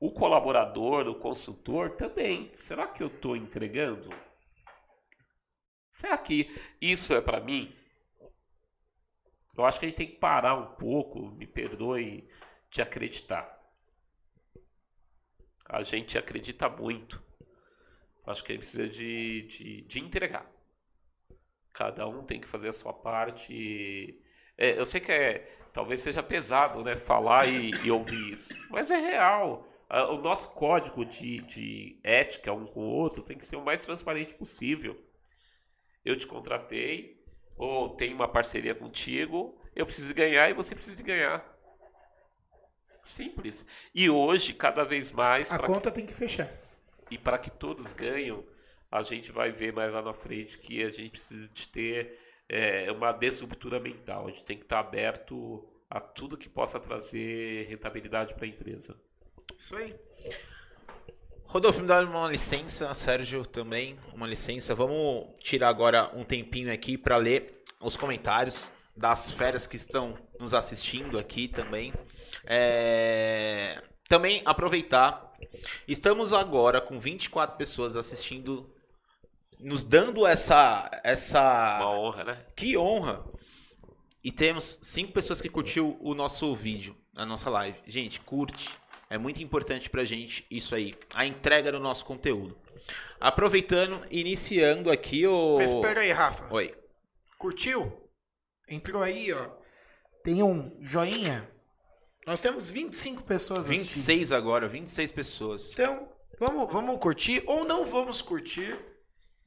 O 0.00 0.12
colaborador, 0.12 1.08
o 1.08 1.14
consultor 1.14 1.92
também. 1.92 2.50
Será 2.52 2.86
que 2.86 3.02
eu 3.02 3.08
estou 3.08 3.36
entregando? 3.36 4.10
Será 5.90 6.18
que 6.18 6.48
isso 6.80 7.14
é 7.14 7.20
para 7.20 7.40
mim? 7.40 7.74
Eu 9.56 9.64
acho 9.64 9.80
que 9.80 9.86
a 9.86 9.88
gente 9.88 9.98
tem 9.98 10.06
que 10.06 10.18
parar 10.18 10.54
um 10.54 10.76
pouco, 10.76 11.30
me 11.32 11.46
perdoe, 11.46 12.28
de 12.70 12.82
acreditar. 12.82 13.58
A 15.68 15.82
gente 15.82 16.16
acredita 16.16 16.68
muito. 16.68 17.22
Acho 18.26 18.44
que 18.44 18.52
a 18.52 18.54
gente 18.54 18.62
precisa 18.62 18.88
de, 18.88 19.42
de, 19.48 19.82
de 19.82 19.98
entregar. 19.98 20.57
Cada 21.78 22.08
um 22.08 22.24
tem 22.24 22.40
que 22.40 22.46
fazer 22.48 22.68
a 22.68 22.72
sua 22.72 22.92
parte. 22.92 24.20
É, 24.56 24.78
eu 24.78 24.84
sei 24.84 25.00
que 25.00 25.12
é, 25.12 25.46
talvez 25.72 26.00
seja 26.00 26.22
pesado 26.22 26.82
né, 26.82 26.96
falar 26.96 27.46
e, 27.46 27.70
e 27.84 27.90
ouvir 27.90 28.32
isso, 28.32 28.52
mas 28.70 28.90
é 28.90 28.96
real 28.96 29.68
o 29.90 30.18
nosso 30.18 30.50
código 30.50 31.04
de, 31.04 31.40
de 31.40 31.98
ética 32.04 32.52
um 32.52 32.66
com 32.66 32.80
o 32.80 32.90
outro 32.90 33.22
tem 33.22 33.36
que 33.36 33.44
ser 33.44 33.56
o 33.56 33.64
mais 33.64 33.80
transparente 33.80 34.34
possível. 34.34 34.96
Eu 36.04 36.16
te 36.16 36.26
contratei, 36.26 37.24
ou 37.56 37.96
tenho 37.96 38.14
uma 38.14 38.28
parceria 38.28 38.74
contigo, 38.74 39.58
eu 39.74 39.86
preciso 39.86 40.12
ganhar 40.12 40.48
e 40.50 40.52
você 40.52 40.74
precisa 40.74 40.96
de 40.96 41.02
ganhar. 41.02 41.44
Simples. 43.02 43.64
E 43.94 44.10
hoje, 44.10 44.52
cada 44.52 44.84
vez 44.84 45.10
mais. 45.10 45.50
A 45.50 45.58
conta 45.58 45.90
que... 45.90 45.96
tem 45.96 46.06
que 46.06 46.12
fechar. 46.12 46.50
E 47.10 47.16
para 47.16 47.38
que 47.38 47.50
todos 47.50 47.90
ganham, 47.92 48.44
a 48.90 49.02
gente 49.02 49.32
vai 49.32 49.50
ver 49.50 49.72
mais 49.72 49.92
lá 49.92 50.02
na 50.02 50.14
frente 50.14 50.58
que 50.58 50.82
a 50.82 50.90
gente 50.90 51.10
precisa 51.10 51.48
de 51.48 51.68
ter 51.68 52.18
é, 52.48 52.90
uma 52.90 53.12
desruptura 53.12 53.78
mental. 53.78 54.26
A 54.26 54.30
gente 54.30 54.44
tem 54.44 54.56
que 54.56 54.64
estar 54.64 54.80
aberto 54.80 55.66
a 55.90 56.00
tudo 56.00 56.36
que 56.36 56.48
possa 56.48 56.78
trazer 56.78 57.66
rentabilidade 57.68 58.34
para 58.34 58.44
a 58.44 58.48
empresa. 58.48 58.96
Isso 59.56 59.76
aí. 59.76 59.94
Rodolfo, 61.44 61.80
me 61.80 61.86
dá 61.86 62.02
uma 62.02 62.30
licença, 62.30 62.92
Sérgio 62.92 63.44
também, 63.44 63.98
uma 64.12 64.26
licença. 64.26 64.74
Vamos 64.74 65.28
tirar 65.40 65.68
agora 65.68 66.10
um 66.14 66.22
tempinho 66.22 66.70
aqui 66.70 66.98
para 66.98 67.16
ler 67.16 67.62
os 67.80 67.96
comentários 67.96 68.72
das 68.94 69.30
feras 69.30 69.66
que 69.66 69.76
estão 69.76 70.18
nos 70.38 70.52
assistindo 70.52 71.18
aqui 71.18 71.48
também. 71.48 71.94
É... 72.44 73.82
também 74.08 74.42
aproveitar. 74.44 75.32
Estamos 75.86 76.34
agora 76.34 76.80
com 76.80 77.00
24 77.00 77.56
pessoas 77.56 77.96
assistindo, 77.96 78.70
nos 79.60 79.84
dando 79.84 80.26
essa. 80.26 80.90
essa 81.04 81.78
Uma 81.80 81.98
honra, 81.98 82.24
né? 82.24 82.46
Que 82.54 82.76
honra! 82.76 83.24
E 84.22 84.32
temos 84.32 84.78
cinco 84.82 85.12
pessoas 85.12 85.40
que 85.40 85.48
curtiu 85.48 85.96
o 86.00 86.14
nosso 86.14 86.54
vídeo, 86.54 86.96
a 87.14 87.24
nossa 87.24 87.48
live. 87.50 87.78
Gente, 87.86 88.20
curte. 88.20 88.70
É 89.10 89.16
muito 89.16 89.42
importante 89.42 89.88
pra 89.88 90.04
gente 90.04 90.46
isso 90.50 90.74
aí. 90.74 90.94
A 91.14 91.24
entrega 91.24 91.72
do 91.72 91.80
nosso 91.80 92.04
conteúdo. 92.04 92.58
Aproveitando, 93.18 94.04
iniciando 94.10 94.90
aqui 94.90 95.26
o. 95.26 95.56
Mas 95.56 95.72
espera 95.72 96.00
aí, 96.00 96.12
Rafa. 96.12 96.52
Oi. 96.54 96.74
Curtiu? 97.38 98.10
Entrou 98.68 99.02
aí, 99.02 99.32
ó. 99.32 99.48
Tem 100.22 100.42
um 100.42 100.76
joinha. 100.80 101.48
Nós 102.26 102.40
temos 102.40 102.68
25 102.68 103.22
pessoas 103.22 103.60
assistindo. 103.60 103.88
26 103.88 104.32
agora, 104.32 104.68
26 104.68 105.10
pessoas. 105.12 105.72
Então, 105.72 106.12
vamos, 106.38 106.70
vamos 106.70 106.98
curtir 106.98 107.42
ou 107.46 107.64
não 107.64 107.86
vamos 107.86 108.20
curtir, 108.20 108.78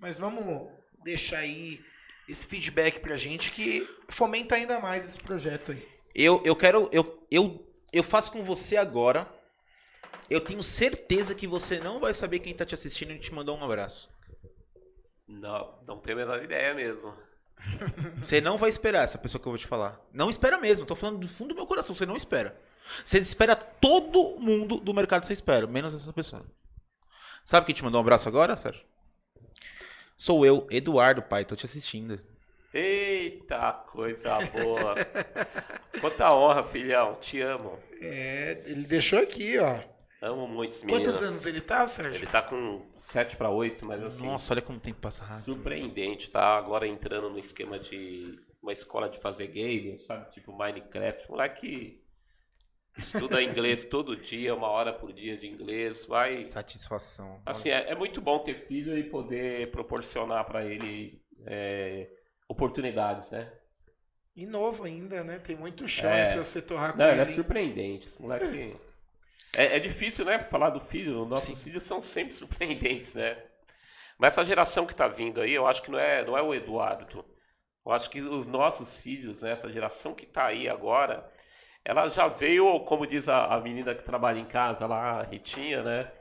mas 0.02 0.20
vamos 0.20 0.68
deixar 1.04 1.38
aí 1.38 1.80
esse 2.28 2.46
feedback 2.46 3.00
pra 3.00 3.16
gente 3.16 3.52
que 3.52 3.88
fomenta 4.10 4.56
ainda 4.56 4.80
mais 4.80 5.06
esse 5.06 5.20
projeto 5.20 5.72
aí. 5.72 5.88
Eu, 6.14 6.42
eu 6.44 6.56
quero. 6.56 6.90
Eu, 6.92 7.24
eu, 7.32 7.66
eu 7.94 8.04
faço 8.04 8.32
com 8.32 8.44
você 8.44 8.76
agora. 8.76 9.32
Eu 10.30 10.42
tenho 10.42 10.64
certeza 10.64 11.36
que 11.36 11.48
você 11.48 11.80
não 11.80 12.00
vai 12.00 12.14
saber 12.14 12.40
quem 12.40 12.54
tá 12.54 12.66
te 12.66 12.74
assistindo 12.74 13.12
e 13.12 13.20
te 13.20 13.34
mandou 13.34 13.58
um 13.58 13.64
abraço. 13.64 14.10
Não, 15.28 15.80
não 15.88 16.00
tenho 16.00 16.18
a 16.18 16.20
menor 16.22 16.44
ideia 16.44 16.74
mesmo. 16.74 17.14
Você 18.22 18.42
não 18.42 18.58
vai 18.58 18.70
esperar 18.70 19.04
essa 19.04 19.18
pessoa 19.18 19.42
que 19.42 19.48
eu 19.48 19.52
vou 19.52 19.58
te 19.58 19.68
falar. 19.68 20.00
Não 20.12 20.30
espera 20.30 20.58
mesmo. 20.58 20.86
Tô 20.86 20.96
falando 20.96 21.20
do 21.20 21.28
fundo 21.28 21.50
do 21.50 21.56
meu 21.56 21.66
coração. 21.66 21.94
Você 21.94 22.06
não 22.06 22.16
espera. 22.16 22.60
Você 23.04 23.20
espera 23.20 23.56
todo 23.56 24.40
mundo 24.40 24.80
do 24.80 24.94
mercado. 24.94 25.26
Você 25.26 25.34
espera, 25.34 25.68
menos 25.68 25.94
essa 25.94 26.12
pessoa. 26.12 26.44
Sabe 27.46 27.66
quem 27.66 27.76
te 27.76 27.84
mandou 27.84 28.00
um 28.00 28.04
abraço 28.04 28.28
agora, 28.28 28.58
Sérgio? 28.58 28.84
Sou 30.22 30.46
eu, 30.46 30.68
Eduardo, 30.70 31.24
pai. 31.24 31.44
Tô 31.44 31.56
te 31.56 31.66
assistindo. 31.66 32.22
Eita, 32.72 33.72
coisa 33.88 34.38
boa. 34.52 34.94
Quanta 36.00 36.32
honra, 36.32 36.64
filhão. 36.64 37.14
Te 37.16 37.42
amo. 37.42 37.80
É, 38.00 38.62
ele 38.68 38.86
deixou 38.86 39.18
aqui, 39.18 39.58
ó. 39.58 39.80
Amo 40.22 40.48
muito 40.48 40.74
esse 40.74 40.86
menino. 40.86 41.04
Quantos 41.04 41.24
anos 41.24 41.48
ele 41.48 41.60
tá, 41.60 41.88
Sérgio? 41.88 42.14
Ele 42.14 42.28
tá 42.28 42.44
com 42.44 42.86
7 42.94 43.36
para 43.36 43.50
8, 43.50 43.84
mas 43.84 44.04
assim, 44.04 44.28
Nossa, 44.28 44.54
olha 44.54 44.62
como 44.62 44.78
o 44.78 44.82
tempo 44.82 45.00
passa 45.02 45.24
rápido. 45.24 45.44
surpreendente. 45.44 46.30
Tá 46.30 46.56
agora 46.56 46.86
entrando 46.86 47.28
no 47.28 47.40
esquema 47.40 47.80
de 47.80 48.38
uma 48.62 48.72
escola 48.72 49.10
de 49.10 49.18
fazer 49.20 49.48
game, 49.48 49.98
sabe? 49.98 50.30
Tipo 50.30 50.56
Minecraft. 50.56 51.32
Moleque 51.32 52.00
estuda 52.98 53.42
inglês 53.42 53.86
todo 53.86 54.16
dia, 54.16 54.54
uma 54.56 54.68
hora 54.68 54.94
por 54.94 55.12
dia 55.14 55.38
de 55.38 55.48
inglês. 55.48 56.06
Vai. 56.06 56.40
Satisfação. 56.42 57.42
Assim, 57.46 57.70
é, 57.70 57.92
é 57.92 57.96
muito 57.96 58.22
bom 58.22 58.40
ter 58.40 58.56
filho 58.56 58.98
e 58.98 59.04
poder 59.04 59.72
proporcionar 59.72 60.46
para 60.46 60.66
ele 60.66 61.22
é, 61.46 62.10
oportunidades, 62.48 63.32
né? 63.32 63.52
E 64.36 64.46
novo 64.46 64.84
ainda, 64.86 65.24
né? 65.24 65.40
Tem 65.40 65.56
muito 65.56 65.88
chão 65.88 66.10
É. 66.10 66.34
pra 66.34 66.44
você 66.44 66.62
torrar 66.62 66.94
com 66.94 66.98
Não, 67.00 67.10
ele 67.10 67.20
é 67.20 67.24
ele. 67.24 67.34
surpreendente. 67.34 68.08
Esse 68.08 68.22
moleque. 68.22 68.76
É, 69.54 69.76
é 69.76 69.80
difícil, 69.82 70.24
né? 70.24 70.40
Falar 70.40 70.70
do 70.70 70.80
filho. 70.80 71.26
Nossos 71.26 71.62
filhos 71.62 71.84
são 71.84 72.00
sempre 72.00 72.32
surpreendentes, 72.34 73.16
né? 73.16 73.38
Mas 74.18 74.34
essa 74.34 74.46
geração 74.46 74.86
que 74.86 74.96
tá 74.96 75.10
vindo 75.10 75.42
aí, 75.42 75.52
eu 75.52 75.68
acho 75.68 75.84
que 75.84 75.92
não 75.92 76.00
é, 76.00 76.24
não 76.26 76.38
é 76.38 76.42
o 76.42 76.54
Eduardo. 76.54 77.26
Eu 77.86 77.92
acho 77.92 78.10
que 78.10 78.22
os 78.22 78.48
nossos 78.48 78.96
filhos, 78.96 79.42
né? 79.42 79.52
Essa 79.52 79.70
geração 79.70 80.14
que 80.16 80.26
tá 80.26 80.46
aí 80.46 80.70
agora, 80.70 81.30
ela 81.84 82.08
já 82.08 82.28
veio, 82.28 82.80
como 82.82 83.08
diz 83.08 83.28
a, 83.28 83.56
a 83.56 83.60
menina 83.60 83.96
que 83.96 84.04
trabalha 84.04 84.40
em 84.40 84.46
casa 84.46 84.86
lá, 84.86 85.20
a 85.20 85.24
Ritinha, 85.24 85.84
né? 85.84 86.12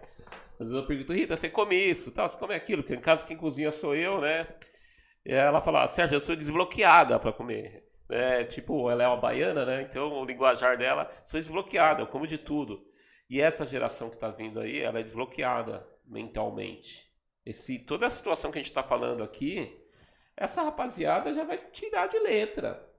Às 0.58 0.68
vezes 0.68 0.74
eu 0.74 0.86
pergunto, 0.86 1.12
Rita, 1.12 1.36
você 1.36 1.48
come 1.48 1.74
isso? 1.74 2.10
Tal, 2.10 2.28
você 2.28 2.38
come 2.38 2.54
aquilo? 2.54 2.82
Porque 2.82 2.94
em 2.94 3.00
casa 3.00 3.24
quem 3.24 3.36
cozinha 3.36 3.70
sou 3.72 3.94
eu, 3.94 4.20
né? 4.20 4.46
E 5.24 5.32
ela 5.32 5.60
fala, 5.60 5.86
Sérgio, 5.86 6.16
eu 6.16 6.20
sou 6.20 6.36
desbloqueada 6.36 7.18
para 7.18 7.32
comer. 7.32 7.88
É, 8.10 8.44
tipo, 8.44 8.90
ela 8.90 9.04
é 9.04 9.06
uma 9.06 9.16
baiana, 9.16 9.64
né? 9.64 9.82
Então 9.82 10.12
o 10.12 10.24
linguajar 10.24 10.76
dela, 10.76 11.08
sou 11.24 11.38
desbloqueada, 11.38 12.02
eu 12.02 12.06
como 12.06 12.26
de 12.26 12.38
tudo. 12.38 12.84
E 13.28 13.40
essa 13.40 13.64
geração 13.64 14.10
que 14.10 14.18
tá 14.18 14.28
vindo 14.28 14.58
aí, 14.58 14.80
ela 14.80 14.98
é 14.98 15.02
desbloqueada 15.02 15.86
mentalmente. 16.04 17.08
Esse, 17.46 17.78
toda 17.78 18.06
a 18.06 18.10
situação 18.10 18.50
que 18.50 18.58
a 18.58 18.62
gente 18.62 18.72
tá 18.72 18.82
falando 18.82 19.22
aqui, 19.22 19.78
essa 20.36 20.62
rapaziada 20.62 21.32
já 21.32 21.44
vai 21.44 21.58
tirar 21.70 22.08
de 22.08 22.18
letra. 22.18 22.89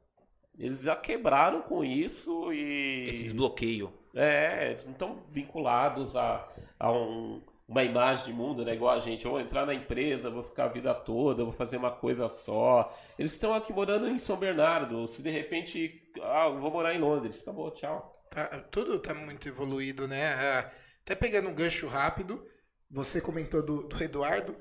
Eles 0.61 0.83
já 0.83 0.95
quebraram 0.95 1.61
com 1.63 1.83
isso 1.83 2.53
e. 2.53 3.07
Esse 3.09 3.23
desbloqueio. 3.23 3.91
É, 4.13 4.69
eles 4.69 4.85
não 4.85 4.93
estão 4.93 5.23
vinculados 5.29 6.15
a, 6.15 6.47
a 6.79 6.91
um- 6.91 7.41
uma 7.67 7.83
imagem 7.83 8.25
de 8.25 8.33
mundo, 8.33 8.65
né? 8.65 8.73
Igual 8.73 8.93
a 8.93 8.99
gente, 8.99 9.23
eu 9.23 9.31
vou 9.31 9.39
entrar 9.39 9.65
na 9.65 9.73
empresa, 9.73 10.29
vou 10.29 10.43
ficar 10.43 10.65
a 10.65 10.67
vida 10.67 10.93
toda, 10.93 11.43
vou 11.45 11.53
fazer 11.53 11.77
uma 11.77 11.89
coisa 11.91 12.27
só. 12.27 12.93
Eles 13.17 13.31
estão 13.31 13.53
aqui 13.53 13.71
morando 13.71 14.07
em 14.09 14.17
São 14.19 14.35
Bernardo. 14.37 15.07
Se 15.07 15.23
de 15.23 15.29
repente, 15.29 16.11
ah, 16.21 16.47
eu 16.49 16.59
vou 16.59 16.69
morar 16.69 16.93
em 16.93 16.99
Londres, 16.99 17.41
acabou, 17.41 17.71
tchau. 17.71 18.11
Tá- 18.29 18.47
tudo 18.69 18.99
tá 18.99 19.13
muito 19.13 19.47
evoluído, 19.47 20.07
né? 20.07 20.33
Ah, 20.33 20.69
Até 21.03 21.15
pegando 21.15 21.49
um 21.49 21.55
gancho 21.55 21.87
rápido, 21.87 22.45
você 22.89 23.19
comentou 23.21 23.65
do, 23.65 23.87
do 23.87 24.03
Eduardo. 24.03 24.55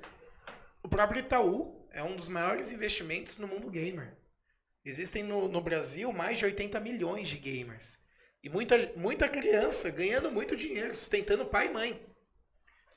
O 0.83 0.89
próprio 0.89 1.19
Itaú 1.21 1.85
é 1.93 2.03
um 2.03 2.15
dos 2.17 2.29
maiores 2.29 2.73
investimentos 2.73 3.37
no 3.39 3.47
mundo 3.49 3.69
gamer. 3.69 4.17
Existem 4.85 5.23
no, 5.23 5.49
no 5.49 5.61
Brasil 5.61 6.13
mais 6.13 6.39
de 6.39 6.45
80 6.45 6.81
milhões 6.81 7.29
de 7.29 7.37
gamers. 7.39 7.99
E 8.43 8.49
muita, 8.49 8.77
muita 8.97 9.29
criança 9.29 9.91
ganhando 9.91 10.31
muito 10.31 10.57
dinheiro, 10.57 10.93
sustentando 10.95 11.45
pai 11.47 11.67
e 11.67 11.73
mãe. 11.73 12.07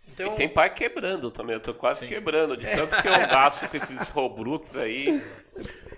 Então, 0.08 0.34
E 0.34 0.36
tem 0.36 0.50
pai 0.50 0.74
quebrando 0.74 1.32
também, 1.32 1.56
eu 1.56 1.62
tô 1.62 1.74
quase 1.74 2.06
quebrando, 2.06 2.56
de 2.58 2.66
tanto 2.66 2.96
que 3.02 3.08
eu 3.08 3.14
gasto 3.28 3.68
com 3.70 3.78
esses 3.78 4.10
Robrooks 4.10 4.76
aí. 4.76 5.22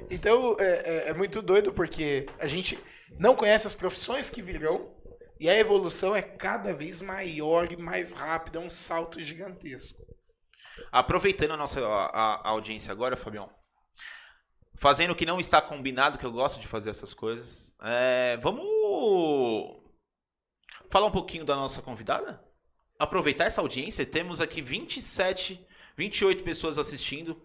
Então 0.09 0.55
é, 0.59 1.07
é- 1.07 1.09
é 1.09 1.13
muito 1.13 1.41
doido 1.41 1.73
porque 1.73 2.27
a 2.39 2.47
gente 2.47 2.77
não 3.19 3.35
conhece 3.35 3.67
as 3.67 3.73
profissões 3.73 4.29
que 4.29 4.41
virão 4.41 4.93
e 5.39 5.49
a 5.49 5.57
evolução 5.57 6.15
é 6.15 6.21
cada 6.21 6.73
vez 6.73 7.01
maior 7.01 7.71
e 7.71 7.77
mais 7.77 8.13
rápida, 8.13 8.59
é 8.59 8.61
um 8.61 8.69
salto 8.69 9.19
gigantesco. 9.21 10.05
Aproveitando 10.91 11.51
a 11.51 11.57
nossa 11.57 11.79
a, 11.85 12.47
a 12.47 12.49
audiência 12.49 12.91
agora, 12.91 13.15
Fabião. 13.17 13.49
Fazendo 14.85 15.09
o 15.09 15.15
que 15.15 15.25
não 15.25 15.39
está 15.39 15.59
combinado, 15.59 16.19
que 16.19 16.25
eu 16.27 16.31
gosto 16.31 16.59
de 16.61 16.67
fazer 16.67 16.91
essas 16.91 17.11
coisas. 17.11 17.73
é, 17.81 18.37
vamos 18.37 18.63
falar 20.91 21.07
um 21.07 21.11
pouquinho 21.11 21.43
da 21.43 21.55
nossa 21.55 21.81
convidada? 21.81 22.39
Aproveitar 22.99 23.45
essa 23.45 23.61
audiência. 23.61 24.05
Temos 24.05 24.39
aqui 24.39 24.61
27, 24.61 25.59
28 25.97 26.43
pessoas 26.43 26.77
assistindo. 26.77 27.35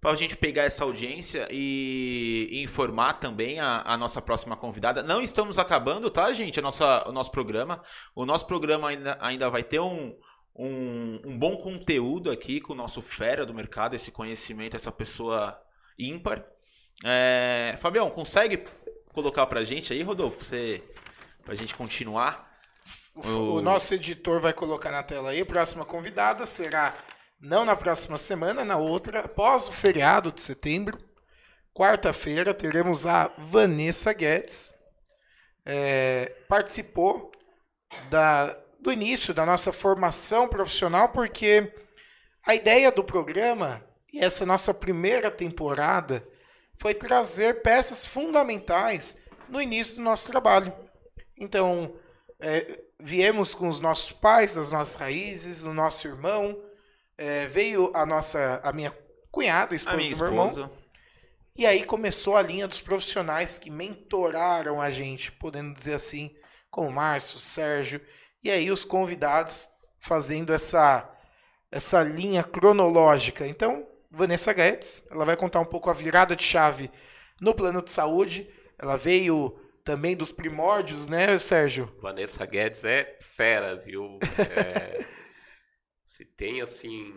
Para 0.00 0.10
a 0.10 0.16
gente 0.16 0.36
pegar 0.36 0.64
essa 0.64 0.82
audiência 0.82 1.46
e, 1.48 2.48
informar 2.64 3.12
também 3.20 3.60
a, 3.60 3.82
a 3.86 3.96
nossa 3.96 4.20
próxima 4.20 4.56
convidada. 4.56 5.00
Não 5.00 5.22
estamos 5.22 5.60
acabando, 5.60 6.10
tá, 6.10 6.32
gente? 6.32 6.58
A 6.58 6.62
nossa, 6.62 7.08
o 7.08 7.12
nosso 7.12 7.30
programa. 7.30 7.84
O 8.16 8.26
nosso 8.26 8.48
programa 8.48 8.88
ainda, 8.88 9.16
ainda 9.20 9.48
vai 9.48 9.62
ter 9.62 9.78
um, 9.78 10.12
um, 10.56 11.20
um 11.24 11.38
bom 11.38 11.56
conteúdo 11.56 12.32
aqui 12.32 12.60
com 12.60 12.72
o 12.72 12.76
nosso 12.76 13.00
fera 13.00 13.46
do 13.46 13.54
mercado, 13.54 13.94
esse 13.94 14.10
conhecimento, 14.10 14.74
essa 14.74 14.90
pessoa 14.90 15.56
ímpar. 15.98 16.44
É, 17.04 17.76
Fabião, 17.80 18.10
consegue 18.10 18.64
colocar 19.12 19.46
pra 19.46 19.64
gente 19.64 19.92
aí, 19.92 20.02
Rodolfo? 20.02 20.44
Você, 20.44 20.82
pra 21.44 21.54
gente 21.54 21.74
continuar? 21.74 22.48
O, 23.14 23.54
O- 23.56 23.60
nosso 23.62 23.94
editor 23.94 24.40
vai 24.40 24.52
colocar 24.52 24.90
na 24.90 25.02
tela 25.02 25.30
aí. 25.30 25.40
A 25.40 25.46
próxima 25.46 25.84
convidada 25.84 26.46
será 26.46 26.94
não 27.40 27.64
na 27.64 27.76
próxima 27.76 28.18
semana, 28.18 28.64
na 28.64 28.76
outra, 28.76 29.20
após 29.20 29.68
o 29.68 29.72
feriado 29.72 30.32
de 30.32 30.40
setembro. 30.40 30.98
Quarta-feira 31.74 32.52
teremos 32.52 33.06
a 33.06 33.28
Vanessa 33.38 34.12
Guedes. 34.12 34.74
É, 35.64 36.34
participou 36.48 37.30
da, 38.10 38.58
do 38.80 38.90
início 38.90 39.32
da 39.34 39.44
nossa 39.46 39.72
formação 39.72 40.48
profissional, 40.48 41.10
porque 41.10 41.72
a 42.46 42.54
ideia 42.54 42.90
do 42.90 43.04
programa 43.04 43.84
e 44.12 44.20
essa 44.20 44.46
nossa 44.46 44.72
primeira 44.72 45.30
temporada 45.30 46.26
foi 46.76 46.94
trazer 46.94 47.62
peças 47.62 48.04
fundamentais 48.06 49.18
no 49.48 49.60
início 49.60 49.96
do 49.96 50.02
nosso 50.02 50.30
trabalho. 50.30 50.72
Então, 51.36 51.94
é, 52.40 52.80
viemos 53.00 53.54
com 53.54 53.68
os 53.68 53.80
nossos 53.80 54.12
pais, 54.12 54.56
as 54.56 54.70
nossas 54.70 54.96
raízes, 54.96 55.64
o 55.64 55.74
nosso 55.74 56.06
irmão, 56.06 56.60
é, 57.16 57.46
veio 57.46 57.90
a 57.94 58.06
nossa, 58.06 58.60
a 58.62 58.72
minha 58.72 58.96
cunhada, 59.30 59.72
a 59.72 59.74
A 59.74 59.76
esposa 59.76 59.96
minha 59.96 60.10
do 60.14 60.18
meu 60.18 60.26
irmão, 60.28 60.48
esposa. 60.48 60.70
e 61.56 61.66
aí 61.66 61.84
começou 61.84 62.36
a 62.36 62.42
linha 62.42 62.68
dos 62.68 62.80
profissionais 62.80 63.58
que 63.58 63.70
mentoraram 63.70 64.80
a 64.80 64.90
gente, 64.90 65.32
podendo 65.32 65.74
dizer 65.74 65.94
assim, 65.94 66.34
como 66.70 66.88
o 66.88 66.92
Márcio, 66.92 67.36
o 67.38 67.40
Sérgio, 67.40 68.00
e 68.42 68.50
aí 68.50 68.70
os 68.70 68.84
convidados 68.84 69.68
fazendo 70.00 70.52
essa, 70.52 71.08
essa 71.72 72.02
linha 72.02 72.44
cronológica. 72.44 73.46
Então, 73.46 73.87
Vanessa 74.10 74.52
Guedes, 74.52 75.06
ela 75.10 75.24
vai 75.24 75.36
contar 75.36 75.60
um 75.60 75.66
pouco 75.66 75.90
a 75.90 75.92
virada 75.92 76.34
de 76.34 76.42
chave 76.42 76.90
no 77.40 77.54
plano 77.54 77.82
de 77.82 77.92
saúde. 77.92 78.48
Ela 78.78 78.96
veio 78.96 79.58
também 79.84 80.16
dos 80.16 80.32
primórdios, 80.32 81.08
né, 81.08 81.38
Sérgio? 81.38 81.94
Vanessa 82.00 82.44
Guedes 82.46 82.84
é 82.84 83.16
fera, 83.20 83.76
viu? 83.76 84.18
É, 84.56 85.04
se 86.04 86.24
tem 86.24 86.60
assim. 86.60 87.12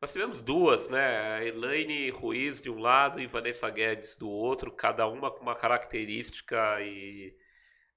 Nós 0.00 0.12
tivemos 0.12 0.42
duas, 0.42 0.88
né? 0.88 1.46
Elaine 1.46 2.10
Ruiz 2.10 2.60
de 2.60 2.70
um 2.70 2.78
lado 2.78 3.20
e 3.20 3.26
Vanessa 3.26 3.68
Guedes 3.70 4.14
do 4.16 4.28
outro, 4.28 4.70
cada 4.70 5.06
uma 5.08 5.30
com 5.30 5.42
uma 5.42 5.56
característica 5.56 6.80
e 6.80 7.34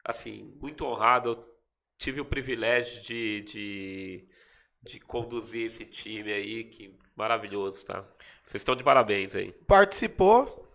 assim, 0.03 0.55
muito 0.59 0.85
honrado. 0.85 1.29
Eu 1.29 1.59
tive 1.97 2.21
o 2.21 2.25
privilégio 2.25 3.01
de, 3.03 3.41
de, 3.41 4.29
de 4.81 4.99
conduzir 5.01 5.65
esse 5.65 5.85
time 5.85 6.31
aí, 6.31 6.63
que 6.63 6.97
maravilhoso, 7.19 7.85
tá? 7.85 8.05
Vocês 8.45 8.61
estão 8.61 8.75
de 8.75 8.83
parabéns 8.83 9.35
aí. 9.35 9.51
Participou, 9.67 10.65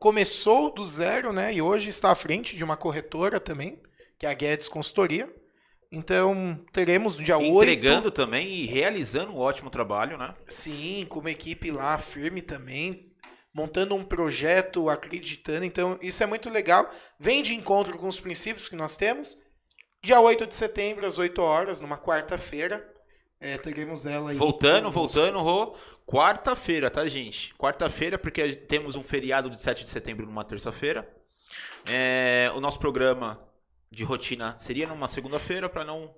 começou 0.00 0.72
do 0.72 0.84
zero, 0.84 1.32
né? 1.32 1.54
E 1.54 1.60
hoje 1.60 1.90
está 1.90 2.10
à 2.10 2.14
frente 2.14 2.56
de 2.56 2.64
uma 2.64 2.76
corretora 2.76 3.38
também, 3.38 3.80
que 4.18 4.26
é 4.26 4.30
a 4.30 4.34
Guedes 4.34 4.68
Consultoria. 4.68 5.32
Então, 5.92 6.58
teremos 6.72 7.18
no 7.18 7.24
dia 7.24 7.36
8. 7.36 7.52
Entregando 7.52 8.10
também 8.10 8.48
e 8.48 8.66
realizando 8.66 9.32
um 9.32 9.38
ótimo 9.38 9.68
trabalho, 9.68 10.16
né? 10.16 10.34
Sim, 10.48 11.06
com 11.10 11.20
uma 11.20 11.30
equipe 11.30 11.70
lá 11.70 11.98
firme 11.98 12.40
também, 12.40 13.12
montando 13.54 13.94
um 13.94 14.02
projeto, 14.02 14.88
acreditando. 14.88 15.66
Então, 15.66 15.98
isso 16.00 16.22
é 16.22 16.26
muito 16.26 16.48
legal. 16.48 16.90
Vem 17.20 17.42
de 17.42 17.54
encontro 17.54 17.98
com 17.98 18.08
os 18.08 18.18
princípios 18.18 18.70
que 18.70 18.74
nós 18.74 18.96
temos. 18.96 19.36
Dia 20.02 20.18
8 20.18 20.46
de 20.46 20.56
setembro, 20.56 21.06
às 21.06 21.18
8 21.18 21.42
horas, 21.42 21.82
numa 21.82 21.98
quarta-feira. 21.98 22.91
É, 23.42 23.58
teremos 23.58 24.06
ela 24.06 24.30
aí. 24.30 24.36
Voltando, 24.36 24.88
voltando, 24.88 25.40
Rô. 25.40 25.74
Quarta-feira, 26.06 26.88
tá, 26.88 27.04
gente? 27.08 27.52
Quarta-feira, 27.56 28.16
porque 28.16 28.54
temos 28.54 28.94
um 28.94 29.02
feriado 29.02 29.50
de 29.50 29.60
7 29.60 29.82
de 29.82 29.88
setembro 29.88 30.24
numa 30.24 30.44
terça-feira. 30.44 31.08
É, 31.84 32.52
o 32.54 32.60
nosso 32.60 32.78
programa 32.78 33.42
de 33.90 34.04
rotina 34.04 34.56
seria 34.56 34.86
numa 34.86 35.08
segunda-feira, 35.08 35.68
para 35.68 35.84
não. 35.84 36.14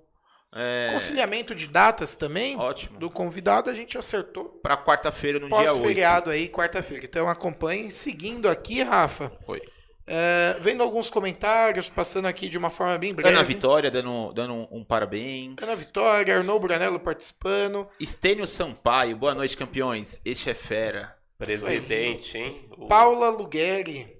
É, 0.53 0.89
Conciliamento 0.93 1.55
de 1.55 1.67
datas 1.67 2.15
também 2.15 2.57
ótimo. 2.57 2.99
do 2.99 3.09
convidado, 3.09 3.71
a 3.71 3.73
gente 3.73 3.97
acertou. 3.97 4.45
Para 4.45 4.77
quarta-feira, 4.77 5.39
no 5.39 5.47
dia 5.47 5.57
8. 5.57 5.65
Pós-feriado 5.65 6.29
aí, 6.29 6.47
quarta-feira. 6.47 7.05
Então 7.05 7.27
acompanhe. 7.27 7.89
Seguindo 7.89 8.47
aqui, 8.47 8.83
Rafa. 8.83 9.31
Oi. 9.47 9.61
É, 10.07 10.55
vendo 10.59 10.83
alguns 10.83 11.09
comentários, 11.09 11.89
passando 11.89 12.25
aqui 12.27 12.47
de 12.47 12.57
uma 12.57 12.69
forma 12.69 12.97
bem 12.97 13.13
breve. 13.13 13.33
Ana 13.33 13.43
Vitória 13.43 13.89
dando, 13.89 14.31
dando 14.33 14.53
um, 14.53 14.67
um 14.71 14.83
parabéns. 14.83 15.55
Ana 15.61 15.75
Vitória, 15.75 16.37
Arnô 16.37 16.59
Branello 16.59 16.99
participando. 16.99 17.87
Estênio 17.99 18.45
Sampaio, 18.45 19.15
boa 19.17 19.33
noite, 19.33 19.57
campeões. 19.57 20.21
Este 20.23 20.49
é 20.49 20.53
fera. 20.53 21.15
Presidente, 21.37 22.37
hein? 22.37 22.69
O- 22.77 22.87
Paula 22.87 23.29
Lugueri. 23.29 24.15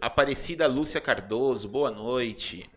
Aparecida 0.00 0.66
Lúcia 0.66 1.00
Cardoso, 1.00 1.68
boa 1.68 1.90
noite. 1.90 2.68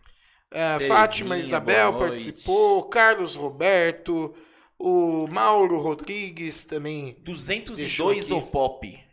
É, 0.49 0.73
Terezinha, 0.77 0.97
Fátima 0.97 1.38
Isabel 1.38 1.93
participou, 1.93 2.84
Carlos 2.89 3.35
Roberto, 3.35 4.35
o 4.77 5.26
Mauro 5.30 5.80
Rodrigues 5.80 6.65
também. 6.65 7.15
202 7.22 7.80
Deixou 7.80 8.07
ou 8.07 8.41
aqui. 8.41 8.51
pop? 8.51 9.03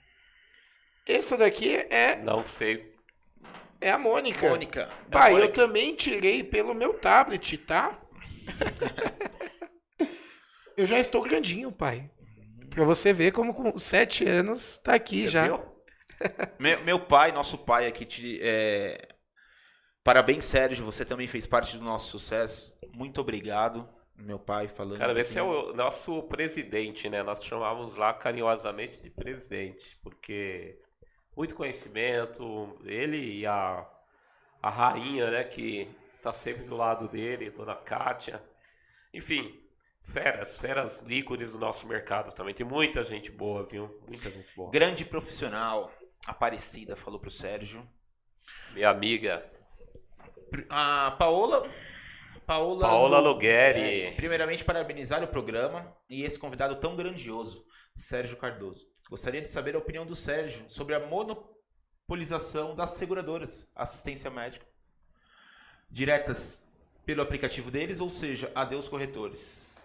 Essa 1.07 1.37
daqui 1.37 1.77
é, 1.91 2.17
Não 2.17 2.43
sei. 2.43 2.93
É 3.81 3.91
a 3.91 3.99
Mônica. 3.99 4.49
Mônica. 4.49 4.89
Pai, 5.11 5.33
eu 5.33 5.39
Mônica. 5.39 5.55
também 5.55 5.95
tirei 5.95 6.43
pelo 6.43 6.75
meu 6.75 6.95
tablet, 6.95 7.57
tá? 7.59 7.99
eu 10.77 10.87
já 10.87 10.99
estou 10.99 11.23
grandinho, 11.23 11.71
pai. 11.71 12.11
Pra 12.71 12.85
você 12.85 13.13
ver 13.13 13.33
como 13.33 13.55
com 13.55 13.77
sete 13.79 14.27
anos 14.27 14.79
tá 14.79 14.95
aqui 14.95 15.23
Você 15.23 15.29
já. 15.29 15.61
Meu, 16.59 16.81
meu 16.83 17.01
pai, 17.01 17.31
nosso 17.31 17.57
pai 17.57 17.87
aqui, 17.87 18.05
te, 18.05 18.41
é... 18.43 19.09
parabéns, 20.03 20.45
Sérgio. 20.45 20.85
Você 20.85 21.05
também 21.05 21.29
fez 21.29 21.47
parte 21.47 21.77
do 21.77 21.85
nosso 21.85 22.11
sucesso. 22.11 22.77
Muito 22.93 23.21
obrigado, 23.21 23.89
meu 24.17 24.39
pai, 24.39 24.67
falando. 24.67 24.99
Cara, 24.99 25.19
esse 25.21 25.39
é 25.39 25.43
o 25.43 25.73
nosso 25.73 26.23
presidente, 26.25 27.09
né? 27.09 27.23
Nós 27.23 27.45
chamávamos 27.45 27.97
lá 27.97 28.13
carinhosamente 28.13 29.01
de 29.01 29.11
presidente, 29.11 29.97
porque 30.03 30.81
muito 31.39 31.55
conhecimento, 31.55 32.77
ele 32.85 33.39
e 33.39 33.47
a, 33.47 33.89
a 34.61 34.69
rainha, 34.69 35.31
né, 35.31 35.45
que 35.45 35.89
tá 36.21 36.33
sempre 36.33 36.65
do 36.65 36.77
lado 36.77 37.07
dele, 37.07 37.49
Dona 37.49 37.77
Kátia. 37.77 38.43
Enfim, 39.15 39.57
feras, 40.03 40.59
feras 40.59 41.01
ícones 41.09 41.53
do 41.53 41.59
nosso 41.61 41.87
mercado 41.87 42.35
também. 42.35 42.53
Tem 42.53 42.67
muita 42.67 43.05
gente 43.05 43.31
boa, 43.31 43.65
viu? 43.65 44.03
Muita 44.09 44.29
gente 44.29 44.53
boa. 44.57 44.69
Grande 44.73 45.05
profissional, 45.05 45.93
Aparecida, 46.27 46.97
falou 46.97 47.21
pro 47.21 47.31
Sérgio. 47.31 47.89
Minha 48.73 48.91
amiga, 48.91 49.49
A 50.69 51.13
Paola. 51.21 51.63
Paola, 52.45 52.81
Paola 52.81 53.21
Lugueri. 53.21 54.03
é, 54.07 54.11
primeiramente, 54.11 54.65
parabenizar 54.65 55.23
o 55.23 55.29
programa 55.29 55.95
e 56.11 56.25
esse 56.25 56.39
convidado 56.39 56.81
tão 56.81 56.97
grandioso, 56.97 57.65
Sérgio 57.95 58.37
Cardoso. 58.39 58.87
Gostaria 59.09 59.41
de 59.41 59.49
saber 59.49 59.75
a 59.75 59.79
opinião 59.79 60.05
do 60.05 60.15
Sérgio 60.15 60.65
sobre 60.69 60.95
a 60.95 61.01
monopolização 61.01 62.75
das 62.75 62.91
seguradoras, 62.91 63.71
assistência 63.75 64.31
médica, 64.31 64.67
diretas 65.91 66.63
pelo 67.07 67.23
aplicativo 67.23 67.71
deles, 67.71 68.01
ou 68.01 68.11
seja, 68.11 68.53
adeus 68.55 68.87
corretores. 68.87 69.81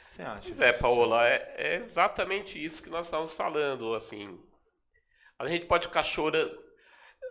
O 0.00 0.04
que 0.04 0.10
você 0.10 0.22
acha? 0.22 0.48
Pois 0.48 0.60
é, 0.60 0.72
Paola, 0.72 1.28
é, 1.28 1.54
é 1.56 1.74
exatamente 1.76 2.62
isso 2.62 2.82
que 2.82 2.88
nós 2.88 3.06
estamos 3.06 3.36
falando, 3.36 3.94
assim. 3.94 4.42
A 5.38 5.46
gente 5.46 5.66
pode 5.66 5.86
ficar 5.86 6.02
chorando. 6.02 6.64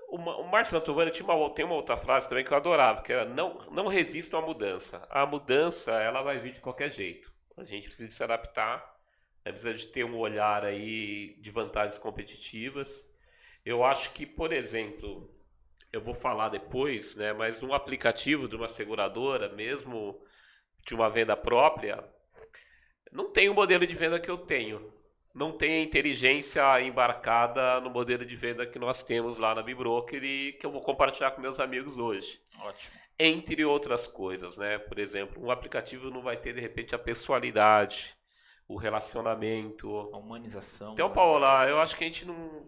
O 0.10 0.44
Márcio 0.44 0.76
Mantovani 0.76 1.10
tinha 1.10 1.28
uma, 1.28 1.54
tem 1.56 1.66
uma 1.66 1.74
outra 1.74 1.98
frase 1.98 2.30
também 2.30 2.46
que 2.46 2.54
eu 2.54 2.58
adorava, 2.58 3.02
que 3.02 3.12
era 3.12 3.26
não, 3.26 3.58
não 3.72 3.88
resistam 3.88 4.40
à 4.40 4.42
mudança. 4.44 5.08
A 5.10 5.26
mudança, 5.26 5.92
ela 5.94 6.22
vai 6.22 6.38
vir 6.38 6.52
de 6.52 6.62
qualquer 6.62 6.92
jeito. 6.92 7.34
A 7.58 7.64
gente 7.64 7.88
precisa 7.88 8.12
se 8.12 8.24
adaptar, 8.24 8.93
né, 9.46 9.52
precisa 9.52 9.74
de 9.74 9.88
ter 9.88 10.04
um 10.04 10.18
olhar 10.18 10.64
aí 10.64 11.36
de 11.40 11.52
vantagens 11.52 12.00
competitivas. 12.00 13.06
Eu 13.66 13.84
acho 13.84 14.12
que, 14.12 14.26
por 14.26 14.52
exemplo, 14.52 15.30
eu 15.92 16.02
vou 16.02 16.14
falar 16.14 16.50
depois, 16.50 17.16
né, 17.16 17.34
mas 17.34 17.64
um 17.64 17.74
aplicativo 17.74 18.48
de 18.48 18.56
uma 18.56 18.68
seguradora, 18.68 19.50
mesmo 19.50 20.22
de 20.86 20.94
uma 20.96 21.10
venda 21.10 21.36
própria, 21.36 22.04
não 23.12 23.32
tem 23.32 23.48
o 23.50 23.54
modelo 23.54 23.86
de 23.86 23.94
venda 23.94 24.20
que 24.20 24.30
eu 24.30 24.38
tenho. 24.38 24.92
Não 25.34 25.50
tem 25.50 25.76
a 25.76 25.84
inteligência 25.84 26.82
embarcada 26.82 27.80
no 27.82 27.90
modelo 27.90 28.24
de 28.24 28.36
venda 28.36 28.68
que 28.68 28.78
nós 28.78 29.02
temos 29.02 29.40
lá 29.40 29.56
na 29.56 29.64
Bibroker 29.64 30.24
e 30.24 30.54
que 30.54 30.66
eu 30.66 30.72
vou 30.72 30.82
compartilhar 30.82 31.32
com 31.32 31.42
meus 31.42 31.60
amigos 31.60 31.98
hoje. 31.98 32.40
Ótimo. 32.60 32.96
Entre 33.18 33.66
outras 33.66 34.06
coisas, 34.06 34.58
né? 34.58 34.78
Por 34.78 35.00
exemplo, 35.00 35.44
um 35.44 35.50
aplicativo 35.50 36.12
não 36.12 36.22
vai 36.22 36.38
ter, 36.38 36.54
de 36.54 36.62
repente, 36.62 36.94
a 36.94 37.00
pessoalidade, 37.00 38.16
o 38.74 38.78
relacionamento. 38.78 39.90
A 40.14 40.18
humanização. 40.18 40.94
Então, 40.94 41.08
né? 41.10 41.14
Paola, 41.14 41.68
eu 41.70 41.80
acho 41.80 41.96
que 41.96 42.04
a 42.04 42.08
gente 42.08 42.26
não. 42.26 42.66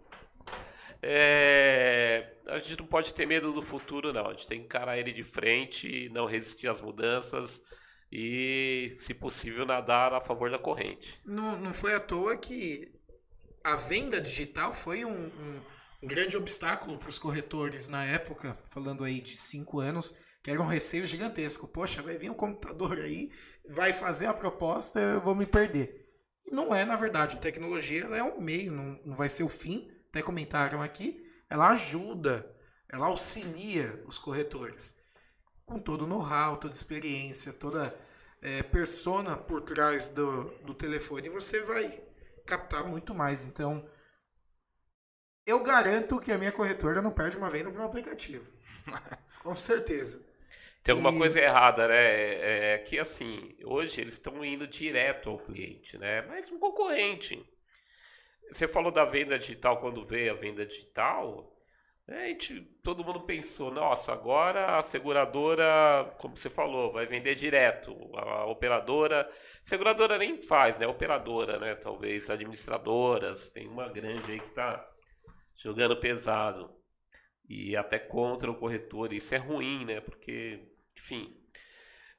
é, 1.02 2.34
a 2.48 2.58
gente 2.60 2.80
não 2.80 2.88
pode 2.88 3.14
ter 3.14 3.26
medo 3.26 3.54
do 3.54 3.62
futuro, 3.62 4.12
não. 4.14 4.28
A 4.28 4.32
gente 4.32 4.48
tem 4.48 4.60
que 4.60 4.66
encarar 4.66 4.98
ele 4.98 5.12
de 5.12 5.24
frente, 5.24 6.10
não 6.10 6.26
resistir 6.26 6.68
às 6.68 6.82
mudanças 6.82 7.62
e, 8.12 8.90
se 8.92 9.14
possível, 9.14 9.66
nadar 9.66 10.14
a 10.14 10.22
favor 10.22 10.50
da 10.50 10.58
corrente. 10.60 11.20
Não, 11.26 11.60
não 11.60 11.74
foi 11.74 11.94
à 11.94 12.00
toa 12.00 12.36
que 12.38 12.92
a 13.64 13.76
venda 13.76 14.22
digital 14.22 14.72
foi 14.72 15.04
um, 15.06 15.12
um- 15.12 15.62
um 16.04 16.08
grande 16.08 16.38
obstáculo 16.38 16.98
para 17.00 17.10
os 17.10 17.18
corretores 17.18 17.90
na 17.90 18.06
época, 18.06 18.58
falando 18.70 19.04
aí 19.04 19.20
de 19.20 19.36
cinco 19.36 19.80
anos, 19.80 20.16
que 20.44 20.52
era 20.52 20.62
um 20.62 20.68
receio 20.68 21.08
gigantesco. 21.08 21.68
Poxa, 21.68 22.02
vai 22.04 22.16
vir 22.18 22.30
um 22.30 22.36
computador 22.36 23.00
aí, 23.00 23.32
vai 23.70 23.94
fazer 23.94 24.28
a 24.28 24.34
proposta, 24.34 25.00
eu 25.00 25.22
vou 25.22 25.36
me 25.36 25.46
perder. 25.46 26.06
E 26.46 26.52
não 26.52 26.74
é, 26.74 26.86
na 26.86 26.96
verdade. 26.96 27.36
A 27.36 27.40
tecnologia 27.40 28.06
é 28.06 28.24
um 28.24 28.40
meio, 28.40 28.72
não, 28.72 29.00
não 29.06 29.16
vai 29.16 29.30
ser 29.30 29.44
o 29.44 29.50
fim. 29.50 29.90
Até 30.10 30.22
comentaram 30.22 30.82
aqui. 30.82 31.26
Ela 31.50 31.70
ajuda, 31.70 32.50
ela 32.90 33.08
auxilia 33.08 34.04
os 34.06 34.18
corretores. 34.18 34.96
Com 35.66 35.80
todo 35.80 36.04
o 36.04 36.08
know-how, 36.08 36.58
toda 36.58 36.74
experiência, 36.74 37.52
toda 37.52 37.96
é, 38.42 38.62
persona 38.62 39.36
por 39.36 39.62
trás 39.62 40.12
do, 40.12 40.46
do 40.64 40.74
telefone, 40.74 41.30
você 41.30 41.62
vai 41.62 42.04
captar 42.46 42.88
muito 42.88 43.14
mais. 43.14 43.46
Então, 43.46 43.88
eu 45.46 45.64
garanto 45.64 46.20
que 46.20 46.32
a 46.32 46.38
minha 46.38 46.52
corretora 46.52 47.02
não 47.02 47.12
perde 47.12 47.38
uma 47.38 47.50
venda 47.50 47.72
para 47.72 47.82
um 47.82 47.86
aplicativo. 47.86 48.52
Com 49.42 49.56
certeza. 49.56 50.26
Tem 50.86 50.94
alguma 50.94 51.12
E- 51.12 51.18
coisa 51.18 51.42
errada, 51.42 51.88
né? 51.90 51.96
É, 51.98 52.74
é 52.76 52.80
que 52.80 52.98
assim, 53.00 53.58
hoje 53.66 54.02
eles 54.02 54.14
estão 54.14 54.46
indo 54.46 54.68
direto 54.68 55.30
ao 55.32 55.40
cliente, 55.40 55.98
né? 55.98 56.22
Mas 56.24 56.52
um 56.52 56.60
concorrente. 56.60 57.44
Você 58.52 58.68
falou 58.68 58.92
da 58.92 59.06
venda 59.06 59.38
digital 59.38 59.78
quando 59.80 60.06
veio 60.06 60.32
a 60.32 60.36
venda 60.36 60.66
digital. 60.66 61.52
né, 62.08 62.26
A 62.26 62.28
gente, 62.28 62.62
todo 62.84 63.04
mundo 63.04 63.22
pensou, 63.26 63.72
nossa, 63.72 64.14
agora 64.14 64.78
a 64.78 64.84
seguradora, 64.84 66.16
como 66.20 66.38
você 66.38 66.50
falou, 66.50 66.92
vai 66.94 67.06
vender 67.08 67.36
direto. 67.36 67.96
A 68.18 68.46
operadora. 68.48 69.30
Seguradora 69.64 70.18
nem 70.18 70.42
faz, 70.44 70.78
né? 70.80 70.88
Operadora, 70.88 71.60
né? 71.60 71.76
Talvez 71.76 72.30
administradoras. 72.30 73.50
Tem 73.50 73.68
uma 73.68 73.90
grande 73.90 74.32
aí 74.32 74.40
que 74.40 74.48
está 74.48 74.88
jogando 75.58 75.98
pesado. 76.00 76.74
e 77.50 77.76
até 77.76 78.00
contra 78.00 78.50
o 78.52 78.56
corretor. 78.58 79.14
Isso 79.14 79.36
é 79.36 79.38
ruim, 79.38 79.86
né? 79.86 80.02
Porque, 80.02 80.60
enfim. 80.98 81.36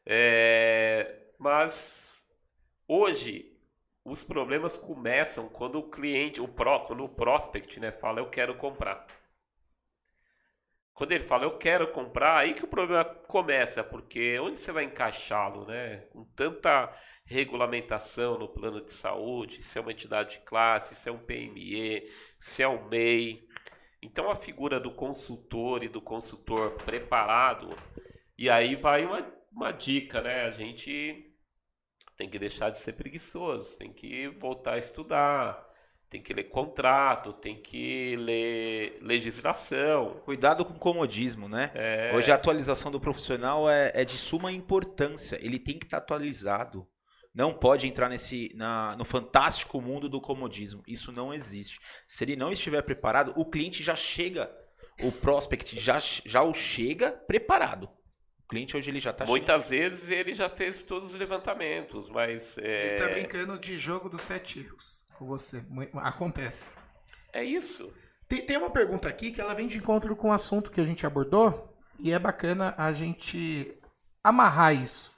É, 0.04 1.30
mas 1.38 2.26
hoje 2.86 3.52
os 4.04 4.22
problemas 4.22 4.76
começam 4.76 5.48
quando 5.48 5.78
o 5.78 5.90
cliente, 5.90 6.40
o 6.40 6.48
pro, 6.48 6.84
quando 6.84 7.04
o 7.04 7.08
prospect, 7.08 7.80
né, 7.80 7.90
fala 7.90 8.20
eu 8.20 8.30
quero 8.30 8.56
comprar. 8.56 9.06
Quando 10.96 11.12
ele 11.12 11.22
fala 11.22 11.44
eu 11.44 11.58
quero 11.58 11.92
comprar, 11.92 12.38
aí 12.38 12.54
que 12.54 12.64
o 12.64 12.68
problema 12.68 13.04
começa, 13.04 13.84
porque 13.84 14.38
onde 14.40 14.56
você 14.56 14.72
vai 14.72 14.84
encaixá-lo, 14.84 15.66
né? 15.66 15.98
Com 16.10 16.24
tanta 16.34 16.90
regulamentação 17.26 18.38
no 18.38 18.48
plano 18.48 18.82
de 18.82 18.90
saúde, 18.90 19.62
se 19.62 19.76
é 19.76 19.82
uma 19.82 19.92
entidade 19.92 20.38
de 20.38 20.44
classe, 20.46 20.94
se 20.94 21.06
é 21.06 21.12
um 21.12 21.18
PME, 21.18 22.10
se 22.38 22.62
é 22.62 22.68
um 22.68 22.88
MEI. 22.88 23.46
Então 24.00 24.30
a 24.30 24.34
figura 24.34 24.80
do 24.80 24.90
consultor 24.90 25.84
e 25.84 25.88
do 25.88 26.00
consultor 26.00 26.76
preparado, 26.76 27.76
e 28.38 28.50
aí 28.50 28.76
vai 28.76 29.04
uma, 29.04 29.26
uma 29.52 29.72
dica, 29.72 30.20
né? 30.20 30.42
A 30.42 30.50
gente 30.50 31.32
tem 32.16 32.28
que 32.28 32.38
deixar 32.38 32.70
de 32.70 32.78
ser 32.78 32.92
preguiçoso, 32.92 33.78
tem 33.78 33.92
que 33.92 34.28
voltar 34.28 34.74
a 34.74 34.78
estudar, 34.78 35.66
tem 36.08 36.22
que 36.22 36.32
ler 36.32 36.44
contrato, 36.44 37.32
tem 37.32 37.60
que 37.60 38.16
ler 38.16 38.98
legislação. 39.02 40.20
Cuidado 40.24 40.64
com 40.64 40.72
o 40.72 40.78
comodismo, 40.78 41.48
né? 41.48 41.70
É... 41.74 42.12
Hoje 42.14 42.30
a 42.30 42.36
atualização 42.36 42.90
do 42.90 43.00
profissional 43.00 43.68
é, 43.68 43.92
é, 43.94 44.04
de 44.04 44.16
suma 44.16 44.52
importância. 44.52 45.38
Ele 45.42 45.58
tem 45.58 45.78
que 45.78 45.84
estar 45.84 45.98
tá 45.98 46.04
atualizado. 46.04 46.86
Não 47.34 47.52
pode 47.52 47.86
entrar 47.86 48.08
nesse 48.08 48.50
na, 48.54 48.96
no 48.96 49.04
fantástico 49.04 49.80
mundo 49.80 50.08
do 50.08 50.20
comodismo. 50.20 50.82
Isso 50.86 51.12
não 51.12 51.34
existe. 51.34 51.78
Se 52.06 52.24
ele 52.24 52.36
não 52.36 52.50
estiver 52.50 52.80
preparado, 52.82 53.34
o 53.36 53.44
cliente 53.44 53.82
já 53.82 53.94
chega, 53.94 54.50
o 55.02 55.12
prospect 55.12 55.78
já, 55.78 55.98
já 55.98 56.42
o 56.42 56.54
chega 56.54 57.10
preparado. 57.10 57.90
O 58.47 58.48
cliente 58.48 58.77
hoje 58.77 58.93
ele 58.93 59.01
já 59.01 59.10
está 59.10 59.27
Muitas 59.27 59.70
vezes 59.70 60.09
ele 60.09 60.32
já 60.32 60.48
fez 60.48 60.85
todos 60.85 61.10
os 61.10 61.16
levantamentos, 61.16 62.09
mas. 62.09 62.56
É... 62.59 62.86
Ele 62.86 62.94
está 62.94 63.09
brincando 63.09 63.59
de 63.59 63.77
jogo 63.77 64.09
dos 64.09 64.23
sete 64.23 64.60
erros 64.60 65.05
com 65.14 65.27
você. 65.27 65.64
Acontece. 65.94 66.77
É 67.32 67.43
isso. 67.43 67.93
Tem, 68.28 68.47
tem 68.47 68.56
uma 68.56 68.70
pergunta 68.70 69.09
aqui 69.09 69.32
que 69.32 69.40
ela 69.40 69.52
vem 69.52 69.66
de 69.66 69.78
encontro 69.78 70.14
com 70.14 70.28
o 70.28 70.32
assunto 70.32 70.70
que 70.70 70.81
a 70.81 70.85
gente 70.85 71.05
abordou 71.05 71.77
e 71.98 72.12
é 72.12 72.18
bacana 72.20 72.73
a 72.78 72.93
gente 72.93 73.77
amarrar 74.23 74.81
isso. 74.81 75.12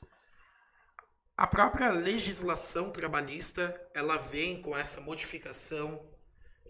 A 1.37 1.47
própria 1.47 1.91
legislação 1.91 2.91
trabalhista 2.91 3.79
ela 3.95 4.17
vem 4.17 4.63
com 4.63 4.77
essa 4.77 5.03
modificação 5.03 6.03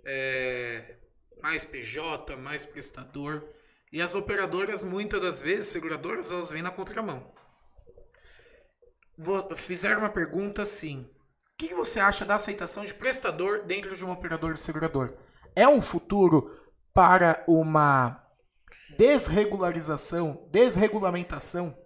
é, 0.05 0.97
mais 1.41 1.65
PJ, 1.65 2.37
mais 2.37 2.65
prestador. 2.65 3.49
E 3.93 4.02
as 4.02 4.15
operadoras, 4.15 4.82
muitas 4.82 5.20
das 5.20 5.40
vezes, 5.40 5.70
seguradoras, 5.70 6.31
elas 6.31 6.51
vêm 6.51 6.62
na 6.62 6.70
contramão. 6.70 7.32
Fizeram 9.56 10.01
uma 10.01 10.10
pergunta 10.10 10.62
assim: 10.62 11.02
o 11.02 11.56
que 11.56 11.74
você 11.74 11.98
acha 11.98 12.24
da 12.24 12.35
aceitação 12.35 12.85
de 12.85 12.94
prestador 12.94 13.65
dentro 13.65 13.97
de 13.97 14.05
um 14.05 14.10
operador 14.10 14.52
de 14.52 14.60
segurador? 14.60 15.16
É 15.56 15.66
um 15.66 15.82
futuro 15.82 16.55
para 16.93 17.43
uma 17.48 18.24
desregularização, 18.97 20.48
desregulamentação, 20.51 21.77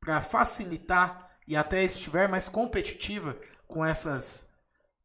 para 0.00 0.20
facilitar 0.20 1.28
e 1.46 1.56
até 1.56 1.82
estiver 1.82 2.28
mais 2.28 2.48
competitiva 2.48 3.36
com 3.66 3.84
essas, 3.84 4.48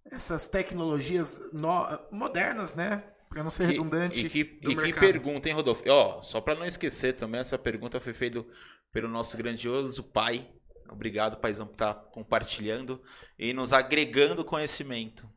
essas 0.06 0.48
tecnologias 0.48 1.42
no, 1.52 1.88
modernas, 2.12 2.76
né? 2.76 3.04
Para 3.34 3.44
não 3.44 3.50
ser 3.50 3.66
redundante. 3.66 4.26
E, 4.26 4.30
que, 4.30 4.40
e 4.40 4.76
que 4.76 4.94
pergunta, 4.94 5.50
hein, 5.50 5.56
Rodolfo? 5.56 5.84
Ó, 5.88 6.22
só 6.22 6.40
para 6.40 6.56
não 6.56 6.66
esquecer 6.66 7.14
também, 7.14 7.42
essa 7.42 7.58
pergunta 7.58 8.00
foi 8.00 8.14
feita 8.14 8.46
pelo 8.92 9.08
nosso 9.08 9.36
grandioso 9.36 10.04
pai, 10.04 10.48
Obrigado, 10.94 11.38
Paizão, 11.38 11.66
por 11.66 11.74
estar 11.74 11.96
compartilhando 12.12 13.02
e 13.38 13.52
nos 13.54 13.74
agregando 13.74 14.46
conhecimento. 14.46 15.28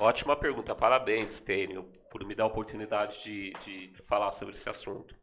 Ótima 0.00 0.36
pergunta, 0.36 0.74
parabéns, 0.74 1.38
Tênio, 1.38 1.84
por 2.10 2.24
me 2.24 2.34
dar 2.34 2.44
a 2.44 2.48
oportunidade 2.48 3.22
de, 3.22 3.52
de 3.64 3.92
falar 4.02 4.32
sobre 4.32 4.54
esse 4.54 4.68
assunto. 4.68 5.14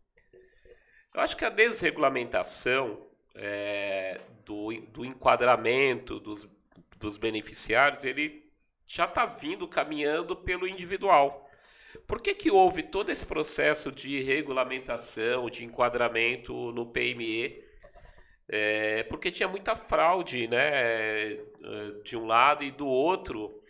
Eu 1.14 1.20
acho 1.20 1.36
que 1.36 1.44
a 1.44 1.50
desregulamentação 1.50 3.06
é, 3.36 4.22
do, 4.46 4.72
do 4.94 5.04
enquadramento 5.04 6.20
dos, 6.22 6.48
dos 6.98 7.18
beneficiários, 7.18 8.06
ele 8.06 8.50
já 8.86 9.06
está 9.06 9.26
vindo 9.26 9.68
caminhando 9.68 10.38
pelo 10.38 10.68
individual. 10.68 11.41
Por 12.12 12.20
que, 12.20 12.36
que 12.36 12.52
houve 12.52 12.84
todo 12.84 13.10
esse 13.10 13.26
processo 13.26 13.90
de 13.90 14.22
regulamentação, 14.22 15.50
de 15.50 15.64
enquadramento 15.64 16.74
no 16.74 16.86
PME 16.86 17.64
é, 18.50 19.04
porque 19.04 19.32
tinha 19.32 19.48
muita 19.48 19.78
fraude, 19.78 20.46
né? 20.46 21.38
De 22.04 22.18
um 22.18 22.26
lado 22.26 22.66
e 22.66 22.72
do 22.72 22.86
outro, 22.86 23.64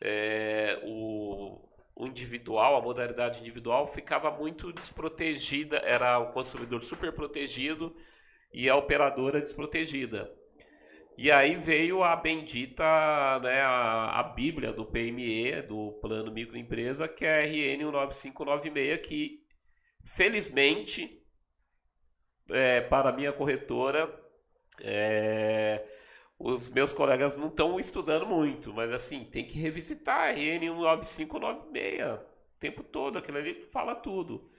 é, 0.00 0.80
o, 0.82 1.60
o 1.94 2.06
individual, 2.08 2.74
a 2.74 2.82
modalidade 2.82 3.40
individual 3.40 3.86
ficava 3.86 4.28
muito 4.28 4.72
desprotegida, 4.72 5.76
era 5.84 6.18
o 6.18 6.32
consumidor 6.32 6.82
super 6.82 7.12
protegido 7.12 7.94
e 8.52 8.68
a 8.68 8.74
operadora 8.74 9.40
desprotegida. 9.40 10.34
E 11.16 11.30
aí 11.30 11.56
veio 11.56 12.02
a 12.02 12.16
bendita, 12.16 12.84
né, 13.42 13.60
a, 13.60 14.18
a 14.18 14.22
Bíblia 14.24 14.72
do 14.72 14.84
PME, 14.84 15.62
do 15.62 15.92
Plano 16.00 16.32
Microempresa, 16.32 17.06
que 17.06 17.24
é 17.24 17.42
a 17.42 17.46
RN 17.46 17.84
19596, 17.84 19.06
que 19.06 19.44
felizmente, 20.02 21.22
é, 22.50 22.80
para 22.80 23.12
minha 23.12 23.32
corretora, 23.32 24.12
é, 24.80 25.86
os 26.36 26.68
meus 26.70 26.92
colegas 26.92 27.36
não 27.36 27.46
estão 27.46 27.78
estudando 27.78 28.26
muito, 28.26 28.72
mas 28.74 28.92
assim, 28.92 29.24
tem 29.24 29.46
que 29.46 29.58
revisitar 29.58 30.20
a 30.20 30.32
RN 30.32 30.68
19596 30.70 32.02
o 32.02 32.58
tempo 32.58 32.82
todo, 32.82 33.18
aquilo 33.18 33.38
ali 33.38 33.60
fala 33.62 33.94
tudo. 33.94 34.50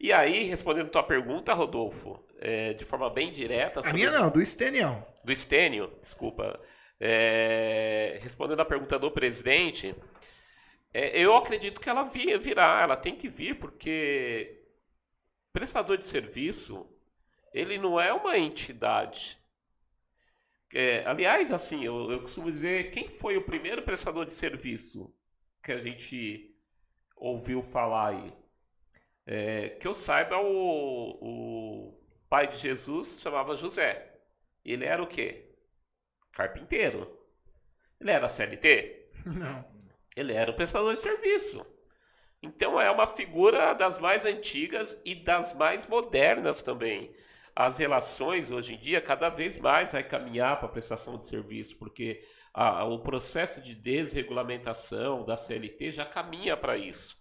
E 0.00 0.12
aí, 0.12 0.44
respondendo 0.44 0.86
a 0.86 0.90
tua 0.90 1.02
pergunta, 1.02 1.52
Rodolfo, 1.52 2.22
é, 2.38 2.72
de 2.72 2.84
forma 2.84 3.10
bem 3.10 3.32
direta. 3.32 3.80
A 3.80 3.92
minha 3.92 4.10
não, 4.10 4.30
do 4.30 4.44
Stênio. 4.44 5.04
Do 5.24 5.34
Stênio, 5.34 5.92
desculpa. 6.00 6.60
É, 7.00 8.18
respondendo 8.22 8.60
a 8.60 8.64
pergunta 8.64 8.98
do 8.98 9.10
presidente, 9.10 9.94
é, 10.94 11.20
eu 11.20 11.36
acredito 11.36 11.80
que 11.80 11.88
ela 11.88 12.04
virá, 12.04 12.82
ela 12.82 12.96
tem 12.96 13.14
que 13.14 13.28
vir, 13.28 13.58
porque 13.58 14.62
prestador 15.52 15.96
de 15.96 16.04
serviço, 16.04 16.88
ele 17.52 17.76
não 17.78 18.00
é 18.00 18.12
uma 18.12 18.38
entidade. 18.38 19.36
É, 20.74 21.04
aliás, 21.06 21.50
assim, 21.50 21.84
eu, 21.84 22.10
eu 22.10 22.20
costumo 22.20 22.52
dizer, 22.52 22.90
quem 22.90 23.08
foi 23.08 23.36
o 23.36 23.44
primeiro 23.44 23.82
prestador 23.82 24.24
de 24.24 24.32
serviço 24.32 25.12
que 25.62 25.72
a 25.72 25.78
gente 25.78 26.54
ouviu 27.16 27.62
falar 27.62 28.10
aí? 28.10 28.32
É, 29.30 29.68
que 29.70 29.86
eu 29.86 29.92
saiba, 29.92 30.38
o, 30.38 31.18
o 31.20 32.00
pai 32.30 32.46
de 32.46 32.56
Jesus 32.56 33.18
chamava 33.20 33.54
José. 33.54 34.14
Ele 34.64 34.86
era 34.86 35.02
o 35.02 35.06
quê? 35.06 35.54
Carpinteiro. 36.32 37.14
Ele 38.00 38.10
era 38.10 38.26
CLT? 38.26 39.10
Não. 39.26 39.78
Ele 40.16 40.32
era 40.32 40.50
o 40.50 40.54
prestador 40.54 40.94
de 40.94 41.00
serviço. 41.00 41.64
Então 42.42 42.80
é 42.80 42.90
uma 42.90 43.06
figura 43.06 43.74
das 43.74 43.98
mais 43.98 44.24
antigas 44.24 44.98
e 45.04 45.14
das 45.14 45.52
mais 45.52 45.86
modernas 45.86 46.62
também 46.62 47.14
as 47.58 47.76
relações 47.76 48.52
hoje 48.52 48.76
em 48.76 48.78
dia 48.78 49.00
cada 49.00 49.28
vez 49.28 49.58
mais 49.58 49.90
vai 49.90 50.04
caminhar 50.04 50.60
para 50.60 50.68
a 50.68 50.70
prestação 50.70 51.18
de 51.18 51.24
serviço, 51.24 51.76
porque 51.76 52.20
a, 52.54 52.84
o 52.84 53.00
processo 53.00 53.60
de 53.60 53.74
desregulamentação 53.74 55.24
da 55.24 55.36
CLT 55.36 55.90
já 55.90 56.04
caminha 56.04 56.56
para 56.56 56.78
isso. 56.78 57.17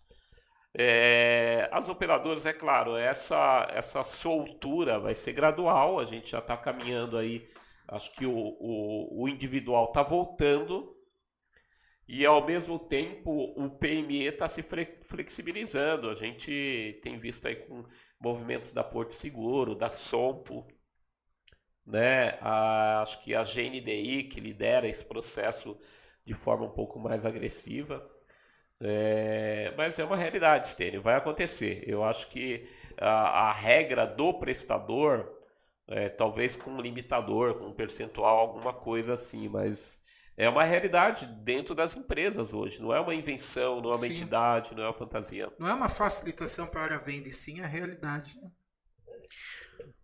É, 0.76 1.70
as 1.72 1.90
operadoras, 1.90 2.46
é 2.46 2.54
claro, 2.54 2.96
essa, 2.96 3.68
essa 3.72 4.04
soltura 4.04 5.00
vai 5.00 5.16
ser 5.16 5.34
gradual, 5.34 6.00
a 6.00 6.06
gente 6.06 6.30
já 6.30 6.40
está 6.40 6.56
caminhando 6.56 7.18
aí, 7.18 7.46
acho 7.88 8.12
que 8.14 8.26
o, 8.26 8.32
o, 8.32 9.24
o 9.24 9.30
individual 9.30 9.86
está 9.86 10.04
voltando, 10.04 10.96
e 12.08 12.26
ao 12.26 12.46
mesmo 12.46 12.80
tempo 12.80 13.54
o 13.58 13.70
PME 13.70 14.28
está 14.28 14.48
se 14.48 14.64
flexibilizando. 15.04 16.10
A 16.10 16.16
gente 16.16 17.00
tem 17.04 17.18
visto 17.18 17.48
aí 17.48 17.56
com 17.56 17.84
movimentos 18.20 18.72
da 18.72 18.84
Porto 18.84 19.12
Seguro, 19.12 19.76
da 19.76 19.90
Sompo, 19.90 20.66
né? 21.86 22.38
A, 22.42 23.02
acho 23.02 23.20
que 23.24 23.36
a 23.36 23.44
GNDI 23.44 24.24
que 24.26 24.40
lidera 24.40 24.88
esse 24.88 25.06
processo 25.06 25.78
de 26.26 26.34
forma 26.34 26.66
um 26.66 26.72
pouco 26.72 27.00
mais 27.00 27.26
agressiva. 27.26 28.06
É, 28.80 29.74
mas 29.76 29.98
é 29.98 30.06
uma 30.06 30.16
realidade, 30.16 30.68
Stênio, 30.68 31.02
vai 31.02 31.16
acontecer. 31.16 31.84
Eu 31.88 32.04
acho 32.04 32.28
que 32.28 32.68
a, 33.00 33.50
a 33.50 33.52
regra 33.52 34.06
do 34.06 34.34
prestador, 34.36 35.28
é, 35.88 36.10
talvez 36.10 36.56
com 36.56 36.72
um 36.72 36.82
limitador, 36.82 37.56
com 37.56 37.66
um 37.66 37.74
percentual, 37.74 38.38
alguma 38.38 38.74
coisa 38.74 39.14
assim, 39.14 39.48
mas 39.50 40.00
é 40.36 40.48
uma 40.48 40.64
realidade 40.64 41.26
dentro 41.26 41.74
das 41.74 41.96
empresas 41.98 42.54
hoje. 42.54 42.82
Não 42.82 42.94
é 42.94 43.00
uma 43.00 43.16
invenção, 43.16 43.82
não 43.82 43.90
é 43.92 43.96
uma 43.96 44.06
Sim. 44.06 44.12
entidade, 44.12 44.76
não 44.76 44.84
é 44.84 44.88
uma 44.88 44.94
fantasia. 44.94 45.52
Não 45.58 45.68
é 45.68 45.74
uma 45.74 45.90
facilitação 45.90 46.68
para 46.68 46.96
a 46.96 47.00
venda, 47.00 47.28
e 47.28 47.34
sim 47.34 47.62
a 47.62 47.68
realidade. 47.68 48.40
né? 48.40 48.50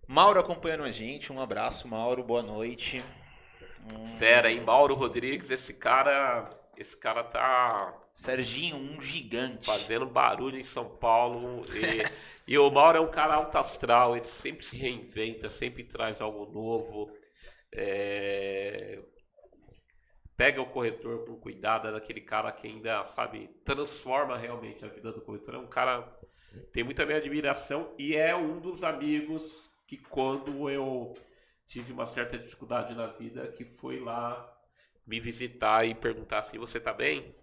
Mauro 0.07 0.39
acompanhando 0.39 0.83
a 0.83 0.91
gente. 0.91 1.31
Um 1.31 1.39
abraço, 1.39 1.87
Mauro. 1.87 2.23
Boa 2.23 2.41
noite. 2.41 3.03
Fera, 4.17 4.51
hein? 4.51 4.61
Mauro 4.61 4.95
Rodrigues, 4.95 5.51
esse 5.51 5.73
cara. 5.73 6.49
Esse 6.77 6.97
cara 6.97 7.23
tá 7.23 8.02
Serginho, 8.13 8.75
um 8.75 9.01
gigante. 9.01 9.65
fazendo 9.65 10.05
barulho 10.05 10.57
em 10.57 10.63
São 10.63 10.89
Paulo. 10.97 11.63
E, 11.75 12.03
e 12.53 12.57
o 12.57 12.69
Mauro 12.69 12.97
é 12.97 13.01
um 13.01 13.09
cara 13.09 13.35
alto 13.35 13.57
astral, 13.57 14.15
ele 14.15 14.27
sempre 14.27 14.65
se 14.65 14.77
reinventa, 14.77 15.49
sempre 15.49 15.83
traz 15.83 16.21
algo 16.21 16.45
novo. 16.51 17.11
É, 17.73 18.99
Pega 20.35 20.61
o 20.61 20.65
corretor 20.65 21.25
com 21.25 21.35
cuidado, 21.37 21.87
é 21.87 21.91
daquele 21.91 22.21
cara 22.21 22.51
que 22.51 22.67
ainda, 22.67 23.03
sabe, 23.03 23.49
transforma 23.63 24.37
realmente 24.37 24.83
a 24.83 24.87
vida 24.87 25.11
do 25.11 25.21
corretor. 25.21 25.55
É 25.55 25.57
um 25.59 25.67
cara 25.67 26.11
tem 26.71 26.83
muita 26.83 27.05
minha 27.05 27.17
admiração 27.17 27.93
e 27.99 28.15
é 28.15 28.35
um 28.35 28.59
dos 28.59 28.83
amigos 28.83 29.71
que 29.87 29.97
quando 29.97 30.69
eu 30.69 31.13
tive 31.65 31.93
uma 31.93 32.05
certa 32.05 32.37
dificuldade 32.37 32.95
na 32.95 33.07
vida, 33.07 33.47
que 33.47 33.63
foi 33.63 33.99
lá 33.99 34.51
me 35.05 35.19
visitar 35.19 35.85
e 35.85 35.93
perguntar 35.93 36.39
assim, 36.39 36.57
você 36.57 36.79
tá 36.79 36.93
bem? 36.93 37.35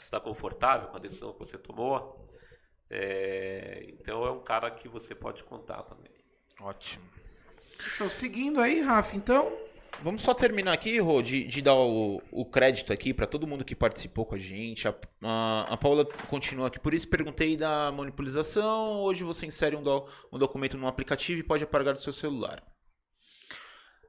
Você 0.00 0.06
está 0.06 0.18
confortável 0.18 0.88
com 0.88 0.96
a 0.96 1.00
decisão 1.00 1.32
que 1.32 1.38
você 1.38 1.58
tomou? 1.58 2.26
É, 2.90 3.84
então 3.88 4.24
é 4.24 4.30
um 4.30 4.42
cara 4.42 4.70
que 4.70 4.88
você 4.88 5.14
pode 5.14 5.44
contar 5.44 5.82
também. 5.82 6.10
Ótimo. 6.60 7.04
Show. 7.78 8.08
Seguindo 8.08 8.60
aí, 8.60 8.80
Rafa, 8.80 9.14
então. 9.14 9.52
Vamos 10.02 10.22
só 10.22 10.32
terminar 10.32 10.72
aqui, 10.72 10.98
Rô, 10.98 11.20
de, 11.20 11.44
de 11.44 11.60
dar 11.60 11.74
o, 11.74 12.22
o 12.32 12.46
crédito 12.46 12.90
aqui 12.90 13.12
para 13.12 13.26
todo 13.26 13.46
mundo 13.46 13.62
que 13.62 13.76
participou 13.76 14.24
com 14.24 14.34
a 14.34 14.38
gente. 14.38 14.88
A, 14.88 14.94
a, 15.22 15.74
a 15.74 15.76
Paula 15.76 16.06
continua 16.28 16.68
aqui. 16.68 16.80
Por 16.80 16.94
isso 16.94 17.06
perguntei 17.06 17.54
da 17.54 17.92
monopolização. 17.92 19.02
Hoje 19.02 19.22
você 19.22 19.44
insere 19.44 19.76
um, 19.76 19.82
do, 19.82 20.08
um 20.32 20.38
documento 20.38 20.78
no 20.78 20.86
aplicativo 20.86 21.40
e 21.40 21.44
pode 21.44 21.64
apagar 21.64 21.92
do 21.92 22.00
seu 22.00 22.14
celular. 22.14 22.62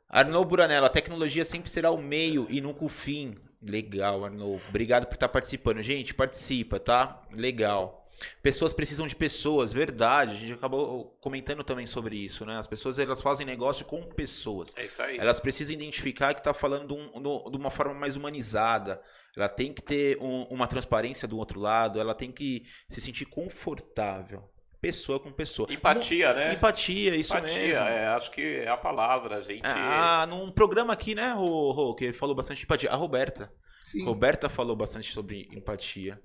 Arnaud 0.07 0.47
Buranello, 0.47 0.85
a 0.85 0.89
tecnologia 0.89 1.43
sempre 1.43 1.69
será 1.69 1.91
o 1.91 2.01
meio 2.01 2.47
e 2.49 2.61
nunca 2.61 2.85
o 2.85 2.89
fim. 2.89 3.37
Legal, 3.61 4.25
Arnaud. 4.25 4.61
Obrigado 4.69 5.05
por 5.05 5.13
estar 5.13 5.29
participando. 5.29 5.81
Gente, 5.81 6.13
participa, 6.13 6.79
tá? 6.79 7.21
Legal. 7.33 7.99
Pessoas 8.41 8.71
precisam 8.71 9.07
de 9.07 9.15
pessoas, 9.15 9.73
verdade. 9.73 10.33
A 10.35 10.37
gente 10.37 10.53
acabou 10.53 11.17
comentando 11.19 11.63
também 11.63 11.87
sobre 11.87 12.15
isso, 12.15 12.45
né? 12.45 12.57
As 12.57 12.67
pessoas 12.67 12.99
elas 12.99 13.19
fazem 13.21 13.45
negócio 13.47 13.83
com 13.85 14.01
pessoas. 14.03 14.73
É 14.77 14.85
isso 14.85 15.01
aí. 15.01 15.17
Elas 15.17 15.39
precisam 15.39 15.73
identificar 15.73 16.33
que 16.35 16.39
está 16.39 16.53
falando 16.53 16.87
de, 16.87 16.93
um- 16.93 17.49
de 17.51 17.57
uma 17.57 17.71
forma 17.71 17.93
mais 17.95 18.15
humanizada. 18.15 19.01
Ela 19.35 19.49
tem 19.49 19.73
que 19.73 19.81
ter 19.81 20.17
um- 20.21 20.43
uma 20.51 20.67
transparência 20.67 21.27
do 21.27 21.37
outro 21.37 21.59
lado. 21.59 21.99
Ela 21.99 22.13
tem 22.13 22.31
que 22.31 22.63
se 22.87 23.01
sentir 23.01 23.25
confortável. 23.25 24.47
Pessoa 24.81 25.19
com 25.19 25.31
pessoa. 25.31 25.71
Empatia, 25.71 26.29
Num- 26.29 26.35
né? 26.39 26.53
Empatia, 26.55 27.15
isso 27.15 27.37
Empatia, 27.37 27.61
mesmo. 27.61 27.85
é, 27.85 28.07
acho 28.07 28.31
que 28.31 28.41
é 28.41 28.67
a 28.67 28.75
palavra. 28.75 29.35
A 29.37 29.39
gente. 29.39 29.61
Ah, 29.63 30.25
num 30.27 30.49
programa 30.51 30.91
aqui, 30.91 31.13
né, 31.13 31.31
Rô, 31.33 31.71
Rô, 31.71 31.93
que 31.95 32.11
falou 32.11 32.33
bastante 32.35 32.57
de 32.59 32.63
empatia. 32.65 32.89
A 32.89 32.95
Roberta. 32.95 33.53
Sim. 33.79 34.03
Roberta 34.05 34.49
falou 34.49 34.75
bastante 34.75 35.11
sobre 35.11 35.47
empatia. 35.53 36.19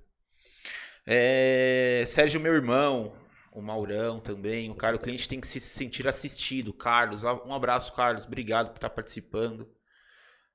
É, 1.05 2.03
Sérgio, 2.07 2.39
meu 2.41 2.53
irmão. 2.53 3.13
O 3.51 3.61
Maurão 3.61 4.19
também. 4.19 4.69
O 4.69 4.75
cara, 4.75 4.95
o 4.95 4.99
cliente 4.99 5.27
tem 5.27 5.39
que 5.39 5.47
se 5.47 5.59
sentir 5.59 6.07
assistido. 6.07 6.71
Carlos, 6.73 7.23
um 7.23 7.53
abraço, 7.53 7.91
Carlos. 7.93 8.25
Obrigado 8.25 8.69
por 8.69 8.77
estar 8.77 8.89
participando. 8.89 9.67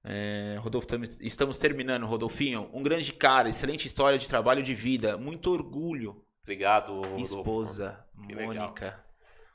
É, 0.05 0.57
Rodolfo, 0.61 0.87
tam- 0.87 1.03
estamos 1.21 1.59
terminando, 1.59 2.07
Rodolfinho. 2.07 2.69
Um 2.73 2.83
grande 2.83 3.13
cara, 3.13 3.49
excelente 3.49 3.87
história 3.87 4.19
de 4.19 4.29
trabalho 4.29 4.63
de 4.63 4.75
vida. 4.75 5.17
Muito 5.17 5.51
orgulho. 5.51 6.25
Obrigado, 6.43 6.95
Rodolfo. 6.95 7.21
Esposa, 7.23 8.07
Que 8.27 8.35
legal. 8.35 8.55
Mônica. 8.55 9.05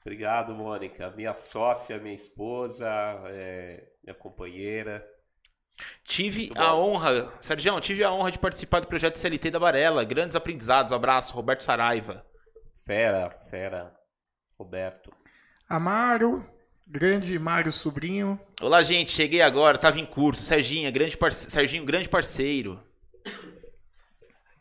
Obrigado, 0.01 0.53
Mônica. 0.55 1.11
Minha 1.11 1.34
sócia, 1.34 1.99
minha 1.99 2.15
esposa, 2.15 2.88
é, 3.26 3.84
minha 4.03 4.15
companheira. 4.15 5.05
Tive 6.03 6.45
Muito 6.45 6.61
a 6.61 6.72
bom. 6.72 6.93
honra, 6.93 7.34
Sérgio, 7.39 7.80
tive 7.81 8.03
a 8.03 8.11
honra 8.11 8.31
de 8.31 8.39
participar 8.39 8.80
do 8.80 8.88
projeto 8.88 9.18
CLT 9.18 9.51
da 9.51 9.59
Varela. 9.59 10.03
Grandes 10.05 10.35
aprendizados. 10.35 10.93
Abraço, 10.93 11.34
Roberto 11.34 11.61
Saraiva. 11.61 12.26
Fera, 12.85 13.30
fera. 13.31 13.93
Roberto. 14.57 15.11
Amaro, 15.69 16.49
grande 16.88 17.38
Mário 17.38 17.72
Sobrinho. 17.72 18.39
Olá, 18.61 18.81
gente, 18.81 19.11
cheguei 19.11 19.41
agora, 19.41 19.77
tava 19.77 19.99
em 19.99 20.05
curso. 20.05 20.41
Serginho, 20.41 20.91
grande 20.91 21.18
parce... 21.18 21.51
Serginho, 21.51 21.85
grande 21.85 22.09
parceiro. 22.09 22.81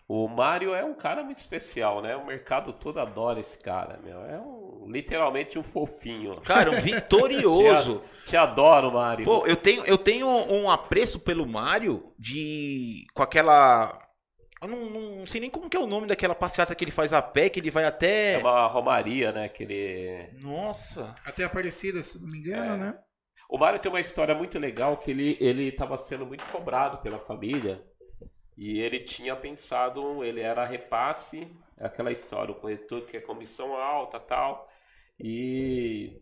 O 0.09 0.29
Mário 0.29 0.73
é 0.73 0.85
um 0.85 0.95
cara 0.95 1.25
muito 1.25 1.39
especial, 1.39 2.01
né? 2.01 2.15
O 2.15 2.25
mercado 2.25 2.73
todo 2.73 3.01
adora 3.01 3.41
esse 3.41 3.59
cara, 3.59 3.99
meu. 4.05 4.21
É 4.25 4.39
um, 4.39 4.87
literalmente 4.89 5.59
um 5.59 5.65
fofinho. 5.65 6.33
Cara, 6.43 6.71
um 6.71 6.75
vitorioso. 6.81 8.03
Te, 8.25 8.31
te 8.31 8.37
adoro, 8.37 8.93
Mário. 8.93 9.25
Pô, 9.25 9.45
eu 9.47 9.57
tenho, 9.57 9.85
eu 9.85 9.99
tenho 9.99 10.29
um 10.29 10.71
apreço 10.71 11.19
pelo 11.21 11.45
Mário 11.45 12.01
de. 12.19 13.05
com 13.15 13.23
aquela. 13.23 13.99
Eu 14.63 14.69
não, 14.69 14.79
não 15.19 15.27
sei 15.27 15.41
nem 15.41 15.51
como 15.51 15.69
que 15.69 15.77
é 15.77 15.81
o 15.81 15.87
nome 15.87 16.07
daquela 16.07 16.35
passeata 16.35 16.75
que 16.75 16.85
ele 16.85 16.91
faz 16.93 17.13
a 17.13 17.21
pé, 17.21 17.49
que 17.49 17.59
ele 17.61 17.71
vai 17.71 17.85
É 17.85 17.89
até. 17.89 18.39
uma 18.39 18.67
romaria, 18.69 19.31
né? 19.33 19.49
Que 19.49 19.65
ele... 19.65 20.31
Nossa. 20.41 21.15
Até 21.25 21.45
Aparecida, 21.45 22.03
se 22.03 22.21
não 22.23 22.29
me 22.29 22.39
engano, 22.39 22.73
É. 22.75 22.77
né? 22.77 22.99
O 23.51 23.59
Mário 23.59 23.79
tem 23.79 23.91
uma 23.93 24.01
história 24.01 24.35
muito 24.35 24.59
legal 24.59 24.97
que 24.97 25.11
ele 25.11 25.37
ele 25.41 25.65
estava 25.69 25.97
sendo 25.97 26.25
muito 26.27 26.45
cobrado 26.47 26.99
pela 26.99 27.19
família 27.19 27.85
e 28.57 28.81
ele 28.81 29.01
tinha 29.01 29.37
pensado, 29.37 30.25
ele 30.25 30.41
era 30.41 30.65
repasse, 30.65 31.51
aquela 31.79 32.13
história, 32.13 32.53
o 32.53 32.61
corretor 32.61 33.05
que 33.05 33.17
é 33.17 33.21
comissão 33.21 33.75
alta 33.75 34.19
tal. 34.21 34.69
E 35.19 36.21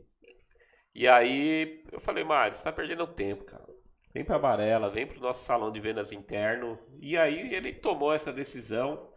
e 0.94 1.08
aí 1.08 1.84
eu 1.92 2.00
falei, 2.00 2.22
Mário, 2.24 2.54
você 2.54 2.62
tá 2.64 2.72
perdendo 2.72 3.06
tempo, 3.06 3.44
cara. 3.44 3.66
Vem 4.12 4.24
pra 4.24 4.38
Varela, 4.38 4.90
vem 4.90 5.06
pro 5.06 5.20
nosso 5.20 5.44
salão 5.44 5.72
de 5.72 5.80
vendas 5.80 6.12
interno. 6.12 6.78
E 7.00 7.16
aí 7.16 7.52
ele 7.54 7.72
tomou 7.72 8.14
essa 8.14 8.32
decisão 8.32 9.12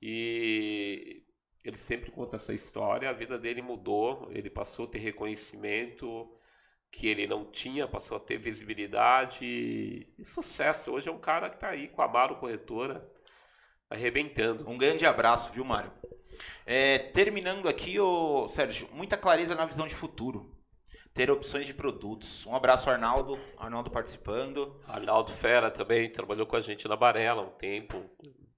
e 0.00 1.24
ele 1.64 1.76
sempre 1.76 2.10
conta 2.10 2.36
essa 2.36 2.52
história, 2.54 3.08
a 3.10 3.12
vida 3.12 3.38
dele 3.38 3.62
mudou, 3.62 4.28
ele 4.32 4.50
passou 4.50 4.86
a 4.86 4.88
ter 4.88 4.98
reconhecimento 4.98 6.28
que 6.92 7.08
ele 7.08 7.26
não 7.26 7.46
tinha, 7.46 7.88
passou 7.88 8.18
a 8.18 8.20
ter 8.20 8.36
visibilidade 8.36 9.44
e, 9.44 10.24
sucesso. 10.24 10.92
Hoje 10.92 11.08
é 11.08 11.12
um 11.12 11.18
cara 11.18 11.48
que 11.48 11.58
tá 11.58 11.70
aí 11.70 11.88
com 11.88 12.02
a 12.02 12.04
Amaro 12.04 12.36
Corretora, 12.36 13.10
arrebentando. 13.88 14.68
Um 14.68 14.76
grande 14.76 15.06
abraço, 15.06 15.50
viu, 15.50 15.64
Mário? 15.64 15.90
É, 16.66 16.98
terminando 16.98 17.66
aqui, 17.66 17.98
ô, 17.98 18.46
Sérgio, 18.46 18.88
muita 18.92 19.16
clareza 19.16 19.54
na 19.54 19.64
visão 19.64 19.86
de 19.86 19.94
futuro. 19.94 20.54
Ter 21.14 21.30
opções 21.30 21.66
de 21.66 21.74
produtos. 21.74 22.46
Um 22.46 22.54
abraço, 22.54 22.90
Arnaldo. 22.90 23.38
Arnaldo 23.56 23.90
participando. 23.90 24.78
Arnaldo 24.86 25.30
Fera 25.30 25.70
também 25.70 26.10
trabalhou 26.10 26.46
com 26.46 26.56
a 26.56 26.60
gente 26.60 26.86
na 26.86 26.96
Barela 26.96 27.42
há 27.42 27.46
um 27.46 27.50
tempo, 27.50 28.04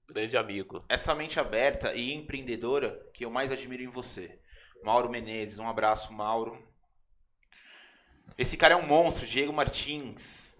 grande 0.07 0.37
amigo. 0.37 0.83
essa 0.89 1.15
mente 1.15 1.39
aberta 1.39 1.93
e 1.93 2.13
empreendedora 2.13 3.01
que 3.13 3.23
eu 3.25 3.29
mais 3.29 3.51
admiro 3.51 3.83
em 3.83 3.87
você. 3.87 4.39
Mauro 4.83 5.09
Menezes, 5.09 5.59
um 5.59 5.67
abraço, 5.67 6.13
Mauro. 6.13 6.57
Esse 8.37 8.57
cara 8.57 8.73
é 8.73 8.77
um 8.77 8.85
monstro, 8.85 9.25
Diego 9.25 9.53
Martins. 9.53 10.59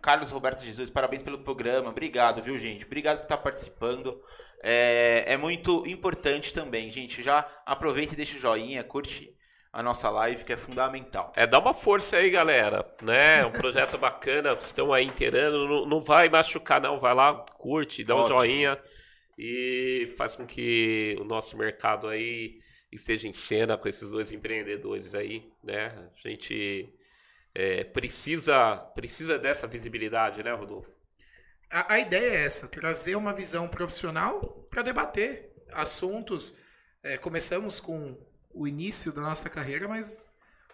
Carlos 0.00 0.30
Roberto 0.30 0.64
Jesus, 0.64 0.90
parabéns 0.90 1.22
pelo 1.22 1.38
programa. 1.38 1.90
Obrigado, 1.90 2.40
viu, 2.40 2.56
gente? 2.56 2.84
Obrigado 2.84 3.18
por 3.18 3.24
estar 3.24 3.38
participando. 3.38 4.22
É, 4.62 5.24
é 5.26 5.36
muito 5.36 5.86
importante 5.86 6.52
também, 6.52 6.90
gente. 6.90 7.22
Já 7.22 7.46
aproveita 7.66 8.14
e 8.14 8.16
deixa 8.16 8.36
o 8.36 8.40
joinha, 8.40 8.84
curte 8.84 9.34
a 9.72 9.82
nossa 9.82 10.08
live, 10.08 10.44
que 10.44 10.52
é 10.52 10.56
fundamental. 10.56 11.32
É, 11.36 11.46
dá 11.46 11.58
uma 11.58 11.74
força 11.74 12.16
aí, 12.16 12.30
galera, 12.30 12.88
né? 13.02 13.44
Um 13.44 13.52
projeto 13.52 13.98
bacana, 13.98 14.52
estão 14.52 14.92
aí 14.92 15.04
inteirando, 15.04 15.68
não, 15.68 15.86
não 15.86 16.00
vai 16.00 16.28
machucar 16.28 16.80
não, 16.80 16.98
vai 16.98 17.14
lá, 17.14 17.44
curte, 17.56 18.04
dá 18.04 18.14
um 18.14 18.20
Ótimo. 18.20 18.38
joinha 18.38 18.78
e 19.36 20.12
faz 20.16 20.34
com 20.34 20.46
que 20.46 21.16
o 21.20 21.24
nosso 21.24 21.56
mercado 21.56 22.08
aí 22.08 22.58
esteja 22.90 23.28
em 23.28 23.32
cena 23.32 23.76
com 23.76 23.88
esses 23.88 24.10
dois 24.10 24.32
empreendedores 24.32 25.14
aí, 25.14 25.50
né? 25.62 25.86
A 25.86 26.28
gente 26.28 26.92
é, 27.54 27.84
precisa, 27.84 28.76
precisa 28.94 29.38
dessa 29.38 29.66
visibilidade, 29.66 30.42
né, 30.42 30.52
Rodolfo? 30.52 30.90
A, 31.70 31.94
a 31.94 31.98
ideia 31.98 32.38
é 32.38 32.44
essa, 32.44 32.68
trazer 32.68 33.16
uma 33.16 33.32
visão 33.32 33.68
profissional 33.68 34.66
para 34.70 34.82
debater 34.82 35.52
assuntos. 35.72 36.54
É, 37.02 37.16
começamos 37.18 37.80
com 37.80 38.16
o 38.50 38.66
início 38.66 39.12
da 39.12 39.22
nossa 39.22 39.48
carreira, 39.50 39.86
mas 39.86 40.20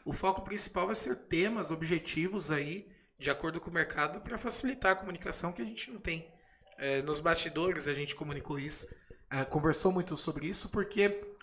o 0.05 0.13
foco 0.13 0.43
principal 0.43 0.87
vai 0.87 0.95
ser 0.95 1.17
temas, 1.17 1.71
objetivos 1.71 2.51
aí, 2.51 2.89
de 3.19 3.31
acordo 3.31 3.61
com 3.61 3.71
o 3.71 3.75
mercado, 3.75 4.21
para 4.21 4.39
facilitar 4.39 4.93
a 4.93 4.97
comunicação 4.97 5.53
que 5.53 5.63
a 5.63 5.65
gente 5.65 5.91
não 5.91 5.99
tem. 5.99 6.31
É, 6.79 7.03
nos 7.03 7.21
bastidores 7.21 7.89
a 7.89 7.95
gente 7.95 8.15
comunicou 8.15 8.59
isso, 8.59 8.89
é, 9.31 9.45
conversou 9.45 9.93
muito 9.93 10.17
sobre 10.17 10.47
isso, 10.47 10.69
porque 10.69 11.34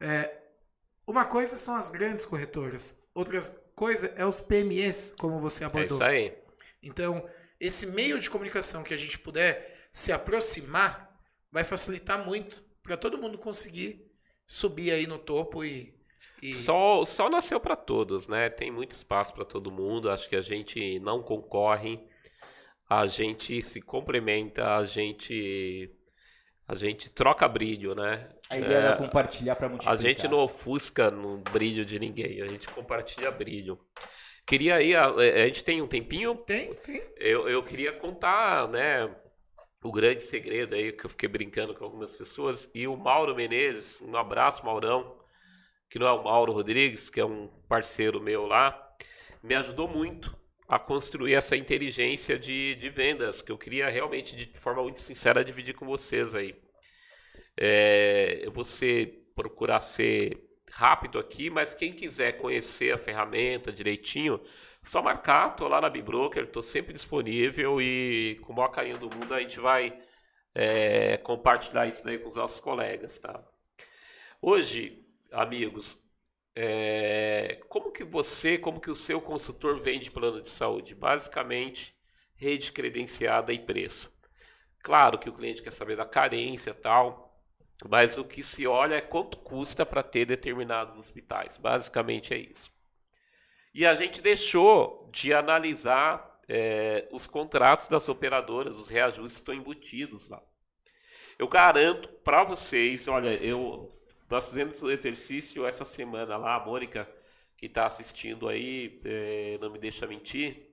é, 0.00 0.36
uma 1.06 1.24
coisa 1.24 1.56
são 1.56 1.74
as 1.74 1.90
grandes 1.90 2.26
corretoras, 2.26 2.96
outra 3.14 3.40
coisa 3.74 4.12
é 4.16 4.24
os 4.26 4.40
PMEs, 4.40 5.12
como 5.18 5.40
você 5.40 5.64
É 5.64 5.66
abordou. 5.66 5.96
isso 5.96 6.04
aí. 6.04 6.36
Então, 6.82 7.28
esse 7.60 7.86
meio 7.86 8.18
de 8.18 8.30
comunicação 8.30 8.82
que 8.82 8.94
a 8.94 8.96
gente 8.96 9.18
puder 9.18 9.88
se 9.90 10.12
aproximar, 10.12 11.08
vai 11.50 11.64
facilitar 11.64 12.24
muito 12.24 12.62
para 12.82 12.96
todo 12.96 13.18
mundo 13.18 13.38
conseguir 13.38 14.06
subir 14.46 14.90
aí 14.92 15.06
no 15.06 15.18
topo 15.18 15.64
e. 15.64 15.94
e... 16.42 16.54
Só, 16.54 17.04
só 17.04 17.28
nasceu 17.28 17.58
para 17.58 17.76
todos, 17.76 18.28
né? 18.28 18.48
Tem 18.50 18.70
muito 18.70 18.92
espaço 18.92 19.34
para 19.34 19.44
todo 19.44 19.70
mundo. 19.70 20.10
Acho 20.10 20.28
que 20.28 20.36
a 20.36 20.40
gente 20.40 20.98
não 21.00 21.22
concorre, 21.22 22.00
a 22.88 23.06
gente 23.06 23.62
se 23.62 23.80
complementa, 23.80 24.76
a 24.76 24.84
gente 24.84 25.90
a 26.68 26.74
gente 26.74 27.08
troca 27.08 27.48
brilho, 27.48 27.94
né? 27.94 28.28
A 28.50 28.58
ideia 28.58 28.88
é, 28.88 28.90
é 28.90 28.96
compartilhar 28.96 29.56
para 29.56 29.70
multiplicar. 29.70 29.98
A 29.98 30.00
gente 30.00 30.28
não 30.28 30.38
ofusca 30.38 31.10
no 31.10 31.38
brilho 31.38 31.82
de 31.82 31.98
ninguém, 31.98 32.42
a 32.42 32.46
gente 32.46 32.68
compartilha 32.68 33.30
brilho. 33.30 33.80
Queria 34.46 34.76
aí, 34.76 34.94
a, 34.94 35.06
a 35.08 35.46
gente 35.46 35.64
tem 35.64 35.80
um 35.80 35.86
tempinho? 35.86 36.34
Tem, 36.36 36.74
tem. 36.74 37.02
Eu, 37.16 37.48
eu 37.48 37.62
queria 37.62 37.92
contar, 37.92 38.68
né, 38.68 39.10
o 39.82 39.90
grande 39.90 40.22
segredo 40.22 40.74
aí 40.74 40.92
que 40.92 41.06
eu 41.06 41.10
fiquei 41.10 41.28
brincando 41.28 41.74
com 41.74 41.84
algumas 41.84 42.14
pessoas. 42.14 42.68
E 42.74 42.86
o 42.86 42.96
Mauro 42.96 43.34
Menezes, 43.34 44.00
um 44.02 44.14
abraço, 44.14 44.64
Maurão, 44.64 45.16
que 45.88 45.98
não 45.98 46.06
é 46.06 46.12
o 46.12 46.24
Mauro 46.24 46.52
Rodrigues, 46.52 47.08
que 47.08 47.18
é 47.18 47.24
um 47.24 47.48
parceiro 47.66 48.20
meu 48.20 48.46
lá, 48.46 48.78
me 49.42 49.54
ajudou 49.54 49.88
muito 49.88 50.37
a 50.68 50.78
construir 50.78 51.34
essa 51.34 51.56
inteligência 51.56 52.38
de, 52.38 52.74
de 52.74 52.90
vendas 52.90 53.40
que 53.40 53.50
eu 53.50 53.56
queria 53.56 53.88
realmente, 53.88 54.36
de 54.36 54.58
forma 54.58 54.82
muito 54.82 54.98
sincera, 54.98 55.44
dividir 55.44 55.74
com 55.74 55.86
vocês 55.86 56.34
aí. 56.34 56.54
É, 57.56 58.44
ser, 58.64 59.32
procurar 59.34 59.80
ser 59.80 60.38
rápido 60.70 61.18
aqui, 61.18 61.48
mas 61.48 61.74
quem 61.74 61.92
quiser 61.92 62.32
conhecer 62.32 62.92
a 62.92 62.98
ferramenta 62.98 63.72
direitinho, 63.72 64.40
só 64.82 65.02
marcar, 65.02 65.56
tô 65.56 65.66
lá 65.66 65.80
na 65.80 65.88
Bibroker, 65.88 66.46
tô 66.46 66.62
sempre 66.62 66.92
disponível 66.92 67.80
e 67.80 68.38
com 68.42 68.52
o 68.52 68.56
maior 68.56 68.68
carinho 68.68 68.98
do 68.98 69.10
mundo 69.10 69.34
a 69.34 69.40
gente 69.40 69.58
vai 69.58 69.98
é, 70.54 71.16
compartilhar 71.16 71.86
isso 71.86 72.04
daí 72.04 72.18
com 72.18 72.28
os 72.28 72.36
nossos 72.36 72.60
colegas, 72.60 73.18
tá? 73.18 73.42
Hoje, 74.40 75.04
amigos, 75.32 75.98
é, 76.60 77.60
como 77.68 77.92
que 77.92 78.02
você, 78.02 78.58
como 78.58 78.80
que 78.80 78.90
o 78.90 78.96
seu 78.96 79.20
consultor 79.20 79.78
vende 79.78 80.10
plano 80.10 80.42
de 80.42 80.48
saúde? 80.48 80.92
Basicamente, 80.92 81.94
rede 82.34 82.72
credenciada 82.72 83.52
e 83.52 83.60
preço. 83.60 84.12
Claro 84.82 85.20
que 85.20 85.28
o 85.28 85.32
cliente 85.32 85.62
quer 85.62 85.72
saber 85.72 85.96
da 85.96 86.04
carência 86.04 86.74
tal, 86.74 87.40
mas 87.88 88.18
o 88.18 88.24
que 88.24 88.42
se 88.42 88.66
olha 88.66 88.96
é 88.96 89.00
quanto 89.00 89.38
custa 89.38 89.86
para 89.86 90.02
ter 90.02 90.24
determinados 90.26 90.98
hospitais. 90.98 91.56
Basicamente 91.56 92.34
é 92.34 92.38
isso. 92.38 92.72
E 93.72 93.86
a 93.86 93.94
gente 93.94 94.20
deixou 94.20 95.08
de 95.12 95.32
analisar 95.32 96.40
é, 96.48 97.06
os 97.12 97.28
contratos 97.28 97.86
das 97.86 98.08
operadoras, 98.08 98.74
os 98.74 98.88
reajustes 98.88 99.34
estão 99.34 99.54
embutidos 99.54 100.26
lá. 100.26 100.42
Eu 101.38 101.46
garanto 101.46 102.08
para 102.08 102.42
vocês, 102.42 103.06
olha, 103.06 103.32
eu 103.36 103.96
nós 104.30 104.48
fizemos 104.48 104.82
o 104.82 104.90
exercício 104.90 105.66
essa 105.66 105.84
semana 105.84 106.36
lá, 106.36 106.56
a 106.56 106.64
Mônica, 106.64 107.08
que 107.56 107.66
está 107.66 107.86
assistindo 107.86 108.48
aí, 108.48 109.00
é, 109.04 109.58
não 109.60 109.70
me 109.70 109.78
deixa 109.78 110.06
mentir. 110.06 110.70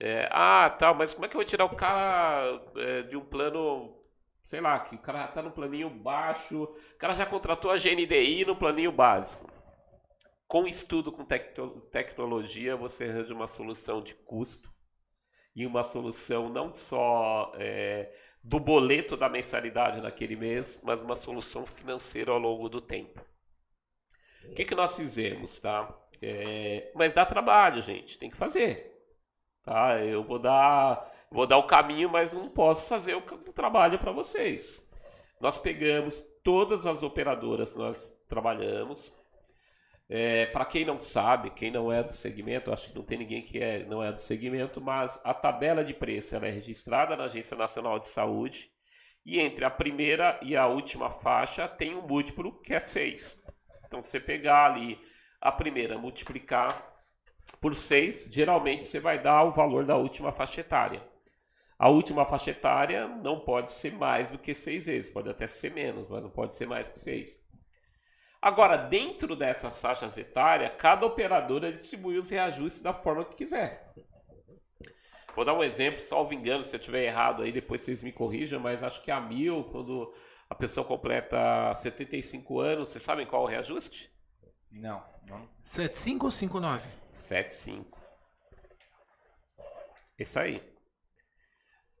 É, 0.00 0.28
ah, 0.30 0.70
tal, 0.70 0.94
mas 0.94 1.12
como 1.12 1.26
é 1.26 1.28
que 1.28 1.36
eu 1.36 1.40
vou 1.40 1.44
tirar 1.44 1.64
o 1.64 1.76
cara 1.76 2.62
é, 2.76 3.02
de 3.02 3.16
um 3.16 3.24
plano, 3.24 3.96
sei 4.42 4.60
lá, 4.60 4.78
que 4.80 4.94
o 4.94 4.98
cara 4.98 5.24
está 5.24 5.42
no 5.42 5.50
planinho 5.50 5.90
baixo, 5.90 6.64
o 6.64 6.98
cara 6.98 7.14
já 7.14 7.26
contratou 7.26 7.70
a 7.70 7.76
GNDI 7.76 8.44
no 8.44 8.56
planinho 8.56 8.92
básico. 8.92 9.50
Com 10.46 10.66
estudo 10.66 11.12
com 11.12 11.24
tec 11.24 11.54
tecnologia, 11.90 12.76
você 12.76 13.04
arranja 13.04 13.34
uma 13.34 13.46
solução 13.46 14.00
de 14.02 14.14
custo 14.14 14.72
e 15.54 15.66
uma 15.66 15.82
solução 15.82 16.48
não 16.48 16.72
só 16.72 17.52
é, 17.56 18.10
do 18.48 18.58
boleto 18.58 19.14
da 19.14 19.28
mensalidade 19.28 20.00
naquele 20.00 20.34
mês, 20.34 20.80
mas 20.82 21.02
uma 21.02 21.14
solução 21.14 21.66
financeira 21.66 22.32
ao 22.32 22.38
longo 22.38 22.66
do 22.66 22.80
tempo. 22.80 23.22
O 24.46 24.54
que, 24.54 24.64
que 24.64 24.74
nós 24.74 24.96
fizemos, 24.96 25.58
tá? 25.58 25.94
É, 26.22 26.90
mas 26.94 27.12
dá 27.12 27.26
trabalho, 27.26 27.82
gente, 27.82 28.18
tem 28.18 28.30
que 28.30 28.36
fazer. 28.38 28.90
Tá? 29.62 30.02
Eu 30.02 30.24
vou 30.24 30.38
dar, 30.38 31.06
vou 31.30 31.46
dar 31.46 31.58
o 31.58 31.66
caminho, 31.66 32.08
mas 32.08 32.32
não 32.32 32.48
posso 32.48 32.88
fazer 32.88 33.14
o, 33.14 33.18
o 33.18 33.52
trabalho 33.52 33.98
para 33.98 34.12
vocês. 34.12 34.82
Nós 35.38 35.58
pegamos 35.58 36.24
todas 36.42 36.86
as 36.86 37.02
operadoras, 37.02 37.76
nós 37.76 38.10
trabalhamos, 38.26 39.12
é, 40.08 40.46
para 40.46 40.64
quem 40.64 40.84
não 40.84 40.98
sabe, 40.98 41.50
quem 41.50 41.70
não 41.70 41.92
é 41.92 42.02
do 42.02 42.12
segmento, 42.12 42.72
acho 42.72 42.88
que 42.88 42.96
não 42.96 43.04
tem 43.04 43.18
ninguém 43.18 43.42
que 43.42 43.58
é, 43.58 43.84
não 43.84 44.02
é 44.02 44.10
do 44.10 44.18
segmento, 44.18 44.80
mas 44.80 45.20
a 45.22 45.34
tabela 45.34 45.84
de 45.84 45.92
preço 45.92 46.34
é 46.36 46.50
registrada 46.50 47.14
na 47.14 47.24
Agência 47.24 47.56
Nacional 47.56 47.98
de 47.98 48.08
Saúde 48.08 48.70
e 49.24 49.38
entre 49.38 49.64
a 49.66 49.70
primeira 49.70 50.40
e 50.42 50.56
a 50.56 50.66
última 50.66 51.10
faixa 51.10 51.68
tem 51.68 51.94
um 51.94 52.06
múltiplo 52.06 52.58
que 52.62 52.72
é 52.72 52.80
6. 52.80 53.38
Então, 53.86 54.02
você 54.02 54.18
pegar 54.18 54.72
ali 54.72 54.98
a 55.40 55.52
primeira, 55.52 55.98
multiplicar 55.98 56.96
por 57.60 57.74
6, 57.74 58.28
geralmente 58.30 58.86
você 58.86 59.00
vai 59.00 59.18
dar 59.18 59.44
o 59.44 59.50
valor 59.50 59.84
da 59.84 59.96
última 59.96 60.32
faixa 60.32 60.62
etária. 60.62 61.06
A 61.78 61.90
última 61.90 62.24
faixa 62.24 62.50
etária 62.50 63.06
não 63.06 63.40
pode 63.40 63.70
ser 63.70 63.92
mais 63.92 64.32
do 64.32 64.38
que 64.38 64.54
6 64.54 64.86
vezes, 64.86 65.10
pode 65.10 65.28
até 65.28 65.46
ser 65.46 65.72
menos, 65.72 66.06
mas 66.06 66.22
não 66.22 66.30
pode 66.30 66.54
ser 66.54 66.66
mais 66.66 66.90
que 66.90 66.98
6. 66.98 67.38
Agora, 68.40 68.76
dentro 68.76 69.34
dessas 69.34 69.80
faixas 69.80 70.16
etárias, 70.16 70.72
cada 70.78 71.04
operadora 71.04 71.72
distribui 71.72 72.18
os 72.18 72.30
reajustes 72.30 72.80
da 72.80 72.92
forma 72.92 73.24
que 73.24 73.36
quiser. 73.36 73.92
Vou 75.34 75.44
dar 75.44 75.54
um 75.54 75.62
exemplo, 75.62 76.00
salvo 76.00 76.34
engano, 76.34 76.64
se 76.64 76.74
eu 76.74 76.80
estiver 76.80 77.04
errado 77.04 77.42
aí, 77.42 77.52
depois 77.52 77.82
vocês 77.82 78.02
me 78.02 78.12
corrijam, 78.12 78.60
mas 78.60 78.82
acho 78.82 79.02
que 79.02 79.10
a 79.10 79.20
mil, 79.20 79.64
quando 79.64 80.12
a 80.48 80.54
pessoa 80.54 80.86
completa 80.86 81.72
75 81.74 82.60
anos, 82.60 82.88
vocês 82.88 83.02
sabem 83.02 83.26
qual 83.26 83.42
é 83.42 83.44
o 83.44 83.48
reajuste? 83.48 84.10
Não, 84.70 85.04
não. 85.28 85.48
75 85.62 86.26
ou 86.26 86.30
59? 86.30 86.88
75. 87.12 87.98
Isso 90.18 90.38
aí. 90.38 90.62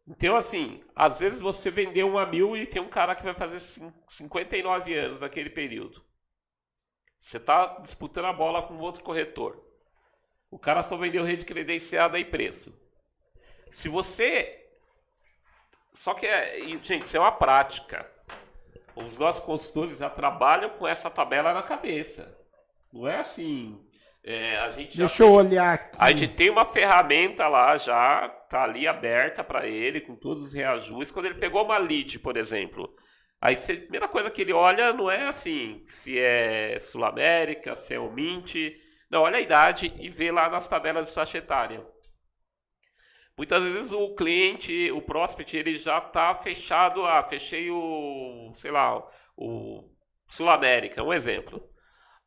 Então, 0.06 0.36
assim, 0.36 0.82
às 0.96 1.20
vezes 1.20 1.38
você 1.38 1.70
vendeu 1.70 2.08
uma 2.08 2.24
mil 2.24 2.56
e 2.56 2.66
tem 2.66 2.80
um 2.80 2.88
cara 2.88 3.14
que 3.14 3.22
vai 3.22 3.34
fazer 3.34 3.60
59 3.60 4.94
anos 4.94 5.20
naquele 5.20 5.50
período. 5.50 6.07
Você 7.18 7.36
está 7.36 7.78
disputando 7.78 8.26
a 8.26 8.32
bola 8.32 8.62
com 8.62 8.78
outro 8.78 9.02
corretor. 9.02 9.62
O 10.50 10.58
cara 10.58 10.82
só 10.82 10.96
vendeu 10.96 11.24
rede 11.24 11.44
credenciada 11.44 12.18
e 12.18 12.24
preço. 12.24 12.78
Se 13.70 13.88
você. 13.88 14.66
Só 15.92 16.14
que, 16.14 16.26
é... 16.26 16.60
gente, 16.82 17.02
isso 17.02 17.16
é 17.16 17.20
uma 17.20 17.32
prática. 17.32 18.08
Os 18.94 19.18
nossos 19.18 19.40
consultores 19.40 19.98
já 19.98 20.10
trabalham 20.10 20.70
com 20.70 20.86
essa 20.86 21.10
tabela 21.10 21.52
na 21.52 21.62
cabeça. 21.62 22.36
Não 22.92 23.06
é 23.06 23.16
assim. 23.16 23.78
É, 24.24 24.58
a 24.58 24.70
gente 24.70 24.96
Deixa 24.96 25.22
eu 25.22 25.32
olhar 25.32 25.74
aqui. 25.74 25.96
A 26.00 26.12
gente 26.12 26.34
tem 26.34 26.50
uma 26.50 26.64
ferramenta 26.64 27.46
lá 27.48 27.76
já, 27.76 28.28
tá 28.28 28.64
ali 28.64 28.86
aberta 28.86 29.44
para 29.44 29.66
ele, 29.66 30.00
com 30.00 30.14
todos 30.14 30.44
os 30.44 30.52
reajustes. 30.52 31.10
Quando 31.10 31.26
ele 31.26 31.36
pegou 31.36 31.64
uma 31.64 31.78
lead, 31.78 32.18
por 32.18 32.36
exemplo, 32.36 32.94
Aí 33.40 33.54
a 33.54 33.58
primeira 33.58 34.08
coisa 34.08 34.30
que 34.30 34.42
ele 34.42 34.52
olha 34.52 34.92
não 34.92 35.10
é 35.10 35.28
assim, 35.28 35.84
se 35.86 36.18
é 36.18 36.78
Sul 36.80 37.04
América, 37.04 37.74
se 37.74 37.94
é 37.94 37.98
o 37.98 38.10
Mint. 38.10 38.54
Não, 39.10 39.22
olha 39.22 39.36
a 39.38 39.40
idade 39.40 39.94
e 39.98 40.10
vê 40.10 40.32
lá 40.32 40.50
nas 40.50 40.66
tabelas 40.66 41.08
de 41.08 41.14
faixa 41.14 41.38
etária. 41.38 41.86
Muitas 43.36 43.62
vezes 43.62 43.92
o 43.92 44.16
cliente, 44.16 44.90
o 44.90 45.00
prospect, 45.00 45.56
ele 45.56 45.76
já 45.76 45.98
está 45.98 46.34
fechado. 46.34 47.06
Ah, 47.06 47.22
fechei 47.22 47.70
o, 47.70 48.50
sei 48.54 48.72
lá, 48.72 49.00
o 49.36 49.88
Sul 50.26 50.50
América, 50.50 51.04
um 51.04 51.12
exemplo. 51.12 51.62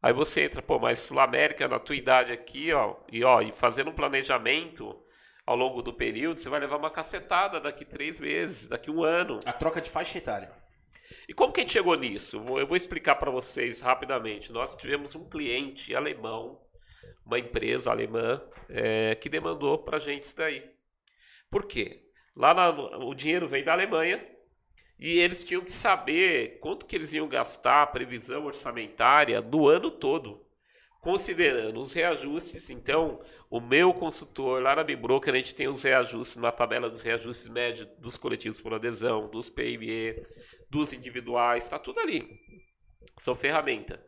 Aí 0.01 0.13
você 0.13 0.45
entra, 0.45 0.61
pô, 0.61 0.79
mas 0.79 0.99
Sul 0.99 1.19
América 1.19 1.67
na 1.67 1.77
tua 1.79 1.95
idade 1.95 2.31
aqui, 2.31 2.73
ó, 2.73 2.95
e 3.11 3.23
ó, 3.23 3.41
e 3.41 3.53
fazendo 3.53 3.91
um 3.91 3.95
planejamento 3.95 4.97
ao 5.45 5.55
longo 5.55 5.81
do 5.81 5.93
período, 5.93 6.39
você 6.39 6.49
vai 6.49 6.61
levar 6.61 6.77
uma 6.77 6.89
cacetada 6.89 7.59
daqui 7.59 7.83
três 7.83 8.17
meses, 8.19 8.67
daqui 8.67 8.89
um 8.89 9.03
ano. 9.03 9.39
A 9.45 9.53
troca 9.53 9.81
de 9.81 9.89
faixa 9.89 10.17
etária. 10.17 10.60
E 11.27 11.33
como 11.33 11.51
que 11.51 11.59
a 11.59 11.63
gente 11.63 11.73
chegou 11.73 11.95
nisso? 11.95 12.37
Eu 12.57 12.67
vou 12.67 12.75
explicar 12.75 13.15
para 13.15 13.31
vocês 13.31 13.81
rapidamente. 13.81 14.51
Nós 14.51 14.75
tivemos 14.75 15.15
um 15.15 15.27
cliente 15.27 15.95
alemão, 15.95 16.61
uma 17.25 17.39
empresa 17.39 17.91
alemã, 17.91 18.41
é, 18.69 19.15
que 19.15 19.29
demandou 19.29 19.79
para 19.79 19.97
a 19.97 19.99
gente 19.99 20.23
isso 20.23 20.37
daí. 20.37 20.63
Por 21.49 21.65
quê? 21.65 22.03
Lá 22.35 22.53
na, 22.53 22.69
o 22.69 23.13
dinheiro 23.13 23.47
vem 23.47 23.63
da 23.63 23.73
Alemanha 23.73 24.25
e 24.99 25.19
eles 25.19 25.43
tinham 25.43 25.63
que 25.63 25.73
saber 25.73 26.59
quanto 26.59 26.85
que 26.85 26.95
eles 26.95 27.11
iam 27.11 27.27
gastar, 27.27 27.83
a 27.83 27.87
previsão 27.87 28.45
orçamentária 28.45 29.41
do 29.41 29.67
ano 29.67 29.91
todo 29.91 30.45
considerando 31.01 31.81
os 31.81 31.93
reajustes, 31.93 32.69
então 32.69 33.19
o 33.49 33.59
meu 33.59 33.91
consultor 33.91 34.61
lá 34.61 34.75
na 34.75 34.83
Bibroker 34.83 35.33
a 35.33 35.37
gente 35.37 35.55
tem 35.55 35.67
os 35.67 35.81
reajustes 35.81 36.37
na 36.37 36.51
tabela 36.51 36.89
dos 36.89 37.01
reajustes 37.01 37.49
médios 37.49 37.89
dos 37.97 38.17
coletivos 38.17 38.61
por 38.61 38.71
adesão, 38.71 39.27
dos 39.27 39.49
PME, 39.49 40.21
dos 40.71 40.93
individuais, 40.93 41.65
está 41.65 41.77
tudo 41.77 41.99
ali. 41.99 42.39
São 43.19 43.35
ferramenta. 43.35 44.03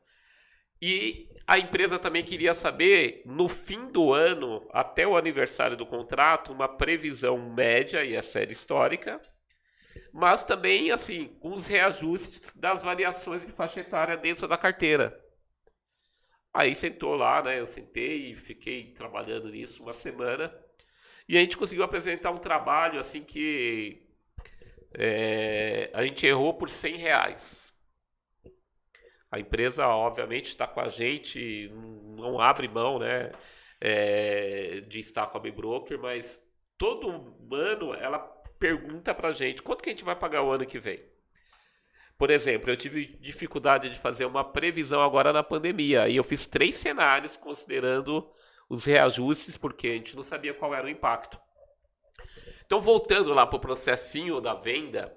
E 0.82 1.30
a 1.46 1.60
empresa 1.60 2.00
também 2.00 2.24
queria 2.24 2.54
saber, 2.56 3.22
no 3.26 3.48
fim 3.50 3.92
do 3.92 4.14
ano, 4.14 4.68
até 4.72 5.06
o 5.06 5.18
aniversário 5.18 5.78
do 5.78 5.86
contrato, 5.86 6.54
uma 6.54 6.68
previsão 6.68 7.54
média, 7.54 8.04
e 8.04 8.16
é 8.16 8.22
série 8.22 8.54
histórica, 8.54 9.22
mas 10.12 10.44
também, 10.44 10.92
assim, 10.92 11.28
com 11.40 11.54
os 11.54 11.68
reajustes 11.68 12.54
das 12.56 12.82
variações 12.82 13.46
de 13.46 13.52
faixa 13.52 13.82
etária 13.82 14.16
dentro 14.18 14.48
da 14.48 14.58
carteira. 14.58 15.20
Aí 16.54 16.76
sentou 16.76 17.16
lá, 17.16 17.42
né? 17.42 17.60
Eu 17.60 17.66
sentei 17.66 18.32
e 18.32 18.36
fiquei 18.36 18.94
trabalhando 18.94 19.50
nisso 19.50 19.84
uma 19.84 19.94
semana. 19.94 20.54
E 21.28 21.38
a 21.38 21.42
gente 21.42 21.58
conseguiu 21.58 21.84
apresentar 21.84 22.32
um 22.32 22.38
trabalho 22.38 23.00
assim 23.00 23.24
que 23.24 24.03
é, 24.94 25.90
a 25.94 26.06
gente 26.06 26.26
errou 26.26 26.54
por 26.54 26.70
100 26.70 26.96
reais. 26.96 27.74
A 29.32 29.40
empresa, 29.40 29.88
obviamente, 29.88 30.48
está 30.48 30.68
com 30.68 30.80
a 30.80 30.90
gente, 30.90 31.70
não 32.16 32.40
abre 32.40 32.68
mão 32.68 33.00
né, 33.00 33.32
é, 33.82 34.82
de 34.82 35.00
estar 35.00 35.28
com 35.28 35.38
a 35.38 35.42
B-Broker, 35.42 36.00
mas 36.00 36.40
todo 36.78 37.36
ano 37.52 37.94
ela 37.96 38.20
pergunta 38.60 39.14
para 39.14 39.30
a 39.30 39.34
gente 39.34 39.62
quanto 39.62 39.82
que 39.82 39.90
a 39.90 39.92
gente 39.92 40.06
vai 40.06 40.16
pagar 40.16 40.44
o 40.44 40.52
ano 40.52 40.66
que 40.66 40.80
vem. 40.80 41.04
Por 42.18 42.30
exemplo, 42.30 42.70
eu 42.70 42.78
tive 42.78 43.18
dificuldade 43.20 43.90
de 43.90 44.00
fazer 44.00 44.26
uma 44.26 44.44
previsão 44.44 45.02
agora 45.02 45.34
na 45.34 45.44
pandemia 45.44 46.08
e 46.08 46.16
eu 46.16 46.24
fiz 46.24 46.46
três 46.46 46.76
cenários 46.76 47.36
considerando 47.36 48.32
os 48.70 48.86
reajustes 48.86 49.58
porque 49.58 49.88
a 49.88 49.94
gente 49.94 50.16
não 50.16 50.24
sabia 50.24 50.54
qual 50.54 50.74
era 50.74 50.86
o 50.86 50.90
impacto. 50.90 51.40
Então, 52.66 52.82
voltando 52.82 53.34
lá 53.34 53.46
para 53.46 53.58
o 53.58 53.60
processinho 53.60 54.42
da 54.42 54.54
venda, 54.54 55.16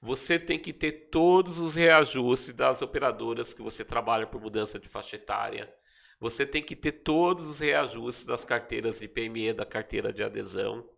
você 0.00 0.38
tem 0.38 0.58
que 0.58 0.72
ter 0.72 1.08
todos 1.10 1.58
os 1.58 1.74
reajustes 1.74 2.52
das 2.54 2.82
operadoras 2.82 3.52
que 3.52 3.62
você 3.62 3.84
trabalha 3.84 4.26
por 4.26 4.40
mudança 4.40 4.78
de 4.78 4.88
faixa 4.88 5.16
etária. 5.16 5.72
Você 6.20 6.46
tem 6.46 6.62
que 6.62 6.76
ter 6.76 6.92
todos 6.92 7.46
os 7.46 7.60
reajustes 7.60 8.24
das 8.24 8.44
carteiras 8.44 9.00
de 9.00 9.08
PME, 9.08 9.52
da 9.52 9.66
carteira 9.66 10.12
de 10.12 10.22
adesão. 10.22 10.88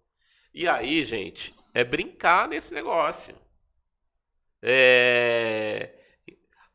E 0.53 0.67
aí, 0.69 1.05
gente, 1.05 1.55
é 1.75 1.85
brincar 1.85 2.49
nesse 2.49 2.75
negócio. 2.75 3.35
É... 4.63 5.95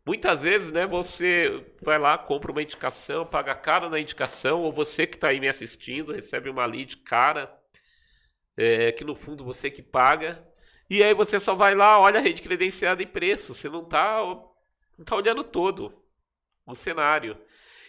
Muitas 0.06 0.44
vezes, 0.44 0.72
né, 0.72 0.86
você 0.86 1.66
vai 1.82 1.98
lá, 1.98 2.18
compra 2.18 2.52
uma 2.52 2.62
indicação, 2.62 3.26
paga 3.26 3.56
caro 3.56 3.90
na 3.90 4.00
indicação, 4.00 4.62
ou 4.62 4.72
você 4.72 5.08
que 5.08 5.16
está 5.16 5.30
aí 5.30 5.40
me 5.40 5.48
assistindo, 5.48 6.14
recebe 6.14 6.48
uma 6.50 6.66
lead 6.66 6.98
cara, 6.98 7.52
é, 8.58 8.92
que 8.92 9.04
no 9.04 9.16
fundo 9.16 9.44
você 9.44 9.70
que 9.70 9.82
paga, 9.82 10.46
e 10.90 11.04
aí 11.04 11.14
você 11.14 11.40
só 11.40 11.56
vai 11.56 11.76
lá, 11.76 12.00
olha 12.00 12.20
a 12.20 12.24
rede 12.24 12.42
credenciada 12.42 13.02
e 13.02 13.06
preço, 13.06 13.54
você 13.54 13.70
não 13.70 13.84
está 13.84 14.18
não 14.98 15.06
tá 15.06 15.16
olhando 15.16 15.44
todo 15.44 15.94
o 16.66 16.76
cenário. 16.76 17.38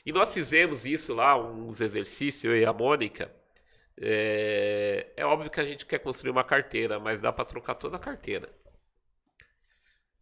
E 0.04 0.12
nós 0.12 0.32
fizemos 0.32 0.84
isso 0.84 1.14
lá, 1.14 1.36
uns 1.36 1.80
exercícios, 1.80 2.44
eu 2.44 2.56
e 2.56 2.64
a 2.64 2.72
Mônica. 2.72 3.32
É, 3.98 5.12
é 5.16 5.24
óbvio 5.24 5.50
que 5.50 5.60
a 5.60 5.64
gente 5.64 5.86
quer 5.86 5.98
construir 5.98 6.30
uma 6.30 6.44
carteira, 6.44 7.00
mas 7.00 7.20
dá 7.20 7.32
para 7.32 7.44
trocar 7.44 7.74
toda 7.74 7.96
a 7.96 8.00
carteira. 8.00 8.48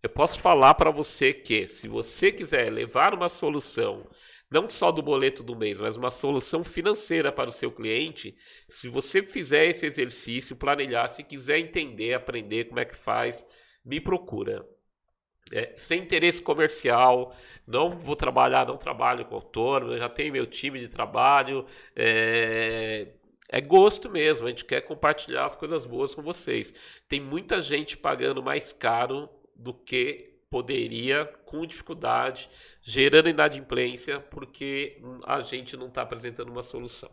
Eu 0.03 0.09
posso 0.11 0.39
falar 0.39 0.75
para 0.75 0.91
você 0.91 1.33
que, 1.33 1.67
se 1.67 1.89
você 1.89 2.31
quiser 2.31 2.71
levar 2.71 3.15
uma 3.15 3.29
solução, 3.29 4.07
não 4.55 4.69
só 4.69 4.93
do 4.93 5.03
boleto 5.03 5.43
do 5.43 5.57
mês, 5.57 5.81
mas 5.81 5.97
uma 5.97 6.13
solução 6.13 6.63
financeira 6.63 7.33
para 7.33 7.49
o 7.49 7.53
seu 7.53 7.73
cliente, 7.73 8.37
se 8.69 8.89
você 8.89 9.21
fizer 9.21 9.67
esse 9.67 9.85
exercício, 9.85 10.55
planilhar, 10.55 11.09
se 11.09 11.25
quiser 11.25 11.59
entender, 11.59 12.15
aprender 12.15 12.67
como 12.67 12.79
é 12.79 12.85
que 12.85 12.95
faz, 12.95 13.45
me 13.85 14.01
procura. 14.01 14.65
É, 15.53 15.75
sem 15.77 16.03
interesse 16.03 16.41
comercial, 16.41 17.37
não 17.67 17.99
vou 17.99 18.15
trabalhar, 18.15 18.65
não 18.65 18.77
trabalho 18.77 19.25
com 19.25 19.35
autônomo, 19.35 19.99
já 19.99 20.09
tenho 20.09 20.33
meu 20.33 20.47
time 20.47 20.79
de 20.79 20.89
trabalho. 20.89 21.67
É, 21.97 23.09
é 23.49 23.61
gosto 23.61 24.09
mesmo, 24.09 24.47
a 24.47 24.51
gente 24.51 24.65
quer 24.65 24.83
compartilhar 24.83 25.47
as 25.47 25.57
coisas 25.57 25.85
boas 25.85 26.15
com 26.15 26.23
vocês. 26.23 26.73
Tem 27.09 27.21
muita 27.21 27.61
gente 27.61 27.97
pagando 27.97 28.41
mais 28.41 28.73
caro 28.73 29.29
do 29.57 29.75
que 29.75 30.34
poderia, 30.55 31.25
com 31.45 31.67
dificuldade, 31.67 32.49
gerando 32.81 33.29
inadimplência, 33.29 34.21
porque 34.21 35.03
a 35.27 35.41
gente 35.41 35.77
não 35.77 35.89
está 35.89 36.03
apresentando 36.03 36.49
uma 36.49 36.63
solução. 36.63 37.11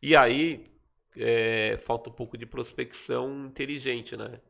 E 0.00 0.16
aí 0.16 0.72
é, 1.18 1.76
falta 1.76 2.08
um 2.08 2.12
pouco 2.14 2.38
de 2.38 2.46
prospecção 2.46 3.44
inteligente, 3.44 4.16
né? 4.16 4.40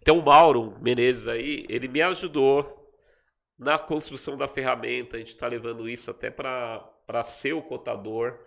Então 0.00 0.18
o 0.18 0.24
Mauro 0.24 0.80
Menezes 0.80 1.28
aí, 1.28 1.66
ele 1.68 1.86
me 1.86 2.00
ajudou 2.00 2.90
na 3.58 3.78
construção 3.78 4.34
da 4.34 4.48
ferramenta, 4.48 5.16
a 5.16 5.18
gente 5.18 5.34
está 5.34 5.46
levando 5.48 5.86
isso 5.86 6.10
até 6.10 6.30
para 6.30 7.22
ser 7.24 7.52
o 7.52 7.60
cotador, 7.60 8.38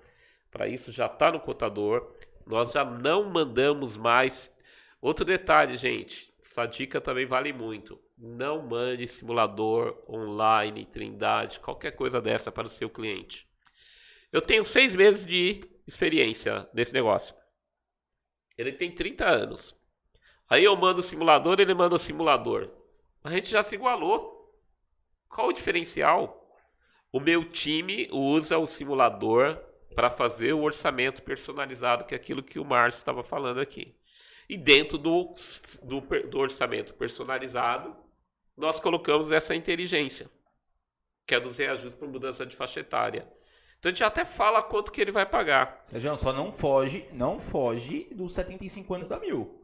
para 0.49 0.67
isso 0.67 0.91
já 0.91 1.05
está 1.05 1.31
no 1.31 1.39
cotador. 1.39 2.15
Nós 2.47 2.71
já 2.71 2.83
não 2.83 3.29
mandamos 3.29 3.95
mais. 3.95 4.51
Outro 4.99 5.23
detalhe, 5.23 5.77
gente, 5.77 6.33
essa 6.41 6.65
dica 6.65 6.99
também 6.99 7.27
vale 7.27 7.53
muito. 7.53 8.01
Não 8.23 8.61
mande 8.61 9.07
simulador 9.07 9.97
online, 10.07 10.85
Trindade, 10.85 11.59
qualquer 11.59 11.95
coisa 11.95 12.21
dessa 12.21 12.51
para 12.51 12.67
o 12.67 12.69
seu 12.69 12.87
cliente. 12.87 13.49
Eu 14.31 14.43
tenho 14.43 14.63
seis 14.63 14.93
meses 14.93 15.25
de 15.25 15.67
experiência 15.87 16.69
nesse 16.71 16.93
negócio. 16.93 17.33
Ele 18.55 18.71
tem 18.71 18.93
30 18.93 19.25
anos. 19.25 19.75
Aí 20.47 20.63
eu 20.63 20.75
mando 20.75 20.99
o 20.99 21.03
simulador, 21.03 21.59
ele 21.59 21.73
manda 21.73 21.95
o 21.95 21.97
simulador. 21.97 22.69
A 23.23 23.31
gente 23.31 23.49
já 23.49 23.63
se 23.63 23.73
igualou. 23.73 24.55
Qual 25.27 25.47
o 25.47 25.53
diferencial? 25.53 26.55
O 27.11 27.19
meu 27.19 27.43
time 27.43 28.07
usa 28.11 28.59
o 28.59 28.67
simulador 28.67 29.59
para 29.95 30.11
fazer 30.11 30.53
o 30.53 30.61
orçamento 30.61 31.23
personalizado, 31.23 32.05
que 32.05 32.13
é 32.13 32.17
aquilo 32.17 32.43
que 32.43 32.59
o 32.59 32.65
Márcio 32.65 32.99
estava 32.99 33.23
falando 33.23 33.59
aqui. 33.59 33.95
E 34.47 34.57
dentro 34.57 34.99
do, 34.99 35.33
do, 35.81 36.01
do 36.01 36.37
orçamento 36.37 36.93
personalizado, 36.93 37.95
nós 38.61 38.79
colocamos 38.79 39.31
essa 39.31 39.55
inteligência, 39.55 40.29
que 41.25 41.35
é 41.35 41.39
dos 41.39 41.57
reajustes 41.57 41.95
por 41.95 42.07
mudança 42.07 42.45
de 42.45 42.55
faixa 42.55 42.79
etária. 42.79 43.27
Então 43.79 43.89
a 43.89 43.93
gente 43.93 44.03
até 44.03 44.23
fala 44.23 44.61
quanto 44.61 44.91
que 44.91 45.01
ele 45.01 45.11
vai 45.11 45.25
pagar. 45.25 45.81
Sérgio, 45.83 46.15
só 46.15 46.31
não 46.31 46.51
foge, 46.51 47.07
não 47.13 47.39
foge 47.39 48.07
dos 48.13 48.33
75 48.33 48.93
anos 48.93 49.07
da 49.07 49.19
mil. 49.19 49.59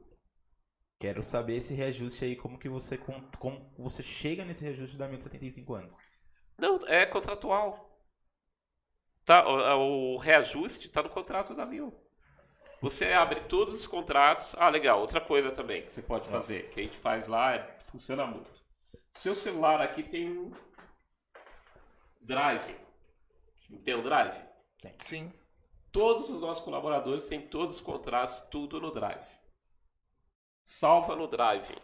Quero 0.99 1.21
saber 1.21 1.57
esse 1.57 1.75
reajuste 1.75 2.25
aí, 2.25 2.35
como 2.35 2.57
que 2.57 2.67
você, 2.67 2.97
como 2.97 3.71
você 3.77 4.01
chega 4.01 4.43
nesse 4.43 4.63
reajuste 4.63 4.97
da 4.97 5.07
mil 5.07 5.17
de 5.17 5.23
75 5.23 5.75
anos. 5.75 6.01
Não, 6.57 6.85
é 6.87 7.05
contratual. 7.05 7.87
Tá, 9.23 9.47
o, 9.47 10.15
o 10.15 10.17
reajuste 10.17 10.87
está 10.87 11.03
no 11.03 11.09
contrato 11.09 11.53
da 11.53 11.65
mil. 11.65 11.93
Você 12.81 13.13
abre 13.13 13.41
todos 13.41 13.79
os 13.79 13.85
contratos. 13.85 14.55
Ah, 14.57 14.69
legal. 14.69 14.99
Outra 14.99 15.21
coisa 15.21 15.51
também 15.51 15.83
que 15.83 15.93
você 15.93 16.01
pode 16.01 16.27
fazer, 16.27 16.69
que 16.69 16.79
a 16.79 16.83
gente 16.83 16.97
faz 16.97 17.27
lá, 17.27 17.53
é, 17.53 17.77
funciona 17.85 18.25
muito. 18.25 18.56
Seu 19.17 19.33
celular 19.33 19.81
aqui 19.81 20.03
tem 20.03 20.29
um 20.29 20.51
drive. 22.21 22.75
Tem 23.83 23.95
um 23.95 24.01
drive? 24.01 24.39
Sim. 24.99 25.33
Todos 25.91 26.29
os 26.29 26.39
nossos 26.39 26.63
colaboradores 26.63 27.23
têm 27.23 27.41
todos 27.41 27.75
os 27.75 27.81
contratos, 27.81 28.41
tudo 28.51 28.79
no 28.79 28.91
drive. 28.91 29.27
Salva 30.63 31.15
no 31.15 31.27
drive. 31.27 31.75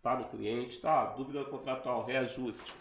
Tá 0.00 0.16
no 0.16 0.24
cliente, 0.26 0.80
tá? 0.80 1.04
Dúvida 1.12 1.44
contratual, 1.44 2.02
reajuste. 2.06 2.72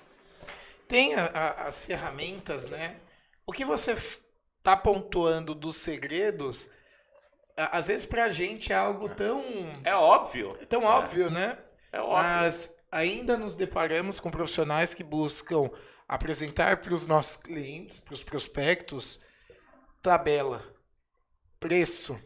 Tem 0.88 1.14
a, 1.16 1.26
a, 1.26 1.68
as 1.68 1.86
ferramentas, 1.86 2.68
né? 2.68 3.02
O 3.46 3.52
que 3.52 3.66
você 3.66 3.92
está 3.92 4.78
pontuando 4.78 5.54
dos 5.54 5.76
segredos 5.76 6.72
às 7.58 7.90
vezes 7.90 8.06
pra 8.06 8.32
gente 8.32 8.72
é 8.72 8.76
algo 8.76 9.10
tão. 9.10 9.44
É 9.84 9.94
óbvio. 9.94 10.54
Tão 10.68 10.84
é. 10.84 10.86
óbvio, 10.86 11.30
né? 11.30 11.58
É 11.92 12.00
óbvio. 12.00 12.24
Mas 12.24 12.76
ainda 12.94 13.36
nos 13.36 13.56
deparamos 13.56 14.20
com 14.20 14.30
profissionais 14.30 14.94
que 14.94 15.03
buscam 15.03 15.70
apresentar 16.07 16.78
para 16.78 16.94
os 16.94 17.07
nossos 17.07 17.38
clientes, 17.38 17.99
para 17.99 18.14
os 18.14 18.22
prospectos, 18.22 19.20
tabela, 20.02 20.64
preço, 21.60 22.20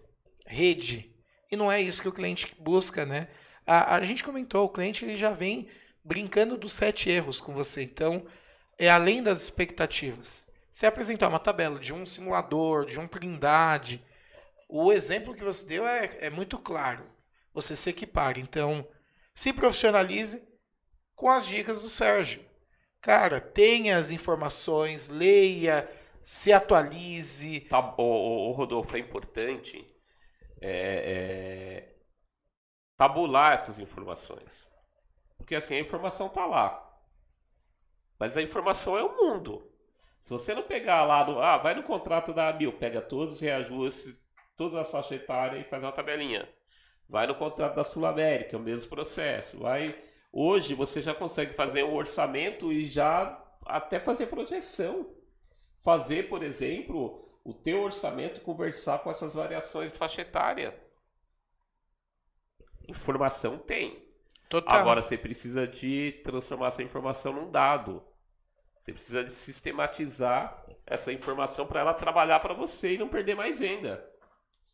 rede. 0.45 1.15
E 1.49 1.55
não 1.55 1.71
é 1.71 1.81
isso 1.81 2.01
que 2.01 2.09
o 2.09 2.13
cliente 2.13 2.53
busca, 2.59 3.05
né? 3.05 3.29
A, 3.65 3.95
a 3.95 4.03
gente 4.03 4.23
comentou, 4.23 4.65
o 4.65 4.69
cliente 4.69 5.05
ele 5.05 5.15
já 5.15 5.31
vem 5.31 5.69
brincando 6.03 6.57
dos 6.57 6.73
sete 6.73 7.09
erros 7.09 7.39
com 7.39 7.53
você. 7.53 7.83
Então, 7.83 8.25
é 8.77 8.89
além 8.89 9.23
das 9.23 9.41
expectativas. 9.41 10.47
Se 10.69 10.85
apresentar 10.85 11.29
uma 11.29 11.39
tabela 11.39 11.79
de 11.79 11.93
um 11.93 12.05
simulador, 12.05 12.85
de 12.85 12.99
um 12.99 13.07
Trindade, 13.07 14.03
o 14.67 14.91
exemplo 14.91 15.33
que 15.33 15.43
você 15.43 15.65
deu 15.65 15.87
é, 15.87 16.17
é 16.19 16.29
muito 16.29 16.57
claro. 16.57 17.05
Você 17.53 17.75
se 17.75 17.89
equipara. 17.89 18.39
Então, 18.39 18.85
se 19.33 19.53
profissionalize 19.53 20.46
com 21.17 21.29
as 21.29 21.45
dicas 21.47 21.81
do 21.81 21.89
Sérgio. 21.89 22.45
Cara, 23.01 23.41
tenha 23.41 23.97
as 23.97 24.11
informações, 24.11 25.09
leia, 25.09 25.89
se 26.21 26.53
atualize. 26.53 27.61
Tá, 27.61 27.95
o, 27.97 28.49
o 28.49 28.51
Rodolfo, 28.51 28.95
é 28.95 28.99
importante 28.99 29.85
é, 30.61 30.69
é, 30.71 31.95
tabular 32.95 33.53
essas 33.53 33.79
informações. 33.79 34.69
Porque 35.37 35.55
assim, 35.55 35.75
a 35.75 35.79
informação 35.79 36.29
tá 36.29 36.45
lá. 36.45 36.83
Mas 38.19 38.37
a 38.37 38.41
informação 38.41 38.97
é 38.97 39.03
o 39.03 39.15
mundo. 39.15 39.71
Se 40.19 40.31
você 40.31 40.53
não 40.53 40.63
pegar 40.63 41.03
lá 41.03 41.25
no. 41.25 41.39
Ah, 41.39 41.57
vai 41.57 41.73
no 41.73 41.83
contrato 41.83 42.33
da 42.33 42.51
Mil, 42.53 42.73
pega 42.73 43.01
todos 43.01 43.35
os 43.35 43.41
reajustes, 43.41 44.25
todas 44.55 44.75
as 44.75 44.91
faixas 44.91 45.11
etárias 45.13 45.61
e 45.61 45.69
faz 45.69 45.83
uma 45.83 45.91
tabelinha. 45.91 46.47
Vai 47.09 47.25
no 47.25 47.35
contrato 47.35 47.75
da 47.75 47.83
Sul 47.83 48.05
América, 48.05 48.55
é 48.55 48.59
o 48.59 48.61
mesmo 48.61 48.89
processo. 48.89 49.59
Vai. 49.59 50.07
Hoje 50.39 50.75
você 50.75 51.01
já 51.01 51.15
consegue 51.15 51.51
fazer 51.51 51.83
um 51.83 51.95
orçamento 51.95 52.71
e 52.71 52.85
já 52.85 53.43
até 53.65 53.97
fazer 53.99 54.27
projeção. 54.27 55.09
Fazer, 55.73 56.29
por 56.29 56.43
exemplo, 56.43 57.27
o 57.43 57.55
teu 57.55 57.81
orçamento 57.81 58.41
conversar 58.41 58.99
com 58.99 59.09
essas 59.09 59.33
variações 59.33 59.91
de 59.91 59.97
faixa 59.97 60.21
etária. 60.21 60.79
Informação 62.87 63.57
tem. 63.57 64.07
Total. 64.47 64.77
Agora 64.77 65.01
você 65.01 65.17
precisa 65.17 65.67
de 65.67 66.21
transformar 66.23 66.67
essa 66.67 66.83
informação 66.83 67.33
num 67.33 67.49
dado. 67.49 68.05
Você 68.77 68.93
precisa 68.93 69.23
de 69.23 69.33
sistematizar 69.33 70.63
essa 70.85 71.11
informação 71.11 71.65
para 71.65 71.79
ela 71.79 71.95
trabalhar 71.95 72.39
para 72.41 72.53
você 72.53 72.93
e 72.93 72.97
não 72.99 73.09
perder 73.09 73.33
mais 73.33 73.59
venda. 73.59 74.07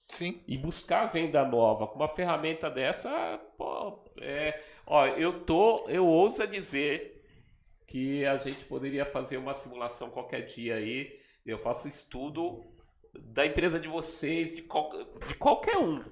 Sim. 0.06 0.44
E 0.48 0.58
buscar 0.58 1.06
venda 1.06 1.44
nova 1.46 1.88
com 1.88 1.96
uma 1.96 2.08
ferramenta 2.08 2.70
dessa, 2.70 3.40
pô, 3.58 4.04
é, 4.22 4.60
ó, 4.86 5.08
eu 5.08 5.42
tô, 5.46 5.86
eu 5.88 6.06
ouso 6.06 6.46
dizer 6.48 7.24
que 7.88 8.26
a 8.26 8.38
gente 8.38 8.66
poderia 8.66 9.06
fazer 9.06 9.38
uma 9.38 9.54
simulação 9.54 10.10
qualquer 10.10 10.42
dia 10.42 10.76
aí. 10.76 11.20
Eu 11.46 11.58
faço 11.58 11.88
estudo 11.88 12.64
da 13.14 13.46
empresa 13.46 13.80
de 13.80 13.88
vocês, 13.88 14.54
de, 14.54 14.62
qual, 14.62 14.92
de 15.28 15.36
qualquer 15.36 15.78
um. 15.78 16.04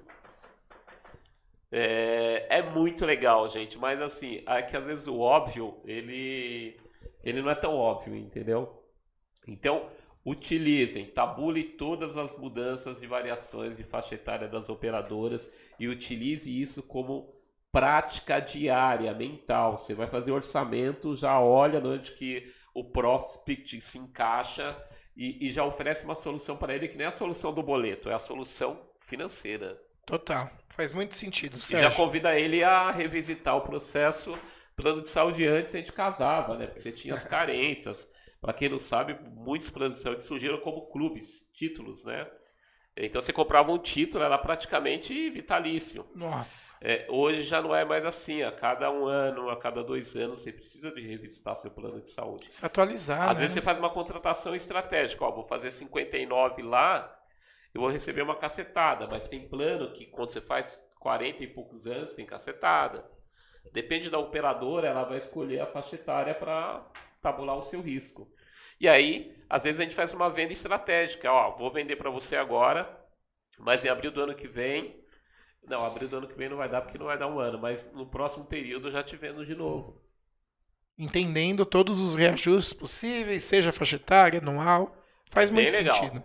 É, 1.70 2.58
é 2.58 2.62
muito 2.62 3.06
legal, 3.06 3.48
gente, 3.48 3.78
mas 3.78 4.02
assim, 4.02 4.42
é 4.46 4.62
que 4.62 4.76
às 4.76 4.84
vezes 4.84 5.06
o 5.06 5.18
óbvio, 5.18 5.80
ele, 5.86 6.78
ele 7.24 7.40
não 7.40 7.50
é 7.50 7.54
tão 7.54 7.74
óbvio, 7.74 8.14
entendeu? 8.14 8.84
Então, 9.48 9.90
utilizem, 10.24 11.06
tabule 11.06 11.64
todas 11.64 12.16
as 12.16 12.36
mudanças 12.36 13.02
e 13.02 13.06
variações 13.06 13.76
de 13.76 13.82
faixa 13.82 14.14
etária 14.14 14.48
das 14.48 14.68
operadoras 14.68 15.50
e 15.78 15.88
utilize 15.88 16.48
isso 16.48 16.82
como 16.82 17.34
prática 17.72 18.38
diária, 18.38 19.12
mental. 19.14 19.78
Você 19.78 19.94
vai 19.94 20.06
fazer 20.06 20.30
orçamento, 20.30 21.16
já 21.16 21.40
olha 21.40 21.80
onde 21.84 22.12
que 22.12 22.52
o 22.74 22.84
prospect 22.84 23.80
se 23.80 23.98
encaixa 23.98 24.76
e, 25.16 25.48
e 25.48 25.52
já 25.52 25.64
oferece 25.64 26.04
uma 26.04 26.14
solução 26.14 26.56
para 26.56 26.74
ele 26.74 26.88
que 26.88 26.96
nem 26.96 27.04
é 27.04 27.08
a 27.08 27.12
solução 27.12 27.52
do 27.52 27.62
boleto, 27.62 28.08
é 28.08 28.14
a 28.14 28.18
solução 28.18 28.80
financeira. 29.00 29.80
Total. 30.06 30.50
Faz 30.68 30.90
muito 30.92 31.14
sentido, 31.14 31.56
E 31.56 31.76
já 31.76 31.90
convida 31.90 32.38
ele 32.38 32.62
a 32.64 32.90
revisitar 32.90 33.56
o 33.56 33.60
processo 33.60 34.38
plano 34.74 35.02
de 35.02 35.08
saúde 35.08 35.46
antes 35.46 35.74
a 35.74 35.78
gente 35.78 35.92
casava, 35.92 36.56
né? 36.56 36.66
Porque 36.66 36.80
você 36.80 36.92
tinha 36.92 37.14
as 37.14 37.24
carências. 37.24 38.08
Para 38.42 38.52
quem 38.52 38.68
não 38.68 38.78
sabe, 38.78 39.16
muitos 39.36 39.70
planos 39.70 39.98
de 39.98 40.02
saúde 40.02 40.20
surgiram 40.24 40.58
como 40.58 40.88
clubes, 40.88 41.48
títulos, 41.54 42.04
né? 42.04 42.28
Então 42.96 43.22
você 43.22 43.32
comprava 43.32 43.70
um 43.70 43.78
título, 43.78 44.24
era 44.24 44.36
praticamente 44.36 45.30
vitalício. 45.30 46.04
Nossa. 46.12 46.76
É, 46.80 47.06
hoje 47.08 47.42
já 47.42 47.62
não 47.62 47.74
é 47.74 47.84
mais 47.84 48.04
assim. 48.04 48.42
A 48.42 48.50
cada 48.50 48.90
um 48.90 49.06
ano, 49.06 49.48
a 49.48 49.56
cada 49.56 49.82
dois 49.84 50.16
anos, 50.16 50.40
você 50.40 50.52
precisa 50.52 50.90
de 50.90 51.00
revisitar 51.00 51.54
seu 51.54 51.70
plano 51.70 52.02
de 52.02 52.10
saúde. 52.10 52.52
Se 52.52 52.66
atualizar, 52.66 53.30
Às 53.30 53.36
né? 53.38 53.42
vezes 53.42 53.54
você 53.54 53.62
faz 53.62 53.78
uma 53.78 53.88
contratação 53.88 54.56
estratégica, 54.56 55.24
ó, 55.24 55.30
vou 55.30 55.44
fazer 55.44 55.70
59 55.70 56.62
lá, 56.62 57.16
eu 57.72 57.80
vou 57.80 57.88
receber 57.88 58.22
uma 58.22 58.36
cacetada, 58.36 59.06
mas 59.08 59.28
tem 59.28 59.48
plano 59.48 59.92
que 59.92 60.04
quando 60.06 60.30
você 60.30 60.40
faz 60.40 60.84
40 60.98 61.44
e 61.44 61.46
poucos 61.46 61.86
anos, 61.86 62.12
tem 62.12 62.26
cacetada. 62.26 63.08
Depende 63.72 64.10
da 64.10 64.18
operadora, 64.18 64.88
ela 64.88 65.04
vai 65.04 65.16
escolher 65.16 65.60
a 65.60 65.66
faixa 65.66 65.94
etária 65.94 66.34
para 66.34 66.84
tabular 67.22 67.56
o 67.56 67.62
seu 67.62 67.80
risco. 67.80 68.28
E 68.78 68.88
aí, 68.88 69.34
às 69.48 69.62
vezes 69.62 69.80
a 69.80 69.84
gente 69.84 69.94
faz 69.94 70.12
uma 70.12 70.28
venda 70.28 70.52
estratégica, 70.52 71.30
ó, 71.32 71.56
vou 71.56 71.70
vender 71.70 71.96
para 71.96 72.10
você 72.10 72.34
agora, 72.36 73.00
mas 73.58 73.84
em 73.84 73.88
abril 73.88 74.10
do 74.10 74.20
ano 74.20 74.34
que 74.34 74.48
vem, 74.48 75.00
não, 75.64 75.84
abril 75.84 76.08
do 76.08 76.16
ano 76.16 76.26
que 76.26 76.36
vem 76.36 76.48
não 76.48 76.56
vai 76.56 76.68
dar 76.68 76.82
porque 76.82 76.98
não 76.98 77.06
vai 77.06 77.16
dar 77.16 77.28
um 77.28 77.38
ano, 77.38 77.58
mas 77.58 77.90
no 77.92 78.04
próximo 78.04 78.44
período 78.44 78.88
eu 78.88 78.92
já 78.92 79.02
te 79.02 79.16
vendo 79.16 79.44
de 79.44 79.54
novo. 79.54 80.02
Entendendo 80.98 81.64
todos 81.64 82.00
os 82.00 82.16
reajustes 82.16 82.72
possíveis, 82.72 83.44
seja 83.44 83.72
faixa 83.72 83.96
etária, 83.96 84.40
anual. 84.40 84.94
Faz 85.30 85.48
Bem 85.48 85.62
muito 85.62 85.76
legal. 85.76 85.94
sentido. 85.94 86.22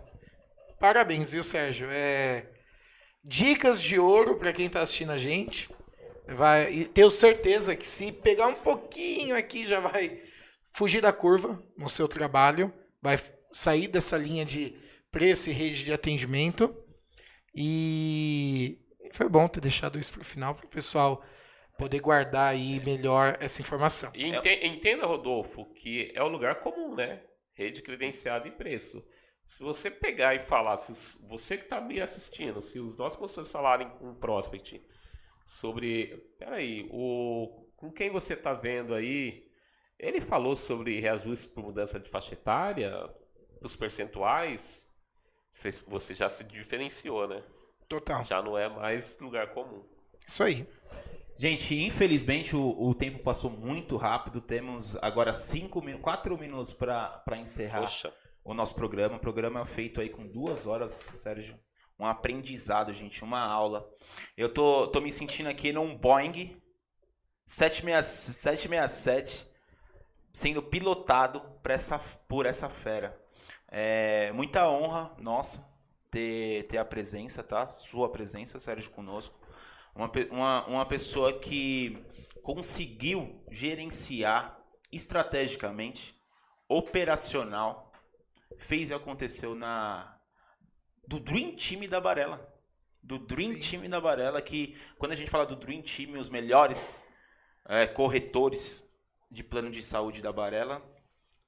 Parabéns, 0.78 1.32
viu, 1.32 1.42
Sérgio? 1.42 1.88
É... 1.90 2.46
Dicas 3.24 3.82
de 3.82 3.98
ouro 3.98 4.36
para 4.36 4.52
quem 4.52 4.68
tá 4.68 4.82
assistindo 4.82 5.12
a 5.12 5.16
gente. 5.16 5.70
Vai... 6.26 6.70
E 6.72 6.84
tenho 6.84 7.10
certeza 7.10 7.74
que 7.74 7.86
se 7.86 8.12
pegar 8.12 8.48
um 8.48 8.54
pouquinho 8.54 9.36
aqui, 9.36 9.64
já 9.64 9.80
vai 9.80 10.20
fugir 10.78 11.00
da 11.00 11.12
curva 11.12 11.62
no 11.76 11.88
seu 11.88 12.06
trabalho. 12.08 12.72
Vai 13.02 13.18
sair 13.50 13.88
dessa 13.88 14.16
linha 14.16 14.44
de 14.44 14.74
preço 15.10 15.50
e 15.50 15.52
rede 15.52 15.84
de 15.84 15.92
atendimento. 15.92 16.74
E 17.54 18.78
foi 19.12 19.28
bom 19.28 19.48
ter 19.48 19.60
deixado 19.60 19.98
isso 19.98 20.12
pro 20.12 20.24
final, 20.24 20.54
para 20.54 20.66
o 20.66 20.70
pessoal 20.70 21.22
poder 21.76 22.00
guardar 22.00 22.52
aí 22.52 22.80
melhor 22.84 23.36
essa 23.40 23.60
informação. 23.62 24.10
E 24.14 24.24
ente- 24.24 24.66
entenda, 24.66 25.06
Rodolfo, 25.06 25.64
que 25.74 26.12
é 26.14 26.22
o 26.22 26.28
lugar 26.28 26.60
comum, 26.60 26.94
né? 26.94 27.22
Rede 27.54 27.82
credenciada 27.82 28.46
e 28.46 28.50
preço. 28.52 29.04
Se 29.44 29.62
você 29.62 29.90
pegar 29.90 30.34
e 30.34 30.38
falar, 30.38 30.76
se 30.76 31.18
você 31.26 31.56
que 31.56 31.64
está 31.64 31.80
me 31.80 32.00
assistindo, 32.00 32.60
se 32.60 32.78
os 32.78 32.96
nossos 32.96 33.16
consultores 33.16 33.50
falarem 33.50 33.88
com 33.90 34.10
o 34.10 34.14
prospect 34.14 34.80
sobre, 35.46 36.16
peraí, 36.38 36.86
o, 36.90 37.66
com 37.76 37.90
quem 37.90 38.10
você 38.10 38.34
está 38.34 38.52
vendo 38.52 38.94
aí, 38.94 39.47
ele 39.98 40.20
falou 40.20 40.54
sobre 40.54 41.00
reajuste 41.00 41.48
por 41.48 41.64
mudança 41.64 41.98
de 41.98 42.08
faixa 42.08 42.34
etária, 42.34 43.08
dos 43.60 43.74
percentuais, 43.74 44.88
você, 45.88 46.14
já 46.14 46.28
se 46.28 46.44
diferenciou, 46.44 47.26
né? 47.26 47.42
Total. 47.88 48.24
Já 48.24 48.42
não 48.42 48.56
é 48.56 48.68
mais 48.68 49.18
lugar 49.18 49.52
comum. 49.52 49.82
Isso 50.26 50.42
aí. 50.42 50.66
Gente, 51.34 51.74
infelizmente 51.74 52.54
o, 52.54 52.88
o 52.88 52.94
tempo 52.94 53.20
passou 53.20 53.50
muito 53.50 53.96
rápido. 53.96 54.40
Temos 54.40 54.96
agora 54.96 55.32
cinco 55.32 55.80
minutos, 55.80 56.02
quatro 56.02 56.36
minutos 56.38 56.72
para 56.72 57.36
encerrar 57.36 57.80
Poxa, 57.80 58.12
o 58.44 58.54
nosso 58.54 58.74
programa. 58.74 59.16
Um 59.16 59.20
programa 59.20 59.64
feito 59.64 60.00
aí 60.00 60.08
com 60.08 60.26
duas 60.26 60.66
horas, 60.66 60.90
Sérgio. 60.90 61.58
Um 61.98 62.06
aprendizado, 62.06 62.92
gente, 62.92 63.24
uma 63.24 63.40
aula. 63.40 63.88
Eu 64.36 64.52
tô, 64.52 64.86
tô 64.86 65.00
me 65.00 65.10
sentindo 65.10 65.48
aqui 65.48 65.72
num 65.72 65.96
Boeing 65.96 66.60
767 67.44 68.68
767 68.68 69.47
sendo 70.32 70.62
pilotado 70.62 71.40
por 71.62 71.70
essa, 71.70 71.98
por 72.28 72.46
essa 72.46 72.68
fera. 72.68 73.18
É, 73.70 74.32
muita 74.32 74.68
honra 74.68 75.14
nossa 75.18 75.68
ter, 76.10 76.66
ter 76.68 76.78
a 76.78 76.84
presença, 76.84 77.42
tá? 77.42 77.66
Sua 77.66 78.10
presença, 78.10 78.58
Sérgio, 78.58 78.90
conosco. 78.90 79.38
Uma, 79.94 80.10
uma, 80.30 80.66
uma 80.66 80.86
pessoa 80.86 81.38
que 81.38 82.02
conseguiu 82.42 83.42
gerenciar 83.50 84.58
estrategicamente, 84.90 86.18
operacional, 86.68 87.92
fez 88.56 88.90
e 88.90 88.94
aconteceu 88.94 89.54
na 89.54 90.18
do 91.06 91.18
Dream 91.18 91.56
Team 91.56 91.88
da 91.88 92.00
Barela. 92.00 92.54
Do 93.02 93.18
Dream 93.18 93.54
Sim. 93.54 93.80
Team 93.80 93.90
da 93.90 94.00
Barela, 94.00 94.42
que 94.42 94.76
quando 94.98 95.12
a 95.12 95.14
gente 95.14 95.30
fala 95.30 95.46
do 95.46 95.56
Dream 95.56 95.82
Team, 95.82 96.18
os 96.18 96.28
melhores 96.28 96.96
é, 97.66 97.86
corretores 97.86 98.84
de 99.30 99.42
plano 99.42 99.70
de 99.70 99.82
saúde 99.82 100.22
da 100.22 100.32
Barela, 100.32 100.82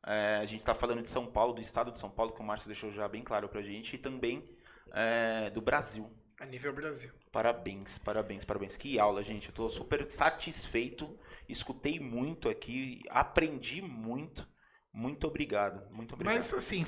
é, 0.07 0.37
a 0.37 0.45
gente 0.45 0.61
está 0.61 0.75
falando 0.75 1.03
de 1.03 1.09
São 1.09 1.27
Paulo, 1.27 1.53
do 1.53 1.61
estado 1.61 1.93
de 1.93 1.99
São 1.99 2.11
Paulo, 2.11 2.33
que 2.33 2.41
o 2.41 2.45
Márcio 2.45 2.69
deixou 2.69 2.91
já 2.91 3.07
bem 3.07 3.23
claro 3.23 3.49
pra 3.49 3.63
gente, 3.63 3.95
e 3.95 3.99
também 3.99 4.49
é, 4.93 5.51
do 5.51 5.61
Brasil. 5.61 6.11
A 6.41 6.47
nível 6.47 6.73
Brasil. 6.73 7.13
Parabéns, 7.31 7.99
parabéns, 7.99 8.47
parabéns. 8.47 8.77
Que 8.77 8.99
aula, 8.99 9.23
gente. 9.23 9.49
Eu 9.49 9.55
tô 9.55 9.69
super 9.69 10.09
satisfeito. 10.09 11.19
Escutei 11.47 12.01
muito 12.01 12.49
aqui, 12.49 13.03
aprendi 13.11 13.83
muito. 13.83 14.49
Muito 14.91 15.27
obrigado. 15.27 15.87
Muito 15.95 16.15
obrigado. 16.15 16.35
Mas 16.35 16.55
assim, 16.55 16.87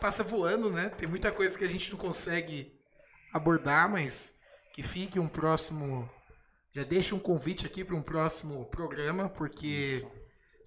passa 0.00 0.24
voando, 0.24 0.68
né? 0.70 0.88
Tem 0.90 1.08
muita 1.08 1.30
coisa 1.30 1.56
que 1.56 1.64
a 1.64 1.68
gente 1.68 1.92
não 1.92 1.98
consegue 1.98 2.76
abordar, 3.32 3.88
mas 3.88 4.34
que 4.74 4.82
fique 4.82 5.20
um 5.20 5.28
próximo. 5.28 6.10
Já 6.72 6.82
deixa 6.82 7.14
um 7.14 7.20
convite 7.20 7.64
aqui 7.66 7.84
para 7.84 7.94
um 7.94 8.02
próximo 8.02 8.66
programa, 8.66 9.28
porque 9.28 10.04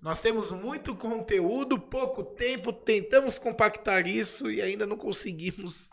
nós 0.01 0.19
temos 0.19 0.51
muito 0.51 0.95
conteúdo, 0.95 1.79
pouco 1.79 2.23
tempo, 2.23 2.73
tentamos 2.73 3.37
compactar 3.37 4.07
isso 4.07 4.49
e 4.49 4.61
ainda 4.61 4.87
não 4.87 4.97
conseguimos 4.97 5.89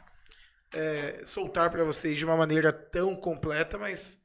é, 0.72 1.22
soltar 1.24 1.70
para 1.70 1.84
vocês 1.84 2.16
de 2.16 2.24
uma 2.24 2.36
maneira 2.36 2.72
tão 2.72 3.14
completa, 3.14 3.76
mas 3.76 4.18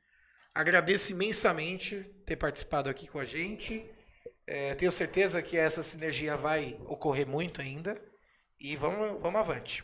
agradeço 0.55 1.11
imensamente 1.11 2.03
ter 2.25 2.37
participado 2.37 2.89
aqui 2.89 3.07
com 3.07 3.19
a 3.19 3.25
gente. 3.25 3.85
É, 4.47 4.73
tenho 4.75 4.91
certeza 4.91 5.41
que 5.41 5.57
essa 5.57 5.83
sinergia 5.83 6.37
vai 6.37 6.79
ocorrer 6.85 7.27
muito 7.27 7.61
ainda. 7.61 8.01
E 8.59 8.77
vamos, 8.77 9.21
vamos 9.21 9.41
avante. 9.41 9.83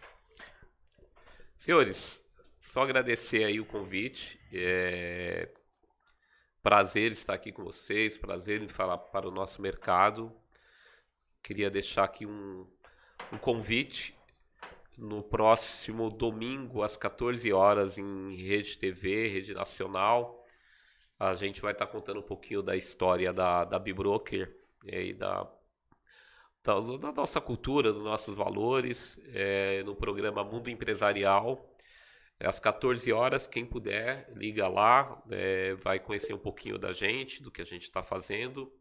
Senhores, 1.57 2.23
só 2.61 2.83
agradecer 2.83 3.43
aí 3.43 3.59
o 3.59 3.65
convite. 3.65 4.39
É... 4.53 5.49
Prazer 6.61 7.13
estar 7.13 7.35
aqui 7.35 7.53
com 7.53 7.63
vocês, 7.63 8.17
prazer 8.17 8.61
em 8.61 8.67
falar 8.67 8.97
para 8.97 9.25
o 9.25 9.31
nosso 9.31 9.61
mercado. 9.61 10.29
Queria 11.41 11.69
deixar 11.69 12.03
aqui 12.03 12.25
um, 12.25 12.67
um 13.31 13.37
convite 13.37 14.13
no 14.97 15.23
próximo 15.23 16.09
domingo 16.09 16.83
às 16.83 16.97
14 16.97 17.53
horas 17.53 17.97
em 17.97 18.35
Rede 18.35 18.77
TV, 18.77 19.29
Rede 19.29 19.53
Nacional. 19.53 20.45
A 21.17 21.33
gente 21.33 21.61
vai 21.61 21.71
estar 21.71 21.87
contando 21.87 22.19
um 22.19 22.23
pouquinho 22.23 22.61
da 22.61 22.75
história 22.75 23.31
da, 23.31 23.63
da 23.63 23.79
Bibroker 23.79 24.53
e 24.83 25.13
da, 25.13 25.49
da, 26.61 26.79
da, 26.97 27.11
nossa 27.13 27.39
cultura, 27.39 27.93
dos 27.93 28.03
nossos 28.03 28.35
valores, 28.35 29.17
é, 29.33 29.81
no 29.83 29.95
programa 29.95 30.43
Mundo 30.43 30.69
Empresarial. 30.69 31.73
Às 32.39 32.59
14 32.59 33.11
horas, 33.11 33.45
quem 33.45 33.65
puder, 33.65 34.31
liga 34.33 34.67
lá, 34.67 35.21
é, 35.29 35.73
vai 35.73 35.99
conhecer 35.99 36.33
um 36.33 36.39
pouquinho 36.39 36.77
da 36.77 36.93
gente, 36.93 37.43
do 37.43 37.51
que 37.51 37.61
a 37.61 37.65
gente 37.65 37.83
está 37.83 38.01
fazendo. 38.01 38.71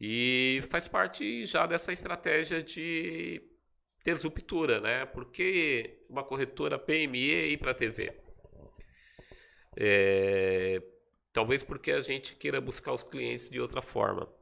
E 0.00 0.60
faz 0.70 0.88
parte 0.88 1.44
já 1.44 1.66
dessa 1.66 1.92
estratégia 1.92 2.62
de 2.62 3.42
disruptura, 4.02 4.80
né? 4.80 5.04
Porque 5.04 6.04
uma 6.08 6.24
corretora 6.24 6.78
PME 6.78 7.52
ir 7.52 7.58
para 7.58 7.72
a 7.72 7.74
TV? 7.74 8.12
É, 9.76 10.82
talvez 11.32 11.62
porque 11.62 11.92
a 11.92 12.00
gente 12.00 12.36
queira 12.36 12.60
buscar 12.60 12.92
os 12.92 13.02
clientes 13.02 13.50
de 13.50 13.60
outra 13.60 13.82
forma. 13.82 14.32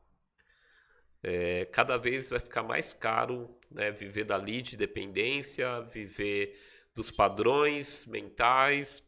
É, 1.22 1.64
cada 1.66 1.96
vez 1.96 2.30
vai 2.30 2.38
ficar 2.38 2.62
mais 2.62 2.94
caro 2.94 3.58
né, 3.70 3.90
viver 3.90 4.24
da 4.24 4.36
lead 4.36 4.76
dependência, 4.76 5.80
viver 5.80 6.56
dos 6.96 7.10
padrões 7.10 8.06
mentais, 8.06 9.04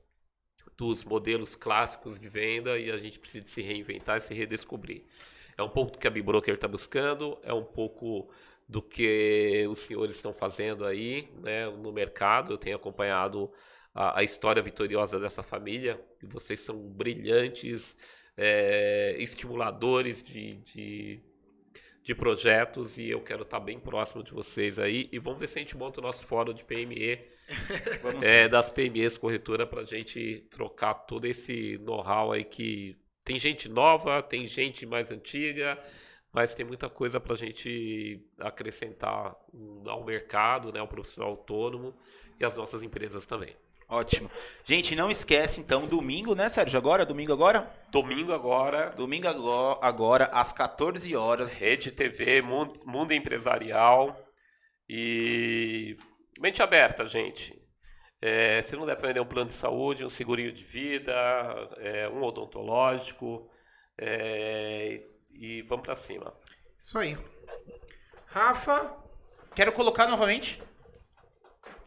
dos 0.77 1.05
modelos 1.05 1.57
clássicos 1.57 2.21
de 2.21 2.29
venda 2.29 2.79
e 2.79 2.91
a 2.91 2.99
gente 2.99 3.19
precisa 3.19 3.47
se 3.47 3.63
reinventar 3.63 4.19
e 4.19 4.21
se 4.21 4.35
redescobrir. 4.35 5.03
É 5.57 5.63
um 5.63 5.69
pouco 5.69 5.93
do 5.93 5.99
que 5.99 6.07
a 6.07 6.11
Bibroker 6.11 6.55
está 6.55 6.69
buscando, 6.69 7.37
é 7.43 7.53
um 7.53 7.65
pouco 7.65 8.31
do 8.69 8.83
que 8.83 9.67
os 9.69 9.79
senhores 9.79 10.17
estão 10.17 10.33
fazendo 10.33 10.85
aí 10.85 11.29
né, 11.43 11.69
no 11.69 11.91
mercado. 11.91 12.53
Eu 12.53 12.59
tenho 12.59 12.77
acompanhado 12.77 13.51
a, 13.95 14.21
a 14.21 14.23
história 14.23 14.63
vitoriosa 14.63 15.19
dessa 15.19 15.43
família, 15.43 16.01
vocês 16.23 16.61
são 16.61 16.77
brilhantes, 16.77 17.97
é, 18.37 19.17
estimuladores 19.19 20.23
de, 20.23 20.57
de, 20.59 21.21
de, 22.03 22.15
projetos, 22.15 22.99
e 22.99 23.09
eu 23.09 23.21
quero 23.21 23.43
estar 23.43 23.59
bem 23.59 23.81
próximo 23.81 24.23
de 24.23 24.33
vocês 24.33 24.79
aí. 24.79 25.09
E 25.11 25.19
vamos 25.19 25.41
ver 25.41 25.49
se 25.49 25.59
a 25.59 25.63
gente 25.63 25.77
monta 25.77 26.01
o 26.01 26.03
nosso 26.03 26.23
fórum 26.23 26.53
de 26.53 26.63
PME, 26.65 27.38
é, 28.23 28.49
das 28.49 28.71
PMEs 28.71 29.17
corretora, 29.17 29.67
para 29.67 29.83
a 29.83 29.87
gente 29.87 30.47
trocar 30.51 30.95
todo 30.95 31.25
esse 31.25 31.79
know-how 31.79 32.33
aí 32.33 32.45
que 32.45 32.97
tem 33.25 33.39
gente 33.39 33.69
nova, 33.69 34.23
tem 34.23 34.47
gente 34.47 34.87
mais 34.87 35.11
antiga 35.11 35.79
mas 36.33 36.55
tem 36.55 36.65
muita 36.65 36.89
coisa 36.89 37.19
para 37.19 37.33
a 37.33 37.37
gente 37.37 38.25
acrescentar 38.39 39.35
ao 39.87 40.05
mercado, 40.05 40.73
né, 40.73 40.81
ao 40.81 40.89
profissional 40.89 41.31
autônomo 41.31 41.95
e 42.39 42.45
às 42.45 42.57
nossas 42.57 42.83
empresas 42.83 43.27
também. 43.27 43.57
Ótimo. 43.89 44.31
Gente, 44.65 44.95
não 44.95 45.11
esquece 45.11 45.61
então, 45.61 45.87
domingo, 45.87 46.35
né, 46.35 46.49
Sérgio? 46.51 46.79
Agora? 46.79 47.07
Domingo 47.07 47.33
agora? 47.33 47.73
Domingo 47.91 48.33
agora. 48.35 48.93
Domingo 48.95 49.27
agora, 49.27 50.27
às 50.27 50.53
14 50.53 51.17
horas. 51.17 51.59
Rede 51.59 51.91
TV, 51.91 52.43
Mundo, 52.43 52.79
mundo 52.85 53.13
Empresarial 53.13 54.15
e 54.87 55.97
mente 56.39 56.63
aberta, 56.63 57.07
gente. 57.07 57.61
É, 58.21 58.61
se 58.63 58.75
não 58.75 58.85
der 58.85 58.97
para 58.97 59.09
vender 59.09 59.21
um 59.21 59.27
plano 59.27 59.49
de 59.49 59.55
saúde, 59.55 60.05
um 60.05 60.09
segurinho 60.09 60.53
de 60.53 60.65
vida, 60.65 61.15
é, 61.77 62.09
um 62.09 62.23
odontológico, 62.23 63.49
é, 63.97 65.05
e 65.33 65.63
vamos 65.63 65.85
para 65.85 65.95
cima. 65.95 66.35
Isso 66.77 66.99
aí. 66.99 67.17
Rafa, 68.27 68.97
quero 69.55 69.73
colocar 69.73 70.07
novamente 70.07 70.63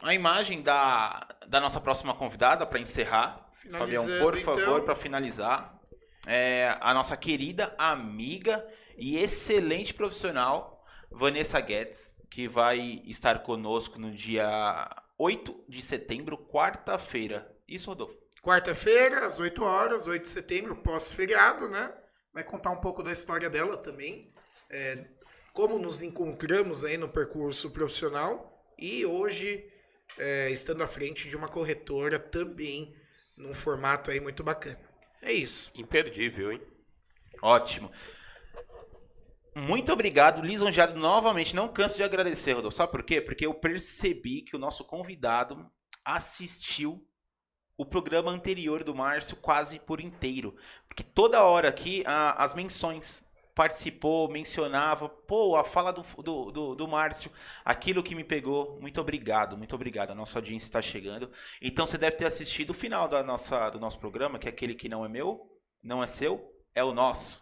a 0.02 0.14
imagem 0.14 0.62
da, 0.62 1.28
da 1.48 1.60
nossa 1.60 1.80
próxima 1.80 2.14
convidada 2.14 2.66
para 2.66 2.80
encerrar. 2.80 3.50
Fabião, 3.70 4.06
por 4.20 4.38
favor, 4.38 4.62
então. 4.62 4.86
para 4.86 4.96
finalizar. 4.96 5.80
É, 6.28 6.78
a 6.80 6.94
nossa 6.94 7.18
querida 7.18 7.74
amiga 7.78 8.66
e 8.96 9.18
excelente 9.18 9.94
profissional, 9.94 10.86
Vanessa 11.12 11.60
Guedes, 11.60 12.16
que 12.32 12.48
vai 12.48 13.02
estar 13.06 13.44
conosco 13.44 14.00
no 14.00 14.10
dia 14.10 14.90
8 15.20 15.66
de 15.70 15.84
setembro, 15.84 16.38
quarta-feira. 16.38 17.56
Isso, 17.68 17.90
Rodolfo? 17.90 18.18
Quarta-feira, 18.42 19.26
às 19.26 19.40
8 19.40 19.64
horas, 19.64 20.08
8 20.08 20.24
de 20.24 20.30
setembro, 20.30 20.76
pós-feriado, 20.78 21.70
né? 21.70 21.94
vai 22.34 22.44
contar 22.44 22.72
um 22.72 22.80
pouco 22.80 23.04
da 23.04 23.12
história 23.12 23.50
dela 23.50 23.78
também, 23.78 24.34
é, 24.70 25.06
como 25.54 25.78
nos 25.78 26.02
encontramos 26.02 26.84
aí 26.84 26.98
no 26.98 27.10
percurso 27.10 27.70
profissional 27.72 28.66
e 28.78 29.06
hoje 29.06 29.70
é, 30.18 30.50
estando 30.50 30.82
à 30.84 30.88
frente 30.88 31.28
de 31.28 31.36
uma 31.36 31.48
corretora 31.48 32.18
também 32.18 32.96
num 33.38 33.54
formato 33.54 34.12
aí 34.12 34.20
muito 34.20 34.44
bacana. 34.44 34.80
É 35.22 35.32
isso. 35.32 35.72
Imperdível, 35.76 36.52
hein? 36.52 36.62
Ótimo. 37.42 37.92
Muito 39.56 39.92
obrigado, 39.92 40.42
lisonjeado 40.42 40.98
novamente. 40.98 41.56
Não 41.56 41.68
canso 41.68 41.98
de 41.98 42.04
agradecer, 42.04 42.54
Rodolfo. 42.54 42.78
Sabe 42.78 42.92
por 42.92 43.04
quê? 43.04 43.20
Porque 43.20 43.46
eu 43.46 43.54
percebi 43.54 44.42
que 44.42 44.56
o 44.56 44.60
nosso 44.60 44.86
convidado 44.86 45.70
assistiu 46.06 47.06
o 47.78 47.86
programa 47.86 48.32
anterior 48.32 48.84
do 48.84 48.96
Márcio 48.96 49.36
quase 49.38 49.80
por 49.80 50.00
inteiro. 50.00 50.56
Porque 50.88 51.04
toda 51.04 51.44
hora 51.44 51.68
aqui 51.68 52.04
a, 52.06 52.44
as 52.44 52.54
menções 52.54 53.24
participou, 53.54 54.30
mencionava, 54.30 55.10
pô, 55.10 55.56
a 55.56 55.64
fala 55.64 55.92
do, 55.92 56.02
do, 56.22 56.52
do, 56.52 56.76
do, 56.76 56.88
Márcio, 56.88 57.32
aquilo 57.66 58.04
que 58.04 58.16
me 58.16 58.24
pegou. 58.24 58.80
Muito 58.80 59.02
obrigado, 59.02 59.58
muito 59.58 59.76
obrigado. 59.76 60.12
A 60.12 60.16
nossa 60.16 60.40
audiência 60.40 60.66
está 60.66 60.82
chegando. 60.82 61.30
Então 61.62 61.86
você 61.86 61.98
deve 61.98 62.16
ter 62.16 62.26
assistido 62.26 62.70
o 62.70 62.74
final 62.74 63.08
da 63.08 63.22
nossa, 63.22 63.70
do 63.70 63.80
nosso 63.80 64.00
programa, 64.00 64.40
que 64.40 64.48
é 64.48 64.52
aquele 64.52 64.76
que 64.76 64.88
não 64.88 65.04
é 65.04 65.10
meu, 65.10 65.42
não 65.84 66.02
é 66.04 66.08
seu, 66.08 66.54
é 66.74 66.84
o 66.84 66.94
nosso. 66.94 67.41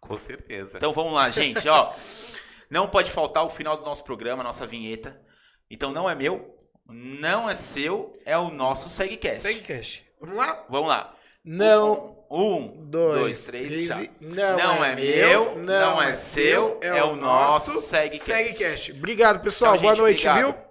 Com 0.00 0.18
certeza. 0.18 0.78
Então 0.78 0.92
vamos 0.92 1.12
lá, 1.12 1.30
gente, 1.30 1.68
ó. 1.68 1.92
Não 2.70 2.88
pode 2.88 3.10
faltar 3.10 3.44
o 3.44 3.50
final 3.50 3.76
do 3.76 3.84
nosso 3.84 4.04
programa, 4.04 4.42
a 4.42 4.44
nossa 4.44 4.66
vinheta. 4.66 5.20
Então 5.70 5.90
não 5.90 6.08
é 6.08 6.14
meu, 6.14 6.56
não 6.86 7.48
é 7.48 7.54
seu, 7.54 8.12
é 8.24 8.36
o 8.36 8.50
nosso 8.50 8.88
SegCast. 8.88 9.40
SegCast. 9.40 10.04
Vamos 10.20 10.36
lá? 10.36 10.66
Vamos 10.68 10.88
lá. 10.88 11.14
Não. 11.44 12.18
Um, 12.30 12.84
dois, 12.90 13.20
dois 13.20 13.44
três, 13.46 13.68
três 13.88 14.10
Não, 14.20 14.58
não 14.58 14.84
é, 14.84 14.92
é, 14.92 14.96
meu, 14.96 15.58
não, 15.60 16.02
é, 16.02 16.10
é 16.10 16.14
seu, 16.14 16.78
é, 16.82 16.98
é 16.98 17.04
o 17.04 17.16
nosso 17.16 17.74
SegCast. 17.74 18.18
SegCast. 18.18 18.92
Obrigado, 18.92 19.40
pessoal. 19.40 19.72
Tchau, 19.72 19.82
Boa 19.82 19.94
gente, 19.94 20.02
noite, 20.02 20.28
obrigado. 20.28 20.52
viu? 20.54 20.67